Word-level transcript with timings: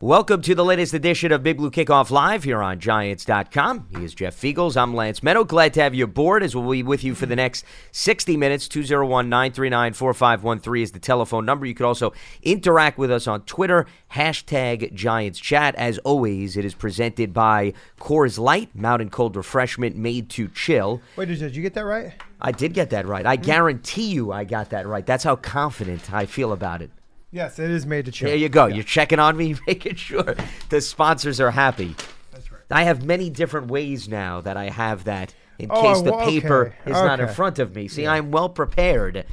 Welcome 0.00 0.42
to 0.42 0.54
the 0.54 0.64
latest 0.64 0.94
edition 0.94 1.32
of 1.32 1.42
Big 1.42 1.56
Blue 1.56 1.72
Kickoff 1.72 2.12
Live 2.12 2.44
here 2.44 2.62
on 2.62 2.78
Giants.com. 2.78 3.88
He 3.90 4.04
is 4.04 4.14
Jeff 4.14 4.40
Feagles. 4.40 4.80
I'm 4.80 4.94
Lance 4.94 5.24
Medow. 5.24 5.44
Glad 5.44 5.74
to 5.74 5.82
have 5.82 5.92
you 5.92 6.04
aboard 6.04 6.44
as 6.44 6.54
we'll 6.54 6.70
be 6.70 6.84
with 6.84 7.02
you 7.02 7.16
for 7.16 7.26
the 7.26 7.34
next 7.34 7.64
60 7.90 8.36
minutes. 8.36 8.68
201 8.68 9.28
939 9.28 9.94
4513 9.94 10.82
is 10.84 10.92
the 10.92 11.00
telephone 11.00 11.44
number. 11.44 11.66
You 11.66 11.74
could 11.74 11.84
also 11.84 12.12
interact 12.44 12.96
with 12.96 13.10
us 13.10 13.26
on 13.26 13.40
Twitter, 13.40 13.86
hashtag 14.12 14.94
Giants 14.94 15.40
Chat. 15.40 15.74
As 15.74 15.98
always, 16.04 16.56
it 16.56 16.64
is 16.64 16.74
presented 16.74 17.34
by 17.34 17.72
Coors 17.98 18.38
Light, 18.38 18.72
Mountain 18.76 19.10
Cold 19.10 19.34
Refreshment 19.34 19.96
made 19.96 20.30
to 20.30 20.46
chill. 20.46 21.02
Wait, 21.16 21.26
did 21.26 21.56
you 21.56 21.62
get 21.62 21.74
that 21.74 21.84
right? 21.84 22.12
I 22.40 22.52
did 22.52 22.72
get 22.72 22.90
that 22.90 23.04
right. 23.08 23.26
I 23.26 23.34
hmm. 23.34 23.42
guarantee 23.42 24.10
you 24.10 24.30
I 24.30 24.44
got 24.44 24.70
that 24.70 24.86
right. 24.86 25.04
That's 25.04 25.24
how 25.24 25.34
confident 25.34 26.12
I 26.12 26.26
feel 26.26 26.52
about 26.52 26.82
it. 26.82 26.92
Yes, 27.30 27.58
it 27.58 27.70
is 27.70 27.84
made 27.86 28.06
to 28.06 28.12
chill. 28.12 28.28
There 28.28 28.36
you 28.36 28.48
go. 28.48 28.66
You're 28.66 28.84
checking 28.84 29.18
on 29.18 29.36
me, 29.36 29.54
making 29.66 29.96
sure 29.96 30.34
the 30.70 30.80
sponsors 30.80 31.40
are 31.40 31.50
happy. 31.50 31.94
That's 32.32 32.50
right. 32.50 32.62
I 32.70 32.84
have 32.84 33.04
many 33.04 33.28
different 33.30 33.68
ways 33.68 34.08
now 34.08 34.40
that 34.40 34.56
I 34.56 34.70
have 34.70 35.04
that 35.04 35.34
in 35.58 35.68
Oh, 35.70 35.82
case 35.82 36.02
the 36.02 36.12
well, 36.12 36.24
paper 36.26 36.74
okay, 36.82 36.90
is 36.90 36.96
not 36.96 37.20
in 37.20 37.28
front 37.28 37.58
of 37.58 37.74
me. 37.74 37.88
See, 37.88 38.06
I'm 38.06 38.30
well 38.30 38.48
prepared. 38.48 39.26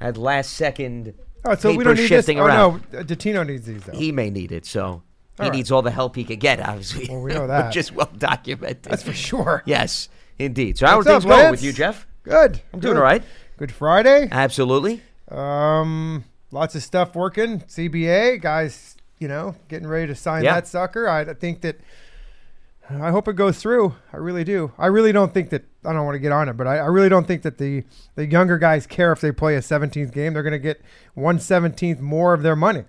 At 0.00 0.16
last 0.16 0.52
second, 0.54 1.14
Oh, 1.44 1.54
so 1.56 1.70
paper 1.70 1.78
we 1.78 1.84
don't 1.84 1.96
need 1.96 2.08
this. 2.08 2.28
Oh 2.28 2.38
around. 2.38 2.84
no, 2.92 3.02
Datino 3.02 3.46
needs 3.46 3.66
these 3.66 3.82
though. 3.84 3.92
He 3.92 4.12
may 4.12 4.30
need 4.30 4.52
it, 4.52 4.64
so 4.64 5.02
he 5.36 5.42
All 5.42 5.48
right. 5.50 5.56
needs 5.56 5.70
all 5.72 5.82
the 5.82 5.90
help 5.90 6.16
he 6.16 6.24
could 6.24 6.40
get. 6.40 6.60
Obviously, 6.60 7.06
Well, 7.10 7.20
we 7.22 7.32
know 7.34 7.46
that. 7.48 7.66
which 7.68 7.76
is 7.76 7.90
well 7.92 8.10
documented. 8.16 8.82
That's 8.84 9.02
for 9.02 9.12
sure. 9.12 9.62
Yes, 9.66 10.08
indeed. 10.38 10.78
So 10.78 10.86
how 10.86 10.96
are 10.96 11.00
up, 11.00 11.06
things 11.06 11.24
going 11.24 11.50
with 11.50 11.62
you, 11.62 11.72
Jeff? 11.72 12.06
Good. 12.22 12.60
I'm 12.72 12.80
doing 12.80 12.96
all 12.96 13.02
right. 13.02 13.22
Good 13.56 13.72
Friday. 13.72 14.28
Absolutely. 14.30 15.02
Um, 15.30 16.24
lots 16.50 16.74
of 16.74 16.82
stuff 16.82 17.14
working. 17.14 17.60
CBA 17.60 18.40
guys, 18.40 18.96
you 19.18 19.28
know, 19.28 19.54
getting 19.68 19.86
ready 19.88 20.06
to 20.06 20.14
sign 20.14 20.44
Yeah. 20.44 20.54
that 20.54 20.66
sucker. 20.68 21.08
I 21.08 21.20
I 21.22 21.34
think 21.34 21.60
that. 21.62 21.78
I 22.92 23.12
hope 23.12 23.28
it 23.28 23.34
goes 23.36 23.58
through. 23.62 23.94
I 24.12 24.16
really 24.16 24.42
do. 24.42 24.72
I 24.76 24.86
really 24.86 25.12
don't 25.12 25.32
think 25.32 25.50
that. 25.50 25.64
I 25.84 25.92
don't 25.92 26.04
want 26.04 26.16
to 26.16 26.18
get 26.18 26.32
on 26.32 26.48
it, 26.48 26.56
but 26.56 26.66
I, 26.66 26.78
I 26.78 26.86
really 26.86 27.08
don't 27.08 27.24
think 27.24 27.42
that 27.42 27.58
the 27.58 27.84
the 28.16 28.26
younger 28.26 28.58
guys 28.58 28.84
care 28.86 29.12
if 29.12 29.20
they 29.20 29.30
play 29.30 29.54
a 29.54 29.60
17th 29.60 30.12
game. 30.12 30.34
They're 30.34 30.42
going 30.42 30.52
to 30.52 30.58
get 30.58 30.80
one 31.14 31.38
17th 31.38 32.00
more 32.00 32.34
of 32.34 32.42
their 32.42 32.56
money. 32.56 32.84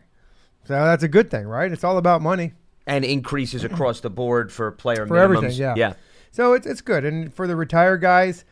So 0.64 0.73
that's 0.73 1.03
a 1.03 1.08
good 1.08 1.30
thing, 1.30 1.46
right? 1.46 1.72
It's 1.72 1.84
all 1.84 1.98
about 2.00 2.22
money. 2.22 2.53
And 2.88 3.06
increases 3.06 3.64
across 3.64 4.00
the 4.00 4.09
board 4.09 4.52
for 4.52 4.72
player 4.72 5.06
For 5.06 5.16
minimums. 5.16 5.23
everything, 5.38 5.52
yeah. 5.59 5.75
Yeah. 5.78 5.94
So 6.31 6.53
it's 6.53 6.66
it's 6.66 6.81
good. 6.81 7.06
And 7.06 7.31
for 7.31 7.46
the 7.46 7.56
retired 7.56 8.02
guys, 8.02 8.44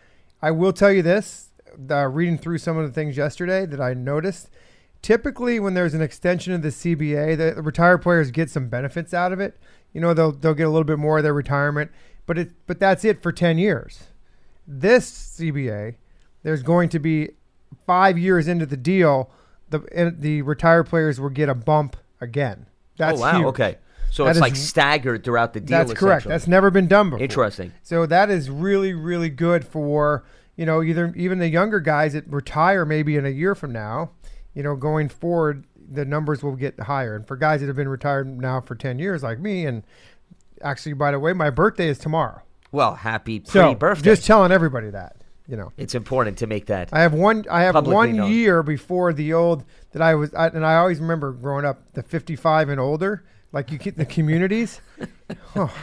I 0.44 0.52
will 0.52 0.72
tell 0.72 0.92
you 0.92 1.02
this: 1.02 1.50
uh, 1.90 2.06
reading 2.10 2.38
through 2.38 2.60
some 2.60 2.78
of 2.78 2.86
the 2.86 2.94
things 2.94 3.18
yesterday 3.18 3.66
that 3.66 3.82
I 3.82 3.96
noticed. 3.96 4.50
Typically, 5.02 5.59
when 5.59 5.73
there's 5.73 5.94
an 5.94 6.02
extension 6.02 6.53
of 6.53 6.61
the 6.61 6.69
CBA, 6.69 7.38
the, 7.38 7.53
the 7.55 7.61
retired 7.61 8.00
players 8.00 8.31
get 8.31 8.50
some 8.50 8.67
benefits 8.67 9.14
out 9.14 9.31
of 9.31 9.39
it. 9.39 9.58
You 9.94 10.02
know, 10.02 10.14
they'll 10.14 10.31
they'll 10.31 10.53
get 10.53 10.67
a 10.67 10.69
little 10.69 10.83
bit 10.83 11.00
more 11.00 11.17
of 11.17 11.23
their 11.23 11.33
retirement, 11.33 11.92
but 12.25 12.38
it 12.38 12.52
but 12.67 12.80
that's 12.80 13.03
it 13.05 13.23
for 13.23 13.31
ten 13.31 13.58
years. 13.58 14.03
This 14.67 15.09
CBA, 15.39 15.95
there's 16.44 16.61
going 16.64 16.89
to 16.89 17.00
be 17.00 17.30
five 17.88 18.17
years 18.17 18.47
into 18.47 18.66
the 18.66 18.77
deal, 18.77 19.31
the 19.70 19.81
and 19.95 20.22
the 20.22 20.42
retired 20.44 20.83
players 20.86 21.20
will 21.20 21.30
get 21.30 21.50
a 21.50 21.55
bump 21.55 21.95
again. 22.22 22.67
That's 22.97 23.17
oh 23.20 23.22
wow. 23.22 23.38
huge. 23.38 23.45
Okay. 23.47 23.77
So 24.11 24.23
That 24.25 24.31
it's 24.31 24.38
is- 24.38 24.42
like 24.42 24.55
staggered 24.55 25.23
throughout 25.23 25.53
the 25.53 25.59
deal. 25.59 25.77
That's 25.77 25.94
correct. 25.94 26.27
That's 26.27 26.47
never 26.47 26.70
been 26.72 26.88
done 26.88 27.09
before. 27.11 27.23
interesting. 27.23 27.73
So 27.83 28.05
that 28.08 28.30
is 28.30 28.50
really, 28.50 28.94
really 28.94 29.30
good 29.30 29.66
for 29.66 30.23
you 30.55 30.66
know 30.66 30.83
either 30.83 31.14
even 31.16 31.39
the 31.39 31.47
younger 31.47 31.80
guys 31.80 32.14
that 32.14 32.27
retire 32.27 32.86
maybe 32.86 33.16
in 33.16 33.25
a 33.25 33.30
year 33.30 33.55
from 33.55 33.72
now. 33.72 34.11
You 34.60 34.64
know, 34.64 34.76
going 34.76 35.08
forward, 35.08 35.64
the 35.90 36.04
numbers 36.04 36.44
will 36.44 36.58
get 36.58 36.78
higher. 36.78 37.16
And 37.16 37.26
for 37.26 37.38
guys 37.38 37.62
that 37.62 37.68
have 37.68 37.78
been 37.78 37.88
retired 37.88 38.28
now 38.42 38.60
for 38.60 38.76
ten 38.76 39.00
years, 39.00 39.24
like 39.24 39.40
me, 39.40 39.66
and 39.66 39.84
actually, 40.62 40.92
by 40.92 41.12
the 41.12 41.20
way, 41.20 41.32
my 41.32 41.50
birthday 41.50 41.88
is 41.88 41.98
tomorrow. 41.98 42.42
Well, 42.74 42.96
happy 42.96 43.42
So 43.46 43.68
pre-birthday. 43.70 44.04
just 44.04 44.26
telling 44.26 44.52
everybody 44.52 44.90
that. 44.90 45.16
You 45.48 45.56
know, 45.56 45.72
it's 45.78 45.96
important 45.96 46.39
to 46.39 46.48
make 46.48 46.66
that. 46.66 46.89
I 46.92 47.00
have 47.04 47.14
one. 47.14 47.45
I 47.50 47.61
have 47.61 47.88
one 47.88 48.17
known. 48.17 48.30
year 48.30 48.61
before 48.61 49.14
the 49.14 49.32
old 49.32 49.64
that 49.94 50.02
I 50.02 50.14
was, 50.16 50.33
I, 50.33 50.48
and 50.48 50.66
I 50.66 50.76
always 50.76 51.00
remember 51.00 51.32
growing 51.32 51.64
up 51.64 51.94
the 51.94 52.04
fifty-five 52.04 52.67
and 52.67 52.82
older. 52.82 53.23
Like 53.54 53.72
you 53.72 53.78
get 53.78 53.95
the 53.95 54.06
communities. 54.06 54.82
Oh, 55.56 55.73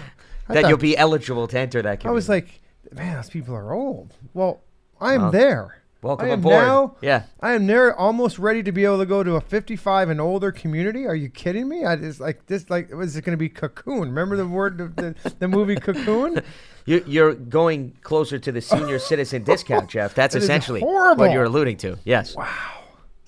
that 0.49 0.61
thought- 0.65 0.69
you'll 0.69 0.77
be 0.77 0.99
eligible 0.99 1.49
to 1.49 1.59
enter 1.59 1.81
that. 1.81 2.05
I 2.05 2.11
was 2.11 2.29
like, 2.29 2.61
man, 2.93 3.17
those 3.17 3.31
people 3.31 3.55
are 3.55 3.73
old. 3.73 4.13
Well, 4.35 4.61
I 5.01 5.15
am 5.15 5.23
Well, 5.23 5.31
there. 5.33 5.83
Welcome 6.07 6.29
I 6.29 6.33
am 6.33 6.39
aboard. 6.41 6.65
Now, 6.65 6.97
Yeah. 7.03 7.23
I 7.41 7.53
am 7.55 7.67
there, 7.67 7.95
almost 7.95 8.39
ready 8.39 8.63
to 8.63 8.73
be 8.73 8.85
able 8.85 8.99
to 8.99 9.07
go 9.07 9.23
to 9.23 9.35
a 9.37 9.41
55 9.41 10.09
and 10.11 10.21
older 10.21 10.53
community. 10.53 11.07
Are 11.07 11.15
you 11.15 11.29
kidding 11.29 11.69
me? 11.69 11.85
I 11.85 11.97
just 11.97 12.21
like 12.21 12.47
this. 12.47 12.71
Like, 12.71 12.93
was 12.95 13.17
it 13.17 13.25
going 13.25 13.33
to 13.35 13.37
be 13.37 13.49
cocoon? 13.49 14.01
Remember 14.09 14.37
the 14.37 14.47
word, 14.47 14.79
the, 14.79 15.15
the, 15.23 15.35
the 15.41 15.49
movie 15.49 15.77
Cocoon? 15.77 16.43
You- 16.89 17.03
You're 17.05 17.35
going 17.35 17.97
closer 18.03 18.39
to 18.39 18.53
the 18.53 18.61
senior 18.61 18.99
citizen 19.11 19.43
discount, 19.43 19.91
Jeff. 19.91 20.15
That's 20.15 20.37
is 20.37 20.45
essentially 20.45 20.81
what 20.83 21.33
you're 21.33 21.43
alluding 21.45 21.79
to. 21.79 21.99
Yes, 22.05 22.37
Wow. 22.37 22.47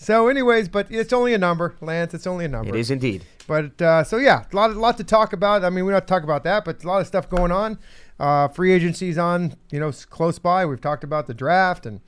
So, 0.00 0.28
anyways, 0.28 0.69
but 0.69 0.87
it's 0.93 1.12
only 1.12 1.34
a 1.34 1.39
number, 1.39 1.75
Lance. 1.81 2.15
It's 2.15 2.28
only 2.28 2.45
a 2.45 2.49
number. 2.49 2.72
it 2.72 2.78
is 2.78 2.93
indeed. 2.93 3.25
But 3.49 3.83
uh, 3.83 4.05
so 4.05 4.19
yeah, 4.19 4.45
a 4.53 4.55
lot, 4.55 4.77
lot 4.77 4.97
to 4.99 5.03
talk 5.05 5.33
about. 5.33 5.65
I 5.65 5.71
mean, 5.71 5.84
we 5.84 5.91
don't 5.91 6.06
talk 6.06 6.22
about 6.22 6.45
that, 6.45 6.65
but 6.65 6.84
a 6.84 6.87
lot 6.87 7.00
of 7.00 7.09
stuff 7.09 7.28
going 7.28 7.50
on. 7.50 7.81
Uh, 8.21 8.47
free 8.47 8.71
agency's 8.72 9.19
on, 9.19 9.56
you 9.72 9.81
know, 9.81 9.91
close 10.09 10.39
by. 10.39 10.65
We've 10.66 10.81
talked 10.81 11.03
about 11.03 11.27
the 11.27 11.34
draft, 11.34 11.84
and 11.84 12.00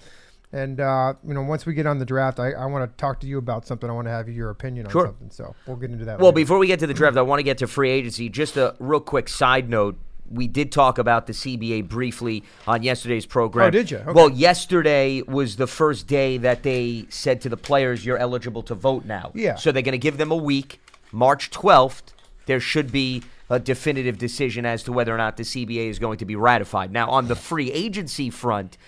and 0.52 0.80
uh, 0.80 1.14
you 1.26 1.34
know, 1.34 1.42
once 1.42 1.64
we 1.66 1.74
get 1.74 1.86
on 1.86 1.98
the 1.98 2.04
draft, 2.04 2.40
I, 2.40 2.52
I 2.52 2.66
want 2.66 2.90
to 2.90 2.96
talk 3.00 3.20
to 3.20 3.26
you 3.26 3.38
about 3.38 3.66
something. 3.66 3.88
I 3.88 3.92
want 3.92 4.06
to 4.06 4.12
have 4.12 4.28
your 4.28 4.50
opinion 4.50 4.86
on 4.86 4.92
Sure. 4.92 5.06
something. 5.06 5.30
So 5.30 5.54
we'll 5.66 5.76
get 5.76 5.90
into 5.90 6.04
that. 6.06 6.18
Well, 6.18 6.28
later. 6.30 6.36
before 6.36 6.58
we 6.58 6.66
get 6.66 6.80
to 6.80 6.86
the 6.86 6.94
draft, 6.94 7.16
I 7.16 7.22
want 7.22 7.38
to 7.38 7.44
get 7.44 7.58
to 7.58 7.66
free 7.66 7.90
agency. 7.90 8.28
Just 8.28 8.56
a 8.56 8.74
real 8.78 9.00
quick 9.00 9.28
side 9.28 9.68
note. 9.68 9.98
We 10.28 10.46
did 10.46 10.70
talk 10.70 10.98
about 10.98 11.26
the 11.26 11.32
CBA 11.32 11.88
briefly 11.88 12.44
on 12.66 12.84
yesterday's 12.84 13.26
program. 13.26 13.66
Oh, 13.66 13.70
did 13.70 13.90
you? 13.90 13.96
Okay. 13.98 14.12
Well, 14.12 14.28
yesterday 14.30 15.22
was 15.22 15.56
the 15.56 15.66
first 15.66 16.06
day 16.06 16.36
that 16.38 16.62
they 16.62 17.06
said 17.08 17.40
to 17.40 17.48
the 17.48 17.56
players, 17.56 18.06
you're 18.06 18.18
eligible 18.18 18.62
to 18.64 18.76
vote 18.76 19.04
now. 19.04 19.32
Yeah. 19.34 19.56
So 19.56 19.72
they're 19.72 19.82
going 19.82 19.90
to 19.92 19.98
give 19.98 20.18
them 20.18 20.30
a 20.30 20.36
week. 20.36 20.80
March 21.10 21.50
12th, 21.50 22.12
there 22.46 22.60
should 22.60 22.92
be 22.92 23.24
a 23.48 23.58
definitive 23.58 24.18
decision 24.18 24.64
as 24.64 24.84
to 24.84 24.92
whether 24.92 25.12
or 25.12 25.18
not 25.18 25.36
the 25.36 25.42
CBA 25.42 25.88
is 25.90 25.98
going 25.98 26.18
to 26.18 26.24
be 26.24 26.36
ratified. 26.36 26.92
Now, 26.92 27.10
on 27.10 27.26
the 27.26 27.34
free 27.34 27.72
agency 27.72 28.30
front, 28.30 28.78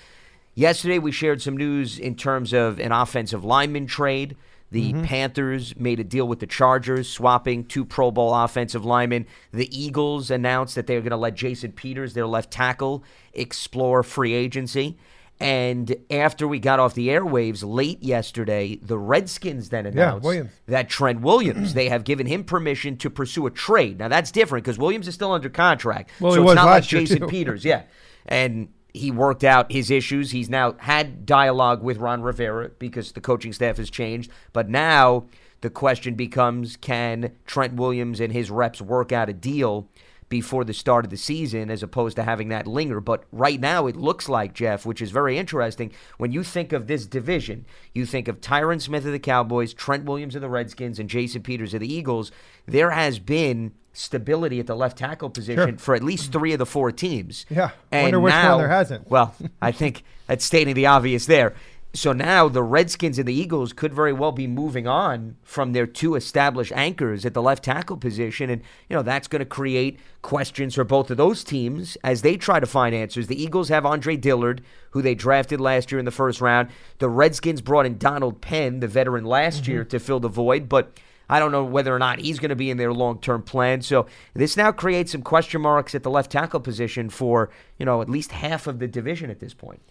Yesterday, 0.54 0.98
we 0.98 1.12
shared 1.12 1.40
some 1.40 1.56
news 1.56 1.98
in 1.98 2.14
terms 2.14 2.52
of 2.52 2.78
an 2.78 2.92
offensive 2.92 3.44
lineman 3.44 3.86
trade. 3.86 4.36
The 4.70 4.92
mm-hmm. 4.92 5.04
Panthers 5.04 5.76
made 5.76 6.00
a 6.00 6.04
deal 6.04 6.26
with 6.26 6.40
the 6.40 6.46
Chargers, 6.46 7.08
swapping 7.08 7.64
two 7.64 7.84
Pro 7.84 8.10
Bowl 8.10 8.34
offensive 8.34 8.84
linemen. 8.84 9.26
The 9.52 9.68
Eagles 9.76 10.30
announced 10.30 10.74
that 10.76 10.86
they 10.86 10.96
are 10.96 11.00
going 11.00 11.10
to 11.10 11.16
let 11.16 11.34
Jason 11.34 11.72
Peters, 11.72 12.14
their 12.14 12.26
left 12.26 12.50
tackle, 12.50 13.04
explore 13.34 14.02
free 14.02 14.32
agency. 14.32 14.98
And 15.40 15.96
after 16.10 16.46
we 16.46 16.60
got 16.60 16.78
off 16.78 16.94
the 16.94 17.08
airwaves 17.08 17.64
late 17.64 18.02
yesterday, 18.02 18.76
the 18.76 18.96
Redskins 18.96 19.70
then 19.70 19.86
announced 19.86 20.24
Williams. 20.24 20.52
that 20.66 20.88
Trent 20.88 21.20
Williams, 21.20 21.74
they 21.74 21.88
have 21.88 22.04
given 22.04 22.26
him 22.26 22.44
permission 22.44 22.96
to 22.98 23.10
pursue 23.10 23.46
a 23.46 23.50
trade. 23.50 23.98
Now 23.98 24.08
that's 24.08 24.30
different 24.30 24.64
because 24.64 24.78
Williams 24.78 25.08
is 25.08 25.14
still 25.14 25.32
under 25.32 25.48
contract. 25.48 26.10
Well, 26.20 26.32
so 26.32 26.42
it's 26.42 26.46
was 26.46 26.54
not 26.54 26.66
like 26.66 26.84
Jason 26.84 27.20
too. 27.20 27.26
Peters, 27.26 27.64
yeah. 27.64 27.82
And 28.24 28.68
he 28.94 29.10
worked 29.10 29.44
out 29.44 29.72
his 29.72 29.90
issues. 29.90 30.30
He's 30.30 30.50
now 30.50 30.74
had 30.78 31.24
dialogue 31.24 31.82
with 31.82 31.98
Ron 31.98 32.22
Rivera 32.22 32.70
because 32.78 33.12
the 33.12 33.20
coaching 33.20 33.52
staff 33.52 33.78
has 33.78 33.90
changed. 33.90 34.30
But 34.52 34.68
now 34.68 35.26
the 35.62 35.70
question 35.70 36.14
becomes 36.14 36.76
can 36.76 37.32
Trent 37.46 37.74
Williams 37.74 38.20
and 38.20 38.32
his 38.32 38.50
reps 38.50 38.82
work 38.82 39.12
out 39.12 39.28
a 39.28 39.32
deal 39.32 39.88
before 40.28 40.64
the 40.64 40.72
start 40.72 41.04
of 41.04 41.10
the 41.10 41.16
season 41.16 41.70
as 41.70 41.82
opposed 41.82 42.16
to 42.16 42.22
having 42.22 42.48
that 42.48 42.66
linger? 42.66 43.00
But 43.00 43.24
right 43.32 43.60
now 43.60 43.86
it 43.86 43.96
looks 43.96 44.28
like, 44.28 44.54
Jeff, 44.54 44.84
which 44.84 45.00
is 45.00 45.10
very 45.10 45.38
interesting, 45.38 45.92
when 46.18 46.32
you 46.32 46.42
think 46.42 46.72
of 46.72 46.86
this 46.86 47.06
division, 47.06 47.64
you 47.94 48.04
think 48.04 48.28
of 48.28 48.40
Tyron 48.40 48.80
Smith 48.80 49.06
of 49.06 49.12
the 49.12 49.18
Cowboys, 49.18 49.72
Trent 49.72 50.04
Williams 50.04 50.34
of 50.34 50.42
the 50.42 50.48
Redskins, 50.48 50.98
and 50.98 51.08
Jason 51.08 51.42
Peters 51.42 51.72
of 51.74 51.80
the 51.80 51.92
Eagles. 51.92 52.30
There 52.66 52.90
has 52.90 53.18
been 53.18 53.72
stability 53.92 54.58
at 54.60 54.66
the 54.66 54.76
left 54.76 54.98
tackle 54.98 55.30
position 55.30 55.76
for 55.76 55.94
at 55.94 56.02
least 56.02 56.32
three 56.32 56.52
of 56.52 56.58
the 56.58 56.66
four 56.66 56.90
teams. 56.90 57.46
Yeah. 57.50 57.70
And 57.90 58.04
Wonder 58.04 58.20
which 58.20 58.32
one 58.32 58.58
there 58.58 58.68
hasn't. 58.68 59.10
Well, 59.10 59.34
I 59.62 59.72
think 59.72 60.04
that's 60.26 60.44
stating 60.44 60.74
the 60.74 60.86
obvious 60.86 61.26
there. 61.26 61.54
So 61.94 62.14
now 62.14 62.48
the 62.48 62.62
Redskins 62.62 63.18
and 63.18 63.28
the 63.28 63.34
Eagles 63.34 63.74
could 63.74 63.92
very 63.92 64.14
well 64.14 64.32
be 64.32 64.46
moving 64.46 64.86
on 64.86 65.36
from 65.42 65.72
their 65.72 65.86
two 65.86 66.14
established 66.14 66.72
anchors 66.74 67.26
at 67.26 67.34
the 67.34 67.42
left 67.42 67.64
tackle 67.64 67.98
position. 67.98 68.48
And, 68.48 68.62
you 68.88 68.96
know, 68.96 69.02
that's 69.02 69.28
going 69.28 69.40
to 69.40 69.46
create 69.46 70.00
questions 70.22 70.74
for 70.74 70.84
both 70.84 71.10
of 71.10 71.18
those 71.18 71.44
teams 71.44 71.98
as 72.02 72.22
they 72.22 72.38
try 72.38 72.60
to 72.60 72.66
find 72.66 72.94
answers. 72.94 73.26
The 73.26 73.42
Eagles 73.42 73.68
have 73.68 73.84
Andre 73.84 74.16
Dillard, 74.16 74.62
who 74.92 75.02
they 75.02 75.14
drafted 75.14 75.60
last 75.60 75.92
year 75.92 75.98
in 75.98 76.06
the 76.06 76.10
first 76.10 76.40
round. 76.40 76.70
The 76.98 77.10
Redskins 77.10 77.60
brought 77.60 77.84
in 77.84 77.98
Donald 77.98 78.40
Penn, 78.40 78.80
the 78.80 78.88
veteran 78.88 79.26
last 79.26 79.64
mm-hmm. 79.64 79.72
year, 79.72 79.84
to 79.84 80.00
fill 80.00 80.20
the 80.20 80.28
void. 80.28 80.70
But 80.70 80.98
I 81.28 81.38
don't 81.38 81.52
know 81.52 81.64
whether 81.64 81.94
or 81.94 81.98
not 81.98 82.18
he's 82.18 82.38
going 82.38 82.50
to 82.50 82.56
be 82.56 82.70
in 82.70 82.76
their 82.76 82.92
long-term 82.92 83.42
plan. 83.42 83.82
So 83.82 84.06
this 84.34 84.56
now 84.56 84.72
creates 84.72 85.12
some 85.12 85.22
question 85.22 85.62
marks 85.62 85.94
at 85.94 86.02
the 86.02 86.10
left 86.10 86.30
tackle 86.30 86.60
position 86.60 87.10
for 87.10 87.50
you 87.78 87.86
know 87.86 88.02
at 88.02 88.08
least 88.08 88.32
half 88.32 88.66
of 88.66 88.78
the 88.78 88.88
division 88.88 89.30
at 89.30 89.40
this 89.40 89.54
point. 89.54 89.82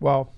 well, 0.00 0.32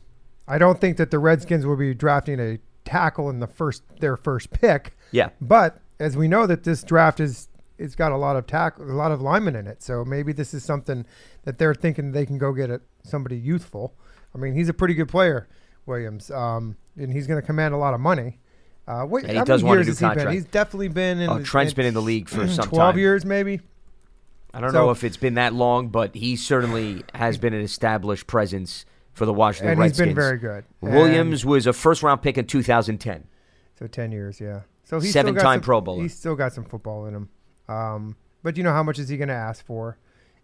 I 0.46 0.58
don't 0.58 0.78
think 0.80 0.98
that 0.98 1.10
the 1.10 1.18
Redskins 1.18 1.64
will 1.64 1.76
be 1.76 1.94
drafting 1.94 2.38
a 2.38 2.58
tackle 2.84 3.30
in 3.30 3.40
the 3.40 3.46
first 3.46 3.82
their 4.00 4.16
first 4.16 4.50
pick. 4.50 4.96
Yeah. 5.10 5.30
But 5.40 5.80
as 5.98 6.16
we 6.16 6.28
know 6.28 6.46
that 6.46 6.64
this 6.64 6.82
draft 6.82 7.20
is 7.20 7.48
it's 7.78 7.94
got 7.94 8.12
a 8.12 8.16
lot 8.16 8.36
of 8.36 8.46
tack, 8.46 8.78
a 8.78 8.82
lot 8.82 9.10
of 9.10 9.20
linemen 9.20 9.56
in 9.56 9.66
it. 9.66 9.82
So 9.82 10.04
maybe 10.04 10.32
this 10.32 10.54
is 10.54 10.64
something 10.64 11.04
that 11.44 11.58
they're 11.58 11.74
thinking 11.74 12.12
they 12.12 12.26
can 12.26 12.38
go 12.38 12.52
get 12.52 12.70
it, 12.70 12.82
somebody 13.02 13.36
youthful. 13.36 13.94
I 14.34 14.38
mean, 14.38 14.54
he's 14.54 14.68
a 14.68 14.74
pretty 14.74 14.94
good 14.94 15.08
player, 15.08 15.48
Williams, 15.86 16.30
um, 16.30 16.76
and 16.96 17.12
he's 17.12 17.26
going 17.26 17.40
to 17.40 17.46
command 17.46 17.74
a 17.74 17.76
lot 17.76 17.94
of 17.94 18.00
money. 18.00 18.38
Uh, 18.86 19.04
what, 19.04 19.24
And 19.24 19.38
he 19.38 19.44
does 19.44 19.62
want 19.64 19.80
a 19.80 19.82
new 19.82 19.88
has 19.88 19.98
he 19.98 20.04
contract. 20.04 20.30
He's 20.32 20.44
definitely 20.44 20.88
been 20.88 21.20
in. 21.20 21.30
Oh, 21.30 21.38
the- 21.38 21.44
Trent's 21.44 21.72
been 21.72 21.86
in 21.86 21.94
the 21.94 22.02
league 22.02 22.28
for 22.28 22.46
some 22.48 22.68
twelve 22.68 22.92
time. 22.92 22.98
years, 22.98 23.24
maybe. 23.24 23.60
I 24.52 24.60
don't 24.60 24.70
So- 24.72 24.84
know 24.84 24.90
if 24.90 25.02
it's 25.04 25.16
been 25.16 25.34
that 25.34 25.54
long, 25.54 25.88
but 25.88 26.14
he 26.14 26.36
certainly 26.36 27.02
has 27.14 27.38
been 27.38 27.54
an 27.54 27.62
established 27.62 28.26
presence 28.26 28.84
for 29.12 29.26
the 29.26 29.32
Washington 29.32 29.72
and 29.72 29.82
he's 29.82 29.90
Redskins. 29.92 30.08
been 30.08 30.14
very 30.14 30.38
good. 30.38 30.64
And 30.82 30.92
Williams 30.94 31.44
was 31.46 31.66
a 31.66 31.72
first 31.72 32.02
round 32.02 32.20
pick 32.22 32.36
in 32.36 32.46
2010. 32.46 33.24
so 33.78 33.86
ten 33.86 34.12
years, 34.12 34.40
yeah. 34.40 34.60
So 34.84 35.00
he's 35.00 35.12
Seven-time 35.14 35.62
Pro 35.62 35.80
Bowler. 35.80 36.02
He's 36.02 36.14
still 36.14 36.34
got 36.34 36.52
some 36.52 36.64
football 36.64 37.06
in 37.06 37.14
him. 37.14 37.28
Um, 37.68 38.16
but 38.42 38.58
you 38.58 38.62
know 38.62 38.72
how 38.72 38.82
much 38.82 38.98
is 38.98 39.08
he 39.08 39.16
going 39.16 39.28
to 39.28 39.34
ask 39.34 39.64
for? 39.64 39.96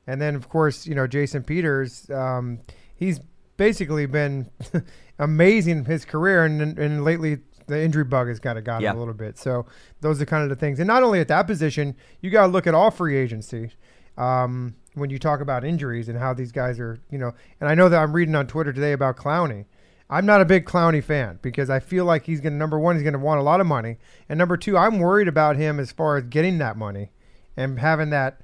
And 0.06 0.18
then 0.20 0.34
of 0.34 0.48
course 0.48 0.86
you 0.86 0.94
know 0.94 1.06
Jason 1.06 1.42
Peters. 1.42 2.08
Um, 2.10 2.60
he's 2.96 3.20
basically 3.58 4.06
been 4.06 4.48
amazing 5.18 5.84
his 5.84 6.04
career, 6.04 6.44
and, 6.44 6.60
and 6.62 6.78
and 6.78 7.04
lately 7.04 7.38
the 7.70 7.80
injury 7.82 8.04
bug 8.04 8.28
has 8.28 8.38
kind 8.38 8.58
of 8.58 8.64
got 8.64 8.82
Yeah. 8.82 8.90
him 8.90 8.96
a 8.96 8.98
little 8.98 9.14
bit. 9.14 9.38
So 9.38 9.64
those 10.00 10.20
are 10.20 10.26
kind 10.26 10.42
of 10.42 10.50
the 10.50 10.56
things. 10.56 10.78
And 10.78 10.86
not 10.86 11.02
only 11.02 11.20
at 11.20 11.28
that 11.28 11.46
position, 11.46 11.96
you 12.20 12.30
got 12.30 12.42
to 12.46 12.52
look 12.52 12.66
at 12.66 12.74
all 12.74 12.90
free 12.90 13.16
agency. 13.16 13.70
Um, 14.18 14.74
when 14.94 15.08
you 15.08 15.18
talk 15.18 15.40
about 15.40 15.64
injuries 15.64 16.08
and 16.08 16.18
how 16.18 16.34
these 16.34 16.52
guys 16.52 16.78
are, 16.80 16.98
you 17.10 17.16
know, 17.18 17.32
and 17.60 17.70
I 17.70 17.74
know 17.74 17.88
that 17.88 17.98
I'm 18.02 18.12
reading 18.12 18.34
on 18.34 18.46
Twitter 18.46 18.72
today 18.72 18.92
about 18.92 19.16
Clowney. 19.16 19.64
I'm 20.10 20.26
not 20.26 20.40
a 20.40 20.44
big 20.44 20.66
Clowney 20.66 21.02
fan 21.02 21.38
because 21.40 21.70
I 21.70 21.78
feel 21.78 22.04
like 22.04 22.26
he's 22.26 22.40
going 22.40 22.52
to, 22.54 22.58
number 22.58 22.78
one, 22.78 22.96
he's 22.96 23.04
going 23.04 23.12
to 23.12 23.18
want 23.20 23.38
a 23.38 23.44
lot 23.44 23.60
of 23.60 23.66
money. 23.68 23.98
And 24.28 24.36
number 24.36 24.56
two, 24.56 24.76
I'm 24.76 24.98
worried 24.98 25.28
about 25.28 25.54
him 25.56 25.78
as 25.78 25.92
far 25.92 26.16
as 26.16 26.24
getting 26.24 26.58
that 26.58 26.76
money 26.76 27.12
and 27.56 27.78
having 27.78 28.10
that 28.10 28.40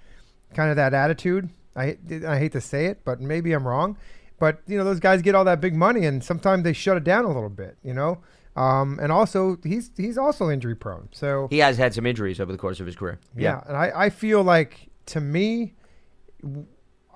kind 0.54 0.70
of 0.70 0.76
that 0.76 0.94
attitude. 0.94 1.50
I, 1.74 1.98
I 2.26 2.38
hate 2.38 2.52
to 2.52 2.60
say 2.60 2.86
it, 2.86 3.00
but 3.04 3.20
maybe 3.20 3.52
I'm 3.52 3.66
wrong. 3.66 3.98
But, 4.38 4.60
you 4.68 4.78
know, 4.78 4.84
those 4.84 5.00
guys 5.00 5.22
get 5.22 5.34
all 5.34 5.44
that 5.44 5.60
big 5.60 5.74
money 5.74 6.06
and 6.06 6.22
sometimes 6.22 6.62
they 6.62 6.72
shut 6.72 6.96
it 6.96 7.04
down 7.04 7.24
a 7.24 7.28
little 7.28 7.50
bit, 7.50 7.76
you 7.82 7.92
know? 7.92 8.18
Um, 8.56 8.98
and 9.02 9.12
also, 9.12 9.58
he's 9.62 9.90
he's 9.96 10.16
also 10.18 10.48
injury 10.50 10.74
prone. 10.74 11.08
So, 11.12 11.46
He 11.50 11.58
has 11.58 11.76
had 11.76 11.92
some 11.94 12.06
injuries 12.06 12.40
over 12.40 12.50
the 12.50 12.58
course 12.58 12.80
of 12.80 12.86
his 12.86 12.96
career. 12.96 13.20
yeah, 13.36 13.60
and 13.68 13.76
I, 13.76 13.92
I 13.94 14.10
feel 14.10 14.42
like 14.42 14.88
to 15.06 15.20
me, 15.20 15.74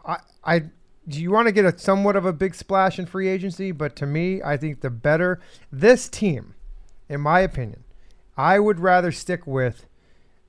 I 0.06 0.18
I 0.44 0.58
do 1.08 1.20
you 1.20 1.30
want 1.30 1.48
to 1.48 1.52
get 1.52 1.64
a 1.64 1.76
somewhat 1.78 2.14
of 2.16 2.24
a 2.26 2.32
big 2.32 2.54
splash 2.54 2.98
in 2.98 3.06
free 3.06 3.28
agency, 3.28 3.72
but 3.72 3.96
to 3.96 4.06
me, 4.06 4.42
I 4.42 4.56
think 4.56 4.80
the 4.80 4.90
better 4.90 5.40
this 5.72 6.08
team, 6.08 6.54
in 7.08 7.20
my 7.20 7.40
opinion, 7.40 7.84
I 8.36 8.58
would 8.58 8.78
rather 8.80 9.10
stick 9.10 9.46
with 9.46 9.86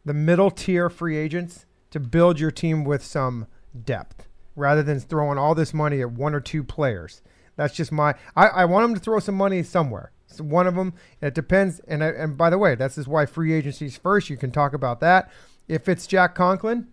the 0.05 0.13
middle 0.13 0.51
tier 0.51 0.89
free 0.89 1.17
agents 1.17 1.65
to 1.91 1.99
build 1.99 2.39
your 2.39 2.51
team 2.51 2.83
with 2.83 3.03
some 3.03 3.47
depth 3.85 4.27
rather 4.55 4.83
than 4.83 4.99
throwing 4.99 5.37
all 5.37 5.55
this 5.55 5.73
money 5.73 6.01
at 6.01 6.11
one 6.11 6.35
or 6.35 6.39
two 6.41 6.63
players. 6.63 7.21
That's 7.55 7.73
just 7.73 7.91
my. 7.91 8.15
I, 8.35 8.47
I 8.47 8.65
want 8.65 8.83
them 8.83 8.93
to 8.95 8.99
throw 8.99 9.19
some 9.19 9.35
money 9.35 9.63
somewhere. 9.63 10.11
It's 10.31 10.41
one 10.41 10.67
of 10.67 10.75
them. 10.75 10.93
It 11.21 11.33
depends. 11.33 11.79
And 11.87 12.01
and 12.01 12.37
by 12.37 12.49
the 12.49 12.57
way, 12.57 12.75
that's 12.75 12.97
is 12.97 13.07
why 13.07 13.25
free 13.25 13.53
agencies 13.53 13.97
first. 13.97 14.29
You 14.29 14.37
can 14.37 14.51
talk 14.51 14.73
about 14.73 14.99
that. 15.01 15.31
If 15.67 15.87
it's 15.87 16.07
Jack 16.07 16.35
Conklin, 16.35 16.87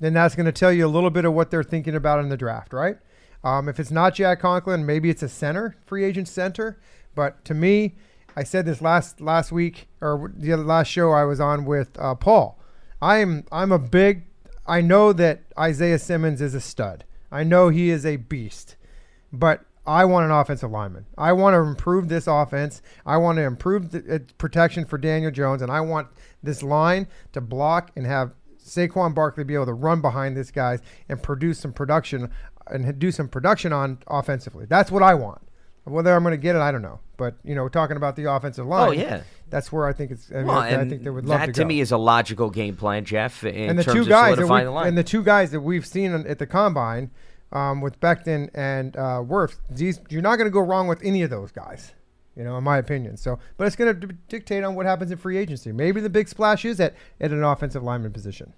then 0.00 0.14
that's 0.14 0.34
going 0.34 0.46
to 0.46 0.52
tell 0.52 0.72
you 0.72 0.86
a 0.86 0.88
little 0.88 1.10
bit 1.10 1.24
of 1.24 1.32
what 1.32 1.50
they're 1.50 1.62
thinking 1.62 1.94
about 1.94 2.20
in 2.20 2.28
the 2.28 2.36
draft, 2.36 2.72
right? 2.72 2.98
Um, 3.42 3.68
if 3.68 3.78
it's 3.78 3.90
not 3.90 4.14
Jack 4.14 4.40
Conklin, 4.40 4.86
maybe 4.86 5.10
it's 5.10 5.22
a 5.22 5.28
center, 5.28 5.76
free 5.84 6.04
agent 6.04 6.28
center. 6.28 6.78
But 7.14 7.44
to 7.44 7.54
me, 7.54 7.94
I 8.36 8.42
said 8.42 8.66
this 8.66 8.80
last 8.80 9.20
last 9.20 9.52
week 9.52 9.88
or 10.00 10.32
the 10.34 10.56
last 10.56 10.88
show 10.88 11.12
I 11.12 11.24
was 11.24 11.40
on 11.40 11.64
with 11.64 11.98
uh, 11.98 12.14
Paul. 12.14 12.58
I'm 13.00 13.44
I'm 13.52 13.72
a 13.72 13.78
big. 13.78 14.24
I 14.66 14.80
know 14.80 15.12
that 15.12 15.42
Isaiah 15.58 15.98
Simmons 15.98 16.40
is 16.40 16.54
a 16.54 16.60
stud. 16.60 17.04
I 17.30 17.44
know 17.44 17.68
he 17.68 17.90
is 17.90 18.06
a 18.06 18.16
beast, 18.16 18.76
but 19.32 19.64
I 19.86 20.04
want 20.06 20.24
an 20.24 20.30
offensive 20.30 20.70
lineman. 20.70 21.06
I 21.18 21.32
want 21.32 21.54
to 21.54 21.58
improve 21.60 22.08
this 22.08 22.26
offense. 22.26 22.80
I 23.04 23.16
want 23.18 23.36
to 23.36 23.42
improve 23.42 23.90
the 23.90 24.14
uh, 24.14 24.18
protection 24.38 24.84
for 24.86 24.96
Daniel 24.98 25.30
Jones, 25.30 25.60
and 25.62 25.70
I 25.70 25.80
want 25.80 26.08
this 26.42 26.62
line 26.62 27.06
to 27.32 27.40
block 27.40 27.90
and 27.96 28.06
have 28.06 28.32
Saquon 28.64 29.14
Barkley 29.14 29.44
be 29.44 29.54
able 29.54 29.66
to 29.66 29.74
run 29.74 30.00
behind 30.00 30.36
this 30.36 30.50
guys 30.50 30.80
and 31.08 31.22
produce 31.22 31.58
some 31.58 31.72
production 31.72 32.30
and 32.68 32.98
do 32.98 33.10
some 33.10 33.28
production 33.28 33.74
on 33.74 33.98
offensively. 34.06 34.64
That's 34.66 34.90
what 34.90 35.02
I 35.02 35.14
want. 35.14 35.42
Whether 35.84 36.14
I'm 36.14 36.22
going 36.22 36.32
to 36.32 36.38
get 36.38 36.56
it, 36.56 36.60
I 36.60 36.72
don't 36.72 36.80
know. 36.80 37.00
But 37.18 37.34
you 37.44 37.54
know, 37.54 37.68
talking 37.68 37.98
about 37.98 38.16
the 38.16 38.32
offensive 38.32 38.66
line, 38.66 38.88
Oh, 38.88 38.92
yeah. 38.92 39.20
that's 39.50 39.70
where 39.70 39.86
I 39.86 39.92
think 39.92 40.12
it's. 40.12 40.30
I, 40.32 40.36
mean, 40.36 40.46
Well, 40.46 40.58
I 40.58 40.88
think 40.88 41.02
they 41.04 41.10
would 41.10 41.26
love 41.26 41.40
to. 41.42 41.46
that 41.48 41.54
to 41.54 41.60
to 41.60 41.64
me 41.66 41.80
is 41.80 41.92
a 41.92 41.98
logical 41.98 42.48
game 42.48 42.74
plan, 42.74 43.04
Jeff. 43.04 43.44
In 43.44 43.68
and 43.68 43.78
the 43.78 43.84
terms 43.84 43.94
two 43.94 44.00
of 44.00 44.08
guys 44.08 44.36
that 44.38 44.46
we, 44.48 44.62
the 44.64 44.70
line. 44.70 44.88
and 44.88 44.96
the 44.96 45.04
two 45.04 45.22
guys 45.22 45.50
that 45.50 45.60
we've 45.60 45.86
seen 45.86 46.12
at 46.14 46.38
the 46.38 46.46
combine 46.46 47.10
um, 47.54 47.80
with 47.80 47.98
Becton 48.00 48.50
and 48.54 48.96
uh, 48.96 49.22
Wirfs, 49.22 49.56
these 49.70 50.00
you're 50.10 50.22
not 50.22 50.36
going 50.36 50.46
to 50.46 50.52
go 50.52 50.60
wrong 50.60 50.88
with 50.88 51.02
any 51.02 51.22
of 51.22 51.30
those 51.30 51.52
guys. 51.52 51.92
You 52.36 52.42
know, 52.42 52.58
in 52.58 52.64
my 52.64 52.78
opinion. 52.78 53.16
So, 53.16 53.38
but 53.56 53.68
it's 53.68 53.76
going 53.76 54.00
to 54.00 54.06
dictate 54.28 54.64
on 54.64 54.74
what 54.74 54.86
happens 54.86 55.12
in 55.12 55.18
free 55.18 55.38
agency. 55.38 55.70
Maybe 55.70 56.00
the 56.00 56.10
big 56.10 56.28
splash 56.28 56.64
is 56.64 56.80
at 56.80 56.94
at 57.20 57.30
an 57.30 57.44
offensive 57.44 57.84
lineman 57.84 58.12
position. 58.12 58.54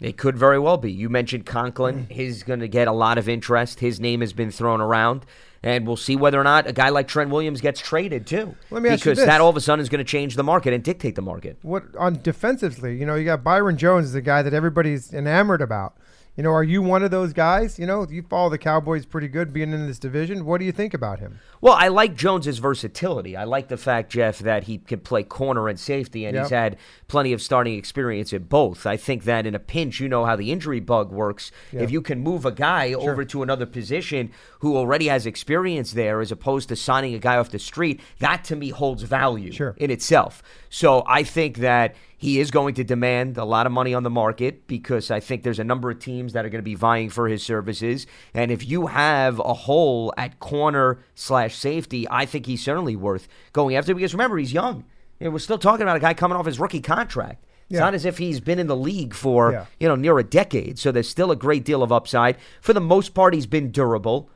It 0.00 0.16
could 0.16 0.38
very 0.38 0.58
well 0.58 0.76
be. 0.76 0.92
You 0.92 1.08
mentioned 1.08 1.44
Mm. 1.44 1.48
Conklin. 1.48 2.06
He's 2.08 2.42
going 2.42 2.60
to 2.60 2.68
get 2.68 2.88
a 2.88 2.92
lot 2.92 3.18
of 3.18 3.28
interest. 3.28 3.80
His 3.80 4.00
name 4.00 4.20
has 4.20 4.32
been 4.32 4.50
thrown 4.50 4.80
around. 4.80 5.26
And 5.60 5.88
we'll 5.88 5.96
see 5.96 6.14
whether 6.14 6.40
or 6.40 6.44
not 6.44 6.68
a 6.68 6.72
guy 6.72 6.90
like 6.90 7.08
Trent 7.08 7.30
Williams 7.30 7.60
gets 7.60 7.80
traded, 7.80 8.28
too. 8.28 8.54
Let 8.70 8.80
me 8.80 8.90
ask 8.90 9.04
you 9.04 9.10
because 9.10 9.18
this. 9.18 9.26
that 9.26 9.40
all 9.40 9.50
of 9.50 9.56
a 9.56 9.60
sudden 9.60 9.82
is 9.82 9.88
going 9.88 9.98
to 9.98 10.04
change 10.08 10.36
the 10.36 10.44
market 10.44 10.72
and 10.72 10.84
dictate 10.84 11.16
the 11.16 11.22
market. 11.22 11.58
What 11.62 11.82
on 11.98 12.22
defensively? 12.22 12.96
You 12.96 13.04
know, 13.04 13.16
you 13.16 13.24
got 13.24 13.42
Byron 13.42 13.76
Jones 13.76 14.06
is 14.06 14.14
a 14.14 14.22
guy 14.22 14.40
that 14.42 14.54
everybody's 14.54 15.12
enamored 15.12 15.60
about. 15.60 15.96
You 16.38 16.44
know, 16.44 16.52
are 16.52 16.62
you 16.62 16.82
one 16.82 17.02
of 17.02 17.10
those 17.10 17.32
guys? 17.32 17.80
You 17.80 17.86
know, 17.86 18.06
you 18.08 18.22
follow 18.22 18.48
the 18.48 18.58
Cowboys 18.58 19.04
pretty 19.04 19.26
good 19.26 19.52
being 19.52 19.72
in 19.72 19.88
this 19.88 19.98
division. 19.98 20.44
What 20.44 20.58
do 20.60 20.66
you 20.66 20.70
think 20.70 20.94
about 20.94 21.18
him? 21.18 21.40
Well, 21.60 21.74
I 21.74 21.88
like 21.88 22.14
Jones's 22.14 22.58
versatility. 22.58 23.36
I 23.36 23.42
like 23.42 23.66
the 23.66 23.76
fact, 23.76 24.12
Jeff, 24.12 24.38
that 24.38 24.62
he 24.62 24.78
can 24.78 25.00
play 25.00 25.24
corner 25.24 25.68
and 25.68 25.80
safety, 25.80 26.24
and 26.24 26.38
he's 26.38 26.50
had 26.50 26.76
plenty 27.08 27.32
of 27.32 27.42
starting 27.42 27.74
experience 27.76 28.32
at 28.32 28.48
both. 28.48 28.86
I 28.86 28.96
think 28.96 29.24
that 29.24 29.46
in 29.46 29.56
a 29.56 29.58
pinch, 29.58 29.98
you 29.98 30.08
know 30.08 30.26
how 30.26 30.36
the 30.36 30.52
injury 30.52 30.78
bug 30.78 31.10
works. 31.10 31.50
Yeah. 31.72 31.80
If 31.80 31.90
you 31.90 32.00
can 32.00 32.20
move 32.20 32.46
a 32.46 32.52
guy 32.52 32.92
over 32.92 33.24
to 33.24 33.42
another 33.42 33.66
position 33.66 34.30
who 34.60 34.76
already 34.76 35.08
has 35.08 35.26
experience 35.26 35.90
there, 35.90 36.20
as 36.20 36.30
opposed 36.30 36.68
to 36.68 36.76
signing 36.76 37.14
a 37.14 37.18
guy 37.18 37.36
off 37.36 37.50
the 37.50 37.58
street, 37.58 38.00
that 38.20 38.44
to 38.44 38.54
me 38.54 38.68
holds 38.70 39.02
value 39.02 39.50
Sure. 39.50 39.74
in 39.76 39.90
itself. 39.90 40.44
So 40.70 41.02
I 41.04 41.24
think 41.24 41.56
that 41.56 41.96
he 42.20 42.40
is 42.40 42.50
going 42.50 42.74
to 42.74 42.84
demand 42.84 43.38
a 43.38 43.44
lot 43.44 43.64
of 43.64 43.72
money 43.72 43.94
on 43.94 44.02
the 44.02 44.10
market 44.10 44.66
because 44.66 45.10
I 45.10 45.20
think 45.20 45.44
there's 45.44 45.60
a 45.60 45.64
number 45.64 45.88
of 45.90 46.00
teams 46.00 46.32
that 46.34 46.44
are 46.44 46.48
going 46.48 46.58
to 46.58 46.64
be 46.64 46.74
vying 46.74 47.08
for 47.10 47.28
his 47.28 47.42
services. 47.44 48.06
And 48.34 48.50
if 48.50 48.68
you 48.68 48.88
have 48.88 49.38
a 49.38 49.54
hole 49.54 50.12
at 50.18 50.40
corner 50.40 50.98
slash 51.14 51.56
safety, 51.56 52.06
I 52.10 52.26
think 52.26 52.46
he's 52.46 52.62
certainly 52.62 52.96
worth 52.96 53.28
going 53.52 53.76
after 53.76 53.94
because 53.94 54.12
remember, 54.14 54.36
he's 54.36 54.52
young. 54.52 54.84
You 55.20 55.26
know, 55.26 55.30
we're 55.30 55.38
still 55.38 55.58
talking 55.58 55.82
about 55.82 55.96
a 55.96 56.00
guy 56.00 56.12
coming 56.12 56.36
off 56.36 56.46
his 56.46 56.58
rookie 56.60 56.80
contract. 56.80 57.44
It's 57.70 57.74
Yeah. 57.74 57.80
not 57.80 57.94
as 57.94 58.04
if 58.04 58.18
he's 58.18 58.40
been 58.40 58.58
in 58.58 58.66
the 58.66 58.76
league 58.76 59.14
for, 59.14 59.52
Yeah. 59.52 59.64
you 59.78 59.86
know, 59.88 59.94
near 59.94 60.18
a 60.18 60.24
decade. 60.24 60.78
So 60.78 60.90
there's 60.90 61.08
still 61.08 61.30
a 61.30 61.36
great 61.36 61.64
deal 61.64 61.82
of 61.82 61.92
upside. 61.92 62.36
For 62.60 62.72
the 62.72 62.80
most 62.80 63.14
part, 63.14 63.32
he's 63.34 63.46
been 63.46 63.70
durable. 63.70 64.28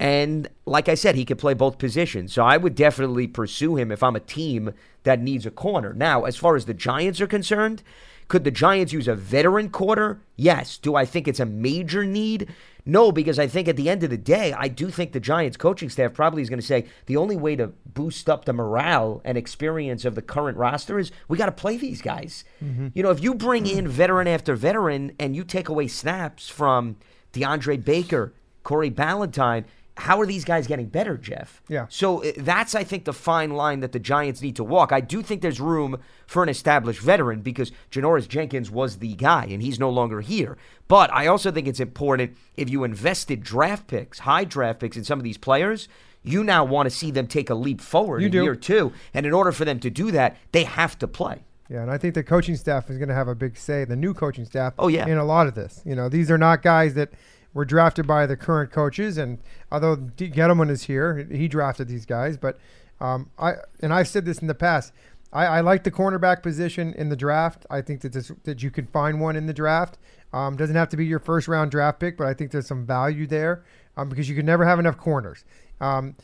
And 0.00 0.48
like 0.64 0.88
I 0.88 0.94
said, 0.94 1.16
he 1.16 1.24
could 1.24 1.38
play 1.38 1.54
both 1.54 1.78
positions. 1.78 2.32
So 2.32 2.44
I 2.44 2.56
would 2.56 2.74
definitely 2.74 3.26
pursue 3.26 3.76
him 3.76 3.90
if 3.90 4.02
I'm 4.02 4.16
a 4.16 4.20
team 4.20 4.72
that 5.02 5.20
needs 5.20 5.44
a 5.44 5.50
corner. 5.50 5.92
Now, 5.92 6.24
as 6.24 6.36
far 6.36 6.54
as 6.54 6.66
the 6.66 6.74
Giants 6.74 7.20
are 7.20 7.26
concerned, 7.26 7.82
could 8.28 8.44
the 8.44 8.50
Giants 8.50 8.92
use 8.92 9.08
a 9.08 9.14
veteran 9.14 9.70
quarter? 9.70 10.20
Yes. 10.36 10.78
Do 10.78 10.94
I 10.94 11.04
think 11.04 11.26
it's 11.26 11.40
a 11.40 11.46
major 11.46 12.04
need? 12.04 12.48
No, 12.84 13.10
because 13.10 13.38
I 13.38 13.46
think 13.46 13.68
at 13.68 13.76
the 13.76 13.90
end 13.90 14.02
of 14.02 14.10
the 14.10 14.16
day, 14.16 14.52
I 14.52 14.68
do 14.68 14.88
think 14.90 15.12
the 15.12 15.20
Giants 15.20 15.56
coaching 15.56 15.90
staff 15.90 16.14
probably 16.14 16.42
is 16.42 16.48
going 16.48 16.60
to 16.60 16.66
say 16.66 16.86
the 17.06 17.16
only 17.16 17.36
way 17.36 17.56
to 17.56 17.72
boost 17.86 18.30
up 18.30 18.44
the 18.44 18.52
morale 18.52 19.20
and 19.24 19.36
experience 19.36 20.04
of 20.04 20.14
the 20.14 20.22
current 20.22 20.56
roster 20.56 20.98
is 20.98 21.10
we 21.26 21.36
got 21.36 21.46
to 21.46 21.52
play 21.52 21.76
these 21.76 22.02
guys. 22.02 22.44
Mm-hmm. 22.64 22.88
You 22.94 23.02
know, 23.02 23.10
if 23.10 23.22
you 23.22 23.34
bring 23.34 23.66
in 23.66 23.88
veteran 23.88 24.28
after 24.28 24.54
veteran 24.54 25.12
and 25.18 25.34
you 25.34 25.42
take 25.42 25.68
away 25.68 25.88
snaps 25.88 26.48
from 26.48 26.96
DeAndre 27.32 27.84
Baker, 27.84 28.32
Corey 28.62 28.90
Ballentine, 28.90 29.64
how 29.98 30.20
are 30.20 30.26
these 30.26 30.44
guys 30.44 30.66
getting 30.66 30.86
better, 30.86 31.16
Jeff? 31.16 31.60
Yeah. 31.68 31.86
So 31.88 32.24
uh, 32.24 32.32
that's, 32.36 32.74
I 32.74 32.84
think, 32.84 33.04
the 33.04 33.12
fine 33.12 33.50
line 33.50 33.80
that 33.80 33.92
the 33.92 33.98
Giants 33.98 34.40
need 34.40 34.56
to 34.56 34.64
walk. 34.64 34.92
I 34.92 35.00
do 35.00 35.22
think 35.22 35.42
there's 35.42 35.60
room 35.60 35.98
for 36.26 36.42
an 36.42 36.48
established 36.48 37.00
veteran 37.00 37.40
because 37.42 37.72
Janoris 37.90 38.28
Jenkins 38.28 38.70
was 38.70 38.98
the 38.98 39.14
guy 39.14 39.46
and 39.50 39.62
he's 39.62 39.78
no 39.78 39.90
longer 39.90 40.20
here. 40.20 40.56
But 40.86 41.12
I 41.12 41.26
also 41.26 41.50
think 41.50 41.66
it's 41.68 41.80
important 41.80 42.36
if 42.56 42.70
you 42.70 42.84
invested 42.84 43.42
draft 43.42 43.86
picks, 43.88 44.20
high 44.20 44.44
draft 44.44 44.80
picks 44.80 44.96
in 44.96 45.04
some 45.04 45.18
of 45.18 45.24
these 45.24 45.38
players, 45.38 45.88
you 46.22 46.42
now 46.44 46.64
want 46.64 46.86
to 46.88 46.90
see 46.94 47.10
them 47.10 47.26
take 47.26 47.50
a 47.50 47.54
leap 47.54 47.80
forward 47.80 48.20
You 48.20 48.26
in 48.26 48.32
do. 48.32 48.42
year 48.42 48.56
two. 48.56 48.92
And 49.14 49.26
in 49.26 49.32
order 49.32 49.52
for 49.52 49.64
them 49.64 49.80
to 49.80 49.90
do 49.90 50.10
that, 50.12 50.36
they 50.52 50.64
have 50.64 50.98
to 51.00 51.08
play. 51.08 51.44
Yeah, 51.70 51.82
and 51.82 51.90
I 51.90 51.98
think 51.98 52.14
the 52.14 52.22
coaching 52.22 52.56
staff 52.56 52.88
is 52.88 52.96
going 52.96 53.08
to 53.10 53.14
have 53.14 53.28
a 53.28 53.34
big 53.34 53.56
say. 53.58 53.84
The 53.84 53.94
new 53.96 54.14
coaching 54.14 54.46
staff. 54.46 54.72
Oh, 54.78 54.88
yeah. 54.88 55.06
In 55.06 55.18
a 55.18 55.24
lot 55.24 55.46
of 55.46 55.54
this, 55.54 55.82
you 55.84 55.94
know, 55.94 56.08
these 56.08 56.30
are 56.30 56.38
not 56.38 56.62
guys 56.62 56.94
that 56.94 57.10
were 57.54 57.64
drafted 57.64 58.06
by 58.06 58.26
the 58.26 58.36
current 58.36 58.70
coaches. 58.70 59.18
And 59.18 59.38
although 59.72 59.96
Gettleman 59.96 60.70
is 60.70 60.84
here, 60.84 61.26
he 61.30 61.48
drafted 61.48 61.88
these 61.88 62.06
guys. 62.06 62.36
But 62.36 62.58
um, 63.00 63.30
I 63.38 63.54
and 63.80 63.92
I've 63.92 64.08
said 64.08 64.24
this 64.24 64.38
in 64.38 64.48
the 64.48 64.54
past. 64.54 64.92
I, 65.32 65.46
I 65.46 65.60
like 65.60 65.84
the 65.84 65.90
cornerback 65.90 66.42
position 66.42 66.94
in 66.94 67.08
the 67.10 67.16
draft. 67.16 67.66
I 67.70 67.82
think 67.82 68.00
that 68.00 68.12
this, 68.12 68.32
that 68.44 68.62
you 68.62 68.70
can 68.70 68.86
find 68.86 69.20
one 69.20 69.36
in 69.36 69.46
the 69.46 69.52
draft. 69.52 69.98
Um, 70.32 70.56
doesn't 70.56 70.76
have 70.76 70.88
to 70.90 70.96
be 70.96 71.06
your 71.06 71.18
first 71.18 71.48
round 71.48 71.70
draft 71.70 72.00
pick, 72.00 72.16
but 72.16 72.26
I 72.26 72.34
think 72.34 72.50
there's 72.50 72.66
some 72.66 72.86
value 72.86 73.26
there 73.26 73.64
um, 73.96 74.08
because 74.08 74.28
you 74.28 74.36
can 74.36 74.46
never 74.46 74.64
have 74.64 74.78
enough 74.78 74.96
corners. 74.96 75.44
Um, 75.80 76.16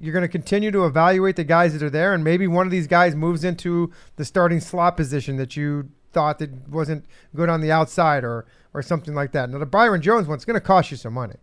you're 0.00 0.12
going 0.12 0.22
to 0.22 0.28
continue 0.28 0.70
to 0.70 0.86
evaluate 0.86 1.36
the 1.36 1.44
guys 1.44 1.72
that 1.72 1.82
are 1.82 1.90
there, 1.90 2.14
and 2.14 2.22
maybe 2.22 2.46
one 2.46 2.66
of 2.66 2.70
these 2.70 2.86
guys 2.86 3.16
moves 3.16 3.42
into 3.42 3.92
the 4.16 4.24
starting 4.24 4.60
slot 4.60 4.96
position 4.96 5.36
that 5.36 5.56
you 5.56 5.90
thought 6.12 6.38
that 6.38 6.68
wasn't 6.68 7.04
good 7.34 7.48
on 7.48 7.60
the 7.60 7.72
outside 7.72 8.24
or 8.24 8.46
or 8.74 8.82
something 8.82 9.14
like 9.14 9.32
that. 9.32 9.50
Now 9.50 9.58
the 9.58 9.66
Byron 9.66 10.02
Jones 10.02 10.26
one's 10.28 10.44
going 10.44 10.54
to 10.54 10.60
cost 10.60 10.90
you 10.90 10.96
some 10.96 11.14
money. 11.14 11.36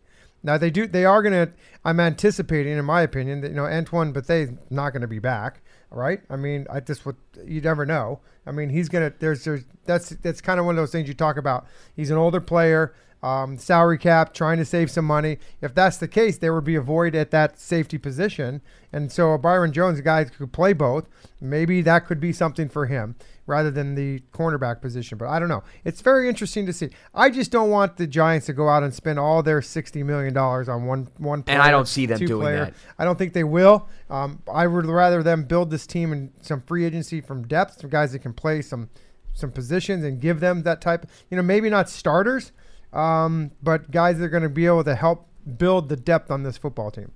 Now 0.43 0.57
they 0.57 0.69
do 0.69 0.87
they 0.87 1.05
are 1.05 1.21
going 1.21 1.33
to 1.33 1.51
I'm 1.83 1.99
anticipating 1.99 2.77
in 2.77 2.85
my 2.85 3.01
opinion 3.01 3.41
that 3.41 3.49
you 3.49 3.55
know 3.55 3.65
Antoine 3.65 4.11
Bethea 4.11 4.49
not 4.69 4.91
going 4.91 5.01
to 5.01 5.07
be 5.07 5.19
back, 5.19 5.61
right? 5.89 6.21
I 6.29 6.35
mean, 6.35 6.67
I 6.69 6.79
just 6.79 7.05
what 7.05 7.15
you 7.43 7.61
never 7.61 7.85
know. 7.85 8.19
I 8.45 8.51
mean, 8.51 8.69
he's 8.69 8.89
going 8.89 9.11
to 9.11 9.17
there's 9.17 9.43
there's 9.43 9.63
that's 9.85 10.09
that's 10.09 10.41
kind 10.41 10.59
of 10.59 10.65
one 10.65 10.75
of 10.75 10.81
those 10.81 10.91
things 10.91 11.07
you 11.07 11.13
talk 11.13 11.37
about. 11.37 11.65
He's 11.95 12.11
an 12.11 12.17
older 12.17 12.41
player 12.41 12.93
um, 13.25 13.57
salary 13.57 13.97
cap, 13.97 14.35
trying 14.35 14.57
to 14.59 14.65
save 14.65 14.91
some 14.91 15.05
money. 15.05 15.39
If 15.59 15.73
that's 15.73 15.97
the 15.97 16.07
case, 16.07 16.37
there 16.37 16.53
would 16.53 16.63
be 16.63 16.75
a 16.75 16.81
void 16.81 17.15
at 17.15 17.31
that 17.31 17.59
safety 17.59 17.97
position. 17.97 18.61
And 18.93 19.11
so 19.11 19.31
a 19.31 19.39
Byron 19.39 19.73
Jones, 19.73 19.99
guy 20.01 20.25
could 20.25 20.53
play 20.53 20.73
both. 20.73 21.07
Maybe 21.41 21.81
that 21.81 22.05
could 22.05 22.19
be 22.19 22.31
something 22.31 22.69
for 22.69 22.85
him 22.85 23.15
rather 23.47 23.71
than 23.71 23.95
the 23.95 24.21
cornerback 24.33 24.81
position. 24.81 25.17
But 25.17 25.27
I 25.27 25.39
don't 25.39 25.49
know. 25.49 25.63
It's 25.83 26.01
very 26.01 26.27
interesting 26.29 26.65
to 26.65 26.73
see. 26.73 26.89
I 27.13 27.29
just 27.29 27.51
don't 27.51 27.69
want 27.69 27.97
the 27.97 28.07
Giants 28.07 28.45
to 28.47 28.53
go 28.53 28.69
out 28.69 28.83
and 28.83 28.93
spend 28.93 29.19
all 29.19 29.43
their 29.43 29.61
sixty 29.61 30.03
million 30.03 30.33
dollars 30.33 30.69
on 30.69 30.85
one 30.85 31.07
one. 31.17 31.43
Player, 31.43 31.55
and 31.55 31.63
I 31.63 31.71
don't 31.71 31.87
see 31.87 32.05
them 32.05 32.19
doing 32.19 32.41
player. 32.41 32.65
that. 32.65 32.73
I 32.97 33.05
don't 33.05 33.17
think 33.17 33.33
they 33.33 33.43
will. 33.43 33.87
Um, 34.09 34.41
I 34.51 34.67
would 34.67 34.85
rather 34.85 35.23
them 35.23 35.43
build 35.43 35.71
this 35.71 35.87
team 35.87 36.13
in 36.13 36.31
some 36.41 36.61
free 36.61 36.85
agency 36.85 37.21
from 37.21 37.47
depth, 37.47 37.81
some 37.81 37.89
guys 37.89 38.11
that 38.11 38.19
can 38.19 38.33
play 38.33 38.61
some 38.61 38.89
some 39.33 39.51
positions 39.51 40.03
and 40.03 40.21
give 40.21 40.39
them 40.39 40.63
that 40.63 40.81
type. 40.81 41.05
You 41.29 41.37
know, 41.37 41.43
maybe 41.43 41.69
not 41.69 41.89
starters 41.89 42.51
um, 42.95 43.51
but 43.61 43.91
guys 43.91 44.17
that 44.17 44.25
are 44.25 44.29
going 44.29 44.43
to 44.43 44.49
be 44.49 44.65
able 44.65 44.83
to 44.85 44.95
help 44.95 45.27
build 45.57 45.89
the 45.89 45.95
depth 45.97 46.31
on 46.31 46.43
this 46.43 46.57
football 46.57 46.89
team. 46.89 47.11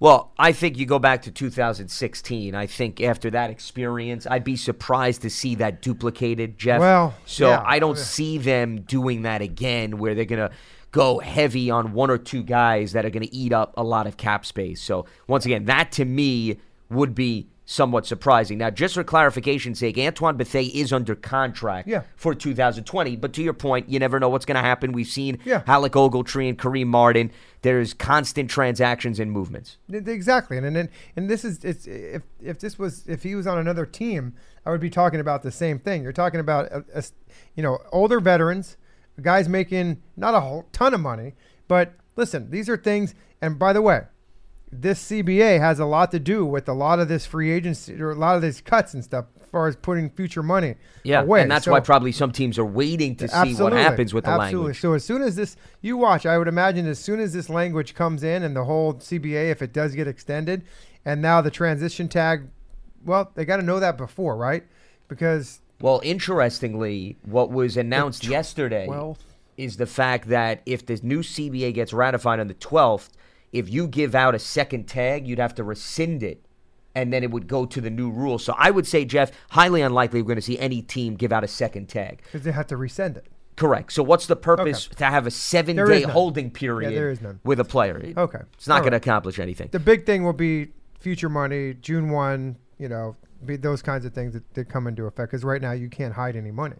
Well, 0.00 0.32
I 0.38 0.52
think 0.52 0.78
you 0.78 0.86
go 0.86 0.98
back 0.98 1.22
to 1.22 1.30
2016. 1.30 2.54
I 2.54 2.66
think 2.66 3.02
after 3.02 3.30
that 3.30 3.50
experience, 3.50 4.26
I'd 4.26 4.44
be 4.44 4.56
surprised 4.56 5.20
to 5.22 5.30
see 5.30 5.54
that 5.56 5.82
duplicated, 5.82 6.58
Jeff. 6.58 6.80
Well, 6.80 7.14
so 7.26 7.50
yeah. 7.50 7.62
I 7.66 7.78
don't 7.78 7.98
see 7.98 8.38
them 8.38 8.80
doing 8.80 9.22
that 9.22 9.42
again, 9.42 9.98
where 9.98 10.14
they're 10.14 10.24
gonna 10.24 10.52
go 10.90 11.18
heavy 11.18 11.70
on 11.70 11.92
one 11.92 12.10
or 12.10 12.16
two 12.16 12.42
guys 12.42 12.92
that 12.92 13.04
are 13.04 13.10
gonna 13.10 13.28
eat 13.30 13.52
up 13.52 13.74
a 13.76 13.84
lot 13.84 14.06
of 14.06 14.16
cap 14.16 14.46
space. 14.46 14.80
So 14.80 15.04
once 15.26 15.44
again, 15.44 15.66
that 15.66 15.92
to 15.92 16.06
me 16.06 16.56
would 16.88 17.14
be 17.14 17.48
somewhat 17.70 18.04
surprising. 18.04 18.58
Now, 18.58 18.68
just 18.68 18.94
for 18.94 19.04
clarification's 19.04 19.78
sake, 19.78 19.96
Antoine 19.96 20.36
Bethea 20.36 20.70
is 20.74 20.92
under 20.92 21.14
contract 21.14 21.86
yeah. 21.86 22.02
for 22.16 22.34
2020. 22.34 23.14
But 23.14 23.32
to 23.34 23.42
your 23.42 23.52
point, 23.52 23.88
you 23.88 24.00
never 24.00 24.18
know 24.18 24.28
what's 24.28 24.44
going 24.44 24.56
to 24.56 24.60
happen. 24.60 24.90
We've 24.90 25.06
seen 25.06 25.38
yeah. 25.44 25.62
Alec 25.68 25.92
Ogletree 25.92 26.48
and 26.48 26.58
Kareem 26.58 26.88
Martin. 26.88 27.30
There's 27.62 27.94
constant 27.94 28.50
transactions 28.50 29.20
and 29.20 29.30
movements. 29.30 29.76
Exactly, 29.88 30.56
and 30.56 30.66
and 30.66 30.88
and 31.14 31.30
this 31.30 31.44
is 31.44 31.62
it's 31.64 31.86
if 31.86 32.22
if 32.42 32.58
this 32.58 32.78
was 32.78 33.06
if 33.06 33.22
he 33.22 33.34
was 33.36 33.46
on 33.46 33.58
another 33.58 33.86
team, 33.86 34.34
I 34.66 34.70
would 34.70 34.80
be 34.80 34.90
talking 34.90 35.20
about 35.20 35.42
the 35.42 35.52
same 35.52 35.78
thing. 35.78 36.02
You're 36.02 36.12
talking 36.12 36.40
about 36.40 36.72
a, 36.72 36.84
a, 36.94 37.04
you 37.54 37.62
know 37.62 37.78
older 37.92 38.18
veterans, 38.18 38.78
guys 39.20 39.48
making 39.48 40.02
not 40.16 40.34
a 40.34 40.40
whole 40.40 40.66
ton 40.72 40.94
of 40.94 41.00
money, 41.00 41.34
but 41.68 41.92
listen, 42.16 42.50
these 42.50 42.68
are 42.68 42.78
things. 42.78 43.14
And 43.42 43.58
by 43.58 43.72
the 43.72 43.82
way, 43.82 44.02
this 44.72 45.10
CBA 45.10 45.58
has 45.58 45.80
a 45.80 45.84
lot 45.84 46.10
to 46.12 46.20
do 46.20 46.46
with 46.46 46.68
a 46.68 46.72
lot 46.72 47.00
of 47.00 47.08
this 47.08 47.26
free 47.26 47.50
agency 47.50 48.00
or 48.00 48.12
a 48.12 48.14
lot 48.14 48.36
of 48.36 48.42
these 48.42 48.60
cuts 48.60 48.94
and 48.94 49.02
stuff 49.02 49.26
as 49.40 49.48
far 49.48 49.66
as 49.66 49.74
putting 49.74 50.08
future 50.10 50.44
money 50.44 50.76
yeah, 51.02 51.22
away. 51.22 51.42
and 51.42 51.50
that's 51.50 51.64
so, 51.64 51.72
why 51.72 51.80
probably 51.80 52.12
some 52.12 52.30
teams 52.30 52.56
are 52.56 52.64
waiting 52.64 53.16
to 53.16 53.26
see 53.26 53.54
what 53.54 53.72
happens 53.72 54.14
with 54.14 54.24
the 54.24 54.30
absolutely. 54.30 54.56
language. 54.58 54.80
So 54.80 54.92
as 54.92 55.04
soon 55.04 55.22
as 55.22 55.34
this, 55.34 55.56
you 55.80 55.96
watch, 55.96 56.24
I 56.24 56.38
would 56.38 56.46
imagine 56.46 56.86
as 56.86 57.00
soon 57.00 57.18
as 57.18 57.32
this 57.32 57.48
language 57.48 57.94
comes 57.94 58.22
in 58.22 58.44
and 58.44 58.54
the 58.54 58.64
whole 58.64 58.94
CBA, 58.94 59.50
if 59.50 59.60
it 59.60 59.72
does 59.72 59.94
get 59.94 60.06
extended, 60.06 60.62
and 61.04 61.20
now 61.20 61.40
the 61.40 61.50
transition 61.50 62.08
tag, 62.08 62.48
well, 63.04 63.32
they 63.34 63.44
got 63.44 63.56
to 63.56 63.62
know 63.62 63.80
that 63.80 63.96
before, 63.96 64.36
right? 64.36 64.64
Because 65.08 65.60
well, 65.80 66.00
interestingly, 66.04 67.16
what 67.24 67.50
was 67.50 67.76
announced 67.76 68.24
yesterday 68.24 68.86
12th. 68.86 69.18
is 69.56 69.78
the 69.78 69.86
fact 69.86 70.28
that 70.28 70.62
if 70.66 70.86
the 70.86 71.00
new 71.02 71.20
CBA 71.20 71.74
gets 71.74 71.92
ratified 71.92 72.38
on 72.38 72.48
the 72.48 72.54
12th, 72.54 73.08
if 73.52 73.68
you 73.68 73.86
give 73.86 74.14
out 74.14 74.34
a 74.34 74.38
second 74.38 74.84
tag, 74.84 75.26
you'd 75.26 75.38
have 75.38 75.54
to 75.56 75.64
rescind 75.64 76.22
it. 76.22 76.44
And 76.94 77.12
then 77.12 77.22
it 77.22 77.30
would 77.30 77.46
go 77.46 77.66
to 77.66 77.80
the 77.80 77.90
new 77.90 78.10
rule. 78.10 78.38
So 78.38 78.54
I 78.58 78.70
would 78.70 78.86
say, 78.86 79.04
Jeff, 79.04 79.30
highly 79.50 79.80
unlikely 79.80 80.22
we're 80.22 80.26
going 80.26 80.36
to 80.36 80.42
see 80.42 80.58
any 80.58 80.82
team 80.82 81.14
give 81.14 81.32
out 81.32 81.44
a 81.44 81.48
second 81.48 81.88
tag. 81.88 82.22
Because 82.24 82.42
they 82.42 82.50
have 82.50 82.66
to 82.68 82.76
resend 82.76 83.16
it. 83.16 83.26
Correct. 83.54 83.92
So 83.92 84.02
what's 84.02 84.26
the 84.26 84.36
purpose 84.36 84.86
okay. 84.86 84.96
to 84.96 85.04
have 85.04 85.26
a 85.26 85.30
seven 85.30 85.76
there 85.76 85.86
day 85.86 86.02
holding 86.02 86.50
period 86.50 86.92
yeah, 86.92 86.98
there 86.98 87.10
is 87.10 87.20
none. 87.20 87.40
with 87.44 87.60
a 87.60 87.64
player? 87.64 88.12
Okay. 88.16 88.38
It's 88.54 88.66
not 88.66 88.80
going 88.80 88.92
right. 88.92 89.02
to 89.02 89.08
accomplish 89.08 89.38
anything. 89.38 89.68
The 89.70 89.78
big 89.78 90.06
thing 90.06 90.24
will 90.24 90.32
be 90.32 90.68
future 90.98 91.28
money, 91.28 91.74
June 91.74 92.10
1, 92.10 92.56
you 92.78 92.88
know, 92.88 93.16
be 93.44 93.56
those 93.56 93.82
kinds 93.82 94.04
of 94.04 94.12
things 94.12 94.32
that, 94.32 94.54
that 94.54 94.68
come 94.68 94.86
into 94.86 95.04
effect. 95.06 95.30
Because 95.30 95.44
right 95.44 95.62
now 95.62 95.72
you 95.72 95.88
can't 95.88 96.14
hide 96.14 96.36
any 96.36 96.50
money 96.50 96.76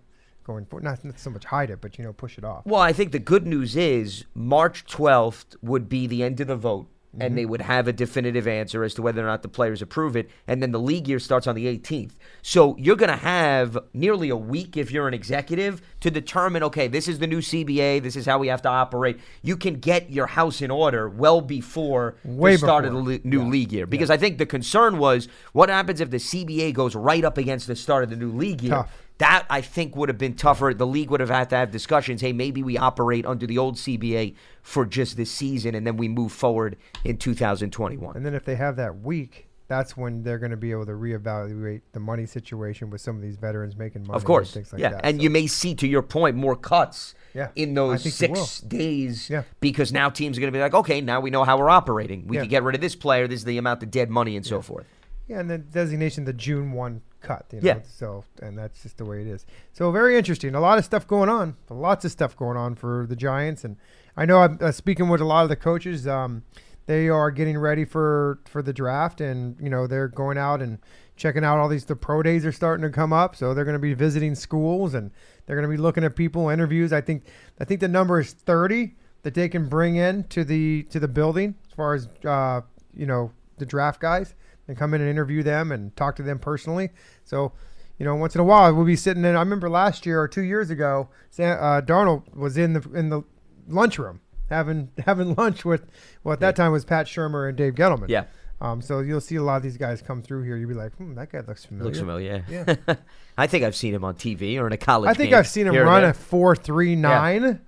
going 0.51 0.67
not, 0.83 1.05
not 1.05 1.19
so 1.19 1.31
much 1.31 1.45
hide 1.45 1.71
it, 1.71 1.81
but 1.81 1.99
you 1.99 2.05
know 2.05 2.13
push 2.13 2.39
it 2.39 2.45
off. 2.45 2.65
Well, 2.67 2.81
I 2.81 2.93
think 2.93 3.13
the 3.13 3.19
good 3.19 3.47
news 3.47 3.77
is 3.77 4.25
March 4.35 4.85
12th 4.87 5.57
would 5.63 5.89
be 5.89 6.07
the 6.07 6.23
end 6.23 6.41
of 6.41 6.49
the 6.49 6.57
vote. 6.57 6.89
Mm-hmm. 7.11 7.23
And 7.23 7.37
they 7.37 7.45
would 7.45 7.63
have 7.63 7.89
a 7.89 7.93
definitive 7.93 8.47
answer 8.47 8.85
as 8.85 8.95
to 8.95 9.03
whether 9.03 9.21
or 9.21 9.27
not 9.27 9.43
the 9.43 9.49
players 9.49 9.83
approve 9.83 10.15
it. 10.15 10.31
And 10.47 10.63
then 10.63 10.71
the 10.71 10.79
league 10.79 11.09
year 11.09 11.19
starts 11.19 11.49
on 11.49 11.57
the 11.57 11.67
18th. 11.67 12.13
So 12.41 12.77
you're 12.77 12.95
going 12.95 13.11
to 13.11 13.17
have 13.17 13.77
nearly 13.93 14.29
a 14.29 14.37
week 14.37 14.77
if 14.77 14.93
you're 14.93 15.09
an 15.09 15.15
executive 15.15 15.83
to 16.03 16.11
determine 16.13 16.63
okay, 16.63 16.87
this 16.87 17.09
is 17.09 17.19
the 17.19 17.27
new 17.27 17.41
CBA. 17.41 18.01
This 18.01 18.15
is 18.15 18.27
how 18.27 18.39
we 18.39 18.47
have 18.47 18.63
to 18.63 18.69
operate. 18.69 19.19
You 19.43 19.57
can 19.57 19.81
get 19.81 20.11
your 20.11 20.29
house 20.29 20.63
in 20.63 20.71
order 20.71 21.09
well 21.09 21.41
before 21.41 22.15
Way 22.23 22.53
the 22.53 22.59
start 22.59 22.85
before. 22.85 23.01
of 23.01 23.05
the 23.07 23.13
le- 23.15 23.21
new 23.25 23.43
yeah. 23.43 23.51
league 23.51 23.73
year. 23.73 23.87
Because 23.89 24.09
yeah. 24.09 24.15
I 24.15 24.19
think 24.19 24.39
the 24.39 24.47
concern 24.47 24.99
was 24.99 25.27
what 25.53 25.69
happens 25.69 26.01
if 26.01 26.11
the 26.11 26.19
CBA 26.19 26.75
goes 26.75 26.95
right 26.95 27.25
up 27.25 27.39
against 27.39 27.67
the 27.67 27.75
start 27.75 28.05
of 28.05 28.11
the 28.11 28.17
new 28.17 28.31
league 28.31 28.63
year? 28.63 28.75
Tough. 28.75 29.10
That 29.21 29.47
I 29.51 29.61
think 29.61 29.95
would 29.97 30.09
have 30.09 30.19
been 30.19 30.35
tougher. 30.35 30.73
The 30.75 30.87
league 30.87 31.11
would 31.11 31.21
have 31.21 31.29
had 31.31 31.51
to 31.51 31.57
have 31.57 31.71
discussions. 31.71 32.21
Hey, 32.23 32.33
maybe 32.33 32.63
we 32.63 32.77
operate 32.79 33.25
under 33.27 33.47
the 33.47 33.59
old 33.59 33.77
CBA 33.77 34.35
for 34.63 34.85
just 34.87 35.17
this 35.17 35.31
season, 35.31 35.75
and 35.75 35.87
then 35.87 35.97
we 35.97 36.09
move 36.09 36.33
forward 36.33 36.77
in 37.05 37.17
2021. 37.19 38.17
And 38.17 38.25
then 38.25 38.35
if 38.35 38.45
they 38.47 38.57
have 38.57 38.77
that 38.77 39.01
week, 39.01 39.47
that's 39.69 39.95
when 39.97 40.23
they're 40.23 40.39
going 40.39 40.51
to 40.51 40.57
be 40.57 40.73
able 40.73 40.87
to 40.87 40.93
reevaluate 40.93 41.83
the 41.93 42.01
money 42.01 42.25
situation 42.27 42.91
with 42.91 43.01
some 43.03 43.15
of 43.15 43.23
these 43.23 43.37
veterans 43.37 43.77
making 43.77 44.07
money. 44.07 44.17
Of 44.17 44.25
course, 44.25 44.49
and 44.57 44.65
things 44.65 44.73
like 44.73 44.81
yeah, 44.81 44.89
that. 44.91 45.05
and 45.05 45.19
so. 45.19 45.23
you 45.23 45.31
may 45.31 45.47
see, 45.47 45.75
to 45.77 45.87
your 45.87 46.03
point, 46.03 46.35
more 46.37 46.57
cuts. 46.57 47.15
Yeah. 47.33 47.51
in 47.55 47.75
those 47.75 48.13
six 48.13 48.59
days, 48.59 49.31
Yeah. 49.31 49.45
because 49.61 49.93
now 49.93 50.11
teams 50.11 50.37
are 50.37 50.41
going 50.41 50.53
to 50.53 50.57
be 50.57 50.61
like, 50.61 50.75
okay, 50.75 51.01
now 51.01 51.21
we 51.21 51.31
know 51.31 51.45
how 51.45 51.57
we're 51.59 51.71
operating. 51.71 52.27
We 52.27 52.37
Yeah. 52.39 52.43
can 52.43 52.51
get 52.51 52.63
rid 52.65 52.75
of 52.75 52.81
this 52.81 52.97
player. 52.97 53.29
This 53.29 53.39
is 53.41 53.45
the 53.45 53.57
amount 53.57 53.85
of 53.85 53.91
dead 53.93 54.11
money 54.11 54.35
and 54.35 54.45
so 54.45 54.61
forth. 54.61 54.87
Yeah, 55.29 55.39
and 55.39 55.49
the 55.49 55.59
designation 55.59 56.25
the 56.25 56.33
June 56.33 56.73
one 56.73 57.03
cut. 57.21 57.47
You 57.53 57.61
know, 57.61 57.67
Yeah. 57.67 57.79
So 57.85 58.25
and 58.43 58.59
that's 58.59 58.83
just 58.83 58.99
the 58.99 59.05
way 59.05 59.21
it 59.21 59.27
is. 59.27 59.47
So 59.73 59.91
very 59.91 60.17
interesting. 60.17 60.55
A 60.55 60.61
lot 60.61 60.79
of 60.79 60.85
stuff 60.85 61.07
going 61.07 61.29
on. 61.29 61.57
Lots 61.69 62.05
of 62.05 62.11
stuff 62.11 62.37
going 62.37 62.57
on 62.57 62.75
for 62.75 63.07
the 63.09 63.17
Giants. 63.17 63.65
And 63.65 63.77
I 64.17 64.27
know 64.27 64.39
I'm 64.39 64.59
uh, 64.61 64.73
speaking 64.73 65.09
with 65.09 65.21
a 65.21 65.25
lot 65.25 65.43
of 65.45 65.49
the 65.49 65.57
coaches. 65.57 66.07
Um, 66.07 66.43
they 66.87 67.09
are 67.09 67.31
getting 67.31 67.59
ready 67.59 67.85
for 67.85 68.41
for 68.47 68.63
the 68.63 68.73
draft, 68.73 69.21
and 69.21 69.57
you 69.61 69.71
know 69.71 69.87
they're 69.87 70.09
going 70.09 70.39
out 70.39 70.61
and 70.61 70.79
checking 71.17 71.45
out 71.45 71.59
all 71.59 71.69
these. 71.69 71.85
The 71.85 71.97
pro 71.97 72.23
days 72.23 72.45
are 72.45 72.53
starting 72.53 72.83
to 72.83 72.91
come 72.91 73.13
up, 73.13 73.37
so 73.37 73.55
they're 73.55 73.65
going 73.65 73.75
to 73.75 73.79
be 73.79 73.95
visiting 73.95 74.35
schools 74.35 74.95
and 74.95 75.11
they're 75.47 75.57
going 75.57 75.69
to 75.69 75.77
be 75.77 75.81
looking 75.81 76.05
at 76.05 76.17
people 76.17 76.49
interviews. 76.49 76.93
I 76.93 77.01
think 77.01 77.25
I 77.61 77.65
think 77.65 77.81
the 77.81 77.89
number 77.89 78.19
is 78.19 78.33
30 78.33 78.95
that 79.23 79.35
they 79.35 79.49
can 79.49 79.69
bring 79.69 79.97
in 79.97 80.25
to 80.25 80.45
the 80.45 80.85
to 80.85 80.99
the 80.99 81.09
building 81.09 81.55
as 81.69 81.75
far 81.75 81.95
as 81.95 82.09
uh, 82.25 82.63
you 82.95 83.07
know 83.07 83.33
the 83.59 83.67
draft 83.67 84.01
guys 84.01 84.35
and 84.71 84.79
come 84.79 84.95
in 84.95 85.01
and 85.01 85.11
interview 85.11 85.43
them 85.43 85.73
and 85.73 85.95
talk 85.97 86.17
to 86.17 86.23
them 86.23 86.39
personally. 86.39 86.91
So, 87.25 87.53
you 87.99 88.07
know, 88.07 88.15
once 88.15 88.35
in 88.35 88.41
a 88.41 88.45
while 88.45 88.73
we'll 88.73 88.87
be 88.87 88.97
sitting 88.97 89.25
in. 89.25 89.35
I 89.35 89.41
remember 89.41 89.69
last 89.69 90.07
year 90.07 90.21
or 90.21 90.29
two 90.29 90.43
years 90.43 90.71
ago, 90.71 91.09
Sam, 91.29 91.59
uh, 91.61 91.81
Darnold 91.83 92.35
was 92.35 92.57
in 92.57 92.73
the 92.73 92.89
in 92.95 93.11
the 93.11 93.23
lunchroom 93.69 94.21
having 94.49 94.91
having 95.05 95.35
lunch 95.35 95.65
with 95.65 95.87
well 96.25 96.33
at 96.33 96.41
that 96.41 96.57
time 96.57 96.73
was 96.73 96.85
Pat 96.85 97.07
Shurmur 97.07 97.49
and 97.49 97.59
Dave 97.59 97.75
Gettleman. 97.75 98.09
Yeah. 98.09 98.25
Um, 98.63 98.81
so 98.83 99.01
you'll 99.01 99.23
see 99.23 99.37
a 99.37 99.43
lot 99.43 99.57
of 99.57 99.63
these 99.63 99.79
guys 99.79 100.03
come 100.03 100.23
through 100.23 100.43
here. 100.43 100.57
You'll 100.57 100.69
be 100.69 100.75
like, 100.75 100.95
hmm, 100.97 101.15
that 101.15 101.33
guy 101.33 101.41
looks 101.41 101.65
familiar. 101.65 101.87
Looks 101.87 101.99
familiar. 101.99 102.45
Yeah. 102.49 102.77
I 103.39 103.47
think 103.47 103.65
I've 103.65 103.75
seen 103.75 103.95
him 103.95 104.05
on 104.05 104.17
TV 104.17 104.61
or 104.61 104.67
in 104.67 104.73
a 104.75 104.77
college. 104.77 105.09
I 105.09 105.15
think 105.15 105.33
I've 105.33 105.49
seen 105.49 105.67
him 105.67 105.75
run 105.75 106.05
a 106.05 106.15
four 106.15 106.55
three 106.55 106.95
nine. 106.95 107.61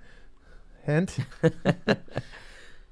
Hint. 0.85 1.17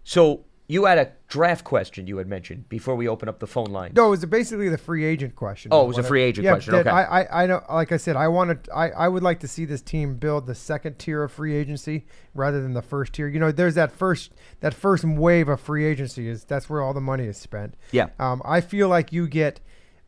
So 0.03 0.45
you 0.71 0.85
had 0.85 0.99
a 0.99 1.11
draft 1.27 1.65
question 1.65 2.07
you 2.07 2.19
had 2.19 2.29
mentioned 2.29 2.69
before 2.69 2.95
we 2.95 3.09
open 3.09 3.29
up 3.29 3.41
the 3.41 3.47
phone 3.49 3.73
line. 3.73 3.91
No, 3.97 4.07
it 4.07 4.11
was 4.11 4.25
basically 4.27 4.69
the 4.69 4.79
free 4.79 5.05
agent 5.05 5.35
question. 5.35 5.71
Oh, 5.73 5.83
it 5.83 5.89
was 5.89 5.99
a 5.99 6.05
free 6.05 6.23
agent 6.23 6.45
yeah, 6.45 6.53
question, 6.53 6.75
that 6.75 6.87
okay. 6.87 6.91
I, 6.91 7.23
I, 7.23 7.43
I 7.43 7.47
know. 7.47 7.61
Like 7.69 7.91
I 7.91 7.97
said, 7.97 8.15
I 8.15 8.29
wanted. 8.29 8.69
I, 8.73 8.91
I 8.91 9.09
would 9.09 9.25
like 9.25 9.41
to 9.41 9.49
see 9.49 9.65
this 9.65 9.83
team 9.83 10.15
build 10.15 10.47
the 10.47 10.55
second 10.55 11.01
tier 11.01 11.25
of 11.25 11.33
free 11.33 11.57
agency 11.57 12.07
rather 12.35 12.63
than 12.63 12.75
the 12.75 12.83
first 12.83 13.15
tier. 13.15 13.27
You 13.27 13.41
know, 13.41 13.51
there's 13.51 13.75
that 13.75 13.91
first 13.91 14.31
that 14.61 14.73
first 14.73 15.05
wave 15.05 15.49
of 15.49 15.61
free 15.61 15.85
agency 15.85 16.29
is 16.29 16.45
that's 16.45 16.71
where 16.71 16.81
all 16.81 16.95
the 16.95 17.01
money 17.01 17.25
is 17.25 17.37
spent. 17.37 17.75
Yeah. 17.91 18.11
Um, 18.21 18.41
I 18.45 18.61
feel 18.61 18.89
like 18.89 19.13
you 19.13 19.27
get 19.27 19.59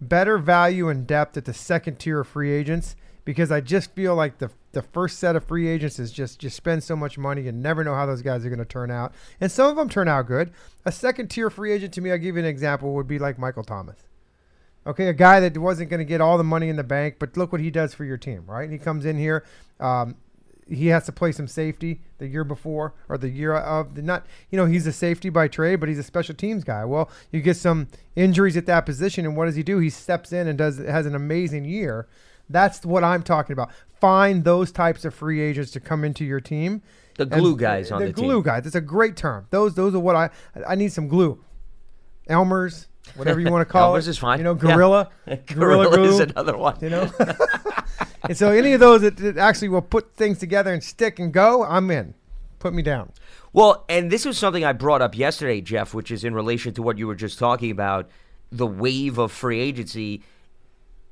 better 0.00 0.38
value 0.38 0.88
and 0.88 1.08
depth 1.08 1.36
at 1.36 1.44
the 1.44 1.54
second 1.54 1.98
tier 1.98 2.20
of 2.20 2.28
free 2.28 2.52
agents 2.52 2.94
because 3.24 3.52
I 3.52 3.60
just 3.60 3.94
feel 3.94 4.14
like 4.14 4.38
the 4.38 4.50
the 4.72 4.82
first 4.82 5.18
set 5.18 5.36
of 5.36 5.44
free 5.44 5.68
agents 5.68 5.98
is 5.98 6.10
just 6.10 6.38
just 6.38 6.56
spend 6.56 6.82
so 6.82 6.96
much 6.96 7.18
money 7.18 7.46
and 7.46 7.62
never 7.62 7.84
know 7.84 7.94
how 7.94 8.06
those 8.06 8.22
guys 8.22 8.44
are 8.44 8.48
going 8.48 8.58
to 8.58 8.64
turn 8.64 8.90
out. 8.90 9.12
And 9.40 9.52
some 9.52 9.68
of 9.68 9.76
them 9.76 9.88
turn 9.88 10.08
out 10.08 10.26
good. 10.26 10.52
A 10.84 10.92
second 10.92 11.28
tier 11.28 11.50
free 11.50 11.72
agent 11.72 11.92
to 11.94 12.00
me, 12.00 12.10
I'll 12.10 12.18
give 12.18 12.36
you 12.36 12.42
an 12.42 12.48
example, 12.48 12.94
would 12.94 13.06
be 13.06 13.18
like 13.18 13.38
Michael 13.38 13.64
Thomas. 13.64 13.98
Okay, 14.84 15.06
a 15.06 15.12
guy 15.12 15.38
that 15.40 15.56
wasn't 15.56 15.90
going 15.90 15.98
to 15.98 16.04
get 16.04 16.20
all 16.20 16.36
the 16.36 16.44
money 16.44 16.68
in 16.68 16.74
the 16.74 16.82
bank, 16.82 17.16
but 17.20 17.36
look 17.36 17.52
what 17.52 17.60
he 17.60 17.70
does 17.70 17.94
for 17.94 18.04
your 18.04 18.16
team, 18.16 18.44
right? 18.46 18.68
he 18.68 18.78
comes 18.78 19.04
in 19.04 19.16
here. 19.16 19.44
Um, 19.78 20.16
he 20.68 20.88
has 20.88 21.04
to 21.06 21.12
play 21.12 21.32
some 21.32 21.46
safety 21.46 22.00
the 22.18 22.26
year 22.26 22.44
before 22.44 22.94
or 23.08 23.18
the 23.18 23.28
year 23.28 23.54
of 23.54 23.94
the 23.94 24.02
not 24.02 24.26
you 24.50 24.56
know 24.56 24.66
he's 24.66 24.86
a 24.86 24.92
safety 24.92 25.28
by 25.28 25.48
trade 25.48 25.76
but 25.76 25.88
he's 25.88 25.98
a 25.98 26.04
special 26.04 26.34
teams 26.34 26.64
guy 26.64 26.84
well 26.84 27.10
you 27.30 27.40
get 27.40 27.56
some 27.56 27.88
injuries 28.16 28.56
at 28.56 28.66
that 28.66 28.86
position 28.86 29.24
and 29.24 29.36
what 29.36 29.46
does 29.46 29.56
he 29.56 29.62
do 29.62 29.78
he 29.78 29.90
steps 29.90 30.32
in 30.32 30.46
and 30.46 30.58
does 30.58 30.78
has 30.78 31.04
an 31.04 31.14
amazing 31.14 31.64
year 31.64 32.06
that's 32.50 32.84
what 32.84 33.02
i'm 33.04 33.22
talking 33.22 33.52
about 33.52 33.70
find 34.00 34.44
those 34.44 34.72
types 34.72 35.04
of 35.04 35.14
free 35.14 35.40
agents 35.40 35.70
to 35.70 35.80
come 35.80 36.04
into 36.04 36.24
your 36.24 36.40
team 36.40 36.82
The 37.18 37.26
glue 37.26 37.50
And- 37.50 37.58
guys 37.58 37.90
on 37.92 38.00
the, 38.00 38.06
team. 38.06 38.14
the 38.14 38.22
glue 38.22 38.34
team. 38.36 38.42
guys 38.42 38.66
it's 38.66 38.74
a 38.74 38.80
great 38.80 39.16
term 39.16 39.46
those 39.50 39.74
those 39.74 39.94
are 39.94 40.00
what 40.00 40.16
i 40.16 40.30
i 40.66 40.74
need 40.74 40.92
some 40.92 41.08
glue 41.08 41.42
elmers 42.28 42.86
whatever 43.16 43.40
you 43.40 43.50
want 43.50 43.66
to 43.66 43.72
call 43.72 43.90
Elmer's 43.90 44.06
it 44.06 44.10
is 44.10 44.18
fine. 44.18 44.38
you 44.38 44.44
know 44.44 44.54
Yeah. 44.54 44.74
gorilla 44.74 45.10
gorilla, 45.46 45.88
Gorilla 45.90 46.08
is 46.08 46.20
another 46.20 46.56
one. 46.56 46.78
you 46.80 46.90
know. 46.90 47.10
and 48.28 48.36
so 48.36 48.50
any 48.50 48.72
of 48.74 48.80
those 48.80 49.00
that, 49.02 49.16
that 49.18 49.36
actually 49.38 49.68
will 49.68 49.82
put 49.82 50.14
things 50.14 50.38
together 50.38 50.72
and 50.72 50.82
stick 50.82 51.18
and 51.18 51.32
go, 51.32 51.64
I'm 51.64 51.90
in. 51.90 52.14
Put 52.60 52.72
me 52.74 52.82
down. 52.82 53.10
Well, 53.52 53.84
and 53.88 54.10
this 54.10 54.24
was 54.24 54.38
something 54.38 54.64
I 54.64 54.72
brought 54.72 55.02
up 55.02 55.16
yesterday, 55.18 55.60
Jeff, 55.60 55.92
which 55.92 56.12
is 56.12 56.22
in 56.22 56.32
relation 56.32 56.72
to 56.74 56.82
what 56.82 56.96
you 56.96 57.08
were 57.08 57.16
just 57.16 57.38
talking 57.40 57.72
about 57.72 58.08
the 58.52 58.66
wave 58.68 59.18
of 59.18 59.32
free 59.32 59.58
agency. 59.58 60.22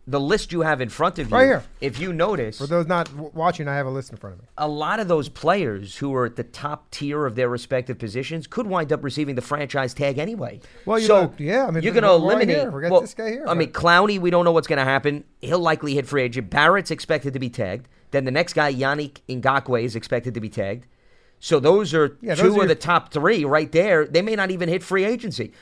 The 0.07 0.19
list 0.19 0.51
you 0.51 0.63
have 0.63 0.81
in 0.81 0.89
front 0.89 1.19
of 1.21 1.29
you, 1.31 1.37
Right 1.37 1.45
here. 1.45 1.63
if 1.81 2.01
you 2.01 2.13
notice, 2.13 2.59
For 2.59 2.67
those 2.67 2.87
not 2.87 3.07
w- 3.11 3.31
watching, 3.35 3.69
I 3.69 3.77
have 3.77 3.87
a 3.87 3.91
list 3.91 4.11
in 4.11 4.17
front 4.17 4.35
of 4.37 4.41
me. 4.43 4.49
a 4.59 4.67
lot 4.67 4.99
of 4.99 5.07
those 5.09 5.29
players 5.29 5.97
who 5.99 6.13
are 6.15 6.25
at 6.25 6.37
the 6.37 6.43
top 6.43 6.91
tier 6.91 7.27
of 7.27 7.37
their 7.37 7.49
respective 7.49 7.99
positions 7.99 8.47
could 8.49 8.67
wind 8.67 8.93
up 8.93 9.05
receiving 9.05 9.35
the 9.37 9.43
franchise 9.43 9.95
tag 9.95 10.19
anyway. 10.19 10.59
Well, 10.87 10.99
you 10.99 11.07
so 11.07 11.25
know, 11.25 11.35
yeah, 11.39 11.67
I 11.67 11.71
mean, 11.71 11.85
you're 11.85 11.93
going 11.93 12.03
to 12.05 12.11
eliminate. 12.11 12.73
We 12.73 12.81
got 12.83 12.91
well, 12.91 13.03
this 13.03 13.15
guy 13.15 13.31
here, 13.31 13.45
I 13.47 13.55
mean, 13.55 13.71
Clowney, 13.73 14.19
we 14.19 14.31
don't 14.31 14.45
know 14.45 14.53
what's 14.53 14.67
going 14.67 14.79
to 14.79 14.85
happen. 14.85 15.23
He'll 15.43 15.61
likely 15.61 15.95
hit 15.95 16.07
free 16.07 16.23
agent. 16.23 16.51
Barrett's 16.51 16.91
expected 16.91 17.35
to 17.35 17.39
be 17.39 17.51
tagged. 17.51 17.87
Then 18.11 18.25
the 18.25 18.33
next 18.33 18.55
guy, 18.55 18.73
Yannick 18.75 19.19
Ngakoue, 19.29 19.85
is 19.85 19.95
expected 19.95 20.35
to 20.35 20.41
be 20.41 20.49
tagged. 20.49 20.87
So 21.39 21.61
those 21.61 21.95
are 21.95 22.17
Yeah, 22.21 22.35
two 22.35 22.43
those 22.43 22.47
are 22.47 22.51
of 22.51 22.57
your- 22.57 22.67
the 22.67 22.75
top 22.75 23.13
three 23.13 23.45
right 23.45 23.71
there. 23.71 24.07
They 24.07 24.23
may 24.23 24.35
not 24.35 24.51
even 24.51 24.69
hit 24.69 24.83
free 24.83 25.05
agency. 25.05 25.53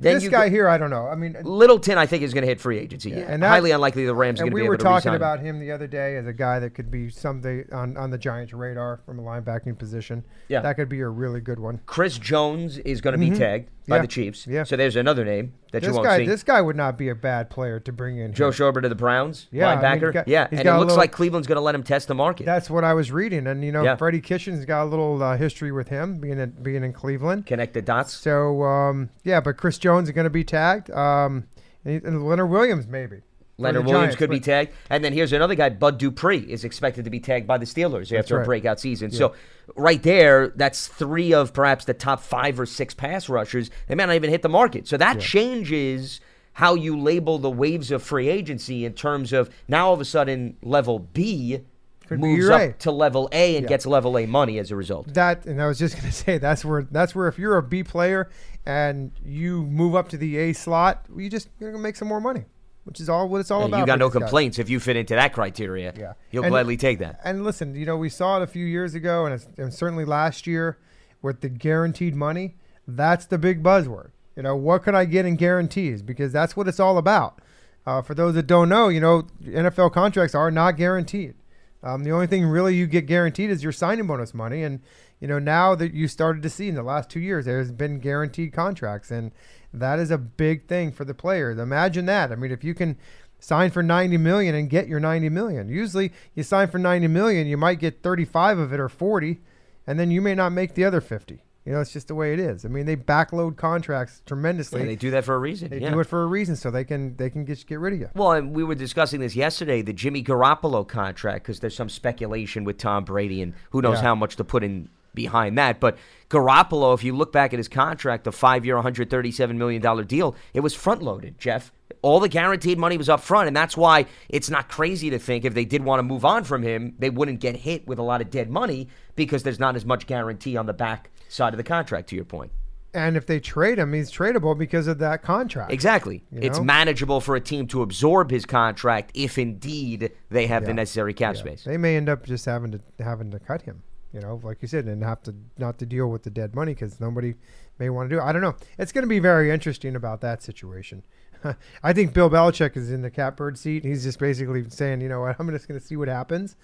Then 0.00 0.14
This 0.14 0.28
guy 0.28 0.48
go- 0.48 0.54
here, 0.54 0.68
I 0.68 0.76
don't 0.76 0.90
know. 0.90 1.06
I 1.06 1.14
mean, 1.14 1.36
uh, 1.36 1.40
Littleton, 1.42 1.98
I 1.98 2.06
think, 2.06 2.22
is 2.22 2.34
going 2.34 2.42
to 2.42 2.48
hit 2.48 2.60
free 2.60 2.78
agency. 2.78 3.12
and 3.12 3.42
that- 3.42 3.48
Highly 3.48 3.70
unlikely 3.70 4.06
the 4.06 4.14
Rams 4.14 4.40
are 4.40 4.44
and 4.44 4.50
going 4.50 4.50
to 4.50 4.54
we 4.54 4.60
be 4.62 4.64
able 4.64 4.72
were 4.72 4.76
talking 4.76 5.14
about 5.14 5.40
him 5.40 5.60
the 5.60 5.70
other 5.70 5.86
day 5.86 6.16
as 6.16 6.26
a 6.26 6.32
guy 6.32 6.58
that 6.58 6.74
could 6.74 6.90
be 6.90 7.10
someday 7.10 7.64
on, 7.72 7.96
on 7.96 8.10
the 8.10 8.18
Giants' 8.18 8.52
radar 8.52 9.00
from 9.06 9.18
a 9.18 9.22
linebacking 9.22 9.78
position. 9.78 10.24
Yeah. 10.48 10.60
That 10.60 10.74
could 10.74 10.88
be 10.88 11.00
a 11.00 11.08
really 11.08 11.40
good 11.40 11.60
one. 11.60 11.80
Chris 11.86 12.18
Jones 12.18 12.78
is 12.78 13.00
going 13.00 13.12
to 13.12 13.18
be 13.18 13.30
mm-hmm. 13.30 13.38
tagged 13.38 13.70
by. 13.88 13.96
Yeah. 13.96 14.02
the 14.02 14.08
Chiefs. 14.08 14.46
Yeah. 14.46 14.64
So 14.64 14.76
there's 14.76 14.96
another 14.96 15.24
name 15.24 15.52
that 15.72 15.80
This 15.80 15.88
you 15.88 15.94
won't 15.94 16.04
guy, 16.06 16.18
see. 16.18 16.26
this 16.26 16.42
guy 16.42 16.60
would 16.60 16.76
not 16.76 16.96
be 16.96 17.08
a 17.08 17.14
bad 17.14 17.50
player 17.50 17.78
to 17.80 17.92
bring 17.92 18.18
in. 18.18 18.32
Joe 18.32 18.50
here. 18.50 18.72
Schobert 18.72 18.84
of 18.84 18.90
the 18.90 18.94
Browns, 18.94 19.46
Yeah, 19.50 19.68
I 19.68 19.74
mean, 19.74 19.84
linebacker. 19.84 20.04
he's 20.06 20.12
got- 20.14 20.28
yeah, 20.28 20.46
he's 20.50 20.58
and 20.60 20.68
it 20.68 20.72
looks 20.72 20.80
little- 20.80 20.96
like 20.96 21.12
Cleveland's 21.12 21.46
going 21.46 21.56
to 21.56 21.62
let 21.62 21.74
him 21.74 21.82
test 21.82 22.08
the 22.08 22.14
market. 22.14 22.46
That's 22.46 22.70
what 22.70 22.84
I 22.84 22.94
was 22.94 23.10
reading, 23.12 23.46
and 23.46 23.64
you 23.64 23.72
know, 23.72 23.82
Yeah. 23.82 23.96
Freddie 23.96 24.20
Kitchens 24.20 24.64
got 24.64 24.84
a 24.84 24.86
little 24.86 25.22
uh, 25.22 25.36
history 25.36 25.72
with 25.72 25.88
him 25.88 26.18
being 26.18 26.38
in, 26.38 26.50
being 26.62 26.82
in 26.84 26.92
Cleveland. 26.92 27.46
Connect 27.46 27.74
the 27.74 27.82
dots. 27.82 28.14
So 28.14 28.62
um, 28.62 29.10
yeah, 29.24 29.40
but 29.40 29.56
Chris 29.56 29.78
Jones 29.78 30.08
is 30.08 30.14
going 30.14 30.24
to 30.24 30.30
be 30.30 30.44
tagged, 30.44 30.90
um, 30.90 31.44
and, 31.84 32.02
and 32.04 32.26
Leonard 32.26 32.50
Williams 32.50 32.86
maybe. 32.86 33.22
Leonard 33.56 33.84
Williams 33.86 34.02
Giants, 34.06 34.16
could 34.16 34.30
be 34.30 34.40
tagged. 34.40 34.72
And 34.90 35.04
then 35.04 35.12
here's 35.12 35.32
another 35.32 35.54
guy, 35.54 35.68
Bud 35.68 35.98
Dupree, 35.98 36.38
is 36.38 36.64
expected 36.64 37.04
to 37.04 37.10
be 37.10 37.20
tagged 37.20 37.46
by 37.46 37.58
the 37.58 37.66
Steelers 37.66 38.16
after 38.16 38.40
a 38.40 38.44
breakout 38.44 38.80
season. 38.80 39.10
So 39.12 39.34
right 39.76 40.02
there, 40.02 40.48
that's 40.48 40.88
three 40.88 41.32
of 41.32 41.52
perhaps 41.52 41.84
the 41.84 41.94
top 41.94 42.20
five 42.20 42.58
or 42.58 42.66
six 42.66 42.94
pass 42.94 43.28
rushers. 43.28 43.70
They 43.86 43.94
may 43.94 44.06
not 44.06 44.16
even 44.16 44.30
hit 44.30 44.42
the 44.42 44.48
market. 44.48 44.88
So 44.88 44.96
that 44.96 45.20
changes 45.20 46.20
how 46.54 46.74
you 46.74 46.98
label 46.98 47.38
the 47.38 47.50
waves 47.50 47.90
of 47.90 48.02
free 48.02 48.28
agency 48.28 48.84
in 48.84 48.92
terms 48.94 49.32
of 49.32 49.50
now 49.68 49.88
all 49.88 49.94
of 49.94 50.00
a 50.00 50.04
sudden 50.04 50.56
level 50.62 50.98
B 51.00 51.60
Could 52.06 52.20
moves 52.20 52.48
up 52.48 52.60
A. 52.60 52.72
to 52.74 52.92
level 52.92 53.28
A 53.32 53.56
and 53.56 53.64
Yeah. 53.64 53.68
gets 53.68 53.86
level 53.86 54.16
A 54.18 54.26
money 54.26 54.58
as 54.58 54.70
a 54.70 54.76
result. 54.76 55.12
That 55.14 55.46
and 55.46 55.60
I 55.60 55.66
was 55.66 55.78
just 55.78 55.96
going 55.96 56.06
to 56.10 56.12
say 56.12 56.38
that's 56.38 56.64
where 56.64 56.82
that's 56.90 57.14
where 57.14 57.26
if 57.28 57.38
you're 57.38 57.56
a 57.56 57.62
B 57.62 57.82
player 57.82 58.30
and 58.66 59.10
you 59.24 59.64
move 59.64 59.94
up 59.96 60.08
to 60.10 60.16
the 60.16 60.36
A 60.38 60.52
slot, 60.52 61.06
you 61.16 61.28
just 61.28 61.48
you're 61.58 61.70
going 61.70 61.80
to 61.80 61.82
make 61.82 61.96
some 61.96 62.06
more 62.08 62.20
money, 62.20 62.44
which 62.84 63.00
is 63.00 63.08
all 63.08 63.28
what 63.28 63.40
it's 63.40 63.50
all 63.50 63.60
Yeah, 63.62 63.66
about. 63.66 63.78
you 63.80 63.86
got 63.86 63.98
no 63.98 64.10
complaints 64.10 64.58
if 64.58 64.70
you 64.70 64.78
fit 64.80 64.96
into 64.96 65.14
that 65.14 65.32
criteria. 65.32 65.92
Yeah. 65.96 66.12
You'll 66.30 66.44
And- 66.44 66.52
gladly 66.52 66.76
take 66.76 66.98
that. 67.00 67.20
And 67.24 67.44
listen, 67.44 67.74
you 67.74 67.86
know, 67.86 67.96
we 67.96 68.08
saw 68.08 68.38
it 68.38 68.42
a 68.42 68.46
few 68.46 68.64
years 68.66 68.94
ago, 68.94 69.24
and, 69.26 69.34
it's, 69.34 69.48
and 69.58 69.72
certainly 69.74 70.04
last 70.04 70.46
year 70.46 70.78
with 71.22 71.40
the 71.40 71.48
guaranteed 71.48 72.14
money. 72.14 72.56
That's 72.86 73.26
the 73.26 73.38
big 73.38 73.62
buzzword. 73.62 74.10
You 74.36 74.42
know, 74.42 74.56
what 74.56 74.82
can 74.82 74.94
I 74.94 75.04
get 75.04 75.24
in 75.24 75.36
guarantees? 75.36 76.02
Because 76.02 76.32
that's 76.32 76.56
what 76.56 76.68
it's 76.68 76.80
all 76.80 76.98
about. 76.98 77.40
Uh, 77.86 78.02
for 78.02 78.14
those 78.14 78.34
that 78.34 78.46
don't 78.46 78.68
know, 78.68 78.88
you 78.88 79.00
know, 79.00 79.24
NFL 79.44 79.92
contracts 79.92 80.34
are 80.34 80.50
not 80.50 80.76
guaranteed. 80.76 81.34
Um, 81.82 82.02
the 82.04 82.10
only 82.12 82.26
thing 82.26 82.46
really 82.46 82.74
you 82.74 82.86
get 82.86 83.06
guaranteed 83.06 83.50
is 83.50 83.62
your 83.62 83.72
signing 83.72 84.06
bonus 84.06 84.32
money. 84.32 84.62
And, 84.62 84.80
you 85.20 85.28
know, 85.28 85.38
now 85.38 85.74
that 85.74 85.92
you 85.92 86.08
started 86.08 86.42
to 86.42 86.48
see 86.50 86.68
in 86.68 86.74
the 86.74 86.82
last 86.82 87.10
two 87.10 87.20
years, 87.20 87.44
there's 87.44 87.70
been 87.72 88.00
guaranteed 88.00 88.52
contracts. 88.54 89.10
And 89.10 89.32
that 89.80 89.98
is 89.98 90.10
a 90.10 90.18
big 90.18 90.66
thing 90.66 90.92
for 90.92 91.04
the 91.04 91.14
players. 91.14 91.58
Imagine 91.58 92.06
that. 92.06 92.32
I 92.32 92.36
mean, 92.36 92.50
if 92.52 92.64
you 92.64 92.74
can 92.74 92.96
sign 93.44 93.70
for 93.70 93.82
90 93.82 94.16
million 94.16 94.54
and 94.54 94.70
get 94.70 94.88
your 94.88 95.00
90 95.00 95.28
million. 95.28 95.68
Usually 95.68 96.12
you 96.34 96.42
sign 96.42 96.68
for 96.68 96.78
90 96.78 97.08
million, 97.08 97.46
you 97.46 97.56
might 97.56 97.78
get 97.78 98.02
35 98.02 98.58
of 98.58 98.72
it 98.72 98.80
or 98.80 98.88
40, 98.88 99.40
and 99.86 99.98
then 99.98 100.10
you 100.10 100.22
may 100.22 100.34
not 100.34 100.50
make 100.50 100.74
the 100.74 100.84
other 100.84 101.00
50. 101.00 101.42
You 101.66 101.72
know, 101.72 101.80
it's 101.80 101.92
just 101.92 102.08
the 102.08 102.14
way 102.14 102.34
it 102.34 102.40
is. 102.40 102.66
I 102.66 102.68
mean, 102.68 102.84
they 102.84 102.96
backload 102.96 103.56
contracts 103.56 104.22
tremendously. 104.26 104.80
Yeah, 104.80 104.86
they 104.86 104.96
do 104.96 105.10
that 105.12 105.24
for 105.24 105.34
a 105.34 105.38
reason. 105.38 105.70
They 105.70 105.78
yeah. 105.78 105.90
do 105.90 106.00
it 106.00 106.04
for 106.06 106.22
a 106.22 106.26
reason, 106.26 106.56
so 106.56 106.70
they 106.70 106.84
can 106.84 107.16
they 107.16 107.30
can 107.30 107.46
get 107.46 107.64
get 107.66 107.80
rid 107.80 107.94
of 107.94 108.00
you. 108.00 108.10
Well, 108.14 108.32
and 108.32 108.54
we 108.54 108.64
were 108.64 108.74
discussing 108.74 109.20
this 109.20 109.34
yesterday, 109.34 109.80
the 109.80 109.94
Jimmy 109.94 110.22
Garoppolo 110.22 110.86
contract, 110.86 111.44
because 111.44 111.60
there's 111.60 111.74
some 111.74 111.88
speculation 111.88 112.64
with 112.64 112.76
Tom 112.76 113.04
Brady, 113.04 113.40
and 113.40 113.54
who 113.70 113.80
knows 113.80 113.96
Yeah. 113.96 114.02
how 114.02 114.14
much 114.14 114.36
to 114.36 114.44
put 114.44 114.62
in 114.62 114.90
behind 115.14 115.56
that. 115.58 115.80
But 115.80 115.96
Garoppolo, 116.30 116.94
if 116.94 117.04
you 117.04 117.14
look 117.14 117.32
back 117.32 117.52
at 117.52 117.58
his 117.58 117.68
contract, 117.68 118.24
the 118.24 118.32
five-year, 118.32 118.74
137 118.76 119.56
million 119.58 119.80
dollar 119.80 120.04
deal, 120.04 120.34
it 120.52 120.60
was 120.60 120.74
front-loaded. 120.74 121.38
Jeff, 121.38 121.72
all 122.02 122.20
the 122.20 122.28
guaranteed 122.28 122.78
money 122.78 122.96
was 122.96 123.08
up 123.08 123.20
front, 123.20 123.46
and 123.48 123.56
that's 123.56 123.76
why 123.76 124.06
it's 124.28 124.50
not 124.50 124.68
crazy 124.68 125.10
to 125.10 125.18
think 125.18 125.44
if 125.44 125.54
they 125.54 125.64
did 125.64 125.84
want 125.84 125.98
to 125.98 126.02
move 126.02 126.24
on 126.24 126.44
from 126.44 126.62
him, 126.62 126.94
they 126.98 127.10
wouldn't 127.10 127.40
get 127.40 127.56
hit 127.56 127.86
with 127.86 127.98
a 127.98 128.02
lot 128.02 128.20
of 128.20 128.30
dead 128.30 128.50
money 128.50 128.88
because 129.16 129.42
there's 129.42 129.60
not 129.60 129.76
as 129.76 129.84
much 129.84 130.06
guarantee 130.06 130.56
on 130.56 130.66
the 130.66 130.72
back 130.72 131.10
side 131.28 131.52
of 131.52 131.56
the 131.58 131.64
contract. 131.64 132.08
To 132.10 132.16
your 132.16 132.24
point. 132.24 132.50
And 132.92 133.16
if 133.16 133.26
they 133.26 133.40
trade 133.40 133.78
him, 133.78 133.92
he's 133.92 134.08
tradable 134.12 134.56
because 134.56 134.86
of 134.86 134.98
that 134.98 135.20
contract. 135.22 135.72
Exactly. 135.72 136.22
You 136.30 136.42
It's 136.42 136.60
manageable 136.60 137.20
for 137.20 137.34
a 137.34 137.40
team 137.40 137.66
to 137.68 137.82
absorb 137.82 138.30
his 138.30 138.46
contract 138.46 139.10
if 139.14 139.36
indeed 139.36 140.12
they 140.30 140.46
have 140.46 140.64
the 140.64 140.72
necessary 140.74 141.12
cap 141.12 141.34
Yeah. 141.34 141.40
space. 141.40 141.64
They 141.64 141.76
may 141.76 141.96
end 141.96 142.08
up 142.08 142.24
just 142.24 142.44
having 142.44 142.70
to 142.70 142.80
having 143.00 143.32
to 143.32 143.40
cut 143.40 143.62
him. 143.62 143.82
You 144.14 144.20
know, 144.20 144.40
like 144.44 144.58
you 144.62 144.68
said, 144.68 144.84
and 144.86 145.02
have 145.02 145.22
to 145.24 145.34
not 145.58 145.78
to 145.80 145.86
deal 145.86 146.06
with 146.08 146.22
the 146.22 146.30
dead 146.30 146.54
money 146.54 146.72
because 146.72 147.00
nobody 147.00 147.34
may 147.80 147.90
want 147.90 148.08
to 148.08 148.14
do 148.14 148.20
it. 148.20 148.24
I 148.24 148.32
don't 148.32 148.42
know. 148.42 148.54
It's 148.78 148.92
going 148.92 149.02
to 149.02 149.08
be 149.08 149.18
very 149.18 149.50
interesting 149.50 149.96
about 149.96 150.20
that 150.20 150.40
situation. 150.40 151.02
I 151.82 151.92
think 151.92 152.14
Bill 152.14 152.30
Belichick 152.30 152.76
is 152.76 152.92
in 152.92 153.02
the 153.02 153.10
catbird 153.10 153.58
seat. 153.58 153.84
He's 153.84 154.04
just 154.04 154.20
basically 154.20 154.70
saying, 154.70 155.00
you 155.00 155.08
know 155.08 155.22
what, 155.22 155.34
I'm 155.40 155.50
just 155.50 155.66
going 155.66 155.80
to 155.80 155.84
see 155.84 155.96
what 155.96 156.06
happens. 156.06 156.54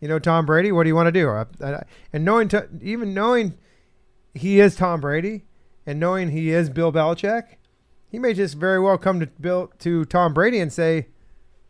You 0.00 0.08
know, 0.08 0.18
Tom 0.18 0.46
Brady, 0.46 0.72
what 0.72 0.84
do 0.84 0.88
you 0.88 0.94
want 0.94 1.06
to 1.08 1.12
do? 1.12 1.28
I- 1.28 1.44
I- 1.62 1.84
And 2.14 2.24
knowing, 2.24 2.48
to, 2.48 2.66
even 2.80 3.12
knowing 3.12 3.58
he 4.34 4.58
is 4.60 4.74
Tom 4.74 5.00
Brady, 5.02 5.44
and 5.86 6.00
knowing 6.00 6.30
he 6.30 6.50
is 6.50 6.70
Bill 6.70 6.90
Belichick, 6.92 7.56
he 8.10 8.18
may 8.18 8.32
just 8.32 8.54
very 8.56 8.80
well 8.80 8.96
come 8.98 9.20
to 9.20 9.26
Bill 9.26 9.70
to 9.80 10.04
Tom 10.06 10.32
Brady 10.34 10.58
and 10.60 10.72
say, 10.72 11.08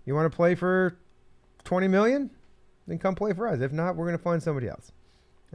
"You 0.04 0.14
want 0.14 0.30
to 0.30 0.34
play 0.34 0.54
for 0.54 0.96
twenty 1.64 1.88
million? 1.88 2.30
Then 2.86 2.98
come 2.98 3.14
play 3.14 3.32
for 3.32 3.46
us. 3.48 3.60
If 3.60 3.72
not, 3.72 3.96
we're 3.96 4.06
going 4.06 4.16
to 4.16 4.22
find 4.22 4.42
somebody 4.42 4.68
else." 4.68 4.92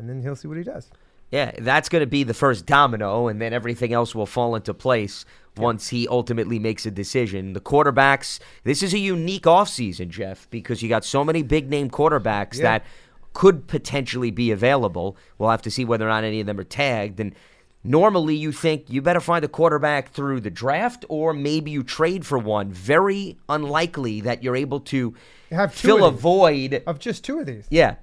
And 0.01 0.09
then 0.09 0.21
he'll 0.23 0.35
see 0.35 0.47
what 0.47 0.57
he 0.57 0.63
does. 0.63 0.89
Yeah, 1.29 1.51
that's 1.59 1.87
going 1.89 2.01
to 2.01 2.07
be 2.07 2.23
the 2.23 2.33
first 2.33 2.65
domino, 2.65 3.27
and 3.27 3.39
then 3.39 3.53
everything 3.53 3.93
else 3.93 4.15
will 4.15 4.25
fall 4.25 4.55
into 4.55 4.73
place 4.73 5.23
once 5.55 5.89
he 5.89 6.07
ultimately 6.07 6.57
makes 6.57 6.85
a 6.87 6.91
decision. 6.91 7.53
The 7.53 7.61
quarterbacks, 7.61 8.39
this 8.63 8.81
is 8.81 8.93
a 8.95 8.97
unique 8.97 9.43
offseason, 9.43 10.09
Jeff, 10.09 10.49
because 10.49 10.81
you 10.81 10.89
got 10.89 11.05
so 11.05 11.23
many 11.23 11.43
big 11.43 11.69
name 11.69 11.89
quarterbacks 11.91 12.55
Yeah. 12.57 12.63
that 12.63 12.85
could 13.33 13.67
potentially 13.67 14.31
be 14.31 14.49
available. 14.49 15.15
We'll 15.37 15.51
have 15.51 15.61
to 15.61 15.71
see 15.71 15.85
whether 15.85 16.05
or 16.05 16.09
not 16.09 16.23
any 16.23 16.41
of 16.41 16.47
them 16.47 16.59
are 16.59 16.63
tagged. 16.65 17.19
And 17.19 17.33
normally 17.83 18.35
you 18.35 18.51
think 18.51 18.89
you 18.89 19.01
better 19.03 19.21
find 19.21 19.45
a 19.45 19.47
quarterback 19.47 20.09
through 20.11 20.41
the 20.41 20.49
draft 20.49 21.05
or 21.09 21.31
maybe 21.33 21.69
you 21.71 21.83
trade 21.83 22.25
for 22.25 22.39
one. 22.39 22.71
Very 22.71 23.37
unlikely 23.47 24.19
that 24.21 24.43
you're 24.43 24.55
able 24.57 24.81
to 24.81 25.13
Have 25.51 25.73
fill 25.73 26.03
a 26.03 26.11
void 26.11 26.83
Of 26.85 26.99
just 26.99 27.23
two 27.23 27.39
of 27.39 27.45
these. 27.45 27.67
yeah. 27.69 27.95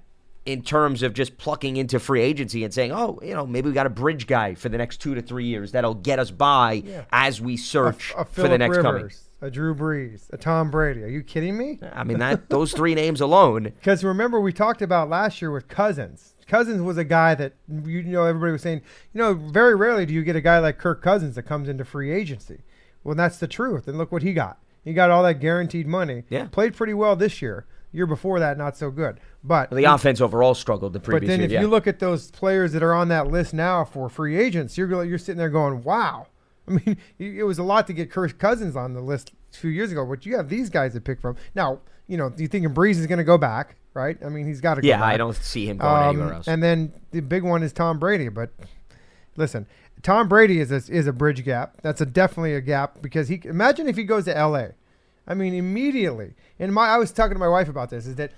In 0.49 0.63
terms 0.63 1.03
of 1.03 1.13
just 1.13 1.37
plucking 1.37 1.77
into 1.77 1.99
free 2.01 2.23
agency 2.23 2.65
and 2.65 2.73
saying, 2.73 2.91
oh, 2.91 3.19
you 3.23 3.35
know, 3.35 3.47
maybe 3.47 3.69
we 3.69 3.75
got 3.75 3.85
a 3.85 3.91
bridge 3.91 4.27
guy 4.27 4.55
for 4.55 4.71
the 4.71 4.79
next 4.79 4.97
two 4.97 5.15
to 5.15 5.21
three 5.21 5.45
years 5.45 5.73
that'll 5.73 5.95
get 5.95 6.19
us 6.19 6.31
by 6.31 6.83
Yeah. 6.87 7.05
as 7.13 7.39
we 7.39 7.59
search 7.59 8.15
a 8.17 8.25
for 8.25 8.49
the 8.49 8.57
next 8.57 8.79
coming. 8.79 8.95
Rivers, 9.03 9.29
a 9.43 9.51
Drew 9.51 9.75
Brees, 9.75 10.23
a 10.33 10.39
Tom 10.39 10.71
Brady. 10.71 11.05
Are 11.05 11.09
you 11.09 11.23
kidding 11.23 11.59
me? 11.59 11.79
I 11.93 12.03
mean 12.03 12.19
that 12.21 12.49
those 12.49 12.73
three 12.73 12.95
names 12.95 13.21
alone. 13.21 13.65
Because 13.79 14.03
remember 14.03 14.41
we 14.41 14.55
talked 14.55 14.81
about 14.81 15.11
last 15.11 15.43
year 15.43 15.51
with 15.51 15.69
Cousins. 15.69 16.33
Cousins 16.47 16.81
was 16.81 16.97
a 16.97 17.05
guy 17.05 17.35
that 17.35 17.53
you 17.85 18.03
know 18.05 18.25
everybody 18.25 18.53
was 18.53 18.63
saying, 18.63 18.81
you 19.13 19.19
know, 19.19 19.35
very 19.35 19.75
rarely 19.75 20.07
do 20.07 20.15
you 20.15 20.23
get 20.25 20.35
a 20.35 20.41
guy 20.41 20.59
like 20.61 20.79
Kirk 20.79 21.03
Cousins 21.03 21.35
that 21.35 21.43
comes 21.43 21.69
into 21.69 21.85
free 21.85 22.11
agency. 22.11 22.63
Well, 23.05 23.15
that's 23.15 23.37
the 23.37 23.47
truth. 23.49 23.87
And 23.87 23.99
look 23.99 24.11
what 24.11 24.23
he 24.23 24.33
got. 24.33 24.59
He 24.83 24.95
got 24.95 25.11
all 25.11 25.23
that 25.25 25.41
guaranteed 25.41 25.87
money. 25.87 26.25
Yeah. 26.31 26.47
Played 26.47 26.75
pretty 26.75 26.95
well 26.95 27.17
this 27.17 27.43
year. 27.43 27.67
Year 27.91 28.07
before 28.07 28.39
that, 28.41 28.59
not 28.59 28.77
so 28.77 28.91
good. 28.91 29.19
But 29.43 29.71
The 29.71 29.85
offense 29.85 30.21
overall 30.21 30.55
struggled 30.55 30.93
the 30.93 30.99
but 30.99 31.07
previous 31.07 31.31
then 31.31 31.41
year. 31.41 31.47
if 31.47 31.53
yeah. 31.53 31.61
you 31.63 31.69
look 31.69 31.87
at 31.87 32.01
those 32.01 32.31
players 32.31 32.73
that 32.73 32.83
are 32.83 32.93
on 32.93 33.09
that 33.09 33.29
list 33.29 33.55
now 33.55 33.85
for 33.85 34.09
free 34.11 34.37
agents, 34.37 34.77
you're 34.77 35.05
you're 35.05 35.19
sitting 35.19 35.39
there 35.39 35.49
going, 35.49 35.83
"Wow." 35.83 36.27
I 36.69 36.73
mean, 36.73 36.99
it 37.19 37.45
was 37.45 37.59
a 37.59 37.63
lot 37.63 37.87
to 37.87 37.95
get 37.95 38.11
Kirk 38.11 38.39
Cousins 38.39 38.77
on 38.77 38.93
the 38.93 39.01
list 39.01 39.33
a 39.55 39.57
few 39.57 39.71
years 39.71 39.91
ago, 39.91 40.05
but 40.05 40.27
you 40.27 40.37
have 40.37 40.51
these 40.51 40.69
guys 40.69 40.93
to 40.93 41.01
pick 41.01 41.19
from. 41.19 41.37
Now, 41.55 41.81
you 42.07 42.19
know, 42.19 42.29
do 42.29 42.43
you 42.43 42.49
thinking 42.49 42.75
Brees 42.75 42.99
is 42.99 43.07
going 43.07 43.19
to 43.19 43.25
go 43.25 43.39
back, 43.39 43.77
right? 43.95 44.19
I 44.23 44.29
mean, 44.29 44.47
he's 44.47 44.61
got 44.61 44.75
to 44.75 44.83
go 44.83 44.89
yeah. 44.89 45.03
I 45.03 45.17
don't 45.17 45.35
see 45.35 45.67
him 45.67 45.79
going 45.79 46.03
Um, 46.03 46.09
anywhere 46.11 46.35
else. 46.35 46.47
And 46.49 46.63
then 46.63 46.93
the 47.11 47.21
big 47.21 47.43
one 47.43 47.63
is 47.63 47.73
Tom 47.73 47.99
Brady. 47.99 48.29
But 48.29 48.51
listen, 49.37 49.67
Tom 50.03 50.29
Brady 50.29 50.61
is 50.61 50.71
a, 50.71 50.77
is 50.93 51.07
a 51.07 51.13
bridge 51.13 51.43
gap. 51.45 51.81
That's 51.83 52.03
a 52.03 52.07
definitely 52.07 52.55
a 52.55 52.61
gap 52.61 53.01
because 53.01 53.29
he 53.29 53.41
imagine 53.45 53.89
if 53.89 53.97
he 53.97 54.05
goes 54.05 54.27
to 54.27 54.37
L.A. 54.37 54.75
I 55.29 55.35
mean, 55.35 55.55
immediately. 55.55 56.33
And 56.59 56.73
my 56.73 56.89
I 56.89 56.97
was 56.97 57.13
talking 57.13 57.35
to 57.35 57.39
my 57.39 57.49
wife 57.49 57.69
about 57.69 57.91
this. 57.91 58.07
Is 58.07 58.17
that 58.17 58.33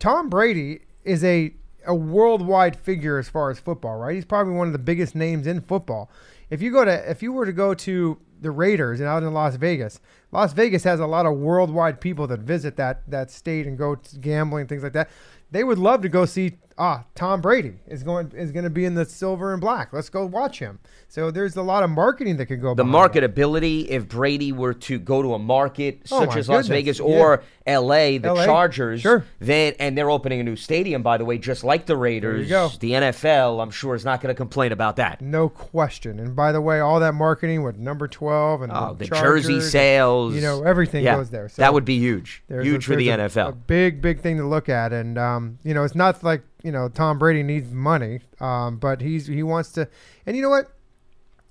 Tom 0.00 0.28
Brady 0.28 0.80
is 1.04 1.24
a 1.24 1.54
a 1.86 1.94
worldwide 1.94 2.76
figure 2.76 3.18
as 3.18 3.28
far 3.28 3.50
as 3.50 3.58
football, 3.58 3.96
right? 3.96 4.14
He's 4.14 4.24
probably 4.24 4.54
one 4.54 4.66
of 4.66 4.72
the 4.72 4.78
biggest 4.78 5.14
names 5.14 5.46
in 5.46 5.60
football. 5.60 6.10
If 6.50 6.60
you 6.60 6.72
go 6.72 6.84
to 6.84 7.10
if 7.10 7.22
you 7.22 7.32
were 7.32 7.46
to 7.46 7.52
go 7.52 7.74
to 7.74 8.18
the 8.40 8.50
Raiders 8.50 8.98
and 8.98 9.08
out 9.08 9.22
in 9.22 9.32
Las 9.32 9.54
Vegas, 9.54 10.00
Las 10.32 10.52
Vegas 10.52 10.82
has 10.82 10.98
a 10.98 11.06
lot 11.06 11.26
of 11.26 11.36
worldwide 11.36 12.00
people 12.00 12.26
that 12.26 12.40
visit 12.40 12.76
that 12.76 13.08
that 13.08 13.30
state 13.30 13.66
and 13.66 13.78
go 13.78 13.96
gambling 14.20 14.66
things 14.66 14.82
like 14.82 14.92
that. 14.94 15.08
They 15.52 15.62
would 15.62 15.78
love 15.78 16.02
to 16.02 16.08
go 16.08 16.24
see 16.24 16.56
ah 16.78 17.04
Tom 17.14 17.40
Brady 17.40 17.74
is 17.86 18.02
going 18.02 18.32
is 18.34 18.52
going 18.52 18.64
to 18.64 18.70
be 18.70 18.84
in 18.84 18.94
the 18.94 19.04
silver 19.04 19.52
and 19.52 19.60
black. 19.60 19.92
Let's 19.92 20.08
go 20.08 20.24
watch 20.26 20.58
him. 20.58 20.78
So 21.08 21.30
there's 21.30 21.56
a 21.56 21.62
lot 21.62 21.82
of 21.82 21.90
marketing 21.90 22.38
that 22.38 22.46
could 22.46 22.62
go. 22.62 22.74
the 22.74 22.82
that. 22.84 22.90
marketability, 22.90 23.86
if 23.88 24.08
Brady 24.08 24.50
were 24.52 24.72
to 24.74 24.98
go 24.98 25.20
to 25.22 25.34
a 25.34 25.38
market 25.38 26.00
Oh, 26.10 26.20
such 26.20 26.36
as 26.36 26.48
Las 26.48 26.68
goodness, 26.68 26.68
Vegas 26.68 26.98
yeah. 26.98 27.04
or 27.04 27.42
LA, 27.66 28.18
the 28.18 28.32
LA, 28.34 28.44
Chargers, 28.46 29.02
sure. 29.02 29.24
then 29.38 29.74
and 29.78 29.96
they're 29.96 30.10
opening 30.10 30.40
a 30.40 30.42
new 30.42 30.56
stadium, 30.56 31.02
by 31.02 31.18
the 31.18 31.24
way, 31.24 31.36
just 31.38 31.64
like 31.64 31.84
the 31.86 31.96
Raiders. 31.96 32.48
The 32.48 32.92
NFL, 32.92 33.62
I'm 33.62 33.70
sure, 33.70 33.94
is 33.94 34.04
not 34.04 34.20
going 34.22 34.34
to 34.34 34.36
complain 34.36 34.72
about 34.72 34.96
that. 34.96 35.20
No 35.20 35.48
question. 35.48 36.18
And 36.18 36.34
by 36.34 36.50
the 36.52 36.60
way, 36.60 36.80
all 36.80 36.98
that 37.00 37.12
marketing 37.12 37.62
with 37.62 37.76
number 37.76 38.08
12 38.08 38.62
and 38.62 38.72
Oh, 38.74 38.94
the 38.98 39.06
Chargers, 39.06 39.42
jersey 39.46 39.60
sales, 39.60 40.34
you 40.34 40.40
know, 40.40 40.62
everything 40.62 41.04
yeah, 41.04 41.16
goes 41.16 41.30
there. 41.30 41.48
So 41.48 41.60
that 41.62 41.74
would 41.74 41.84
be 41.84 41.98
huge, 41.98 42.42
huge 42.48 42.84
a- 42.84 42.86
for 42.90 42.96
the 42.96 43.10
a- 43.10 43.18
NFL. 43.18 43.48
A 43.50 43.52
big, 43.52 44.00
big 44.00 44.20
thing 44.20 44.38
to 44.38 44.46
look 44.46 44.68
at. 44.68 44.92
And, 44.92 45.18
um, 45.18 45.58
you 45.62 45.74
know, 45.74 45.84
it's 45.84 45.94
not 45.94 46.22
like, 46.24 46.42
you 46.62 46.72
know, 46.72 46.88
Tom 46.88 47.18
Brady 47.18 47.42
needs 47.42 47.72
money, 47.72 48.20
um, 48.40 48.76
but 48.76 49.00
he's 49.00 49.26
he 49.26 49.42
wants 49.42 49.72
to. 49.72 49.88
And 50.26 50.36
you 50.36 50.42
know 50.42 50.50
what? 50.50 50.72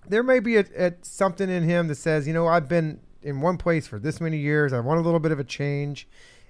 There 0.08 0.24
may 0.24 0.40
be 0.40 0.58
a, 0.58 0.66
a, 0.78 0.94
something 1.02 1.50
in 1.50 1.64
him 1.64 1.88
that 1.88 1.96
says, 1.96 2.28
you 2.28 2.34
know, 2.34 2.48
I've 2.48 2.68
been 2.68 3.00
in 3.22 3.42
one 3.42 3.58
place 3.58 3.88
for 3.88 4.00
this 4.00 4.20
many 4.20 4.38
years. 4.38 4.74
I 4.74 4.80
want 4.80 5.00
a 5.00 5.04
little 5.04 5.20
bit 5.20 5.32
of 5.32 5.40
a 5.40 5.44
change. 5.44 6.08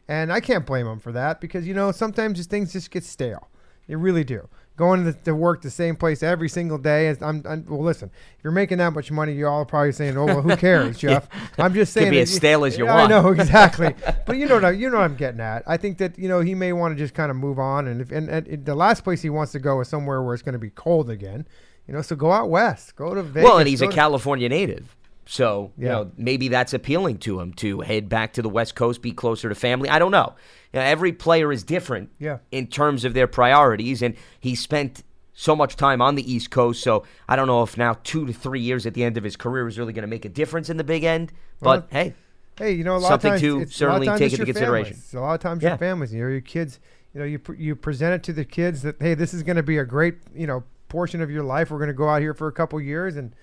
And 0.07 0.31
I 0.31 0.39
can't 0.39 0.65
blame 0.65 0.87
him 0.87 0.99
for 0.99 1.11
that 1.11 1.39
because, 1.39 1.67
you 1.67 1.73
know, 1.73 1.91
sometimes 1.91 2.45
things 2.45 2.73
just 2.73 2.91
get 2.91 3.03
stale. 3.03 3.47
You 3.87 3.97
really 3.97 4.23
do. 4.23 4.47
Going 4.81 5.05
to, 5.05 5.13
to 5.13 5.35
work 5.35 5.61
the 5.61 5.69
same 5.69 5.95
place 5.95 6.23
every 6.23 6.49
single 6.49 6.79
day. 6.79 7.07
Is, 7.09 7.21
I'm, 7.21 7.43
I'm, 7.47 7.63
well, 7.69 7.83
listen, 7.83 8.09
if 8.35 8.43
you're 8.43 8.51
making 8.51 8.79
that 8.79 8.93
much 8.93 9.11
money, 9.11 9.31
you're 9.33 9.47
all 9.47 9.63
probably 9.63 9.91
saying, 9.91 10.17
oh, 10.17 10.25
well, 10.25 10.41
who 10.41 10.57
cares, 10.57 10.97
Jeff? 11.05 11.27
I'm 11.59 11.71
just 11.75 11.93
saying. 11.93 12.09
be 12.09 12.19
as 12.19 12.33
stale 12.33 12.65
as 12.65 12.79
you 12.79 12.87
I 12.87 12.95
want. 12.95 13.09
know, 13.11 13.27
exactly. 13.31 13.93
but 14.25 14.37
you 14.37 14.47
know, 14.47 14.55
what 14.55 14.65
I- 14.65 14.71
you 14.71 14.89
know 14.89 14.97
what 14.97 15.03
I'm 15.03 15.15
getting 15.15 15.39
at. 15.39 15.61
I 15.67 15.77
think 15.77 15.99
that, 15.99 16.17
you 16.17 16.27
know, 16.27 16.39
he 16.39 16.55
may 16.55 16.73
want 16.73 16.97
to 16.97 17.03
just 17.03 17.13
kind 17.13 17.29
of 17.29 17.37
move 17.37 17.59
on. 17.59 17.87
And, 17.87 18.01
if, 18.01 18.11
and, 18.11 18.27
and 18.27 18.65
the 18.65 18.73
last 18.73 19.03
place 19.03 19.21
he 19.21 19.29
wants 19.29 19.51
to 19.51 19.59
go 19.59 19.79
is 19.81 19.87
somewhere 19.87 20.23
where 20.23 20.33
it's 20.33 20.41
going 20.41 20.53
to 20.53 20.59
be 20.59 20.71
cold 20.71 21.11
again. 21.11 21.45
You 21.87 21.93
know, 21.93 22.01
so 22.01 22.15
go 22.15 22.31
out 22.31 22.49
west. 22.49 22.95
Go 22.95 23.13
to 23.13 23.21
Vegas. 23.21 23.47
well, 23.47 23.59
and 23.59 23.67
he's 23.67 23.83
a 23.83 23.87
to- 23.87 23.93
California 23.93 24.49
native. 24.49 24.95
So, 25.27 25.71
you 25.77 25.87
know, 25.87 26.11
maybe 26.17 26.47
that's 26.47 26.73
appealing 26.73 27.19
to 27.19 27.39
him 27.39 27.53
to 27.53 27.81
head 27.81 28.09
back 28.09 28.33
to 28.33 28.41
the 28.41 28.49
West 28.49 28.73
Coast, 28.75 29.01
be 29.03 29.11
closer 29.11 29.47
to 29.47 29.55
family. 29.55 29.87
I 29.87 29.99
don't 29.99 30.11
know. 30.11 30.33
You 30.73 30.79
know, 30.79 30.85
every 30.85 31.11
player 31.11 31.51
is 31.51 31.63
different 31.63 32.09
Yeah. 32.19 32.37
in 32.51 32.67
terms 32.67 33.03
of 33.05 33.13
their 33.13 33.27
priorities, 33.27 34.01
and 34.01 34.15
he 34.39 34.55
spent 34.55 35.03
so 35.33 35.55
much 35.55 35.75
time 35.75 36.01
on 36.01 36.15
the 36.15 36.31
East 36.31 36.51
Coast. 36.51 36.81
So 36.83 37.03
I 37.27 37.35
don't 37.35 37.47
know 37.47 37.63
if 37.63 37.77
now 37.77 37.97
two 38.03 38.25
to 38.25 38.33
three 38.33 38.61
years 38.61 38.85
at 38.85 38.93
the 38.93 39.03
end 39.03 39.17
of 39.17 39.23
his 39.23 39.35
career 39.35 39.67
is 39.67 39.77
really 39.79 39.93
going 39.93 40.03
to 40.03 40.07
make 40.07 40.25
a 40.25 40.29
difference 40.29 40.69
in 40.69 40.77
the 40.77 40.83
big 40.83 41.03
end. 41.03 41.31
But 41.59 41.65
Well, 41.91 42.01
hey, 42.03 42.13
Hey, 42.57 42.73
you 42.73 42.83
know, 42.83 42.95
a 42.95 42.99
lot 42.99 43.07
Something 43.07 43.33
of 43.33 43.39
times 43.39 43.53
to 43.53 43.59
it's, 43.61 43.75
certainly 43.75 44.05
a 44.07 44.09
lot 44.11 44.13
of 44.15 44.19
times 44.19 44.31
take 44.31 44.39
into 44.39 44.45
consideration. 44.53 44.93
Families. 44.93 45.13
A 45.15 45.19
lot 45.19 45.33
of 45.33 45.39
times 45.39 45.63
Yeah. 45.63 45.69
your 45.69 45.77
families, 45.77 46.13
you 46.13 46.21
know, 46.21 46.29
your 46.29 46.41
kids, 46.41 46.79
you 47.13 47.19
know, 47.19 47.25
you 47.25 47.39
pr- 47.39 47.53
you 47.53 47.75
present 47.75 48.13
it 48.13 48.23
to 48.23 48.33
the 48.33 48.45
kids 48.45 48.81
that 48.83 48.97
hey, 48.99 49.13
this 49.15 49.33
is 49.33 49.41
going 49.41 49.55
to 49.55 49.63
be 49.63 49.77
a 49.77 49.85
great, 49.85 50.15
you 50.35 50.45
know, 50.45 50.63
portion 50.89 51.21
of 51.21 51.31
your 51.31 51.43
life. 51.43 51.71
We're 51.71 51.77
going 51.79 51.87
to 51.87 51.93
go 51.93 52.07
out 52.09 52.21
here 52.21 52.33
for 52.33 52.47
a 52.47 52.51
couple 52.51 52.79
years 52.79 53.15
and, 53.15 53.33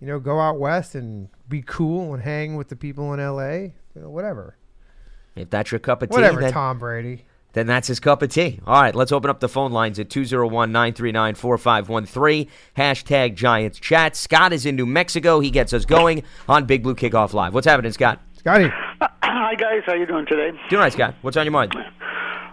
you 0.00 0.06
know, 0.06 0.20
go 0.20 0.38
out 0.38 0.58
west 0.60 0.94
and 0.94 1.28
be 1.48 1.62
cool 1.62 2.12
and 2.14 2.22
hang 2.22 2.54
with 2.56 2.68
the 2.68 2.76
people 2.76 3.12
in 3.14 3.20
L.A. 3.20 3.74
You 3.96 4.02
know, 4.02 4.10
whatever, 4.10 4.56
if 5.42 5.50
that's 5.50 5.70
your 5.70 5.78
cup 5.78 6.02
of 6.02 6.10
tea, 6.10 6.14
whatever. 6.14 6.40
then, 6.40 6.52
Tom 6.52 6.78
Brady. 6.78 7.24
then 7.52 7.66
that's 7.66 7.88
his 7.88 8.00
cup 8.00 8.22
of 8.22 8.30
tea. 8.30 8.60
All 8.66 8.80
right, 8.80 8.94
let's 8.94 9.12
open 9.12 9.30
up 9.30 9.40
the 9.40 9.48
phone 9.48 9.72
lines 9.72 9.98
at 9.98 10.10
201 10.10 10.70
939 10.72 11.34
4513. 11.34 12.48
Hashtag 12.76 13.34
Giants 13.34 13.78
Chat. 13.78 14.16
Scott 14.16 14.52
is 14.52 14.66
in 14.66 14.76
New 14.76 14.86
Mexico. 14.86 15.40
He 15.40 15.50
gets 15.50 15.72
us 15.72 15.84
going 15.84 16.22
on 16.48 16.66
Big 16.66 16.82
Blue 16.82 16.94
Kickoff 16.94 17.32
Live. 17.32 17.54
What's 17.54 17.66
happening, 17.66 17.92
Scott? 17.92 18.20
Scotty, 18.38 18.70
Hi 19.22 19.54
guys, 19.54 19.82
how 19.86 19.94
you 19.94 20.06
doing 20.06 20.26
today? 20.26 20.50
Doing 20.50 20.62
all 20.72 20.78
right, 20.80 20.92
Scott. 20.92 21.14
What's 21.22 21.36
on 21.36 21.44
your 21.44 21.52
mind? 21.52 21.74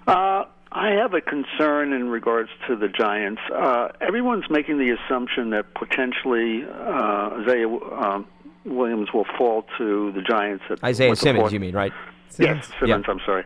Uh, 0.08 0.46
I 0.72 0.90
have 0.90 1.14
a 1.14 1.22
concern 1.22 1.94
in 1.94 2.10
regards 2.10 2.50
to 2.68 2.76
the 2.76 2.88
Giants. 2.88 3.42
Uh, 3.54 3.90
everyone's 4.02 4.50
making 4.50 4.78
the 4.78 4.92
assumption 4.92 5.50
that 5.52 5.74
potentially 5.74 6.64
uh, 6.66 7.42
Isaiah 7.42 7.68
um, 7.68 8.28
Williams 8.66 9.10
will 9.14 9.26
fall 9.38 9.66
to 9.78 10.12
the 10.12 10.22
Giants. 10.22 10.64
At, 10.70 10.84
Isaiah 10.84 11.10
with 11.10 11.20
the 11.20 11.24
Simmons, 11.24 11.54
you 11.54 11.60
mean, 11.60 11.76
right? 11.76 11.94
Simmons. 12.30 12.68
Yes, 12.68 12.80
Simmons. 12.80 13.06
I'm 13.08 13.20
sorry. 13.26 13.46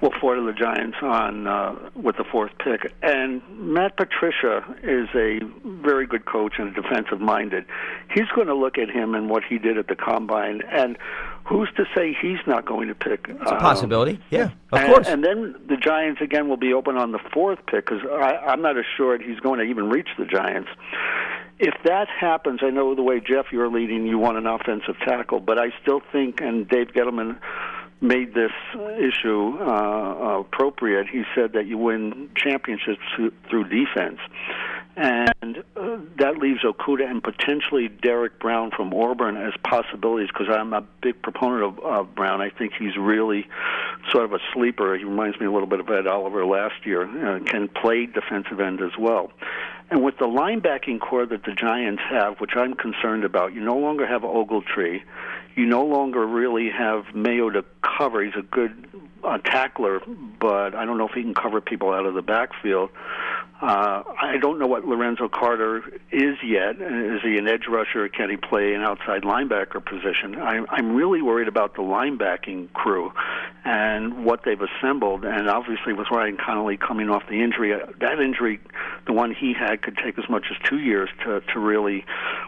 Will 0.00 0.12
fall 0.20 0.34
to 0.34 0.42
the 0.42 0.52
Giants 0.52 0.98
on 1.02 1.46
uh, 1.46 1.74
with 1.94 2.16
the 2.16 2.24
fourth 2.24 2.52
pick. 2.58 2.92
And 3.02 3.42
Matt 3.50 3.96
Patricia 3.96 4.64
is 4.82 5.08
a 5.14 5.40
very 5.64 6.06
good 6.06 6.26
coach 6.26 6.54
and 6.58 6.74
defensive 6.74 7.20
minded. 7.20 7.64
He's 8.12 8.28
going 8.34 8.48
to 8.48 8.54
look 8.54 8.78
at 8.78 8.90
him 8.90 9.14
and 9.14 9.30
what 9.30 9.42
he 9.44 9.58
did 9.58 9.78
at 9.78 9.88
the 9.88 9.96
combine. 9.96 10.62
And 10.70 10.98
who's 11.44 11.70
to 11.76 11.84
say 11.94 12.16
he's 12.20 12.38
not 12.46 12.66
going 12.66 12.88
to 12.88 12.94
pick? 12.94 13.26
It's 13.28 13.50
a 13.50 13.56
possibility. 13.56 14.20
Yeah, 14.30 14.50
of 14.72 14.80
and, 14.80 14.92
course. 14.92 15.08
And 15.08 15.24
then 15.24 15.54
the 15.68 15.76
Giants 15.76 16.20
again 16.20 16.48
will 16.48 16.56
be 16.56 16.72
open 16.72 16.96
on 16.96 17.12
the 17.12 17.20
fourth 17.32 17.60
pick 17.66 17.86
because 17.86 18.02
I'm 18.20 18.62
not 18.62 18.76
assured 18.76 19.22
he's 19.22 19.40
going 19.40 19.60
to 19.60 19.64
even 19.64 19.88
reach 19.88 20.08
the 20.18 20.26
Giants. 20.26 20.68
If 21.58 21.74
that 21.84 22.08
happens, 22.08 22.60
I 22.62 22.68
know 22.68 22.94
the 22.94 23.02
way 23.02 23.18
Jeff 23.18 23.46
you're 23.50 23.70
leading, 23.70 24.06
you 24.06 24.18
want 24.18 24.36
an 24.36 24.46
offensive 24.46 24.96
tackle, 25.06 25.40
but 25.40 25.58
I 25.58 25.68
still 25.80 26.02
think, 26.12 26.42
and 26.42 26.68
Dave 26.68 26.88
Gettleman 26.88 27.38
made 28.00 28.34
this 28.34 28.52
issue 28.74 29.58
uh, 29.58 30.40
appropriate. 30.40 31.08
He 31.08 31.24
said 31.34 31.54
that 31.54 31.66
you 31.66 31.78
win 31.78 32.30
championships 32.36 33.00
through- 33.14 33.68
defense. 33.68 34.20
And 34.98 35.62
uh, 35.76 35.98
that 36.18 36.38
leaves 36.38 36.60
Okudah 36.62 37.10
and 37.10 37.22
potentially 37.22 37.88
Derrick 37.88 38.38
Brown 38.38 38.70
from 38.70 38.94
Auburn 38.94 39.36
as 39.36 39.52
possibilities 39.62 40.28
because 40.32 40.48
I'm 40.50 40.72
a 40.72 40.80
big 41.02 41.20
proponent 41.20 41.64
of, 41.64 41.78
of 41.80 42.14
Brown. 42.14 42.40
I 42.40 42.48
think 42.48 42.72
he's 42.78 42.96
really 42.96 43.46
sort 44.10 44.24
of 44.24 44.32
a 44.32 44.38
sleeper. 44.54 44.96
He 44.96 45.04
reminds 45.04 45.38
me 45.38 45.44
a 45.44 45.52
little 45.52 45.66
bit 45.66 45.80
of 45.80 45.90
Ed 45.90 46.06
Oliver 46.06 46.46
last 46.46 46.86
year. 46.86 47.02
Uh, 47.02 47.40
can 47.40 47.68
play 47.68 48.06
defensive 48.06 48.58
end 48.58 48.80
as 48.80 48.96
well. 48.98 49.30
And 49.90 50.02
with 50.02 50.18
the 50.18 50.26
linebacking 50.26 51.00
corps 51.00 51.26
that 51.26 51.44
the 51.44 51.52
Giants 51.52 52.02
have, 52.10 52.40
which 52.40 52.56
I'm 52.56 52.74
concerned 52.74 53.24
about, 53.24 53.54
you 53.54 53.60
no 53.60 53.76
longer 53.76 54.06
have 54.06 54.22
Ogletree. 54.22 55.02
You 55.54 55.64
no 55.64 55.84
longer 55.84 56.26
really 56.26 56.70
have 56.70 57.14
Mayo 57.14 57.50
to 57.50 57.64
cover. 57.82 58.22
He's 58.22 58.34
a 58.36 58.42
good 58.42 58.88
uh, 59.26 59.38
tackler, 59.38 60.00
but 60.40 60.74
I 60.74 60.84
don't 60.84 60.98
know 60.98 61.08
if 61.08 61.14
he 61.14 61.22
can 61.22 61.34
cover 61.34 61.60
people 61.60 61.92
out 61.92 62.06
of 62.06 62.14
the 62.14 62.22
backfield. 62.22 62.90
Uh, 63.60 64.02
I 64.20 64.36
don't 64.38 64.58
know 64.58 64.66
what 64.66 64.84
Lorenzo 64.84 65.30
Carter 65.30 65.82
is 66.12 66.36
yet. 66.44 66.76
Is 66.78 67.22
he 67.22 67.38
an 67.38 67.48
edge 67.48 67.66
rusher? 67.68 68.06
Can 68.10 68.28
he 68.28 68.36
play 68.36 68.74
an 68.74 68.82
outside 68.82 69.22
linebacker 69.22 69.82
position? 69.82 70.38
I'm, 70.38 70.66
I'm 70.68 70.94
really 70.94 71.22
worried 71.22 71.48
about 71.48 71.74
the 71.74 71.80
linebacking 71.80 72.74
crew 72.74 73.12
and 73.64 74.26
what 74.26 74.42
they've 74.44 74.60
assembled. 74.60 75.24
And 75.24 75.48
obviously, 75.48 75.94
with 75.94 76.06
Ryan 76.10 76.36
Connelly 76.36 76.76
coming 76.76 77.08
off 77.08 77.22
the 77.30 77.42
injury, 77.42 77.72
uh, 77.72 77.86
that 77.98 78.20
injury 78.20 78.60
the 79.06 79.14
one 79.14 79.34
he 79.34 79.54
had 79.54 79.80
could 79.80 79.96
take 79.96 80.18
as 80.18 80.28
much 80.28 80.46
as 80.50 80.68
two 80.68 80.78
years 80.78 81.08
to 81.24 81.40
to 81.40 81.58
really 81.58 82.04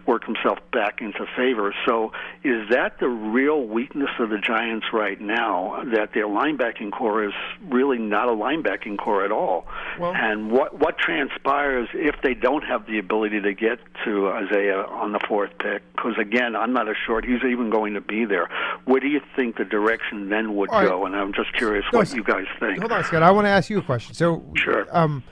work 0.07 0.25
himself 0.25 0.59
back 0.73 1.01
into 1.01 1.27
favor. 1.37 1.75
So, 1.87 2.12
is 2.45 2.69
that 2.71 3.01
the 3.01 3.09
real 3.09 3.62
weakness 3.67 4.11
of 4.19 4.29
the 4.29 4.38
Giants 4.38 4.87
right 4.93 5.21
now? 5.21 5.83
That 5.95 6.12
their 6.12 6.29
linebacking 6.68 6.92
corps 6.92 7.24
is 7.24 7.33
really 7.68 7.98
not 7.98 8.28
a 8.28 8.33
linebacking 8.33 8.98
corps 8.98 9.24
at 9.24 9.33
all. 9.33 9.66
Well- 9.98 10.14
and 10.14 10.50
what 10.50 10.78
what 10.78 10.98
transpires 10.98 11.88
if 11.94 12.16
they 12.22 12.35
don't 12.35 12.62
have 12.62 12.87
the 12.87 12.98
ability 12.98 13.40
to 13.40 13.54
get 13.54 13.78
to 14.04 14.28
Isaiah 14.28 14.83
on 14.83 15.12
the 15.12 15.20
fourth 15.28 15.50
pick? 15.59 15.83
Because 15.94 16.16
again, 16.18 16.57
I'm 16.57 16.72
not 16.72 16.88
assured 16.88 17.24
he's 17.24 17.42
even 17.44 17.70
going 17.70 17.94
to 17.94 18.00
be 18.00 18.24
there. 18.24 18.48
Where 18.85 19.00
do 19.00 19.09
you 19.09 19.20
think 19.37 19.57
the 19.57 19.64
direction 19.64 20.28
then 20.28 20.57
would 20.57 20.70
right. 20.70 20.87
go? 20.87 21.07
And 21.07 21.14
I'm 21.16 21.33
just 21.33 21.52
curious 21.54 21.85
No, 21.92 22.00
what 22.00 22.14
you 22.14 22.22
guys 22.22 22.46
think. 22.61 22.78
Hold 22.78 22.92
on, 22.92 23.04
Scott. 23.04 23.22
I 23.22 23.31
want 23.31 23.46
to 23.46 23.50
ask 23.50 23.70
you 23.70 23.78
a 23.78 23.83
question. 23.83 24.14
So, 24.14 24.44
Sure. 24.54 24.87
Um, 24.90 25.22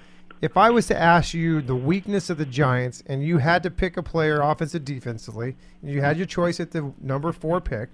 if 0.42 0.57
I 0.57 0.68
was 0.68 0.87
to 0.88 1.01
ask 1.01 1.33
you 1.33 1.62
the 1.62 1.75
weakness 1.75 2.29
of 2.29 2.37
the 2.37 2.44
Giants, 2.44 3.03
and 3.07 3.25
you 3.25 3.38
had 3.38 3.62
to 3.62 3.70
pick 3.70 3.96
a 3.96 4.03
player, 4.03 4.42
offensive, 4.42 4.85
defensively, 4.85 5.57
and 5.81 5.90
you 5.90 6.03
had 6.03 6.18
your 6.18 6.27
choice 6.27 6.61
at 6.61 6.72
the 6.72 6.92
number 7.01 7.33
four 7.33 7.61
pick, 7.61 7.88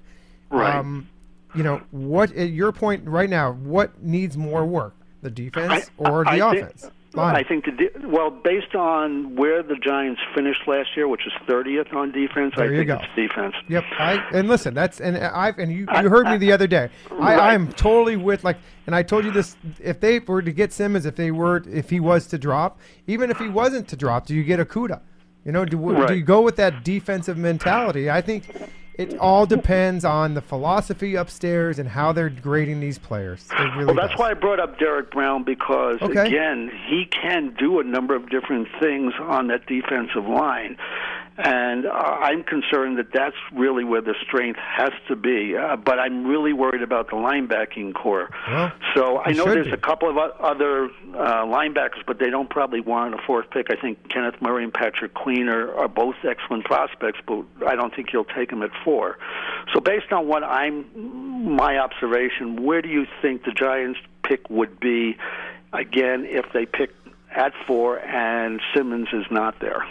Right. 0.53 0.75
Um, 0.75 1.09
you 1.55 1.63
know, 1.63 1.81
what 1.91 2.33
at 2.37 2.51
your 2.51 2.73
point 2.73 3.07
right 3.07 3.31
now, 3.31 3.53
what 3.53 4.03
needs 4.03 4.37
more 4.37 4.65
work, 4.67 4.95
the 5.23 5.31
defense 5.31 5.91
I- 6.01 6.09
or 6.11 6.25
the 6.25 6.31
I 6.31 6.39
think- 6.51 6.63
offense? 6.65 6.91
Line. 7.15 7.37
I 7.37 7.43
think 7.43 7.67
the 7.67 7.73
de- 7.73 8.09
well, 8.09 8.31
based 8.31 8.75
on 8.75 9.37
where 9.37 9.63
the 9.63 9.77
Giants 9.77 10.19
finished 10.35 10.67
last 10.67 10.97
year, 10.97 11.07
which 11.09 11.27
is 11.27 11.33
30th 11.47 11.93
on 11.95 12.11
defense, 12.11 12.55
There 12.57 12.65
I 12.65 12.75
think 12.75 12.87
go. 12.87 12.95
it's 12.95 13.05
defense. 13.15 13.55
Yep. 13.69 13.85
I 13.99 14.15
and 14.33 14.49
listen, 14.49 14.73
that's 14.73 14.99
and 14.99 15.19
I've 15.19 15.59
and 15.59 15.71
you, 15.71 15.87
you 16.03 16.09
heard 16.09 16.27
me 16.29 16.39
the 16.39 16.53
other 16.53 16.67
day. 16.67 16.89
I, 17.11 17.15
Right. 17.15 17.53
I'm 17.53 17.71
totally 17.75 18.17
with 18.17 18.45
like, 18.45 18.57
and 18.87 18.95
I 18.97 19.03
told 19.03 19.27
you 19.27 19.31
this. 19.31 19.57
If 19.79 20.01
they 20.01 20.21
were 20.21 20.41
to 20.41 20.53
get 20.53 20.73
Simmons, 20.73 21.05
if 21.05 21.15
they 21.17 21.31
were, 21.31 21.63
if 21.71 21.91
he 21.91 22.01
was 22.01 22.27
to 22.29 22.39
drop, 22.39 22.81
even 23.07 23.31
if 23.31 23.37
he 23.39 23.49
wasn't 23.51 23.89
to 23.89 23.97
drop, 23.97 24.25
do 24.25 24.35
you 24.35 24.43
get 24.43 24.59
Okudah? 24.59 25.03
You 25.45 25.53
know, 25.53 25.67
do, 25.67 25.77
do 26.07 26.15
you 26.15 26.23
go 26.23 26.41
with 26.41 26.57
that 26.57 26.83
defensive 26.83 27.37
mentality? 27.37 28.09
I 28.11 28.23
think 28.23 28.45
it 28.95 29.17
all 29.19 29.47
depends 29.47 30.05
on 30.05 30.35
the 30.35 30.41
philosophy 30.41 31.15
upstairs 31.15 31.79
and 31.79 31.89
how 31.89 32.13
they're 32.13 32.29
grading 32.29 32.81
these 32.81 32.99
players. 32.99 33.49
Really 33.59 33.87
Well, 33.87 33.95
that's 33.95 34.11
does. 34.13 34.19
why 34.19 34.31
I 34.31 34.35
brought 34.35 34.61
up 34.61 34.79
Derrick 34.79 35.11
Brown 35.11 35.45
because 35.45 35.97
Okay. 36.03 36.27
again, 36.27 36.71
he 36.89 37.07
can 37.07 37.55
do 37.59 37.81
a 37.81 37.85
number 37.85 38.15
of 38.15 38.29
different 38.29 38.69
things 38.81 39.15
on 39.21 39.47
that 39.49 39.67
defensive 39.67 40.27
line, 40.27 40.77
and 41.39 41.87
uh, 41.87 41.91
I'm 41.91 42.45
concerned 42.45 42.99
that 42.99 43.13
that's 43.13 43.37
really 43.53 43.85
where 43.85 44.03
the 44.03 44.15
strength 44.23 44.59
has 44.59 44.93
to 45.09 45.17
be. 45.17 45.57
Uh, 45.57 45.77
but 45.77 45.99
I'm 45.99 46.27
really 46.27 46.53
worried 46.53 46.83
about 46.83 47.09
the 47.09 47.17
linebacking 47.17 47.95
corps. 47.95 48.31
Well, 48.49 48.73
so 48.95 49.19
I 49.19 49.33
know 49.33 49.47
there's 49.47 49.67
be. 49.67 49.73
a 49.73 49.79
couple 49.79 50.11
of 50.11 50.19
other 50.19 50.85
uh, 50.87 51.45
linebackers, 51.45 52.05
but 52.07 52.19
they 52.19 52.31
don't 52.31 52.51
probably 52.51 52.81
want 52.81 53.15
a 53.15 53.19
fourth 53.27 53.49
pick. 53.51 53.71
I 53.71 53.77
think 53.81 54.09
Kenneth 54.09 54.41
Murray 54.43 54.65
and 54.65 54.75
Patrick 54.75 55.15
Queen 55.15 55.49
are, 55.49 55.75
are 55.75 55.89
both 55.89 56.17
excellent 56.23 56.65
prospects, 56.65 57.21
but 57.27 57.45
I 57.67 57.77
don't 57.77 57.95
think 57.95 58.11
he'll 58.11 58.25
take 58.25 58.51
them 58.51 58.63
at 58.63 58.71
four. 58.85 59.19
So 59.73 59.81
based 59.81 60.13
on 60.13 60.29
what 60.29 60.45
I'm 60.45 61.57
my 61.57 61.79
observation, 61.79 62.63
where 62.63 62.83
do 62.83 62.89
you 62.89 63.07
think 63.21 63.45
the 63.45 63.53
Giants 63.53 63.99
pick 64.23 64.49
would 64.51 64.79
be 64.79 65.17
again 65.73 66.27
if 66.27 66.47
they 66.53 66.67
pick 66.67 66.91
at 67.35 67.53
four 67.67 67.99
and 68.01 68.61
Simmons 68.75 69.09
is 69.13 69.25
not 69.31 69.59
there? 69.61 69.85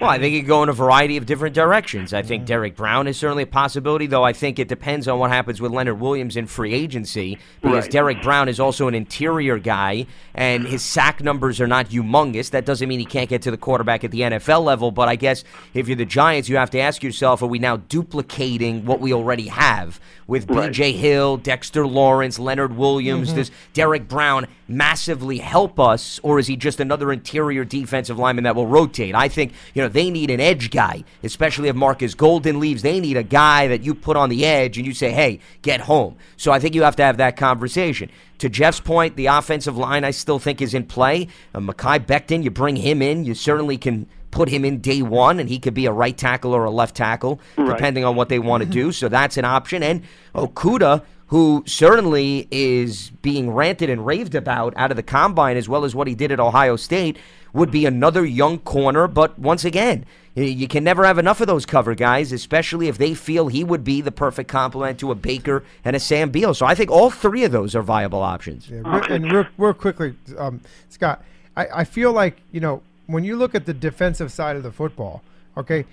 Well, 0.00 0.10
I 0.10 0.18
think 0.20 0.34
it 0.34 0.40
could 0.40 0.46
go 0.48 0.62
in 0.62 0.68
a 0.68 0.72
variety 0.72 1.16
of 1.16 1.26
different 1.26 1.56
directions. 1.56 2.14
I 2.14 2.22
think 2.22 2.42
mm-hmm. 2.42 2.46
Derrick 2.48 2.76
Brown 2.76 3.08
is 3.08 3.16
certainly 3.16 3.42
a 3.42 3.46
possibility, 3.46 4.06
though 4.06 4.22
I 4.22 4.32
think 4.32 4.60
it 4.60 4.68
depends 4.68 5.08
on 5.08 5.18
what 5.18 5.30
happens 5.30 5.60
with 5.60 5.72
Leonard 5.72 5.98
Williams 5.98 6.36
in 6.36 6.46
free 6.46 6.72
agency 6.72 7.38
because 7.60 7.84
Right. 7.84 7.90
Derrick 7.90 8.22
Brown 8.22 8.48
is 8.48 8.60
also 8.60 8.86
an 8.86 8.94
interior 8.94 9.58
guy 9.58 10.06
and 10.34 10.66
his 10.68 10.84
sack 10.84 11.20
numbers 11.22 11.60
are 11.60 11.66
not 11.66 11.88
humongous. 11.88 12.50
That 12.50 12.64
doesn't 12.64 12.88
mean 12.88 13.00
he 13.00 13.04
can't 13.06 13.28
get 13.28 13.42
to 13.42 13.50
the 13.50 13.56
quarterback 13.56 14.04
at 14.04 14.12
the 14.12 14.20
NFL 14.20 14.62
level, 14.64 14.92
but 14.92 15.08
I 15.08 15.16
guess 15.16 15.42
if 15.74 15.88
you're 15.88 15.96
the 15.96 16.04
Giants, 16.04 16.48
you 16.48 16.56
have 16.58 16.70
to 16.70 16.78
ask 16.78 17.02
yourself, 17.02 17.42
are 17.42 17.46
we 17.46 17.58
now 17.58 17.78
duplicating 17.78 18.84
what 18.84 19.00
we 19.00 19.12
already 19.12 19.48
have 19.48 20.00
with 20.28 20.48
Right. 20.48 20.70
BJ 20.70 20.94
Hill, 20.94 21.38
Dexter 21.38 21.86
Lawrence, 21.86 22.38
Leonard 22.38 22.76
Williams? 22.76 23.28
Mm-hmm. 23.28 23.38
Does 23.38 23.50
Derrick 23.72 24.06
Brown 24.06 24.46
massively 24.68 25.38
help 25.38 25.80
us, 25.80 26.20
or 26.22 26.38
is 26.38 26.46
he 26.46 26.56
just 26.56 26.78
another 26.78 27.10
interior 27.10 27.64
defensive 27.64 28.18
lineman 28.18 28.44
that 28.44 28.54
will 28.54 28.66
rotate? 28.66 29.14
I 29.14 29.28
think, 29.28 29.52
you 29.74 29.82
know, 29.82 29.88
they 29.88 30.10
need 30.10 30.30
an 30.30 30.40
edge 30.40 30.70
guy, 30.70 31.04
especially 31.22 31.68
if 31.68 31.76
Marcus 31.76 32.14
Golden 32.14 32.60
leaves. 32.60 32.82
They 32.82 33.00
need 33.00 33.16
a 33.16 33.22
guy 33.22 33.68
that 33.68 33.82
you 33.82 33.94
put 33.94 34.16
on 34.16 34.28
the 34.28 34.44
edge 34.44 34.76
and 34.76 34.86
you 34.86 34.92
say, 34.92 35.10
hey, 35.10 35.40
get 35.62 35.80
home. 35.80 36.16
So 36.36 36.52
I 36.52 36.60
think 36.60 36.74
you 36.74 36.82
have 36.82 36.96
to 36.96 37.02
have 37.02 37.16
that 37.16 37.36
conversation. 37.36 38.10
To 38.38 38.48
Jeff's 38.48 38.80
point, 38.80 39.16
the 39.16 39.26
offensive 39.26 39.76
line 39.76 40.04
I 40.04 40.12
still 40.12 40.38
think 40.38 40.62
is 40.62 40.74
in 40.74 40.84
play. 40.84 41.28
Uh, 41.54 41.58
Mekhi 41.58 42.06
Becton, 42.06 42.44
you 42.44 42.50
bring 42.50 42.76
him 42.76 43.02
in, 43.02 43.24
you 43.24 43.34
certainly 43.34 43.76
can 43.78 44.06
put 44.30 44.48
him 44.48 44.64
in 44.64 44.80
day 44.80 45.02
one, 45.02 45.40
and 45.40 45.48
he 45.48 45.58
could 45.58 45.74
be 45.74 45.86
a 45.86 45.92
right 45.92 46.16
tackle 46.16 46.52
or 46.54 46.64
a 46.64 46.70
left 46.70 46.94
tackle, 46.96 47.40
Right. 47.56 47.68
depending 47.68 48.04
on 48.04 48.14
what 48.16 48.28
they 48.28 48.38
want 48.38 48.62
to 48.62 48.68
do. 48.80 48.92
So 48.92 49.08
that's 49.08 49.36
an 49.36 49.44
option. 49.44 49.82
And 49.82 50.02
Okudah, 50.34 51.02
who 51.28 51.62
certainly 51.66 52.48
is 52.50 53.10
being 53.22 53.50
ranted 53.50 53.90
and 53.90 54.04
raved 54.06 54.34
about 54.34 54.72
out 54.76 54.90
of 54.90 54.96
the 54.96 55.02
combine, 55.02 55.56
as 55.56 55.68
well 55.68 55.84
as 55.84 55.94
what 55.94 56.06
he 56.06 56.14
did 56.14 56.32
at 56.32 56.40
Ohio 56.40 56.76
State, 56.76 57.18
would 57.52 57.70
be 57.70 57.86
another 57.86 58.24
young 58.24 58.58
corner. 58.58 59.06
But 59.08 59.38
once 59.38 59.64
again, 59.64 60.04
you 60.34 60.68
can 60.68 60.84
never 60.84 61.04
have 61.04 61.18
enough 61.18 61.40
of 61.40 61.46
those 61.46 61.66
cover 61.66 61.94
guys, 61.94 62.30
especially 62.30 62.88
if 62.88 62.96
they 62.98 63.12
feel 63.14 63.48
he 63.48 63.64
would 63.64 63.82
be 63.84 64.00
the 64.00 64.12
perfect 64.12 64.48
complement 64.48 65.00
to 65.00 65.10
a 65.10 65.14
Baker 65.14 65.64
and 65.84 65.96
a 65.96 66.00
Sam 66.00 66.30
Beal. 66.30 66.54
So 66.54 66.64
I 66.64 66.74
think 66.74 66.90
all 66.90 67.10
three 67.10 67.44
of 67.44 67.50
those 67.52 67.74
are 67.74 67.82
viable 67.82 68.22
options. 68.22 68.68
Yeah, 68.70 68.82
and 69.10 69.32
real, 69.32 69.46
real 69.56 69.74
quickly, 69.74 70.14
um, 70.36 70.60
Scott, 70.90 71.24
I, 71.56 71.66
I 71.76 71.84
feel 71.84 72.12
like 72.12 72.36
you 72.52 72.60
know 72.60 72.82
when 73.08 73.24
you 73.24 73.36
look 73.36 73.54
at 73.54 73.66
the 73.66 73.74
defensive 73.74 74.30
side 74.30 74.54
of 74.54 74.62
the 74.62 74.70
football, 74.70 75.22
okay, 75.56 75.84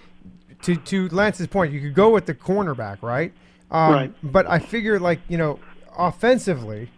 to 0.62 0.76
to 0.76 1.10
Lance's 1.10 1.48
point, 1.48 1.74
you 1.74 1.82
could 1.82 1.96
go 1.96 2.12
with 2.12 2.28
the 2.28 2.36
cornerback, 2.36 3.02
right? 3.02 3.34
Um, 3.72 3.94
Right. 3.94 4.14
But 4.22 4.48
I 4.48 4.60
figure 4.60 5.00
like 5.00 5.20
you 5.28 5.38
know, 5.38 5.60
offensively, 5.98 6.90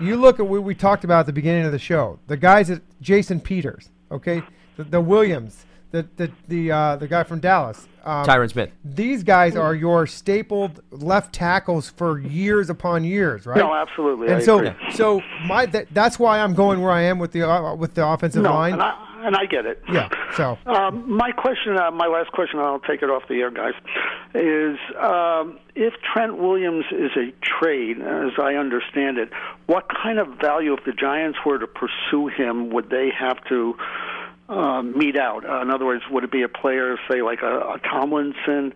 you 0.00 0.16
look 0.16 0.38
at 0.38 0.46
what 0.46 0.62
we 0.62 0.74
talked 0.74 1.04
about 1.04 1.20
at 1.20 1.26
the 1.26 1.32
beginning 1.32 1.64
of 1.64 1.72
the 1.72 1.78
show. 1.78 2.18
The 2.26 2.36
guys 2.36 2.70
at 2.70 2.82
Jason 3.00 3.40
Peters, 3.40 3.88
okay, 4.10 4.42
the, 4.76 4.84
the 4.84 5.00
Williams, 5.00 5.64
the 5.92 6.06
the 6.16 6.30
the 6.48 6.70
uh, 6.72 6.96
the 6.96 7.08
guy 7.08 7.22
from 7.22 7.40
Dallas, 7.40 7.88
um, 8.04 8.26
Tyron 8.26 8.50
Smith. 8.50 8.70
These 8.84 9.22
guys 9.22 9.56
are 9.56 9.74
your 9.74 10.06
stapled 10.06 10.82
left 10.90 11.32
tackles 11.32 11.88
for 11.90 12.18
years 12.18 12.68
upon 12.68 13.04
years, 13.04 13.46
right? 13.46 13.58
No, 13.58 13.74
absolutely. 13.74 14.26
And 14.26 14.36
I 14.36 14.40
so, 14.40 14.58
agree. 14.58 14.72
so 14.92 15.22
my 15.46 15.66
that, 15.66 15.86
that's 15.92 16.18
why 16.18 16.40
I'm 16.40 16.54
going 16.54 16.82
where 16.82 16.92
I 16.92 17.02
am 17.02 17.18
with 17.18 17.32
the 17.32 17.48
uh, 17.48 17.74
with 17.74 17.94
the 17.94 18.06
offensive 18.06 18.42
no, 18.42 18.52
line. 18.52 18.74
and 18.74 18.82
I, 18.82 19.05
and 19.26 19.36
I 19.36 19.44
get 19.46 19.66
it. 19.66 19.82
yeah. 19.92 20.08
So 20.34 20.58
Um, 20.66 21.10
my 21.10 21.32
question, 21.32 21.76
uh, 21.78 21.90
my 21.90 22.06
last 22.06 22.32
question, 22.32 22.60
I'll 22.60 22.80
take 22.80 23.02
it 23.02 23.10
off 23.10 23.22
the 23.28 23.40
air, 23.40 23.50
guys, 23.50 23.74
is 24.34 24.78
um, 25.00 25.58
if 25.74 25.94
Trent 26.12 26.38
Williams 26.38 26.84
is 26.92 27.10
a 27.16 27.32
trade, 27.42 28.00
as 28.00 28.32
I 28.40 28.54
understand 28.54 29.18
it, 29.18 29.30
what 29.66 29.88
kind 29.88 30.18
of 30.18 30.28
value, 30.40 30.74
if 30.74 30.84
the 30.84 30.92
Giants 30.92 31.38
were 31.44 31.58
to 31.58 31.66
pursue 31.66 32.28
him, 32.28 32.70
would 32.70 32.90
they 32.90 33.10
have 33.18 33.42
to 33.48 33.76
um, 34.48 34.96
meet 34.96 35.16
out? 35.16 35.48
Uh, 35.48 35.62
in 35.62 35.70
other 35.70 35.86
words, 35.86 36.04
would 36.10 36.24
it 36.24 36.30
be 36.30 36.42
a 36.42 36.48
player, 36.48 36.96
say, 37.10 37.22
like 37.22 37.42
a, 37.42 37.58
a 37.58 37.80
Tomlinson? 37.82 38.74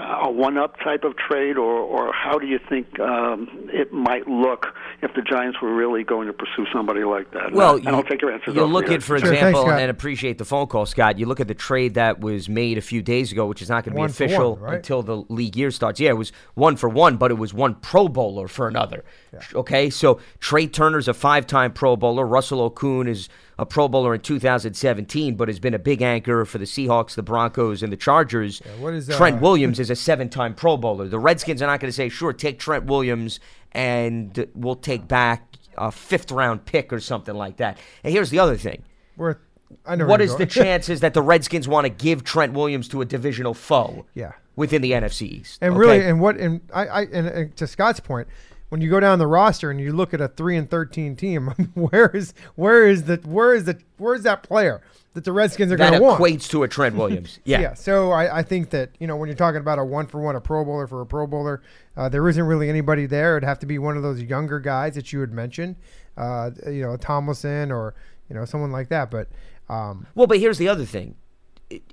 A 0.00 0.30
one-up 0.30 0.78
type 0.78 1.02
of 1.02 1.16
trade, 1.16 1.56
or, 1.56 1.72
or 1.80 2.12
how 2.12 2.38
do 2.38 2.46
you 2.46 2.60
think 2.68 3.00
um, 3.00 3.48
it 3.72 3.92
might 3.92 4.28
look 4.28 4.66
if 5.02 5.12
the 5.14 5.22
Giants 5.22 5.58
were 5.60 5.74
really 5.74 6.04
going 6.04 6.28
to 6.28 6.32
pursue 6.32 6.66
somebody 6.72 7.02
like 7.02 7.32
that? 7.32 7.50
Well, 7.52 7.76
and 7.78 7.88
I'll 7.88 8.04
take 8.04 8.22
your 8.22 8.32
answers. 8.32 8.54
You 8.54 8.64
look 8.64 8.88
at, 8.90 9.02
for 9.02 9.18
Sure, 9.18 9.32
example, 9.32 9.62
Scott. 9.62 9.80
and 9.80 9.90
appreciate 9.90 10.38
the 10.38 10.44
phone 10.44 10.68
call, 10.68 10.86
Scott. 10.86 11.18
You 11.18 11.26
look 11.26 11.40
at 11.40 11.48
the 11.48 11.54
trade 11.54 11.94
that 11.94 12.20
was 12.20 12.48
made 12.48 12.78
a 12.78 12.80
few 12.80 13.02
days 13.02 13.32
ago, 13.32 13.46
which 13.46 13.60
is 13.60 13.68
not 13.68 13.84
going 13.84 13.96
to 13.96 14.00
be 14.00 14.06
official 14.08 14.52
one, 14.54 14.62
right? 14.62 14.76
until 14.76 15.02
the 15.02 15.16
league 15.28 15.56
year 15.56 15.72
starts. 15.72 15.98
Yeah, 15.98 16.10
it 16.10 16.16
was 16.16 16.30
one 16.54 16.76
for 16.76 16.88
one, 16.88 17.16
but 17.16 17.32
it 17.32 17.38
was 17.38 17.52
one 17.52 17.74
Pro 17.74 18.08
Bowler 18.08 18.46
for 18.46 18.68
another. 18.68 19.04
Okay, 19.52 19.90
so 19.90 20.20
Trai 20.38 20.72
Turner's 20.72 21.08
a 21.08 21.14
five-time 21.14 21.72
Pro 21.72 21.96
Bowler. 21.96 22.24
Russell 22.24 22.70
Okung 22.70 23.08
is 23.08 23.28
a 23.58 23.66
Pro 23.66 23.88
Bowler 23.88 24.14
in 24.14 24.20
2017, 24.20 25.34
but 25.34 25.48
has 25.48 25.58
been 25.58 25.74
a 25.74 25.78
big 25.78 26.00
anchor 26.00 26.44
for 26.44 26.58
the 26.58 26.64
Seahawks, 26.64 27.14
the 27.14 27.22
Broncos, 27.22 27.82
and 27.82 27.92
the 27.92 27.96
Chargers. 27.96 28.60
what 28.78 28.94
is, 28.94 29.08
Trent 29.08 29.36
uh, 29.36 29.40
Williams 29.40 29.80
is 29.80 29.90
a 29.90 29.96
seven-time 29.96 30.54
Pro 30.54 30.76
Bowler. 30.76 31.08
The 31.08 31.18
Redskins 31.18 31.60
are 31.60 31.66
not 31.66 31.80
going 31.80 31.88
to 31.88 31.94
say, 31.94 32.08
"Sure, 32.08 32.32
take 32.32 32.58
Trent 32.58 32.84
Williams, 32.84 33.40
and 33.72 34.46
we'll 34.54 34.76
take 34.76 35.08
back 35.08 35.56
a 35.76 35.90
fifth-round 35.90 36.66
pick 36.66 36.92
or 36.92 37.00
something 37.00 37.34
like 37.34 37.56
that." 37.56 37.78
And 38.04 38.12
here's 38.12 38.30
the 38.30 38.38
other 38.38 38.56
thing: 38.56 38.84
we're 39.16 39.36
I 39.84 39.96
know 39.96 40.06
what 40.06 40.20
is 40.20 40.36
the 40.36 40.46
chances 40.62 41.00
that 41.00 41.14
the 41.14 41.22
Redskins 41.22 41.66
want 41.66 41.84
to 41.84 41.90
give 41.90 42.22
Trent 42.22 42.52
Williams 42.52 42.88
to 42.88 43.00
a 43.00 43.04
divisional 43.04 43.54
foe? 43.54 44.06
Yeah. 44.14 44.32
within 44.54 44.82
the 44.82 44.92
NFC 44.92 45.22
East. 45.22 45.58
And 45.60 45.72
okay? 45.72 45.80
really, 45.80 46.04
and 46.04 46.20
what, 46.20 46.36
and 46.36 46.60
I, 46.72 46.86
I 46.86 47.02
and, 47.02 47.26
and 47.26 47.56
to 47.56 47.66
Scott's 47.66 48.00
point, 48.00 48.28
when 48.68 48.80
you 48.80 48.90
go 48.90 49.00
down 49.00 49.18
the 49.18 49.26
roster 49.26 49.70
and 49.70 49.80
you 49.80 49.92
look 49.92 50.12
at 50.12 50.20
a 50.20 50.28
three 50.28 50.56
and 50.56 50.68
thirteen 50.68 51.16
team, 51.16 51.46
where 51.74 52.08
is 52.08 52.34
where 52.54 52.86
is 52.86 53.04
the 53.04 53.16
where 53.24 53.54
is 53.54 53.64
the 53.64 53.78
where 53.96 54.14
is 54.14 54.22
that 54.24 54.42
player 54.42 54.80
that 55.14 55.24
the 55.24 55.32
Redskins 55.32 55.72
are 55.72 55.76
going 55.76 55.94
to 55.94 56.00
want? 56.00 56.18
That 56.18 56.24
equates 56.24 56.48
to 56.50 56.62
a 56.62 56.68
Trent 56.68 56.94
Williams. 57.00 57.40
Yeah. 57.44 57.60
Yeah. 57.60 57.74
So 57.74 58.12
I, 58.12 58.38
I 58.38 58.42
think 58.42 58.70
that 58.70 58.90
you 58.98 59.06
know 59.06 59.16
when 59.16 59.28
you're 59.28 59.36
talking 59.36 59.60
about 59.60 59.78
a 59.78 59.84
one 59.84 60.06
for 60.06 60.20
one, 60.20 60.36
a 60.36 60.40
Pro 60.40 60.64
Bowler 60.64 60.86
for 60.86 61.00
a 61.00 61.06
Pro 61.06 61.26
Bowler, 61.26 61.62
uh, 61.96 62.08
there 62.08 62.28
isn't 62.28 62.44
really 62.44 62.68
anybody 62.68 63.06
there. 63.06 63.36
It'd 63.36 63.46
have 63.48 63.58
to 63.60 63.66
be 63.66 63.78
one 63.78 63.96
of 63.96 64.02
those 64.02 64.22
younger 64.22 64.60
guys 64.60 64.94
that 64.94 65.12
you 65.12 65.20
had 65.20 65.32
mentioned, 65.32 65.76
uh, 66.16 66.50
you 66.66 66.82
know, 66.82 66.96
Tomlinson 66.96 67.72
or 67.72 67.94
you 68.28 68.34
know 68.36 68.44
someone 68.44 68.70
like 68.72 68.88
that. 68.88 69.10
But 69.10 69.28
Um, 69.70 70.06
Well, 70.14 70.26
but 70.26 70.38
here's 70.38 70.58
the 70.58 70.68
other 70.68 70.84
thing. 70.84 71.14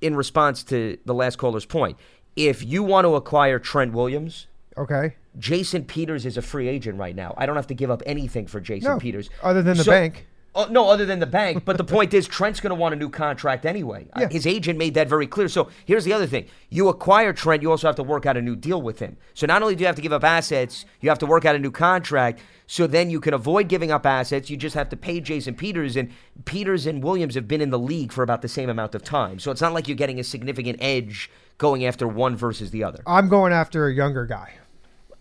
In 0.01 0.15
response 0.15 0.63
to 0.65 0.97
the 1.05 1.13
last 1.13 1.37
caller's 1.37 1.65
point, 1.65 1.97
if 2.37 2.63
you 2.63 2.81
want 2.83 3.05
to 3.05 3.15
acquire 3.15 3.59
Trent 3.59 3.91
Williams, 3.93 4.47
okay. 4.77 5.15
Jason 5.39 5.83
Peters 5.85 6.25
is 6.25 6.37
a 6.37 6.41
free 6.41 6.67
agent 6.67 6.97
right 6.97 7.15
now. 7.15 7.33
I 7.37 7.45
don't 7.45 7.55
have 7.55 7.67
to 7.67 7.73
give 7.75 7.91
up 7.91 8.01
anything 8.05 8.47
for 8.47 8.59
Jason 8.59 8.91
No, 8.91 8.97
Peters. 8.99 9.29
other 9.43 9.61
than 9.61 9.77
the 9.77 9.83
So- 9.83 9.91
bank. 9.91 10.27
Oh, 10.57 10.67
no, 10.71 10.87
other 10.89 11.05
than 11.05 11.19
the 11.19 11.25
bank. 11.25 11.65
But 11.65 11.75
the 11.77 11.83
point 11.83 12.13
is, 12.13 12.25
Trent's 12.29 12.61
going 12.61 12.69
to 12.69 12.75
want 12.75 12.93
a 12.93 12.97
new 12.97 13.09
contract 13.09 13.65
anyway. 13.65 14.07
Uh, 14.15 14.29
His 14.29 14.47
agent 14.47 14.79
made 14.79 14.93
that 14.93 15.09
very 15.09 15.27
clear. 15.27 15.49
So 15.49 15.67
here's 15.83 16.05
the 16.05 16.13
other 16.13 16.27
thing: 16.27 16.45
you 16.69 16.87
acquire 16.87 17.33
Trent, 17.33 17.61
you 17.61 17.69
also 17.69 17.87
have 17.87 17.97
to 17.97 18.03
work 18.03 18.25
out 18.25 18.37
a 18.37 18.41
new 18.41 18.55
deal 18.55 18.81
with 18.81 18.99
him. 18.99 19.17
So 19.33 19.45
not 19.45 19.61
only 19.61 19.75
do 19.75 19.81
you 19.81 19.87
have 19.87 19.97
to 19.97 20.01
give 20.01 20.13
up 20.13 20.23
assets, 20.23 20.85
you 21.01 21.09
have 21.09 21.19
to 21.19 21.25
work 21.25 21.43
out 21.43 21.55
a 21.57 21.59
new 21.59 21.71
contract. 21.71 22.39
So 22.67 22.87
then 22.87 23.09
you 23.09 23.19
can 23.19 23.33
avoid 23.33 23.67
giving 23.67 23.91
up 23.91 24.05
assets. 24.05 24.49
You 24.49 24.55
just 24.55 24.75
have 24.75 24.87
to 24.89 24.95
pay 24.95 25.19
Jason 25.19 25.55
Peters, 25.55 25.97
and 25.97 26.09
Peters 26.45 26.85
and 26.87 27.03
Williams 27.03 27.35
have 27.35 27.49
been 27.49 27.59
in 27.59 27.69
the 27.69 27.77
league 27.77 28.13
for 28.13 28.23
about 28.23 28.41
the 28.41 28.47
same 28.47 28.69
amount 28.69 28.95
of 28.95 29.03
time. 29.03 29.39
So 29.39 29.51
it's 29.51 29.61
not 29.61 29.73
like 29.73 29.89
you're 29.89 29.97
getting 29.97 30.21
a 30.21 30.23
significant 30.23 30.77
edge 30.79 31.29
going 31.57 31.83
after 31.85 32.07
one 32.07 32.37
versus 32.37 32.71
the 32.71 32.81
other. 32.85 33.03
I'm 33.05 33.27
going 33.27 33.51
after 33.51 33.87
a 33.87 33.93
younger 33.93 34.25
guy. 34.25 34.53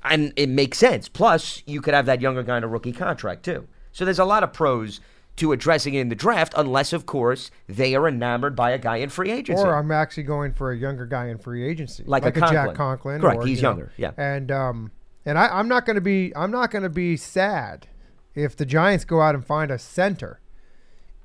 And 0.05 0.33
it 0.37 0.49
makes 0.49 0.79
sense. 0.79 1.09
Plus, 1.09 1.63
you 1.67 1.81
could 1.81 1.95
have 1.95 2.07
that 2.07 2.21
younger 2.21 2.43
guy 2.43 2.57
on 2.57 2.65
a 2.65 2.69
rookie 2.69 2.93
contract 2.93 3.45
too. 3.45 3.67
So 3.93 4.05
there's 4.05 4.19
a 4.19 4.25
lot 4.25 4.43
of 4.43 4.53
pros 4.53 5.01
to 5.37 5.53
addressing 5.53 5.95
it 5.95 6.01
in 6.01 6.09
the 6.09 6.15
draft, 6.15 6.55
unless, 6.57 6.93
of 6.93 7.07
course, 7.07 7.51
they 7.69 7.95
are 7.95 8.07
enamored 8.07 8.55
by 8.55 8.71
a 8.71 8.79
guy 8.79 8.97
in 8.99 9.09
free 9.09 9.31
agency. 9.31 9.63
Or 9.63 9.75
I'm 9.75 9.91
actually 9.91 10.23
going 10.23 10.53
for 10.53 10.71
a 10.71 10.77
younger 10.77 11.07
guy 11.07 11.29
in 11.29 11.39
free 11.39 11.69
agency, 11.69 12.05
Like 12.07 12.25
a 12.25 12.31
Jack 12.31 12.51
Conklin. 12.51 12.77
Conklin. 12.77 13.21
Correct, 13.21 13.43
or, 13.43 13.47
he's 13.47 13.59
you 13.59 13.63
know, 13.63 13.71
younger, 13.71 13.93
yeah. 13.97 14.13
And 14.17 14.53
um, 14.53 14.93
and 15.25 15.39
I, 15.39 15.49
I'm 15.49 15.69
not 15.69 15.87
going 15.87 15.97
to 15.97 16.01
be 16.01 16.33
I'm 16.37 16.51
not 16.51 16.71
going 16.71 16.85
to 16.85 16.89
be 16.89 17.17
sad 17.17 17.89
if 18.35 18.55
the 18.57 18.65
Giants 18.65 19.05
go 19.05 19.21
out 19.21 19.35
and 19.35 19.45
find 19.45 19.71
a 19.71 19.79
center 19.79 20.41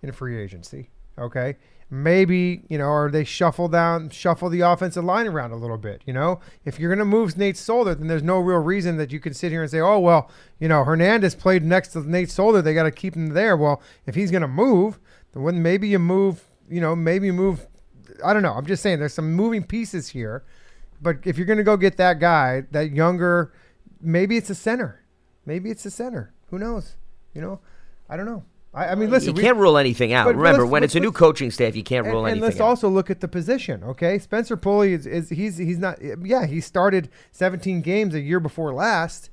in 0.01 0.09
a 0.09 0.13
free 0.13 0.41
agency. 0.41 0.89
Okay, 1.17 1.57
maybe 1.89 2.63
you 2.69 2.77
know, 2.77 2.87
or 2.89 3.11
they 3.11 3.23
shuffle 3.23 3.67
down, 3.67 4.09
shuffle 4.09 4.49
the 4.49 4.61
offensive 4.61 5.03
line 5.03 5.27
around 5.27 5.51
a 5.51 5.55
little 5.55 5.77
bit. 5.77 6.01
You 6.05 6.13
know, 6.13 6.39
if 6.65 6.79
you're 6.79 6.89
going 6.89 6.99
to 6.99 7.05
move 7.05 7.37
Nate 7.37 7.57
Solder, 7.57 7.95
then 7.95 8.07
there's 8.07 8.23
no 8.23 8.39
real 8.39 8.59
reason 8.59 8.97
that 8.97 9.11
you 9.11 9.19
can 9.19 9.33
sit 9.33 9.51
here 9.51 9.61
and 9.61 9.71
say, 9.71 9.79
oh 9.79 9.99
well, 9.99 10.29
you 10.59 10.67
know, 10.67 10.83
Hernandez 10.83 11.35
played 11.35 11.63
next 11.63 11.89
to 11.89 12.09
Nate 12.09 12.29
Solder, 12.29 12.61
they 12.61 12.73
got 12.73 12.83
to 12.83 12.91
keep 12.91 13.15
him 13.15 13.27
there. 13.27 13.57
Well, 13.57 13.81
if 14.05 14.15
he's 14.15 14.31
going 14.31 14.41
to 14.41 14.47
move, 14.47 14.99
then 15.33 15.61
maybe 15.61 15.87
you 15.87 15.99
move, 15.99 16.45
you 16.69 16.81
know, 16.81 16.95
maybe 16.95 17.27
you 17.27 17.33
move. 17.33 17.67
I 18.23 18.33
don't 18.33 18.43
know. 18.43 18.53
I'm 18.53 18.65
just 18.65 18.83
saying 18.83 18.99
there's 18.99 19.13
some 19.13 19.33
moving 19.33 19.63
pieces 19.63 20.09
here. 20.09 20.43
But 21.01 21.19
if 21.25 21.37
you're 21.37 21.45
going 21.47 21.57
to 21.57 21.63
go 21.63 21.77
get 21.77 21.97
that 21.97 22.19
guy, 22.19 22.63
that 22.71 22.91
younger, 22.91 23.53
maybe 24.01 24.37
it's 24.37 24.49
a 24.49 24.55
center. 24.55 25.03
Maybe 25.45 25.69
it's 25.69 25.85
a 25.85 25.91
center. 25.91 26.33
Who 26.49 26.59
knows? 26.59 26.97
You 27.33 27.41
know, 27.41 27.59
I 28.09 28.17
don't 28.17 28.25
know. 28.25 28.43
I, 28.73 28.89
I 28.89 28.95
mean, 28.95 29.09
listen, 29.09 29.29
you 29.29 29.33
we- 29.33 29.41
can't 29.41 29.57
rule 29.57 29.77
anything 29.77 30.13
out. 30.13 30.27
Remember, 30.35 30.65
when 30.65 30.83
it's 30.83 30.95
a 30.95 30.99
new 30.99 31.11
coaching 31.11 31.49
staff, 31.51 31.75
you 31.75 31.83
can't 31.83 32.05
rule 32.05 32.25
and 32.25 32.33
anything 32.33 32.43
And 32.43 32.53
let's 32.53 32.61
out. 32.61 32.67
also 32.67 32.87
look 32.89 33.09
at 33.09 33.19
the 33.19 33.27
position. 33.27 33.83
Okay, 33.83 34.19
Spencer 34.19 34.55
Pulley 34.57 34.93
is, 34.93 35.05
is 35.07 35.29
he's 35.29 35.57
he's 35.57 35.79
not. 35.79 35.97
Yeah, 36.23 36.45
he 36.45 36.61
started 36.61 37.09
17 37.31 37.81
games 37.81 38.13
a 38.13 38.19
year 38.19 38.39
before 38.39 38.73
last, 38.73 39.29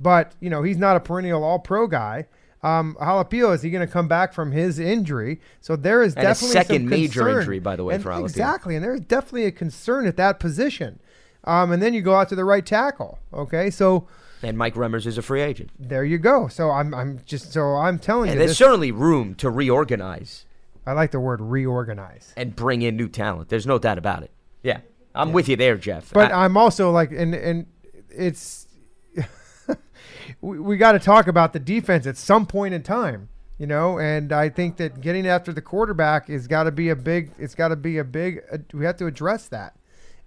but 0.00 0.34
you 0.40 0.50
know 0.50 0.62
he's 0.62 0.78
not 0.78 0.96
a 0.96 1.00
perennial 1.00 1.44
All 1.44 1.58
Pro 1.60 1.86
guy. 1.86 2.26
Um, 2.62 2.94
Halapio 3.00 3.54
is 3.54 3.62
he 3.62 3.70
going 3.70 3.86
to 3.86 3.90
come 3.90 4.06
back 4.06 4.34
from 4.34 4.52
his 4.52 4.78
injury? 4.78 5.40
So 5.62 5.76
there 5.76 6.02
is 6.02 6.14
And 6.14 6.24
a 6.24 6.28
definitely 6.28 6.52
second 6.52 6.76
some 6.82 6.88
major 6.90 7.38
injury, 7.40 7.58
by 7.58 7.74
the 7.74 7.84
way, 7.84 7.94
And 7.94 8.02
for 8.02 8.10
Halapio. 8.10 8.24
Exactly, 8.24 8.74
and 8.76 8.84
there's 8.84 9.00
definitely 9.00 9.46
a 9.46 9.50
concern 9.52 10.06
at 10.06 10.16
that 10.18 10.40
position. 10.40 11.00
Um, 11.44 11.72
and 11.72 11.82
then 11.82 11.94
you 11.94 12.02
go 12.02 12.14
out 12.16 12.28
to 12.28 12.34
the 12.34 12.44
right 12.44 12.66
tackle. 12.66 13.18
Okay, 13.32 13.70
so 13.70 14.06
and 14.42 14.56
Mike 14.56 14.74
Remmers 14.74 15.06
is 15.06 15.18
a 15.18 15.22
free 15.22 15.40
agent. 15.42 15.70
there 15.78 16.04
you 16.04 16.18
go. 16.18 16.48
So 16.48 16.70
I'm 16.70 16.94
I'm 16.94 17.20
just 17.24 17.52
so 17.52 17.76
I'm 17.76 17.98
telling 17.98 18.28
And 18.30 18.34
you, 18.34 18.38
there's 18.38 18.50
this, 18.52 18.58
certainly 18.58 18.92
room 18.92 19.34
to 19.36 19.50
reorganize 19.50 20.46
I 20.86 20.92
like 20.92 21.10
the 21.10 21.20
word 21.20 21.40
reorganize. 21.40 22.32
and 22.36 22.56
bring 22.56 22.82
in 22.82 22.96
new 22.96 23.08
talent. 23.08 23.48
There's 23.50 23.66
no 23.66 23.78
doubt 23.78 23.98
about 23.98 24.22
it. 24.22 24.30
Yeah, 24.62 24.80
I'm 25.14 25.32
with 25.32 25.48
you 25.48 25.56
there, 25.56 25.76
Jeff. 25.76 26.12
But 26.12 26.32
I- 26.32 26.44
I'm 26.44 26.56
also 26.56 26.90
like, 26.90 27.12
and 27.12 27.34
and 27.34 27.66
it's 28.08 28.66
we, 30.40 30.58
we 30.58 30.76
got 30.76 30.92
to 30.92 30.98
talk 30.98 31.26
about 31.26 31.52
the 31.52 31.58
defense 31.60 32.06
at 32.06 32.16
some 32.16 32.46
point 32.46 32.74
in 32.74 32.82
time, 32.82 33.28
you 33.58 33.66
know. 33.66 33.98
And 33.98 34.32
I 34.32 34.48
think 34.48 34.76
that 34.78 35.00
getting 35.00 35.26
after 35.26 35.52
the 35.52 35.60
quarterback 35.62 36.30
is 36.30 36.46
got 36.46 36.64
to 36.64 36.72
be 36.72 36.88
a 36.88 36.96
big. 36.96 37.32
It's 37.38 37.54
got 37.54 37.68
to 37.68 37.76
be 37.76 37.98
a 37.98 38.04
big. 38.04 38.40
Uh, 38.50 38.58
we 38.72 38.84
have 38.84 38.96
to 38.96 39.06
address 39.06 39.48
that. 39.48 39.74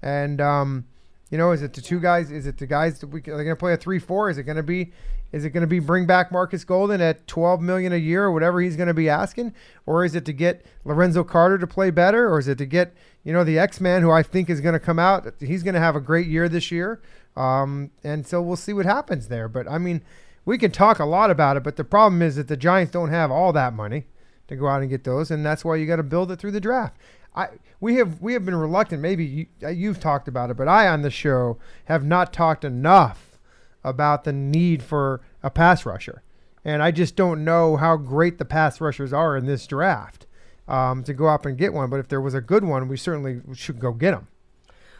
And 0.01 0.39
um, 0.41 0.85
you 1.33 1.39
know, 1.39 1.51
is 1.51 1.63
it 1.63 1.73
the 1.73 1.81
two 1.81 1.99
guys? 1.99 2.29
Is 2.29 2.45
it 2.45 2.59
the 2.59 2.67
guys 2.67 2.99
that 2.99 3.07
we 3.07 3.19
are 3.21 3.37
they 3.37 3.43
going 3.43 3.47
to 3.47 3.55
play 3.55 3.73
a 3.73 3.77
three-four? 3.77 4.29
Is 4.29 4.37
it 4.37 4.43
going 4.43 4.55
to 4.55 4.61
be? 4.61 4.91
Is 5.31 5.45
it 5.45 5.49
going 5.49 5.61
to 5.61 5.67
be 5.67 5.79
bring 5.79 6.05
back 6.05 6.31
Marcus 6.31 6.63
Golden 6.63 7.01
at 7.01 7.25
12 7.25 7.59
million 7.59 7.91
a 7.91 7.97
year 7.97 8.25
or 8.25 8.31
whatever 8.31 8.61
he's 8.61 8.75
going 8.75 8.87
to 8.87 8.93
be 8.93 9.09
asking, 9.09 9.51
or 9.87 10.05
is 10.05 10.13
it 10.13 10.25
to 10.25 10.31
get 10.31 10.63
Lorenzo 10.85 11.23
Carter 11.23 11.57
to 11.57 11.65
play 11.65 11.89
better, 11.89 12.29
or 12.29 12.37
is 12.37 12.47
it 12.47 12.59
to 12.59 12.67
get 12.67 12.93
you 13.23 13.33
know 13.33 13.43
the 13.43 13.57
X-Man 13.57 14.03
who 14.03 14.11
I 14.11 14.21
think 14.21 14.47
is 14.47 14.61
going 14.61 14.73
to 14.73 14.79
come 14.79 14.99
out? 14.99 15.25
He's 15.39 15.63
going 15.63 15.73
to 15.73 15.79
have 15.79 15.95
a 15.95 15.99
great 15.99 16.27
year 16.27 16.47
this 16.47 16.71
year, 16.71 17.01
um, 17.35 17.89
and 18.03 18.27
so 18.27 18.39
we'll 18.39 18.55
see 18.55 18.73
what 18.73 18.85
happens 18.85 19.27
there. 19.27 19.49
But 19.49 19.67
I 19.67 19.79
mean, 19.79 20.03
we 20.45 20.59
can 20.59 20.69
talk 20.69 20.99
a 20.99 21.05
lot 21.05 21.31
about 21.31 21.57
it, 21.57 21.63
but 21.63 21.77
the 21.77 21.83
problem 21.83 22.21
is 22.21 22.35
that 22.35 22.47
the 22.47 22.57
Giants 22.57 22.91
don't 22.91 23.09
have 23.09 23.31
all 23.31 23.51
that 23.53 23.73
money 23.73 24.05
to 24.49 24.55
go 24.55 24.67
out 24.67 24.81
and 24.81 24.89
get 24.91 25.03
those, 25.03 25.31
and 25.31 25.43
that's 25.43 25.65
why 25.65 25.77
you 25.77 25.87
got 25.87 25.95
to 25.95 26.03
build 26.03 26.31
it 26.31 26.37
through 26.37 26.51
the 26.51 26.61
draft. 26.61 26.95
I 27.35 27.47
we 27.79 27.95
have 27.95 28.21
we 28.21 28.33
have 28.33 28.45
been 28.45 28.55
reluctant. 28.55 29.01
Maybe 29.01 29.25
you, 29.25 29.45
uh, 29.63 29.69
you've 29.69 29.99
talked 29.99 30.27
about 30.27 30.49
it, 30.49 30.57
but 30.57 30.67
I 30.67 30.87
on 30.87 31.01
the 31.01 31.09
show 31.11 31.57
have 31.85 32.03
not 32.05 32.31
talked 32.33 32.63
enough 32.63 33.39
about 33.83 34.23
the 34.23 34.33
need 34.33 34.81
for 34.83 35.21
a 35.41 35.49
pass 35.49 35.85
rusher, 35.85 36.23
and 36.63 36.81
I 36.81 36.91
just 36.91 37.15
don't 37.15 37.43
know 37.43 37.75
how 37.77 37.97
great 37.97 38.37
the 38.37 38.45
pass 38.45 38.79
rushers 38.79 39.11
are 39.11 39.35
in 39.35 39.45
this 39.45 39.67
draft 39.67 40.25
um, 40.67 41.03
to 41.03 41.13
go 41.13 41.27
up 41.27 41.45
and 41.45 41.57
get 41.57 41.73
one. 41.73 41.89
But 41.89 41.99
if 41.99 42.07
there 42.07 42.21
was 42.21 42.33
a 42.33 42.41
good 42.41 42.63
one, 42.63 42.87
we 42.87 42.97
certainly 42.97 43.41
should 43.53 43.79
go 43.79 43.91
get 43.91 44.13
him. 44.13 44.27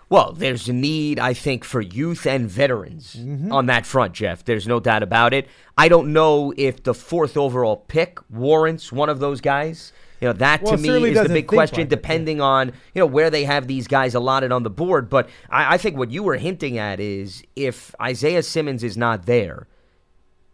Well, 0.10 0.34
there's 0.34 0.68
a 0.68 0.74
need, 0.74 1.18
I 1.18 1.34
think, 1.34 1.64
for 1.64 1.82
youth 1.82 2.28
and 2.28 2.48
veterans 2.50 3.16
Mm-hmm. 3.16 3.52
on 3.52 3.66
that 3.68 3.86
front, 3.86 4.14
Jeff. 4.14 4.44
There's 4.44 4.68
no 4.68 4.80
doubt 4.80 5.02
about 5.02 5.34
it. 5.34 5.48
I 5.78 5.88
don't 5.88 6.12
know 6.14 6.54
if 6.58 6.84
the 6.84 6.94
fourth 6.94 7.38
overall 7.38 7.78
pick 7.78 8.20
warrants 8.30 8.92
one 8.92 9.10
of 9.10 9.20
those 9.20 9.40
guys. 9.42 9.94
You 10.24 10.30
know, 10.30 10.34
that 10.34 10.64
Well, 10.64 10.78
to 10.78 10.82
me 10.82 11.10
is 11.10 11.22
the 11.22 11.28
big 11.28 11.48
question, 11.48 11.80
like 11.80 11.88
it, 11.88 11.92
yeah. 11.92 11.98
depending 11.98 12.40
on 12.40 12.70
you 12.94 13.00
know 13.00 13.06
where 13.06 13.30
they 13.30 13.44
have 13.44 13.68
these 13.68 13.88
guys 13.88 14.16
allotted 14.16 14.52
on 14.54 14.64
the 14.64 14.70
board. 14.70 15.10
But 15.10 15.30
I, 15.50 15.74
I 15.74 15.78
think 15.78 15.98
what 15.98 16.12
you 16.12 16.24
were 16.24 16.38
hinting 16.38 16.78
at 16.78 17.02
is 17.02 17.44
if 17.58 17.94
Isaiah 18.02 18.42
Simmons 18.42 18.84
is 18.84 18.96
not 18.96 19.26
there, 19.26 19.68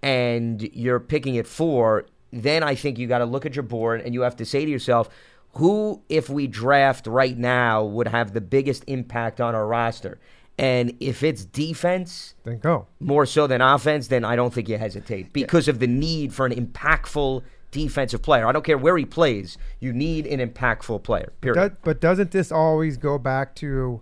and 0.01 0.61
you're 0.73 0.99
picking 0.99 1.37
at 1.37 1.45
four, 1.45 2.07
then 2.31 2.63
I 2.63 2.73
think 2.73 2.97
you 2.97 3.05
got 3.05 3.19
to 3.19 3.25
look 3.25 3.45
at 3.45 3.55
your 3.55 3.63
board 3.63 4.01
and 4.01 4.13
you 4.13 4.21
have 4.21 4.35
to 4.37 4.45
say 4.45 4.65
to 4.65 4.71
yourself, 4.71 5.07
who, 5.53 6.01
if 6.09 6.29
we 6.29 6.47
draft 6.47 7.07
right 7.07 7.37
now, 7.37 7.83
would 7.83 8.07
have 8.07 8.33
the 8.33 8.41
biggest 8.41 8.83
impact 8.87 9.41
on 9.41 9.55
our 9.55 9.67
roster? 9.67 10.19
And 10.57 10.97
if 10.99 11.23
it's 11.23 11.45
defense 11.45 12.35
Then 12.43 12.59
go. 12.59 12.87
more 12.99 13.25
so 13.25 13.47
than 13.47 13.61
offense, 13.61 14.07
then 14.07 14.25
I 14.25 14.35
don't 14.35 14.53
think 14.53 14.67
you 14.67 14.77
hesitate 14.77 15.31
because 15.31 15.67
of 15.67 15.79
the 15.79 15.87
need 15.87 16.33
for 16.33 16.45
an 16.45 16.53
impactful 16.53 17.43
defensive 17.71 18.21
player. 18.21 18.47
I 18.47 18.51
don't 18.51 18.65
care 18.65 18.77
where 18.77 18.97
he 18.97 19.05
plays, 19.05 19.57
you 19.79 19.93
need 19.93 20.25
an 20.27 20.39
impactful 20.47 21.03
player. 21.03 21.33
Period. 21.41 21.69
Do- 21.71 21.77
but 21.83 21.99
doesn't 22.01 22.31
this 22.31 22.51
always 22.51 22.97
go 22.97 23.17
back 23.17 23.55
to 23.55 24.01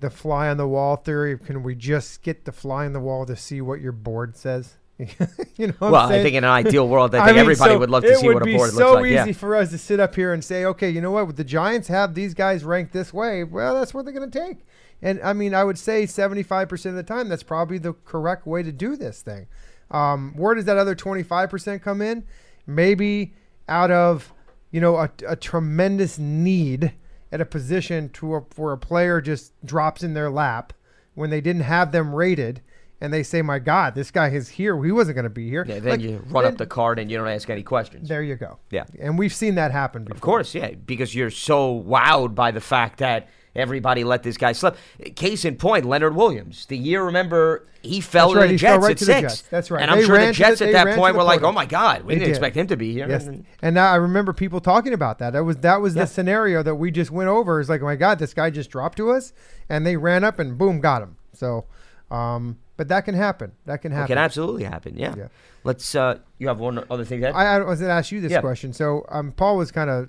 the 0.00 0.10
fly 0.10 0.48
on 0.48 0.56
the 0.56 0.68
wall 0.68 0.96
theory? 0.96 1.38
Can 1.38 1.62
we 1.62 1.74
just 1.74 2.22
get 2.22 2.44
the 2.44 2.52
fly 2.52 2.86
on 2.86 2.92
the 2.92 3.00
wall 3.00 3.26
to 3.26 3.36
see 3.36 3.60
what 3.60 3.80
your 3.80 3.92
board 3.92 4.36
says? 4.36 4.74
you 4.98 5.06
know, 5.68 5.74
what 5.78 5.86
I'm 5.88 5.92
well, 5.92 6.08
I 6.08 6.22
think 6.22 6.34
in 6.34 6.42
an 6.42 6.50
ideal 6.50 6.88
world, 6.94 7.14
I 7.14 7.18
I 7.18 7.24
think 7.26 7.36
mean, 7.36 7.42
everybody 7.42 7.72
so 7.74 7.78
would 7.78 7.90
love 7.90 8.02
to 8.02 8.16
see 8.16 8.28
what 8.28 8.42
a 8.42 8.56
board 8.56 8.70
so 8.70 8.76
looks 8.76 8.94
like. 8.94 9.00
So 9.00 9.04
easy 9.04 9.14
Yeah. 9.30 9.32
for 9.32 9.54
us 9.54 9.70
to 9.70 9.78
sit 9.78 10.00
up 10.00 10.14
here 10.16 10.32
and 10.32 10.42
say, 10.44 10.64
okay, 10.64 10.90
you 10.90 11.00
know 11.00 11.12
what? 11.12 11.36
The 11.36 11.44
Giants 11.44 11.86
have 11.88 12.14
these 12.14 12.34
guys 12.34 12.64
ranked 12.64 12.92
this 12.92 13.12
way. 13.12 13.44
Well, 13.44 13.74
that's 13.74 13.94
what 13.94 14.04
they're 14.04 14.14
going 14.14 14.28
to 14.28 14.38
take. 14.46 14.58
And 15.00 15.20
I 15.22 15.34
mean, 15.34 15.54
I 15.54 15.62
would 15.62 15.78
say 15.78 16.02
75% 16.04 16.86
of 16.86 16.94
the 16.96 17.04
time, 17.04 17.28
that's 17.28 17.44
probably 17.44 17.78
the 17.78 17.92
correct 17.92 18.44
way 18.44 18.64
to 18.64 18.72
do 18.72 18.96
this 18.96 19.22
thing. 19.22 19.46
Um, 19.92 20.34
where 20.36 20.54
does 20.56 20.64
that 20.64 20.76
other 20.76 20.96
25% 20.96 21.80
come 21.80 22.02
in? 22.02 22.24
Maybe 22.68 23.34
out 23.68 23.90
of, 23.90 24.32
you 24.70 24.80
know, 24.80 24.96
a, 24.96 25.10
a 25.26 25.34
tremendous 25.34 26.18
need 26.18 26.92
at 27.32 27.40
a 27.40 27.44
position 27.46 28.08
to 28.10 28.34
a, 28.36 28.40
where 28.56 28.72
a 28.74 28.78
player 28.78 29.20
just 29.20 29.52
drops 29.66 30.02
in 30.02 30.14
their 30.14 30.30
lap 30.30 30.72
when 31.14 31.30
they 31.30 31.40
didn't 31.40 31.62
have 31.62 31.90
them 31.92 32.14
rated. 32.14 32.60
And 33.00 33.12
they 33.12 33.22
say, 33.22 33.42
"My 33.42 33.60
God, 33.60 33.94
this 33.94 34.10
guy 34.10 34.28
is 34.30 34.48
here. 34.48 34.82
He 34.82 34.90
wasn't 34.90 35.14
going 35.14 35.22
to 35.24 35.30
be 35.30 35.48
here." 35.48 35.64
Yeah, 35.68 35.78
then 35.78 35.90
Like, 35.92 36.00
you 36.00 36.16
run 36.30 36.42
then- 36.44 36.52
up 36.54 36.58
the 36.58 36.66
card 36.66 36.98
and 36.98 37.08
you 37.10 37.16
don't 37.16 37.28
ask 37.28 37.48
any 37.48 37.62
questions. 37.62 38.08
there 38.08 38.22
you 38.24 38.34
go. 38.34 38.58
Yeah. 38.72 38.86
And 39.00 39.16
we've 39.16 39.32
seen 39.32 39.54
that 39.54 39.70
happen 39.70 40.02
before. 40.02 40.16
Of 40.16 40.20
course, 40.20 40.54
yeah, 40.54 40.72
because 40.72 41.14
you're 41.14 41.30
so 41.30 41.80
wowed 41.86 42.34
by 42.34 42.50
the 42.50 42.60
fact 42.60 42.98
that 42.98 43.28
everybody 43.54 44.04
let 44.04 44.22
this 44.22 44.36
guy 44.36 44.52
slip. 44.52 44.76
Case 45.16 45.44
in 45.44 45.56
point, 45.56 45.84
Leonard 45.84 46.14
Williams. 46.16 46.66
The 46.66 46.76
year, 46.76 47.04
remember, 47.04 47.66
he 47.82 48.00
fell 48.00 48.28
That's 48.28 48.34
to 48.34 48.40
right, 48.40 48.46
the 48.46 48.52
he 48.52 48.58
Jets 48.58 48.82
right 48.82 48.90
at 48.92 48.98
six. 48.98 49.20
Jets. 49.20 49.42
That's 49.50 49.70
right. 49.70 49.82
And 49.82 49.90
I'm 49.90 50.04
sure 50.04 50.18
the 50.18 50.32
Jets 50.32 50.58
the- 50.60 50.66
at 50.66 50.72
that 50.72 50.96
point 50.96 51.16
were 51.16 51.22
like, 51.22 51.42
"Oh 51.42 51.52
my 51.52 51.66
God, 51.66 52.02
we 52.02 52.14
They 52.14 52.18
didn't 52.20 52.26
did. 52.28 52.30
expect 52.36 52.56
him 52.56 52.66
to 52.68 52.76
be 52.76 52.92
here." 52.92 53.08
Yes. 53.08 53.26
And- 53.26 53.44
And 53.62 53.74
now 53.74 53.90
I 53.92 53.96
remember 53.96 54.32
people 54.32 54.60
talking 54.60 54.92
about 54.92 55.18
that. 55.18 55.32
That 55.32 55.44
was 55.44 55.56
that 55.58 55.80
was 55.80 55.94
Yeah. 55.94 56.02
the 56.02 56.06
scenario 56.06 56.62
that 56.62 56.74
we 56.76 56.90
just 56.90 57.10
went 57.10 57.28
over. 57.28 57.60
Is 57.60 57.68
like, 57.68 57.82
oh 57.82 57.86
my 57.86 57.96
God, 57.96 58.18
this 58.18 58.34
guy 58.34 58.50
just 58.50 58.70
dropped 58.70 58.96
to 58.98 59.10
us, 59.10 59.32
and 59.68 59.86
they 59.86 59.96
ran 59.96 60.24
up 60.24 60.38
and 60.38 60.56
boom, 60.58 60.80
got 60.80 61.02
him. 61.02 61.16
So, 61.32 61.64
um, 62.10 62.58
but 62.76 62.88
that 62.88 63.02
can 63.04 63.14
happen. 63.14 63.52
That 63.66 63.82
can 63.82 63.92
happen. 63.92 64.04
It 64.04 64.08
can 64.08 64.18
absolutely 64.18 64.64
happen. 64.64 64.96
Yeah. 64.96 65.14
Yeah. 65.16 65.28
Let's. 65.64 65.94
Uh, 65.94 66.18
you 66.38 66.46
have 66.48 66.58
one 66.60 66.84
other 66.90 67.04
thing 67.04 67.20
that 67.20 67.34
I, 67.34 67.56
I 67.56 67.58
was 67.58 67.80
going 67.80 67.88
to 67.88 67.94
ask 67.94 68.12
you 68.12 68.20
this 68.20 68.32
Yeah. 68.32 68.40
question. 68.40 68.72
So, 68.72 69.04
um, 69.08 69.32
Paul 69.32 69.56
was 69.56 69.70
kind 69.72 69.90
of 69.90 70.08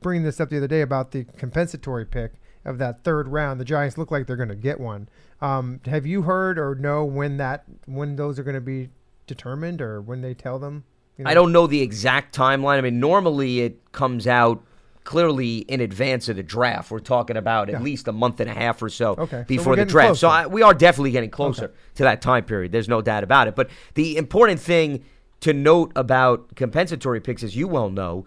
bringing 0.00 0.24
this 0.24 0.40
up 0.40 0.48
the 0.50 0.56
other 0.56 0.66
day 0.68 0.80
about 0.80 1.10
the 1.12 1.24
compensatory 1.36 2.04
pick 2.04 2.32
of 2.68 2.78
that 2.78 3.02
third 3.04 3.28
round. 3.28 3.58
The 3.60 3.64
Giants 3.64 3.98
look 3.98 4.10
like 4.10 4.26
they're 4.26 4.36
going 4.36 4.48
to 4.50 4.54
get 4.54 4.78
one. 4.78 5.08
Um, 5.40 5.80
have 5.86 6.06
you 6.06 6.22
heard 6.22 6.58
or 6.58 6.74
know 6.74 7.04
when 7.04 7.36
that 7.38 7.64
when 7.86 8.16
those 8.16 8.38
are 8.38 8.42
going 8.42 8.54
to 8.54 8.60
be 8.60 8.90
determined 9.26 9.80
or 9.80 10.00
when 10.00 10.20
they 10.22 10.34
tell 10.34 10.58
them? 10.58 10.84
You 11.16 11.24
know? 11.24 11.30
I 11.30 11.34
don't 11.34 11.52
know 11.52 11.66
the 11.66 11.80
exact 11.80 12.34
timeline. 12.36 12.78
I 12.78 12.80
mean, 12.80 13.00
normally 13.00 13.60
it 13.60 13.92
comes 13.92 14.26
out 14.26 14.62
clearly 15.04 15.58
in 15.58 15.80
advance 15.80 16.28
of 16.28 16.36
the 16.36 16.42
draft. 16.42 16.90
We're 16.90 16.98
talking 16.98 17.36
about 17.36 17.68
at 17.70 17.76
Yeah. 17.76 17.80
least 17.82 18.08
a 18.08 18.12
month 18.12 18.40
and 18.40 18.50
a 18.50 18.54
half 18.54 18.82
or 18.82 18.90
so 18.90 19.14
Okay, 19.18 19.44
before 19.46 19.72
we're 19.72 19.76
the 19.76 19.84
draft. 19.86 20.18
So. 20.18 20.28
I, 20.28 20.46
we 20.46 20.60
are 20.62 20.74
definitely 20.74 21.12
getting 21.12 21.30
closer 21.30 21.64
Okay. 21.66 21.74
to 21.94 22.02
that 22.02 22.20
time 22.20 22.44
period. 22.44 22.72
There's 22.72 22.88
no 22.90 23.00
doubt 23.00 23.24
about 23.24 23.48
it. 23.48 23.56
But 23.56 23.70
the 23.94 24.16
important 24.18 24.60
thing 24.60 25.02
to 25.40 25.52
note 25.54 25.92
about 25.96 26.54
compensatory 26.56 27.20
picks, 27.20 27.42
as 27.42 27.56
you 27.56 27.68
well 27.68 27.88
know, 27.90 28.26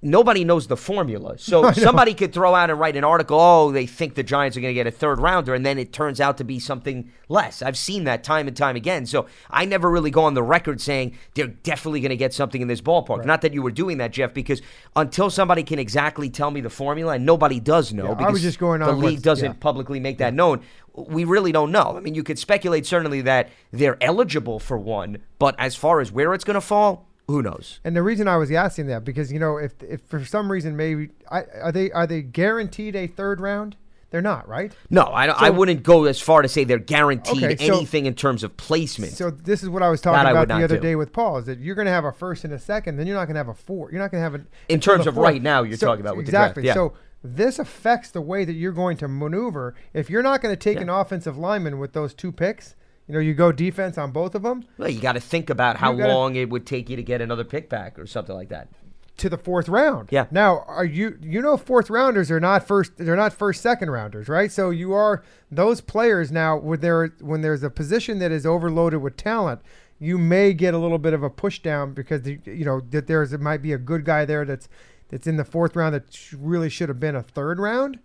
nobody 0.00 0.44
knows 0.44 0.66
the 0.66 0.76
formula. 0.76 1.38
So 1.38 1.72
somebody 1.72 2.14
could 2.14 2.32
throw 2.32 2.54
out 2.54 2.70
and 2.70 2.78
write 2.78 2.96
an 2.96 3.04
article, 3.04 3.38
oh, 3.38 3.72
they 3.72 3.86
think 3.86 4.14
the 4.14 4.22
Giants 4.22 4.56
are 4.56 4.60
going 4.60 4.70
to 4.70 4.74
get 4.74 4.86
a 4.86 4.90
third 4.90 5.20
rounder, 5.20 5.54
and 5.54 5.64
then 5.64 5.78
it 5.78 5.92
turns 5.92 6.20
out 6.20 6.38
to 6.38 6.44
be 6.44 6.58
something 6.58 7.10
less. 7.28 7.62
I've 7.62 7.76
seen 7.76 8.04
that 8.04 8.24
time 8.24 8.46
and 8.48 8.56
time 8.56 8.76
again. 8.76 9.06
So 9.06 9.26
I 9.50 9.64
never 9.64 9.90
really 9.90 10.10
go 10.10 10.24
on 10.24 10.34
the 10.34 10.42
record 10.42 10.80
saying 10.80 11.16
they're 11.34 11.48
definitely 11.48 12.00
going 12.00 12.10
to 12.10 12.16
get 12.16 12.32
something 12.32 12.60
in 12.60 12.68
this 12.68 12.80
ballpark. 12.80 13.24
Not 13.24 13.42
that 13.42 13.52
you 13.52 13.62
were 13.62 13.70
doing 13.70 13.98
that, 13.98 14.12
Jeff, 14.12 14.32
because 14.32 14.62
until 14.96 15.30
somebody 15.30 15.62
can 15.62 15.78
exactly 15.78 16.30
tell 16.30 16.50
me 16.50 16.60
the 16.60 16.70
formula, 16.70 17.14
and 17.14 17.26
nobody 17.26 17.60
does 17.60 17.92
know, 17.92 18.06
Yeah, 18.06 18.12
I 18.12 18.14
because 18.14 18.32
was 18.34 18.42
just 18.42 18.58
going 18.58 18.82
on 18.82 18.88
the 19.00 19.06
league 19.06 19.22
doesn't 19.22 19.44
yeah. 19.44 19.58
publicly 19.58 20.00
make 20.00 20.18
that 20.18 20.34
known. 20.34 20.60
We 20.94 21.24
really 21.24 21.52
don't 21.52 21.70
know. 21.70 21.94
I 21.96 22.00
mean, 22.00 22.14
you 22.14 22.24
could 22.24 22.38
speculate 22.38 22.84
certainly 22.84 23.20
that 23.22 23.50
they're 23.70 24.02
eligible 24.02 24.58
for 24.58 24.76
one, 24.76 25.18
but 25.38 25.54
as 25.58 25.76
far 25.76 26.00
as 26.00 26.10
where 26.10 26.34
it's 26.34 26.44
going 26.44 26.54
to 26.54 26.60
fall, 26.60 27.07
who 27.28 27.42
knows? 27.42 27.78
And 27.84 27.94
the 27.94 28.02
reason 28.02 28.26
I 28.26 28.36
was 28.38 28.50
asking 28.50 28.86
that 28.86 29.04
because 29.04 29.30
you 29.30 29.38
know 29.38 29.58
if 29.58 29.72
if 29.82 30.00
for 30.02 30.24
some 30.24 30.50
reason 30.50 30.76
maybe 30.76 31.10
I, 31.30 31.42
are 31.62 31.72
they 31.72 31.92
are 31.92 32.06
they 32.06 32.22
guaranteed 32.22 32.96
a 32.96 33.06
third 33.06 33.40
round? 33.40 33.76
They're 34.10 34.22
not, 34.22 34.48
right? 34.48 34.72
No, 34.88 35.04
I, 35.12 35.26
don't, 35.26 35.38
I 35.38 35.50
wouldn't 35.50 35.82
go 35.82 36.06
as 36.06 36.18
far 36.18 36.40
to 36.40 36.48
say 36.48 36.64
they're 36.64 36.78
guaranteed 36.78 37.44
Okay, 37.44 37.66
so- 37.66 37.76
anything 37.76 38.06
in 38.06 38.14
terms 38.14 38.42
of 38.42 38.56
placement. 38.56 39.12
So 39.12 39.30
this 39.30 39.62
is 39.62 39.68
what 39.68 39.82
I 39.82 39.90
was 39.90 40.00
talking 40.00 40.26
I 40.26 40.30
about 40.30 40.48
the 40.48 40.64
other 40.64 40.76
do. 40.76 40.80
day 40.82 40.96
with 40.96 41.12
Paul. 41.12 41.36
Is 41.36 41.44
that 41.44 41.58
you're 41.58 41.74
going 41.74 41.84
to 41.84 41.92
have 41.92 42.06
a 42.06 42.12
first 42.12 42.42
and 42.44 42.54
a 42.54 42.58
second, 42.58 42.96
then 42.96 43.06
you're 43.06 43.16
not 43.16 43.26
going 43.26 43.34
to 43.34 43.40
have 43.40 43.48
a 43.48 43.54
four. 43.54 43.90
You're 43.92 44.00
not 44.00 44.10
going 44.10 44.20
to 44.20 44.22
have 44.22 44.32
an 44.32 44.46
In 44.70 44.80
terms 44.80 45.06
of 45.06 45.18
right 45.18 45.42
now, 45.42 45.62
you're 45.62 45.76
So- 45.76 45.86
talking 45.88 46.00
about 46.00 46.16
with 46.16 46.24
the 46.24 46.32
draft, 46.32 46.56
exactly. 46.56 46.68
yeah. 46.68 46.72
So 46.72 46.94
this 47.22 47.58
affects 47.58 48.10
the 48.10 48.22
way 48.22 48.46
that 48.46 48.54
you're 48.54 48.72
going 48.72 48.96
to 48.96 49.08
maneuver. 49.08 49.74
If 49.92 50.08
you're 50.08 50.22
not 50.22 50.40
going 50.40 50.54
to 50.54 50.58
take 50.58 50.76
Yeah. 50.76 50.84
an 50.84 50.88
offensive 50.88 51.36
lineman 51.36 51.78
with 51.78 51.92
those 51.92 52.14
two 52.14 52.32
picks, 52.32 52.76
you 53.08 53.14
know, 53.14 53.20
you 53.20 53.34
go 53.34 53.50
defense 53.52 53.96
on 53.98 54.12
both 54.12 54.34
of 54.34 54.42
them 54.42 54.64
well, 54.76 54.88
you 54.88 55.00
got 55.00 55.12
to 55.14 55.20
think 55.20 55.48
about 55.50 55.76
how 55.78 55.92
gotta- 55.94 56.12
long 56.12 56.36
it 56.36 56.50
would 56.50 56.66
take 56.66 56.88
you 56.90 56.96
to 56.96 57.02
get 57.02 57.20
another 57.20 57.44
pick 57.44 57.68
back 57.68 57.98
or 57.98 58.06
something 58.06 58.34
like 58.36 58.50
that. 58.50 58.68
to 59.16 59.28
the 59.28 59.38
fourth 59.38 59.68
round. 59.68 60.08
Yeah. 60.12 60.26
Now, 60.30 60.64
are 60.68 60.84
you 60.84 61.18
you 61.22 61.40
know 61.42 61.56
fourth 61.56 61.90
rounders 61.90 62.30
are 62.30 62.38
not 62.40 62.66
first 62.68 62.92
they're 62.98 63.16
not 63.16 63.32
first 63.32 63.60
second 63.62 63.90
rounders, 63.90 64.28
right? 64.28 64.52
So 64.52 64.70
you 64.70 64.92
are 64.92 65.22
those 65.50 65.80
players 65.80 66.30
now 66.30 66.56
when 66.56 66.80
there 66.80 67.08
when 67.20 67.40
there's 67.42 67.62
a 67.64 67.70
position 67.70 68.18
that 68.20 68.30
is 68.30 68.46
overloaded 68.46 69.00
with 69.02 69.16
talent, 69.16 69.60
you 69.98 70.18
may 70.18 70.52
get 70.52 70.72
a 70.74 70.78
little 70.78 70.98
bit 70.98 71.14
of 71.14 71.22
a 71.24 71.30
push 71.30 71.58
down 71.58 71.94
because 71.94 72.22
the, 72.22 72.38
you 72.44 72.64
know 72.64 72.80
that 72.90 73.06
there's 73.08 73.32
it 73.32 73.40
might 73.40 73.62
be 73.62 73.72
a 73.72 73.78
good 73.78 74.04
guy 74.04 74.24
there 74.24 74.44
that's 74.44 74.68
that's 75.08 75.26
in 75.26 75.36
the 75.36 75.44
fourth 75.44 75.74
round 75.74 75.94
that 75.94 76.04
really 76.38 76.68
should 76.68 76.88
have 76.88 77.00
been 77.00 77.16
a 77.16 77.22
third 77.22 77.58
round. 77.58 77.98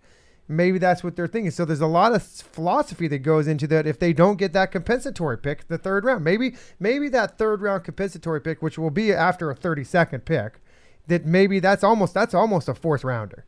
Maybe 0.46 0.78
that's 0.78 1.02
what 1.02 1.16
they're 1.16 1.26
thinking. 1.26 1.50
So 1.50 1.64
there's 1.64 1.80
a 1.80 1.86
lot 1.86 2.14
of 2.14 2.22
philosophy 2.22 3.08
that 3.08 3.18
goes 3.20 3.46
into 3.46 3.66
that. 3.68 3.86
If 3.86 3.98
they 3.98 4.12
don't 4.12 4.36
get 4.36 4.52
that 4.52 4.72
compensatory 4.72 5.38
pick, 5.38 5.68
the 5.68 5.78
third 5.78 6.04
round, 6.04 6.22
maybe 6.22 6.56
maybe 6.78 7.08
that 7.10 7.38
third 7.38 7.62
round 7.62 7.84
compensatory 7.84 8.40
pick, 8.40 8.60
which 8.60 8.78
will 8.78 8.90
be 8.90 9.12
after 9.12 9.50
a 9.50 9.54
30 9.54 9.84
second 9.84 10.24
pick, 10.26 10.60
that 11.06 11.24
maybe 11.24 11.60
that's 11.60 11.82
almost 11.82 12.12
that's 12.12 12.34
almost 12.34 12.68
a 12.68 12.74
fourth 12.74 13.04
rounder. 13.04 13.46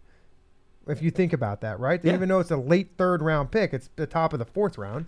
If 0.86 1.03
you 1.03 1.11
think 1.11 1.32
about 1.32 1.61
that, 1.62 1.80
right? 1.80 2.01
Yeah. 2.03 2.14
Even 2.14 2.28
though 2.28 2.40
it's 2.40 2.51
a 2.51 2.57
late 2.57 2.92
third 2.97 3.20
round 3.20 3.51
pick, 3.51 3.74
it's 3.74 3.90
the 3.97 4.07
top 4.07 4.32
of 4.32 4.38
the 4.38 4.44
fourth 4.44 4.78
round. 4.78 5.07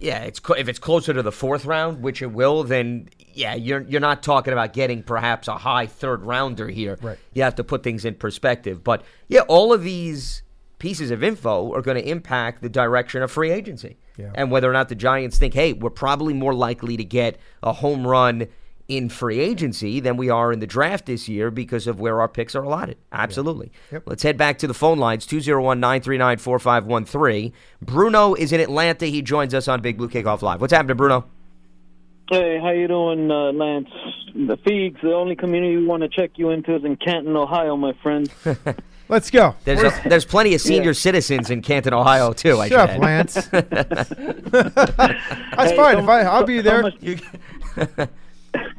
Yeah, 0.00 0.20
it's 0.20 0.40
if 0.56 0.68
it's 0.68 0.78
closer 0.78 1.12
to 1.12 1.22
the 1.22 1.30
fourth 1.30 1.66
round, 1.66 2.02
which 2.02 2.22
it 2.22 2.32
will, 2.32 2.64
then 2.64 3.08
yeah, 3.18 3.54
you're 3.54 3.82
you're 3.82 4.00
not 4.00 4.22
talking 4.22 4.52
about 4.52 4.72
getting 4.72 5.02
perhaps 5.02 5.46
a 5.46 5.58
high 5.58 5.86
third 5.86 6.24
rounder 6.24 6.68
here. 6.68 6.98
Right. 7.02 7.18
You 7.34 7.42
have 7.42 7.54
to 7.56 7.64
put 7.64 7.82
things 7.82 8.04
in 8.04 8.14
perspective. 8.14 8.82
But 8.82 9.04
yeah, 9.28 9.42
all 9.42 9.74
of 9.74 9.84
these 9.84 10.42
pieces 10.80 11.12
of 11.12 11.22
info 11.22 11.72
are 11.72 11.82
going 11.82 11.96
to 11.96 12.08
impact 12.08 12.60
the 12.62 12.68
direction 12.68 13.22
of 13.22 13.30
free 13.30 13.52
agency 13.52 13.96
Yeah. 14.18 14.32
and 14.34 14.50
whether 14.50 14.68
or 14.68 14.72
not 14.72 14.88
the 14.88 14.96
Giants 14.96 15.38
think, 15.38 15.54
hey, 15.54 15.72
we're 15.72 15.90
probably 15.90 16.34
more 16.34 16.52
likely 16.54 16.96
to 16.96 17.04
get 17.04 17.38
a 17.62 17.72
home 17.74 18.04
run 18.04 18.48
in 18.88 19.08
free 19.08 19.38
agency 19.38 20.00
than 20.00 20.16
we 20.16 20.28
are 20.30 20.52
in 20.52 20.58
the 20.58 20.66
draft 20.66 21.06
this 21.06 21.28
year 21.28 21.48
because 21.52 21.86
of 21.86 22.00
where 22.00 22.20
our 22.20 22.26
picks 22.26 22.56
are 22.56 22.64
allotted. 22.64 22.96
Absolutely. 23.12 23.70
Yep. 23.92 24.02
Let's 24.06 24.24
head 24.24 24.36
back 24.36 24.58
to 24.58 24.66
the 24.66 24.74
phone 24.74 24.98
lines 24.98 25.26
201 25.26 25.78
939 25.78 26.38
4513. 26.38 27.52
Bruno 27.80 28.34
is 28.34 28.50
in 28.50 28.58
Atlanta. 28.60 29.06
He 29.06 29.22
joins 29.22 29.54
us 29.54 29.68
on 29.68 29.80
Big 29.80 29.96
Blue 29.96 30.08
Kickoff 30.08 30.42
Live. 30.42 30.60
What's 30.60 30.72
happening, 30.72 30.96
Bruno? 30.96 31.24
Hey, 32.32 32.58
how 32.60 32.70
you 32.70 32.88
doing, 32.88 33.30
uh, 33.30 33.52
Lance? 33.52 33.88
The 34.34 34.56
Feegs, 34.58 35.00
the 35.02 35.12
only 35.14 35.36
community 35.36 35.76
we 35.76 35.86
want 35.86 36.02
to 36.02 36.08
check 36.08 36.30
you 36.36 36.50
into 36.50 36.74
is 36.74 36.84
in 36.84 36.96
Canton, 36.96 37.36
Ohio, 37.36 37.76
my 37.76 37.92
friend. 38.02 38.28
Let's 39.10 39.30
go. 39.30 39.54
There's, 39.64 39.82
a, 39.82 40.08
there's 40.08 40.24
plenty 40.24 40.54
of 40.54 40.60
senior 40.60 40.94
citizens 40.94 41.50
in 41.50 41.62
Canton, 41.62 41.92
Ohio, 41.92 42.32
too. 42.32 42.58
I 42.58 42.68
should 42.68 42.74
Chef 42.76 42.90
add. 42.90 43.00
Lance. 43.00 43.34
That's 43.50 44.10
Hey, 45.70 45.76
fine. 45.76 45.96
so- 45.96 46.02
if 46.02 46.08
I, 46.08 46.20
I'll 46.22 46.44
be 46.44 46.58
so 46.58 46.62
there. 46.62 46.82
much- 46.82 46.94
You- 47.00 47.18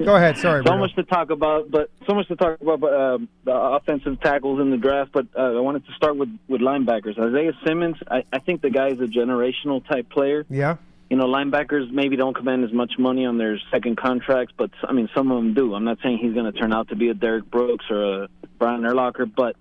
Go 0.04 0.16
ahead. 0.18 0.38
Sorry. 0.38 0.62
so 0.64 0.72
Bruno. 0.72 0.80
much 0.80 0.96
to 0.96 1.04
talk 1.04 1.30
about, 1.30 1.72
but 1.72 1.90
so 2.06 2.14
much 2.14 2.28
to 2.28 2.36
talk 2.36 2.60
about 2.60 2.84
uh, 2.84 3.20
the 3.46 3.54
offensive 3.54 4.20
tackles 4.20 4.60
in 4.60 4.70
the 4.70 4.76
draft. 4.78 5.12
But 5.14 5.28
uh, 5.38 5.58
I 5.58 5.60
wanted 5.62 5.86
to 5.86 5.94
start 5.94 6.18
with 6.18 6.28
with 6.50 6.60
linebackers. 6.60 7.18
Isaiah 7.18 7.54
Simmons, 7.66 7.96
I, 8.10 8.24
I 8.34 8.40
think 8.40 8.62
the 8.62 8.70
guy 8.70 8.90
is 8.90 9.00
a 9.00 9.06
generational 9.06 9.86
type 9.88 10.10
player. 10.10 10.46
Yeah. 10.50 10.76
You 11.10 11.16
know, 11.18 11.26
linebackers 11.26 11.90
maybe 11.90 12.18
don't 12.18 12.34
command 12.36 12.66
as 12.66 12.74
much 12.74 12.94
money 13.00 13.26
on 13.26 13.38
their 13.38 13.60
second 13.72 13.96
contracts, 13.98 14.54
but 14.58 14.72
I 14.84 14.92
mean, 14.92 15.08
some 15.16 15.32
of 15.32 15.38
them 15.38 15.54
do. 15.54 15.74
I'm 15.74 15.86
not 15.86 16.00
saying 16.04 16.18
he's 16.18 16.34
going 16.34 16.52
to 16.52 16.58
turn 16.58 16.74
out 16.74 16.90
to 16.90 16.96
be 16.98 17.08
a 17.10 17.14
Derrick 17.14 17.50
Brooks 17.50 17.86
or 17.90 18.24
a 18.24 18.28
Brian 18.60 18.82
Urlacher, 18.82 19.30
but 19.34 19.56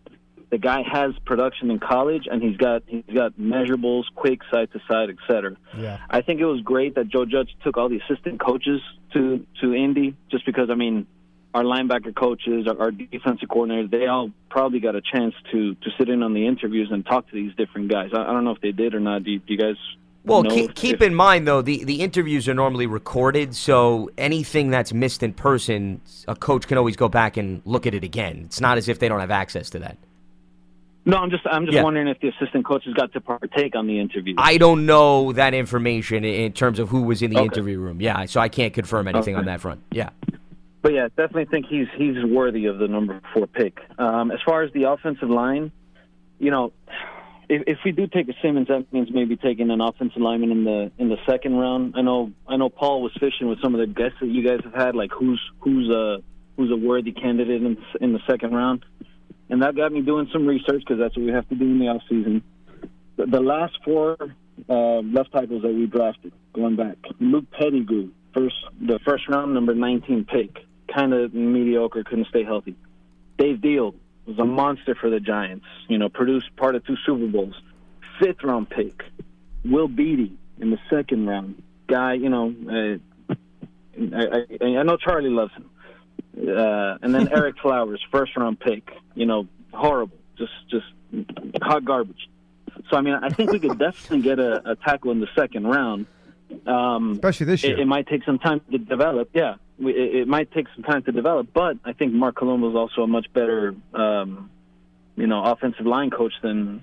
the 0.51 0.59
guy 0.59 0.83
has 0.83 1.13
production 1.25 1.71
in 1.71 1.79
college, 1.79 2.27
and 2.31 2.43
he's 2.43 2.57
got 2.57 2.83
he's 2.87 3.05
got 3.15 3.35
measurables, 3.35 4.05
quick 4.15 4.41
side 4.51 4.69
to 4.73 4.81
side, 4.89 5.09
et 5.09 5.17
cetera. 5.27 5.57
Yeah. 5.77 5.99
I 6.11 6.23
think 6.23 6.41
it 6.41 6.45
was 6.45 6.61
great 6.61 6.97
that 6.97 7.09
Joe 7.09 7.25
Judge 7.25 7.55
took 7.63 7.77
all 7.77 7.89
the 7.89 8.01
assistant 8.01 8.41
coaches 8.41 8.81
to 9.13 9.47
to 9.61 9.75
Indy, 9.75 10.17
just 10.31 10.45
because 10.45 10.69
I 10.69 10.75
mean, 10.75 11.07
our 11.55 11.63
linebacker 11.63 12.15
coaches, 12.15 12.67
our, 12.67 12.79
our 12.81 12.91
defensive 12.91 13.49
coordinators, 13.49 13.91
they 13.91 14.07
all 14.07 14.31
probably 14.51 14.81
got 14.81 14.97
a 14.97 15.01
chance 15.01 15.35
to 15.53 15.75
to 15.77 15.91
sit 15.97 16.09
in 16.09 16.23
on 16.23 16.35
the 16.35 16.47
interviews 16.47 16.89
and 16.91 17.07
talk 17.07 17.29
to 17.29 17.35
these 17.35 17.55
different 17.55 17.89
guys. 17.89 18.11
I, 18.13 18.23
I 18.23 18.33
don't 18.33 18.45
know 18.45 18.53
if 18.53 18.61
they 18.61 18.73
did 18.73 18.95
or 18.95 19.01
not. 19.01 19.23
Do 19.23 19.31
you, 19.31 19.39
do 19.39 19.55
you 19.55 19.59
guys? 19.59 19.77
Well, 20.23 20.43
know 20.43 20.51
keep, 20.51 20.75
keep 20.75 21.01
in 21.01 21.15
mind 21.15 21.47
though 21.49 21.63
the, 21.63 21.85
the 21.85 22.03
interviews 22.03 22.47
are 22.47 22.55
normally 22.55 22.87
recorded, 22.87 23.55
so 23.55 24.11
anything 24.19 24.69
that's 24.71 24.93
missed 24.93 25.23
in 25.23 25.33
person, 25.33 26.03
a 26.29 26.35
coach 26.35 26.67
can 26.67 26.77
always 26.77 26.97
go 26.97 27.09
back 27.09 27.39
and 27.39 27.63
look 27.65 27.87
at 27.87 27.95
it 27.95 28.05
again. 28.05 28.43
It's 28.47 28.61
not 28.61 28.77
as 28.77 28.89
if 28.89 28.99
they 28.99 29.09
don't 29.09 29.21
have 29.21 29.31
access 29.31 29.71
to 29.71 29.79
that. 29.79 29.97
No, 31.07 31.17
I'm 31.17 31.31
just 31.31 31.43
I'm 31.47 31.65
just 31.65 31.77
Yeah. 31.77 31.83
wondering 31.83 32.09
if 32.09 32.21
the 32.21 32.29
assistant 32.29 32.65
coaches 32.67 32.93
got 32.95 33.13
to 33.15 33.21
partake 33.21 33.75
on 33.75 33.87
the 33.87 33.99
interview. 33.99 34.35
I 34.37 34.59
don't 34.59 34.85
know 34.87 35.33
that 35.33 35.55
information 35.55 36.25
in 36.25 36.53
terms 36.53 36.79
of 36.79 36.89
who 36.91 37.03
was 37.03 37.23
in 37.23 37.31
the 37.31 37.37
Okay. 37.39 37.47
interview 37.47 37.79
room. 37.79 38.01
Yeah, 38.01 38.27
so 38.27 38.41
I 38.41 38.49
can't 38.49 38.73
confirm 38.75 39.09
anything 39.09 39.35
on 39.37 39.47
that 39.47 39.61
front. 39.61 39.81
Yeah. 39.91 40.11
But 40.83 40.93
yeah, 40.95 41.09
definitely 41.09 41.47
think 41.47 41.67
he's 41.67 41.89
he's 41.97 42.23
worthy 42.25 42.67
of 42.67 42.79
the 42.79 42.89
number 42.89 43.21
four 43.33 43.47
pick. 43.47 43.79
Um, 43.99 44.31
as 44.31 44.39
far 44.45 44.63
as 44.63 44.73
the 44.73 44.85
offensive 44.85 45.31
line, 45.31 45.73
you 46.39 46.51
know, 46.51 46.73
if, 47.49 47.63
if 47.67 47.79
we 47.85 47.93
do 47.93 48.07
take 48.07 48.29
a 48.29 48.35
Simmons, 48.43 48.69
that 48.69 48.91
means 48.93 49.09
maybe 49.13 49.37
taking 49.37 49.71
an 49.71 49.81
offensive 49.81 50.21
lineman 50.23 50.51
in 50.51 50.65
the 50.65 50.91
in 50.99 51.09
the 51.09 51.19
second 51.27 51.57
round. 51.57 51.95
I 51.97 52.03
know 52.03 52.31
I 52.47 52.57
know 52.57 52.69
Paul 52.69 53.03
was 53.03 53.13
fishing 53.19 53.49
with 53.49 53.61
some 53.63 53.75
of 53.75 53.81
the 53.81 53.87
guests 53.87 54.19
that 54.21 54.29
you 54.29 54.43
guys 54.47 54.61
have 54.65 54.75
had, 54.75 54.95
like 54.95 55.11
who's 55.13 55.41
who's 55.61 55.89
a 55.91 56.23
who's 56.57 56.71
a 56.71 56.77
worthy 56.77 57.13
candidate 57.13 57.63
in 57.63 57.77
in 58.01 58.13
the 58.13 58.21
second 58.27 58.55
round, 58.55 58.85
and 59.51 59.63
that 59.63 59.77
got 59.77 59.93
me 59.93 60.01
doing 60.01 60.29
some 60.33 60.47
research 60.47 60.83
because 60.87 60.99
that's 60.99 61.17
what 61.17 61.27
we 61.27 61.33
have 61.33 61.49
to 61.49 61.57
do 61.57 61.65
in 61.65 61.79
the 61.81 61.89
off 61.89 62.03
season. 62.09 62.43
The, 63.17 63.27
the 63.27 63.41
last 63.41 63.77
four 63.85 64.17
uh, 64.69 65.01
left 65.01 65.33
tackles 65.33 65.63
that 65.63 65.75
we 65.75 65.87
drafted, 65.87 66.33
going 66.53 66.77
back, 66.77 66.97
Luke 67.19 67.47
Petitgout, 67.51 68.11
first 68.33 68.55
the 68.81 69.01
first 69.05 69.29
round 69.29 69.53
number 69.53 69.75
19 69.75 70.25
pick, 70.25 70.57
kind 70.95 71.13
of 71.13 71.35
mediocre, 71.35 72.05
couldn't 72.05 72.29
stay 72.29 72.45
healthy. 72.45 72.77
Dave 73.39 73.57
Diehl 73.57 73.95
was 74.27 74.39
a 74.39 74.45
monster 74.45 74.95
for 74.95 75.11
the 75.11 75.19
Giants. 75.19 75.67
You 75.89 75.99
know, 75.99 76.09
produced 76.09 76.55
part 76.57 76.77
of 76.77 76.87
two 76.87 76.97
Super 77.05 77.27
Bowls. 77.27 77.61
Fifth 78.21 78.45
round 78.45 78.71
pick, 78.71 79.03
Will 79.65 79.89
Beatty 79.89 80.33
in 80.61 80.71
the 80.71 80.79
second 80.89 81.27
round. 81.27 81.63
Guy, 81.89 82.15
you 82.15 82.29
know, 82.29 82.55
uh, 82.71 83.35
I, 84.15 84.45
I, 84.61 84.65
I 84.79 84.83
know 84.85 84.97
Charlie 84.97 85.31
loves 85.31 85.53
him. 85.55 85.69
Uh, 86.37 86.99
and 87.03 87.15
then 87.15 87.27
Ereck 87.37 87.59
Flowers, 87.61 88.01
first 88.11 88.37
round 88.37 88.61
pick. 88.61 88.91
You 89.15 89.27
know, 89.27 89.49
horrible, 89.73 90.17
just 90.39 90.53
just 90.71 90.87
hot 91.63 91.85
garbage. 91.85 92.29
So 92.91 92.97
I 92.97 93.01
mean, 93.01 93.15
I 93.15 93.29
think 93.31 93.53
we 93.53 93.59
could 93.59 93.79
definitely 93.79 94.23
get 94.23 94.39
a, 94.39 94.71
a 94.71 94.77
tackle 94.77 95.11
in 95.13 95.21
the 95.21 95.29
second 95.37 95.67
round. 95.67 96.07
Um, 96.67 97.13
Especially 97.13 97.47
this 97.47 97.63
year. 97.63 97.75
it, 97.75 97.81
it 97.81 97.87
might 97.87 98.09
take 98.09 98.25
some 98.25 98.39
time 98.39 98.61
to 98.73 98.79
develop. 98.79 99.31
Yeah, 99.35 99.57
we, 99.79 99.93
it, 99.93 100.15
it 100.23 100.29
might 100.29 100.51
take 100.53 100.67
some 100.75 100.83
time 100.85 101.03
to 101.05 101.13
develop, 101.13 101.49
but 101.53 101.79
I 101.85 101.93
think 101.93 102.13
Marc 102.13 102.37
Colombo 102.37 102.71
is 102.71 102.77
also 102.77 103.03
a 103.03 103.07
much 103.07 103.33
better 103.33 103.75
um, 103.95 104.51
you 105.21 105.27
know, 105.27 105.45
offensive 105.45 105.87
line 105.87 106.11
coach 106.11 106.33
than 106.43 106.83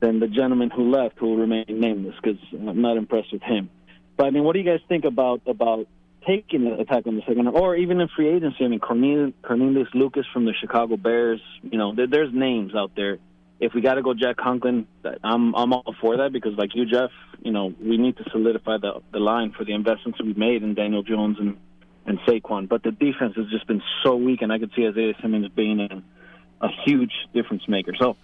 than 0.00 0.18
the 0.18 0.28
gentleman 0.28 0.70
who 0.70 0.90
left, 0.90 1.18
who 1.18 1.28
will 1.28 1.36
remain 1.36 1.66
nameless, 1.68 2.14
because 2.22 2.40
I'm 2.52 2.80
not 2.80 2.96
impressed 2.96 3.32
with 3.32 3.42
him. 3.42 3.68
But 4.16 4.26
I 4.26 4.30
mean, 4.30 4.44
what 4.44 4.54
do 4.54 4.60
you 4.60 4.64
guys 4.64 4.80
think 4.88 5.04
about 5.04 5.42
about 5.46 5.86
taking 6.26 6.64
the 6.64 6.78
attack 6.78 7.06
on 7.06 7.16
the 7.16 7.22
second, 7.26 7.48
or 7.48 7.76
even 7.76 8.00
in 8.00 8.08
free 8.14 8.28
agency? 8.28 8.64
I 8.64 8.68
mean, 8.68 8.80
Cornelius, 8.80 9.32
Cornelius 9.42 9.88
Lucas 9.94 10.26
from 10.32 10.44
the 10.44 10.52
Chicago 10.60 10.96
Bears. 10.96 11.40
You 11.62 11.78
know, 11.78 11.94
there, 11.94 12.06
there's 12.06 12.32
names 12.32 12.72
out 12.74 12.92
there. 12.96 13.18
If 13.58 13.74
we 13.74 13.82
got 13.82 13.94
to 13.94 14.02
go 14.02 14.14
Jack 14.14 14.36
Conklin, 14.36 14.86
I'm 15.22 15.54
I'm 15.54 15.72
all 15.72 15.94
for 16.00 16.16
that 16.18 16.32
because, 16.32 16.52
like 16.56 16.74
you, 16.74 16.86
Jeff, 16.86 17.10
you 17.42 17.52
know, 17.52 17.74
we 17.80 17.98
need 17.98 18.16
to 18.16 18.24
solidify 18.30 18.78
the 18.78 19.02
the 19.12 19.18
line 19.18 19.52
for 19.56 19.64
the 19.64 19.74
investments 19.74 20.20
we've 20.22 20.38
made 20.38 20.62
in 20.62 20.74
Daniel 20.74 21.02
Jones 21.02 21.36
and 21.38 21.58
and 22.06 22.18
Saquon. 22.20 22.68
But 22.68 22.82
the 22.82 22.90
defense 22.90 23.34
has 23.36 23.46
just 23.50 23.66
been 23.66 23.82
so 24.04 24.16
weak, 24.16 24.42
and 24.42 24.52
I 24.52 24.58
could 24.58 24.70
see 24.74 24.86
Isaiah 24.86 25.12
Simmons 25.20 25.48
being 25.54 25.80
a, 25.80 26.02
a 26.64 26.68
huge 26.86 27.12
difference 27.34 27.68
maker. 27.68 27.92
So 28.00 28.16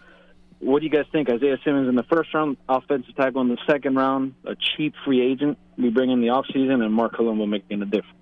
what 0.61 0.81
do 0.81 0.87
you 0.87 0.91
guys 0.91 1.05
think? 1.13 1.29
Isaiah 1.29 1.59
Simmons 1.65 1.89
in 1.89 1.95
the 1.95 2.03
first 2.05 2.33
round, 2.33 2.57
offensive 2.69 3.15
tackle 3.15 3.41
in 3.43 3.49
the 3.49 3.59
second 3.69 3.97
round, 3.97 4.35
a 4.45 4.55
cheap 4.55 4.95
free 5.05 5.21
agent 5.21 5.59
we 5.77 5.91
bring 5.91 6.11
in 6.11 6.21
the 6.21 6.29
offseason, 6.29 6.83
and 6.83 6.93
Marc 6.93 7.15
Colombo 7.15 7.47
making 7.47 7.83
a 7.83 7.85
difference. 7.85 8.13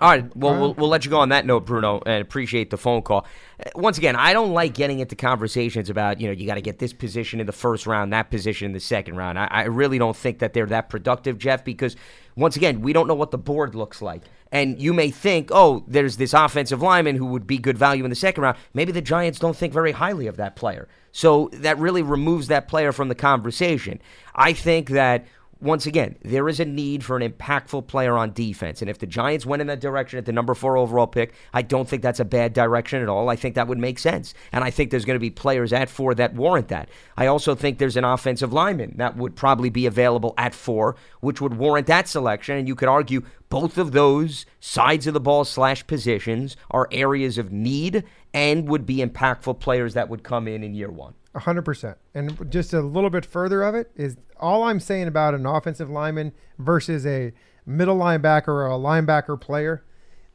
All 0.00 0.10
right. 0.10 0.36
Well, 0.36 0.58
we'll, 0.58 0.74
we'll 0.74 0.88
let 0.88 1.04
you 1.04 1.10
go 1.10 1.20
on 1.20 1.28
that 1.28 1.46
note, 1.46 1.66
Bruno, 1.66 2.02
and 2.04 2.20
appreciate 2.20 2.70
the 2.70 2.76
phone 2.76 3.02
call. 3.02 3.26
Uh, 3.64 3.70
once 3.76 3.96
again, 3.96 4.16
I 4.16 4.32
don't 4.32 4.52
like 4.52 4.74
getting 4.74 4.98
into 4.98 5.14
conversations 5.14 5.88
about, 5.88 6.20
you 6.20 6.26
know, 6.26 6.32
you 6.32 6.46
got 6.46 6.56
to 6.56 6.60
get 6.60 6.80
this 6.80 6.92
position 6.92 7.38
in 7.38 7.46
the 7.46 7.52
first 7.52 7.86
round, 7.86 8.12
that 8.12 8.28
position 8.28 8.66
in 8.66 8.72
the 8.72 8.80
second 8.80 9.16
round. 9.16 9.38
I, 9.38 9.46
I 9.46 9.62
really 9.64 9.98
don't 9.98 10.16
think 10.16 10.40
that 10.40 10.52
they're 10.52 10.66
that 10.66 10.90
productive, 10.90 11.38
Jeff, 11.38 11.64
because 11.64 11.94
once 12.36 12.56
again, 12.56 12.80
we 12.80 12.92
don't 12.92 13.06
know 13.06 13.14
what 13.14 13.30
the 13.30 13.38
board 13.38 13.74
looks 13.74 14.02
like. 14.02 14.22
And 14.50 14.80
you 14.80 14.92
may 14.92 15.10
think, 15.10 15.50
oh, 15.52 15.84
there's 15.88 16.16
this 16.16 16.32
offensive 16.32 16.80
lineman 16.80 17.16
who 17.16 17.26
would 17.26 17.46
be 17.46 17.58
good 17.58 17.76
value 17.76 18.04
in 18.04 18.10
the 18.10 18.16
second 18.16 18.42
round. 18.44 18.56
Maybe 18.72 18.92
the 18.92 19.02
Giants 19.02 19.38
don't 19.38 19.56
think 19.56 19.72
very 19.72 19.92
highly 19.92 20.26
of 20.28 20.36
that 20.36 20.54
player. 20.54 20.88
So 21.10 21.50
that 21.54 21.78
really 21.78 22.02
removes 22.02 22.48
that 22.48 22.68
player 22.68 22.92
from 22.92 23.08
the 23.08 23.14
conversation. 23.14 24.00
I 24.34 24.52
think 24.52 24.90
that 24.90 25.26
once 25.64 25.86
again, 25.86 26.16
there 26.22 26.48
is 26.48 26.60
a 26.60 26.64
need 26.64 27.02
for 27.02 27.16
an 27.16 27.28
impactful 27.28 27.86
player 27.86 28.16
on 28.16 28.32
defense. 28.32 28.82
And 28.82 28.90
if 28.90 28.98
the 28.98 29.06
Giants 29.06 29.46
went 29.46 29.62
in 29.62 29.66
that 29.68 29.80
direction 29.80 30.18
at 30.18 30.26
the 30.26 30.32
number 30.32 30.54
four 30.54 30.76
overall 30.76 31.06
pick, 31.06 31.32
I 31.54 31.62
don't 31.62 31.88
think 31.88 32.02
that's 32.02 32.20
a 32.20 32.24
bad 32.24 32.52
direction 32.52 33.02
at 33.02 33.08
all. 33.08 33.30
I 33.30 33.36
think 33.36 33.54
that 33.54 33.66
would 33.66 33.78
make 33.78 33.98
sense. 33.98 34.34
And 34.52 34.62
I 34.62 34.70
think 34.70 34.90
there's 34.90 35.06
going 35.06 35.16
to 35.16 35.20
be 35.20 35.30
players 35.30 35.72
at 35.72 35.88
four 35.88 36.14
that 36.14 36.34
warrant 36.34 36.68
that. 36.68 36.90
I 37.16 37.26
also 37.26 37.54
think 37.54 37.78
there's 37.78 37.96
an 37.96 38.04
offensive 38.04 38.52
lineman 38.52 38.94
that 38.98 39.16
would 39.16 39.36
probably 39.36 39.70
be 39.70 39.86
available 39.86 40.34
at 40.36 40.54
four, 40.54 40.96
which 41.20 41.40
would 41.40 41.56
warrant 41.56 41.86
that 41.86 42.08
selection. 42.08 42.58
And 42.58 42.68
you 42.68 42.74
could 42.74 42.88
argue 42.88 43.22
both 43.48 43.78
of 43.78 43.92
those 43.92 44.44
sides 44.60 45.06
of 45.06 45.14
the 45.14 45.20
ball 45.20 45.44
slash 45.44 45.86
positions 45.86 46.56
are 46.70 46.88
areas 46.92 47.38
of 47.38 47.52
need 47.52 48.04
and 48.34 48.68
would 48.68 48.84
be 48.84 48.98
impactful 48.98 49.60
players 49.60 49.94
that 49.94 50.10
would 50.10 50.22
come 50.22 50.46
in 50.46 50.62
in 50.62 50.74
year 50.74 50.90
one. 50.90 51.14
100%. 51.34 51.96
And 52.14 52.50
just 52.50 52.72
a 52.72 52.80
little 52.80 53.10
bit 53.10 53.26
further 53.26 53.62
of 53.62 53.74
it 53.74 53.90
is 53.96 54.16
all 54.38 54.64
I'm 54.64 54.80
saying 54.80 55.08
about 55.08 55.34
an 55.34 55.46
offensive 55.46 55.90
lineman 55.90 56.32
versus 56.58 57.06
a 57.06 57.32
middle 57.66 57.96
linebacker 57.96 58.48
or 58.48 58.66
a 58.66 58.78
linebacker 58.78 59.40
player. 59.40 59.84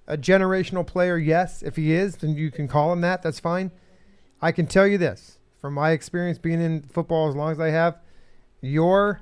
A 0.08 0.18
generational 0.18 0.86
player, 0.86 1.18
yes. 1.18 1.62
If 1.62 1.76
he 1.76 1.94
is, 1.94 2.18
then 2.18 2.36
you 2.36 2.52
can 2.52 2.68
call 2.68 2.92
him 2.92 3.02
that. 3.02 3.22
That's 3.22 3.40
fine. 3.40 3.72
I 4.42 4.52
can 4.52 4.66
tell 4.68 4.88
you 4.88 4.98
this 4.98 5.38
from 5.60 5.74
my 5.74 5.92
experience 5.92 6.38
being 6.38 6.62
in 6.62 6.84
football 6.84 7.28
as 7.28 7.36
long 7.36 7.52
as 7.52 7.60
I 7.60 7.70
have, 7.70 7.98
your 8.62 9.22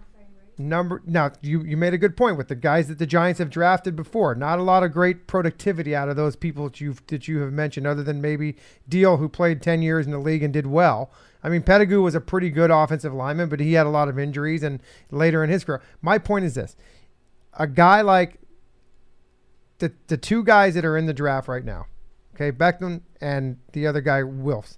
number 0.60 1.04
now 1.06 1.32
you 1.42 1.64
you 1.64 1.78
made 1.78 1.94
a 1.94 2.00
good 2.00 2.18
point 2.18 2.36
with 2.36 2.48
the 2.48 2.56
guys 2.56 2.88
that 2.88 2.98
the 2.98 3.06
Giants 3.06 3.40
have 3.40 3.50
drafted 3.50 3.96
before. 3.96 4.34
Not 4.36 4.60
a 4.60 4.64
lot 4.64 4.84
of 4.84 4.92
great 4.92 5.28
productivity 5.28 5.96
out 5.96 6.10
of 6.10 6.16
those 6.16 6.36
people 6.36 6.66
that 6.66 6.82
you've, 6.82 7.06
that 7.08 7.28
you 7.28 7.40
have 7.40 7.54
mentioned, 7.54 7.86
other 7.86 8.04
than 8.04 8.22
maybe 8.22 8.56
Diehl, 8.90 9.20
who 9.20 9.30
played 9.30 9.62
ten 9.62 9.82
years 9.82 10.06
in 10.06 10.12
the 10.12 10.20
league 10.20 10.44
and 10.44 10.54
did 10.54 10.68
well. 10.68 11.12
I 11.48 11.50
mean, 11.50 11.62
Petitgout 11.64 12.04
was 12.04 12.16
a 12.16 12.22
pretty 12.22 12.50
good 12.50 12.72
offensive 12.72 13.14
lineman, 13.14 13.50
but 13.50 13.60
he 13.60 13.74
had 13.74 13.86
a 13.86 13.90
lot 13.90 14.10
of 14.10 14.20
injuries 14.20 14.64
and 14.64 14.82
later 15.12 15.44
in 15.44 15.50
his 15.50 15.64
career. 15.64 15.82
My 16.02 16.18
point 16.18 16.46
is 16.46 16.56
this: 16.56 16.76
a 17.54 17.68
guy 17.68 18.02
like 18.02 18.40
the 19.80 19.94
the 20.08 20.18
two 20.18 20.44
guys 20.44 20.76
that 20.76 20.86
are 20.86 20.98
in 20.98 21.06
the 21.06 21.14
draft 21.14 21.48
right 21.48 21.64
now, 21.64 21.86
okay, 22.36 22.52
Becton 22.52 23.02
and 23.22 23.58
the 23.72 23.88
other 23.88 24.02
guy 24.02 24.22
Wirfs. 24.22 24.78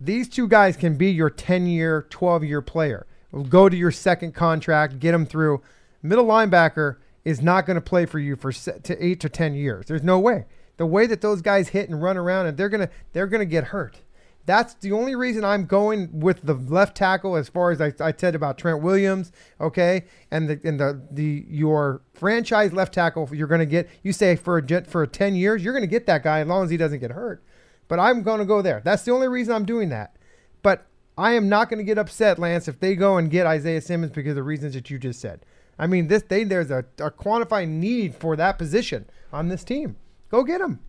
These 0.00 0.28
two 0.28 0.46
guys 0.46 0.76
can 0.76 0.96
be 0.96 1.10
your 1.10 1.28
10 1.28 1.66
year, 1.66 2.06
12 2.08 2.44
year 2.44 2.62
player 2.62 3.04
go 3.48 3.68
to 3.68 3.76
your 3.76 3.90
second 3.90 4.34
contract, 4.34 4.98
get 4.98 5.12
them 5.12 5.26
through. 5.26 5.62
Middle 6.02 6.26
linebacker 6.26 6.96
is 7.24 7.42
not 7.42 7.66
going 7.66 7.74
to 7.74 7.80
play 7.80 8.06
for 8.06 8.18
you 8.18 8.36
for 8.36 8.52
to 8.52 9.04
eight 9.04 9.20
to 9.20 9.28
ten 9.28 9.54
years. 9.54 9.86
There's 9.86 10.02
no 10.02 10.18
way. 10.18 10.46
The 10.76 10.86
way 10.86 11.06
that 11.06 11.20
those 11.20 11.42
guys 11.42 11.70
hit 11.70 11.88
and 11.88 12.00
run 12.00 12.16
around, 12.16 12.46
and 12.46 12.56
they're 12.56 12.68
gonna 12.68 12.88
they're 13.12 13.26
gonna 13.26 13.44
get 13.44 13.64
hurt. 13.64 14.00
That's 14.48 14.72
the 14.72 14.92
only 14.92 15.14
reason 15.14 15.44
I'm 15.44 15.66
going 15.66 16.20
with 16.20 16.40
the 16.40 16.54
left 16.54 16.96
tackle 16.96 17.36
as 17.36 17.50
far 17.50 17.70
as 17.70 17.82
I, 17.82 17.92
I 18.00 18.14
said 18.16 18.34
about 18.34 18.56
Trent 18.56 18.80
Williams, 18.80 19.30
okay, 19.60 20.06
and 20.30 20.48
the 20.48 20.58
and 20.64 20.80
the 20.80 21.02
the 21.10 21.44
your 21.50 22.00
franchise 22.14 22.72
left 22.72 22.94
tackle 22.94 23.28
you're 23.30 23.46
going 23.46 23.58
to 23.58 23.66
get. 23.66 23.90
You 24.02 24.14
say 24.14 24.36
for 24.36 24.56
a 24.56 24.84
for 24.86 25.06
10 25.06 25.34
years, 25.34 25.62
you're 25.62 25.74
going 25.74 25.82
to 25.82 25.86
get 25.86 26.06
that 26.06 26.22
guy 26.22 26.40
as 26.40 26.46
long 26.46 26.64
as 26.64 26.70
he 26.70 26.78
doesn't 26.78 27.00
get 27.00 27.10
hurt. 27.10 27.44
But 27.88 27.98
I'm 27.98 28.22
going 28.22 28.38
to 28.38 28.46
go 28.46 28.62
there. 28.62 28.80
That's 28.82 29.02
the 29.02 29.10
only 29.10 29.28
reason 29.28 29.52
I'm 29.52 29.66
doing 29.66 29.90
that. 29.90 30.16
But 30.62 30.86
I 31.18 31.32
am 31.32 31.50
not 31.50 31.68
going 31.68 31.76
to 31.76 31.84
get 31.84 31.98
upset, 31.98 32.38
Lance, 32.38 32.68
if 32.68 32.80
they 32.80 32.96
go 32.96 33.18
and 33.18 33.30
get 33.30 33.44
Isaiah 33.44 33.82
Simmons 33.82 34.12
because 34.12 34.30
of 34.30 34.36
the 34.36 34.42
reasons 34.42 34.72
that 34.72 34.88
you 34.88 34.98
just 34.98 35.20
said. 35.20 35.44
I 35.78 35.86
mean, 35.86 36.08
this 36.08 36.22
they 36.22 36.44
there's 36.44 36.70
a, 36.70 36.86
a 37.00 37.10
quantified 37.10 37.68
need 37.68 38.14
for 38.14 38.34
that 38.36 38.56
position 38.56 39.10
on 39.30 39.48
this 39.48 39.62
team. 39.62 39.96
Go 40.30 40.42
get 40.42 40.60
them. 40.60 40.80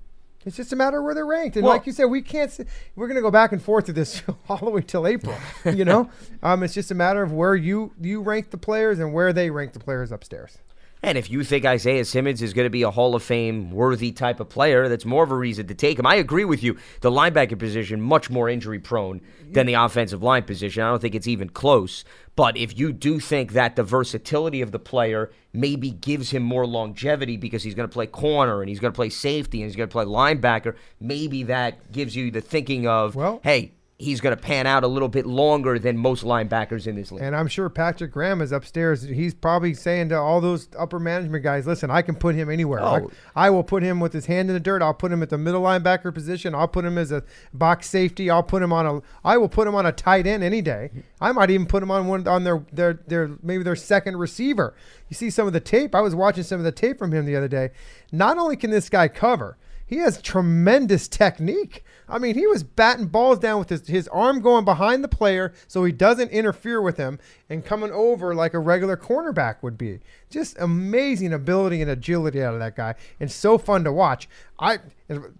It's 0.45 0.55
just 0.55 0.71
a 0.71 0.75
matter 0.75 0.99
of 0.99 1.03
where 1.03 1.13
they're 1.13 1.25
ranked. 1.25 1.57
And 1.57 1.65
well, 1.65 1.73
like 1.73 1.85
you 1.85 1.91
said, 1.91 2.05
we 2.05 2.21
can't. 2.21 2.57
We're 2.95 3.07
going 3.07 3.15
to 3.15 3.21
go 3.21 3.31
back 3.31 3.51
and 3.51 3.61
forth 3.61 3.85
to 3.85 3.93
this 3.93 4.23
all 4.49 4.57
the 4.57 4.69
way 4.69 4.81
till 4.81 5.05
April. 5.05 5.35
You 5.65 5.83
know, 5.85 6.09
um, 6.43 6.63
it's 6.63 6.73
just 6.73 6.91
a 6.91 6.95
matter 6.95 7.21
of 7.21 7.33
where 7.33 7.55
you 7.55 7.93
you 7.99 8.21
rank 8.21 8.51
the 8.51 8.57
players 8.57 8.99
and 8.99 9.13
where 9.13 9.33
they 9.33 9.49
rank 9.49 9.73
the 9.73 9.79
players 9.79 10.11
upstairs. 10.11 10.59
And 11.01 11.17
if 11.17 11.29
you 11.29 11.45
think 11.45 11.65
Isaiah 11.65 12.03
Simmons 12.03 12.41
is 12.41 12.53
going 12.53 12.65
to 12.65 12.69
be 12.69 12.81
a 12.83 12.91
Hall 12.91 13.15
of 13.15 13.23
Fame 13.23 13.71
worthy 13.71 14.11
type 14.11 14.41
of 14.41 14.49
player, 14.49 14.89
that's 14.89 15.05
more 15.05 15.23
of 15.23 15.31
a 15.31 15.35
reason 15.35 15.65
to 15.67 15.73
take 15.73 15.97
him. 15.97 16.05
I 16.05 16.15
agree 16.15 16.43
with 16.43 16.61
you. 16.61 16.77
The 16.99 17.09
linebacker 17.09 17.57
position, 17.57 18.01
much 18.01 18.29
more 18.29 18.49
injury 18.49 18.79
prone 18.79 19.21
than 19.49 19.65
the 19.65 19.75
offensive 19.75 20.21
line 20.21 20.43
position. 20.43 20.83
I 20.83 20.89
don't 20.89 21.01
think 21.01 21.15
it's 21.15 21.27
even 21.27 21.49
close. 21.49 22.03
But 22.35 22.57
if 22.57 22.77
you 22.77 22.91
do 22.91 23.19
think 23.19 23.53
that 23.53 23.77
the 23.77 23.83
versatility 23.83 24.61
of 24.61 24.71
the 24.71 24.79
player 24.79 25.31
maybe 25.53 25.91
gives 25.91 26.31
him 26.31 26.43
more 26.43 26.67
longevity 26.67 27.37
because 27.37 27.63
he's 27.63 27.75
going 27.75 27.87
to 27.87 27.93
play 27.93 28.07
corner 28.07 28.61
and 28.61 28.67
he's 28.67 28.79
going 28.79 28.91
to 28.91 28.95
play 28.95 29.09
safety 29.09 29.61
and 29.61 29.69
he's 29.69 29.77
going 29.77 29.89
to 29.89 29.93
play 29.93 30.05
linebacker, 30.05 30.75
maybe 30.99 31.43
that 31.43 31.91
gives 31.93 32.13
you 32.15 32.29
the 32.29 32.41
thinking 32.41 32.87
of, 32.87 33.15
well, 33.15 33.39
hey, 33.43 33.71
he's 34.01 34.21
going 34.21 34.35
to 34.35 34.41
pan 34.41 34.65
out 34.65 34.85
a 34.85 34.87
little 34.87 35.09
bit 35.09 35.25
longer 35.25 35.77
than 35.77 35.97
most 35.97 36.23
linebackers 36.23 36.87
in 36.87 36.95
this 36.95 37.11
league. 37.11 37.21
And 37.21 37.35
I'm 37.35 37.49
sure 37.49 37.67
Patrick 37.69 38.13
Graham 38.13 38.41
is 38.41 38.53
upstairs. 38.53 39.03
He's 39.03 39.33
probably 39.33 39.73
saying 39.73 40.09
to 40.09 40.17
all 40.17 40.39
those 40.39 40.69
upper 40.79 40.99
management 40.99 41.43
guys, 41.43 41.67
listen, 41.67 41.91
I 41.91 42.01
can 42.01 42.15
put 42.15 42.33
him 42.33 42.49
anywhere. 42.49 42.79
Oh. 42.79 43.11
I, 43.35 43.47
I, 43.47 43.49
will 43.49 43.63
put 43.63 43.83
him 43.83 43.99
with 43.99 44.13
his 44.13 44.25
hand 44.25 44.49
in 44.49 44.53
the 44.53 44.59
dirt. 44.61 44.81
I'll 44.81 44.93
put 44.93 45.11
him 45.11 45.21
at 45.21 45.29
the 45.29 45.37
middle 45.37 45.61
linebacker 45.61 46.13
position. 46.13 46.55
I'll 46.55 46.67
put 46.67 46.85
him 46.85 46.97
as 46.97 47.11
a 47.11 47.23
box 47.53 47.89
safety. 47.89 48.29
I'll 48.29 48.41
put 48.41 48.63
him 48.63 48.71
on 48.71 48.85
a 48.85 49.01
I 49.25 49.37
will 49.37 49.49
put 49.49 49.67
him 49.67 49.75
on 49.75 49.85
a 49.85 49.91
tight 49.91 50.25
end 50.25 50.43
any 50.43 50.61
day. 50.61 50.91
I 51.19 51.33
might 51.33 51.49
even 51.49 51.67
put 51.67 51.83
him 51.83 51.91
on 51.91 52.07
one 52.07 52.25
on 52.25 52.45
their 52.45 52.63
their 52.71 52.93
their 53.05 53.31
maybe 53.43 53.63
their 53.63 53.75
second 53.75 54.15
receiver. 54.15 54.75
You 55.09 55.15
see 55.15 55.29
some 55.29 55.45
of 55.45 55.51
the 55.51 55.59
tape. 55.59 55.93
I 55.93 55.99
was 55.99 56.15
watching 56.15 56.43
some 56.43 56.59
of 56.59 56.63
the 56.63 56.71
tape 56.71 56.97
from 56.97 57.11
him 57.11 57.25
the 57.25 57.35
other 57.35 57.49
day. 57.49 57.71
Not 58.13 58.37
only 58.37 58.55
can 58.55 58.71
this 58.71 58.89
guy 58.89 59.09
cover, 59.09 59.57
he 59.85 59.97
has 59.97 60.21
tremendous 60.21 61.07
technique. 61.07 61.83
I 62.09 62.17
mean, 62.17 62.35
he 62.35 62.47
was 62.47 62.63
batting 62.63 63.07
balls 63.07 63.39
down 63.39 63.59
with 63.59 63.69
his, 63.69 63.87
his 63.87 64.07
arm 64.09 64.41
going 64.41 64.65
behind 64.65 65.03
the 65.03 65.07
player 65.07 65.53
so 65.67 65.83
he 65.83 65.91
doesn't 65.91 66.31
interfere 66.31 66.81
with 66.81 66.97
him 66.97 67.19
and 67.49 67.63
coming 67.63 67.91
over 67.91 68.33
like 68.33 68.53
a 68.53 68.59
regular 68.59 68.97
cornerback 68.97 69.61
would 69.61 69.77
be. 69.77 69.99
Just 70.29 70.57
amazing 70.59 71.33
ability 71.33 71.81
and 71.81 71.91
agility 71.91 72.43
out 72.43 72.53
of 72.53 72.59
that 72.59 72.75
guy, 72.75 72.95
and 73.19 73.31
so 73.31 73.57
fun 73.57 73.83
to 73.83 73.93
watch. 73.93 74.27
I 74.59 74.79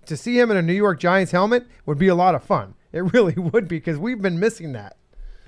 to 0.05 0.17
see 0.17 0.39
him 0.39 0.51
in 0.51 0.57
a 0.57 0.61
New 0.61 0.73
York 0.73 0.99
Giants 0.99 1.31
helmet 1.31 1.67
would 1.85 1.97
be 1.97 2.07
a 2.07 2.15
lot 2.15 2.35
of 2.35 2.43
fun. 2.43 2.75
It 2.91 2.99
really 3.13 3.33
would 3.33 3.67
be 3.67 3.77
because 3.77 3.97
we've 3.97 4.21
been 4.21 4.39
missing 4.39 4.73
that. 4.73 4.97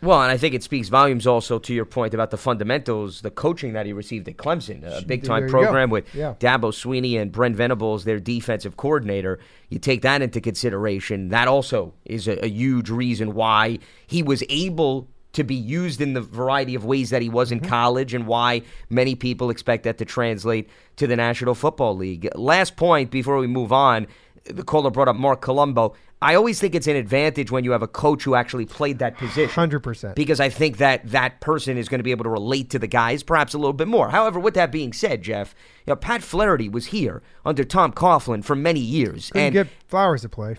Well, 0.01 0.21
and 0.21 0.31
I 0.31 0.37
think 0.37 0.55
it 0.55 0.63
speaks 0.63 0.89
volumes 0.89 1.27
also 1.27 1.59
to 1.59 1.73
your 1.73 1.85
point 1.85 2.13
about 2.13 2.31
the 2.31 2.37
fundamentals, 2.37 3.21
the 3.21 3.29
coaching 3.29 3.73
that 3.73 3.85
he 3.85 3.93
received 3.93 4.27
at 4.27 4.37
Clemson, 4.37 4.83
a 4.83 5.05
big 5.05 5.23
time 5.23 5.47
program 5.47 5.89
go. 5.89 5.93
with 5.93 6.15
yeah. 6.15 6.33
Dabo 6.39 6.71
Swinney 6.71 7.21
and 7.21 7.31
Brent 7.31 7.55
Venables, 7.55 8.03
their 8.03 8.19
defensive 8.19 8.77
coordinator. 8.77 9.39
You 9.69 9.77
take 9.77 10.01
that 10.01 10.21
into 10.21 10.41
consideration. 10.41 11.29
That 11.29 11.47
also 11.47 11.93
is 12.05 12.27
a, 12.27 12.43
a 12.43 12.49
huge 12.49 12.89
reason 12.89 13.35
why 13.35 13.77
he 14.07 14.23
was 14.23 14.43
able 14.49 15.07
to 15.33 15.43
be 15.43 15.55
used 15.55 16.01
in 16.01 16.13
the 16.13 16.21
variety 16.21 16.75
of 16.75 16.83
ways 16.83 17.09
that 17.11 17.21
he 17.21 17.29
was 17.29 17.51
in 17.51 17.59
mm-hmm. 17.59 17.69
college 17.69 18.13
and 18.13 18.27
why 18.27 18.63
many 18.89 19.15
people 19.15 19.49
expect 19.49 19.83
that 19.83 19.97
to 19.99 20.03
translate 20.03 20.69
to 20.97 21.07
the 21.07 21.15
National 21.15 21.55
Football 21.55 21.95
League. 21.95 22.27
Last 22.35 22.75
point 22.75 23.11
before 23.11 23.37
we 23.37 23.47
move 23.47 23.71
on 23.71 24.07
the 24.45 24.63
caller 24.63 24.89
brought 24.89 25.07
up 25.07 25.15
Marc 25.15 25.41
Colombo. 25.41 25.93
I 26.23 26.35
always 26.35 26.59
think 26.59 26.75
it's 26.75 26.85
an 26.87 26.95
advantage 26.95 27.49
when 27.49 27.63
you 27.63 27.71
have 27.71 27.81
a 27.81 27.87
coach 27.87 28.23
who 28.23 28.35
actually 28.35 28.65
played 28.67 28.99
that 28.99 29.17
position. 29.17 29.49
100%. 29.49 30.13
Because 30.13 30.39
I 30.39 30.49
think 30.49 30.77
that 30.77 31.09
that 31.09 31.39
person 31.41 31.77
is 31.77 31.89
going 31.89 31.97
to 31.99 32.03
be 32.03 32.11
able 32.11 32.25
to 32.25 32.29
relate 32.29 32.69
to 32.71 32.79
the 32.79 32.87
guys 32.87 33.23
perhaps 33.23 33.53
a 33.53 33.57
little 33.57 33.73
bit 33.73 33.87
more. 33.87 34.09
However, 34.09 34.39
with 34.39 34.53
that 34.53 34.71
being 34.71 34.93
said, 34.93 35.23
Jeff, 35.23 35.55
you 35.85 35.91
know, 35.91 35.95
Pat 35.95 36.21
Flaherty 36.21 36.69
was 36.69 36.87
here 36.87 37.23
under 37.43 37.63
Tom 37.63 37.91
Coughlin 37.91 38.43
for 38.43 38.55
many 38.55 38.79
years. 38.79 39.31
Couldn't 39.31 39.45
and 39.47 39.53
get 39.53 39.67
Flowers 39.87 40.21
to 40.21 40.29
play. 40.29 40.57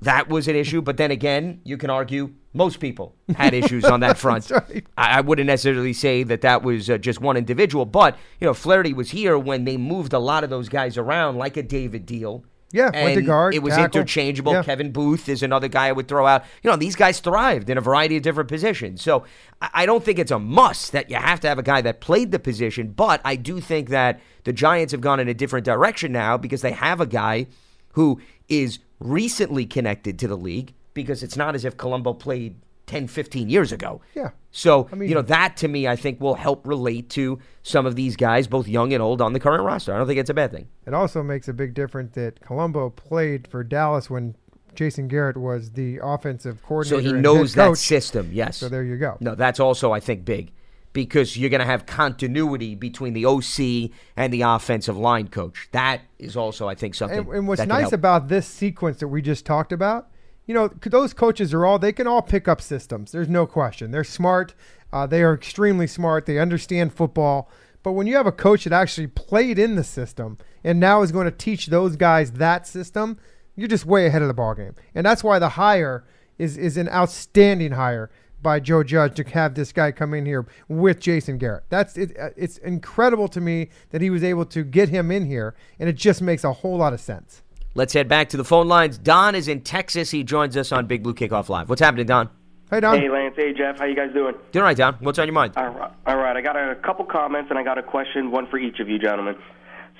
that 0.00 0.28
was 0.28 0.46
an 0.46 0.54
issue. 0.54 0.80
But 0.82 0.98
then 0.98 1.10
again, 1.10 1.60
you 1.64 1.76
can 1.76 1.90
argue 1.90 2.34
most 2.54 2.78
people 2.78 3.16
had 3.36 3.54
issues 3.54 3.84
on 3.84 4.00
that 4.00 4.18
front. 4.24 4.50
Right. 4.50 4.86
I, 4.96 5.18
I 5.18 5.20
wouldn't 5.22 5.46
necessarily 5.48 5.94
say 5.94 6.22
that 6.22 6.42
that 6.42 6.62
was 6.62 6.88
uh, 6.88 6.98
just 6.98 7.20
one 7.20 7.36
individual, 7.36 7.86
but 7.86 8.16
you 8.40 8.46
know, 8.46 8.54
Flaherty 8.54 8.92
was 8.92 9.10
here 9.10 9.36
when 9.36 9.64
they 9.64 9.76
moved 9.76 10.12
a 10.12 10.18
lot 10.20 10.44
of 10.44 10.50
those 10.50 10.68
guys 10.68 10.96
around, 10.96 11.38
like 11.38 11.56
a 11.56 11.62
David 11.62 12.06
Diehl. 12.06 12.44
Yeah, 12.72 12.84
went 12.92 13.14
to 13.14 13.18
and 13.18 13.26
guard, 13.26 13.54
It 13.54 13.62
was 13.62 13.74
tackle. 13.74 14.00
interchangeable. 14.00 14.52
Yeah. 14.54 14.62
Kevin 14.62 14.92
Boothe 14.92 15.28
is 15.28 15.42
another 15.42 15.68
guy 15.68 15.88
I 15.88 15.92
would 15.92 16.08
throw 16.08 16.26
out. 16.26 16.44
You 16.62 16.70
know, 16.70 16.76
these 16.76 16.96
guys 16.96 17.20
thrived 17.20 17.68
in 17.70 17.76
a 17.78 17.80
variety 17.82 18.16
of 18.16 18.22
different 18.22 18.48
positions. 18.48 19.02
So 19.02 19.24
I 19.60 19.84
don't 19.86 20.02
think 20.02 20.18
it's 20.18 20.30
a 20.30 20.38
must 20.38 20.92
that 20.92 21.10
you 21.10 21.16
have 21.16 21.38
to 21.40 21.48
have 21.48 21.58
a 21.58 21.62
guy 21.62 21.82
that 21.82 22.00
played 22.00 22.32
the 22.32 22.38
position, 22.38 22.88
but 22.88 23.20
I 23.24 23.36
do 23.36 23.60
think 23.60 23.90
that 23.90 24.20
the 24.44 24.52
Giants 24.52 24.92
have 24.92 25.00
gone 25.02 25.20
in 25.20 25.28
a 25.28 25.34
different 25.34 25.64
direction 25.66 26.12
now 26.12 26.36
because 26.36 26.62
they 26.62 26.72
have 26.72 27.00
a 27.00 27.06
guy 27.06 27.46
who 27.92 28.20
is 28.48 28.78
recently 28.98 29.66
connected 29.66 30.18
to 30.20 30.26
the 30.28 30.36
league 30.36 30.72
because 30.94 31.22
it's 31.22 31.36
not 31.36 31.54
as 31.54 31.64
if 31.64 31.76
Colombo 31.76 32.14
played 32.14 32.56
10, 32.86 33.06
15 33.08 33.48
years 33.48 33.72
ago. 33.72 34.00
Yeah. 34.14 34.30
So, 34.50 34.88
I 34.92 34.96
mean- 34.96 35.08
you 35.08 35.14
know, 35.14 35.22
that 35.22 35.56
to 35.58 35.68
me, 35.68 35.88
I 35.88 35.96
think 35.96 36.20
will 36.20 36.34
help 36.34 36.66
relate 36.66 37.08
to 37.10 37.38
some 37.62 37.86
of 37.86 37.96
these 37.96 38.16
guys, 38.16 38.46
both 38.46 38.68
young 38.68 38.92
and 38.92 39.02
old, 39.02 39.22
on 39.22 39.32
the 39.32 39.40
current 39.40 39.62
roster. 39.62 39.94
I 39.94 39.98
don't 39.98 40.06
think 40.06 40.18
it's 40.18 40.30
a 40.30 40.34
bad 40.34 40.50
thing. 40.50 40.68
It 40.86 40.94
also 40.94 41.22
makes 41.22 41.48
a 41.48 41.52
big 41.52 41.74
difference 41.74 42.14
that 42.14 42.40
Colombo 42.40 42.90
played 42.90 43.48
for 43.48 43.64
Dallas 43.64 44.10
when 44.10 44.34
Jason 44.74 45.08
Garrett 45.08 45.36
was 45.36 45.72
the 45.72 45.98
offensive 46.02 46.62
coordinator. 46.62 47.02
So 47.02 47.14
he 47.14 47.20
knows 47.20 47.54
that 47.54 47.76
system. 47.76 48.30
Yes. 48.32 48.58
So 48.58 48.68
there 48.68 48.82
you 48.82 48.96
go. 48.96 49.16
No, 49.20 49.34
that's 49.34 49.60
also 49.60 49.92
I 49.92 50.00
think 50.00 50.24
big 50.24 50.52
because 50.92 51.36
you're 51.36 51.50
going 51.50 51.60
to 51.60 51.66
have 51.66 51.86
continuity 51.86 52.74
between 52.74 53.14
the 53.14 53.24
OC 53.24 53.90
and 54.16 54.32
the 54.32 54.42
offensive 54.42 54.96
line 54.96 55.28
coach. 55.28 55.68
That 55.72 56.02
is 56.18 56.36
also 56.36 56.68
I 56.68 56.74
think 56.74 56.94
something. 56.94 57.18
And, 57.20 57.28
and 57.28 57.48
what's 57.48 57.64
nice 57.66 57.92
about 57.92 58.28
this 58.28 58.46
sequence 58.46 58.98
that 58.98 59.08
we 59.08 59.22
just 59.22 59.46
talked 59.46 59.72
about, 59.72 60.08
you 60.46 60.54
know, 60.54 60.68
those 60.68 61.12
coaches 61.14 61.54
are 61.54 61.64
all 61.64 61.78
they 61.78 61.92
can 61.92 62.06
all 62.06 62.22
pick 62.22 62.48
up 62.48 62.60
systems. 62.60 63.12
There's 63.12 63.28
no 63.28 63.46
question. 63.46 63.90
They're 63.90 64.04
smart. 64.04 64.54
Uh, 64.92 65.06
they 65.06 65.22
are 65.22 65.34
extremely 65.34 65.86
smart. 65.86 66.26
They 66.26 66.38
understand 66.38 66.92
football. 66.92 67.48
But 67.82 67.92
when 67.92 68.06
you 68.06 68.16
have 68.16 68.26
a 68.26 68.32
coach 68.32 68.64
that 68.64 68.72
actually 68.72 69.08
played 69.08 69.58
in 69.58 69.74
the 69.74 69.84
system 69.84 70.38
and 70.62 70.78
now 70.78 71.02
is 71.02 71.12
going 71.12 71.24
to 71.24 71.36
teach 71.36 71.66
those 71.66 71.96
guys 71.96 72.32
that 72.32 72.66
system, 72.66 73.18
you're 73.56 73.68
just 73.68 73.86
way 73.86 74.06
ahead 74.06 74.22
of 74.22 74.28
the 74.28 74.34
ballgame. 74.34 74.76
And 74.94 75.04
that's 75.04 75.24
why 75.24 75.38
the 75.38 75.50
hire 75.50 76.04
is 76.38 76.56
is 76.56 76.76
an 76.76 76.88
outstanding 76.88 77.72
hire 77.72 78.10
by 78.42 78.58
Joe 78.58 78.82
Judge 78.82 79.14
to 79.16 79.24
have 79.24 79.54
this 79.54 79.72
guy 79.72 79.92
come 79.92 80.14
in 80.14 80.26
here 80.26 80.46
with 80.68 80.98
Jason 80.98 81.38
Garrett. 81.38 81.64
That's 81.68 81.96
it, 81.96 82.16
uh, 82.18 82.30
it's 82.36 82.58
incredible 82.58 83.28
to 83.28 83.40
me 83.40 83.68
that 83.90 84.00
he 84.00 84.10
was 84.10 84.24
able 84.24 84.44
to 84.46 84.64
get 84.64 84.88
him 84.88 85.10
in 85.10 85.26
here, 85.26 85.54
and 85.78 85.88
it 85.88 85.96
just 85.96 86.20
makes 86.20 86.42
a 86.42 86.52
whole 86.52 86.76
lot 86.76 86.92
of 86.92 87.00
sense. 87.00 87.42
Let's 87.74 87.94
head 87.94 88.06
back 88.06 88.28
to 88.30 88.36
the 88.36 88.44
phone 88.44 88.68
lines. 88.68 88.98
Don 88.98 89.34
is 89.34 89.48
in 89.48 89.62
Texas. 89.62 90.10
He 90.10 90.24
joins 90.24 90.56
us 90.56 90.72
on 90.72 90.86
Big 90.86 91.02
Blue 91.02 91.14
Kickoff 91.14 91.48
Live. 91.48 91.70
What's 91.70 91.80
happening, 91.80 92.06
Don? 92.06 92.28
Hey 92.70 92.80
Don, 92.80 92.98
Hey, 92.98 93.08
Lance. 93.08 93.34
Hey, 93.36 93.52
Jeff. 93.52 93.78
How 93.78 93.86
you 93.86 93.94
guys 93.94 94.12
doing? 94.12 94.34
Doing 94.50 94.62
all 94.62 94.68
right, 94.68 94.76
Don. 94.76 94.94
What's 95.00 95.18
on 95.18 95.26
your 95.26 95.34
mind? 95.34 95.54
All 95.56 95.68
right. 95.68 95.90
All 96.06 96.16
right. 96.16 96.36
I 96.36 96.40
got 96.42 96.56
a 96.56 96.74
couple 96.76 97.04
comments 97.04 97.48
and 97.50 97.58
I 97.58 97.62
got 97.62 97.78
a 97.78 97.82
question, 97.82 98.30
one 98.30 98.46
for 98.46 98.58
each 98.58 98.78
of 98.80 98.88
you 98.88 98.98
gentlemen. 98.98 99.36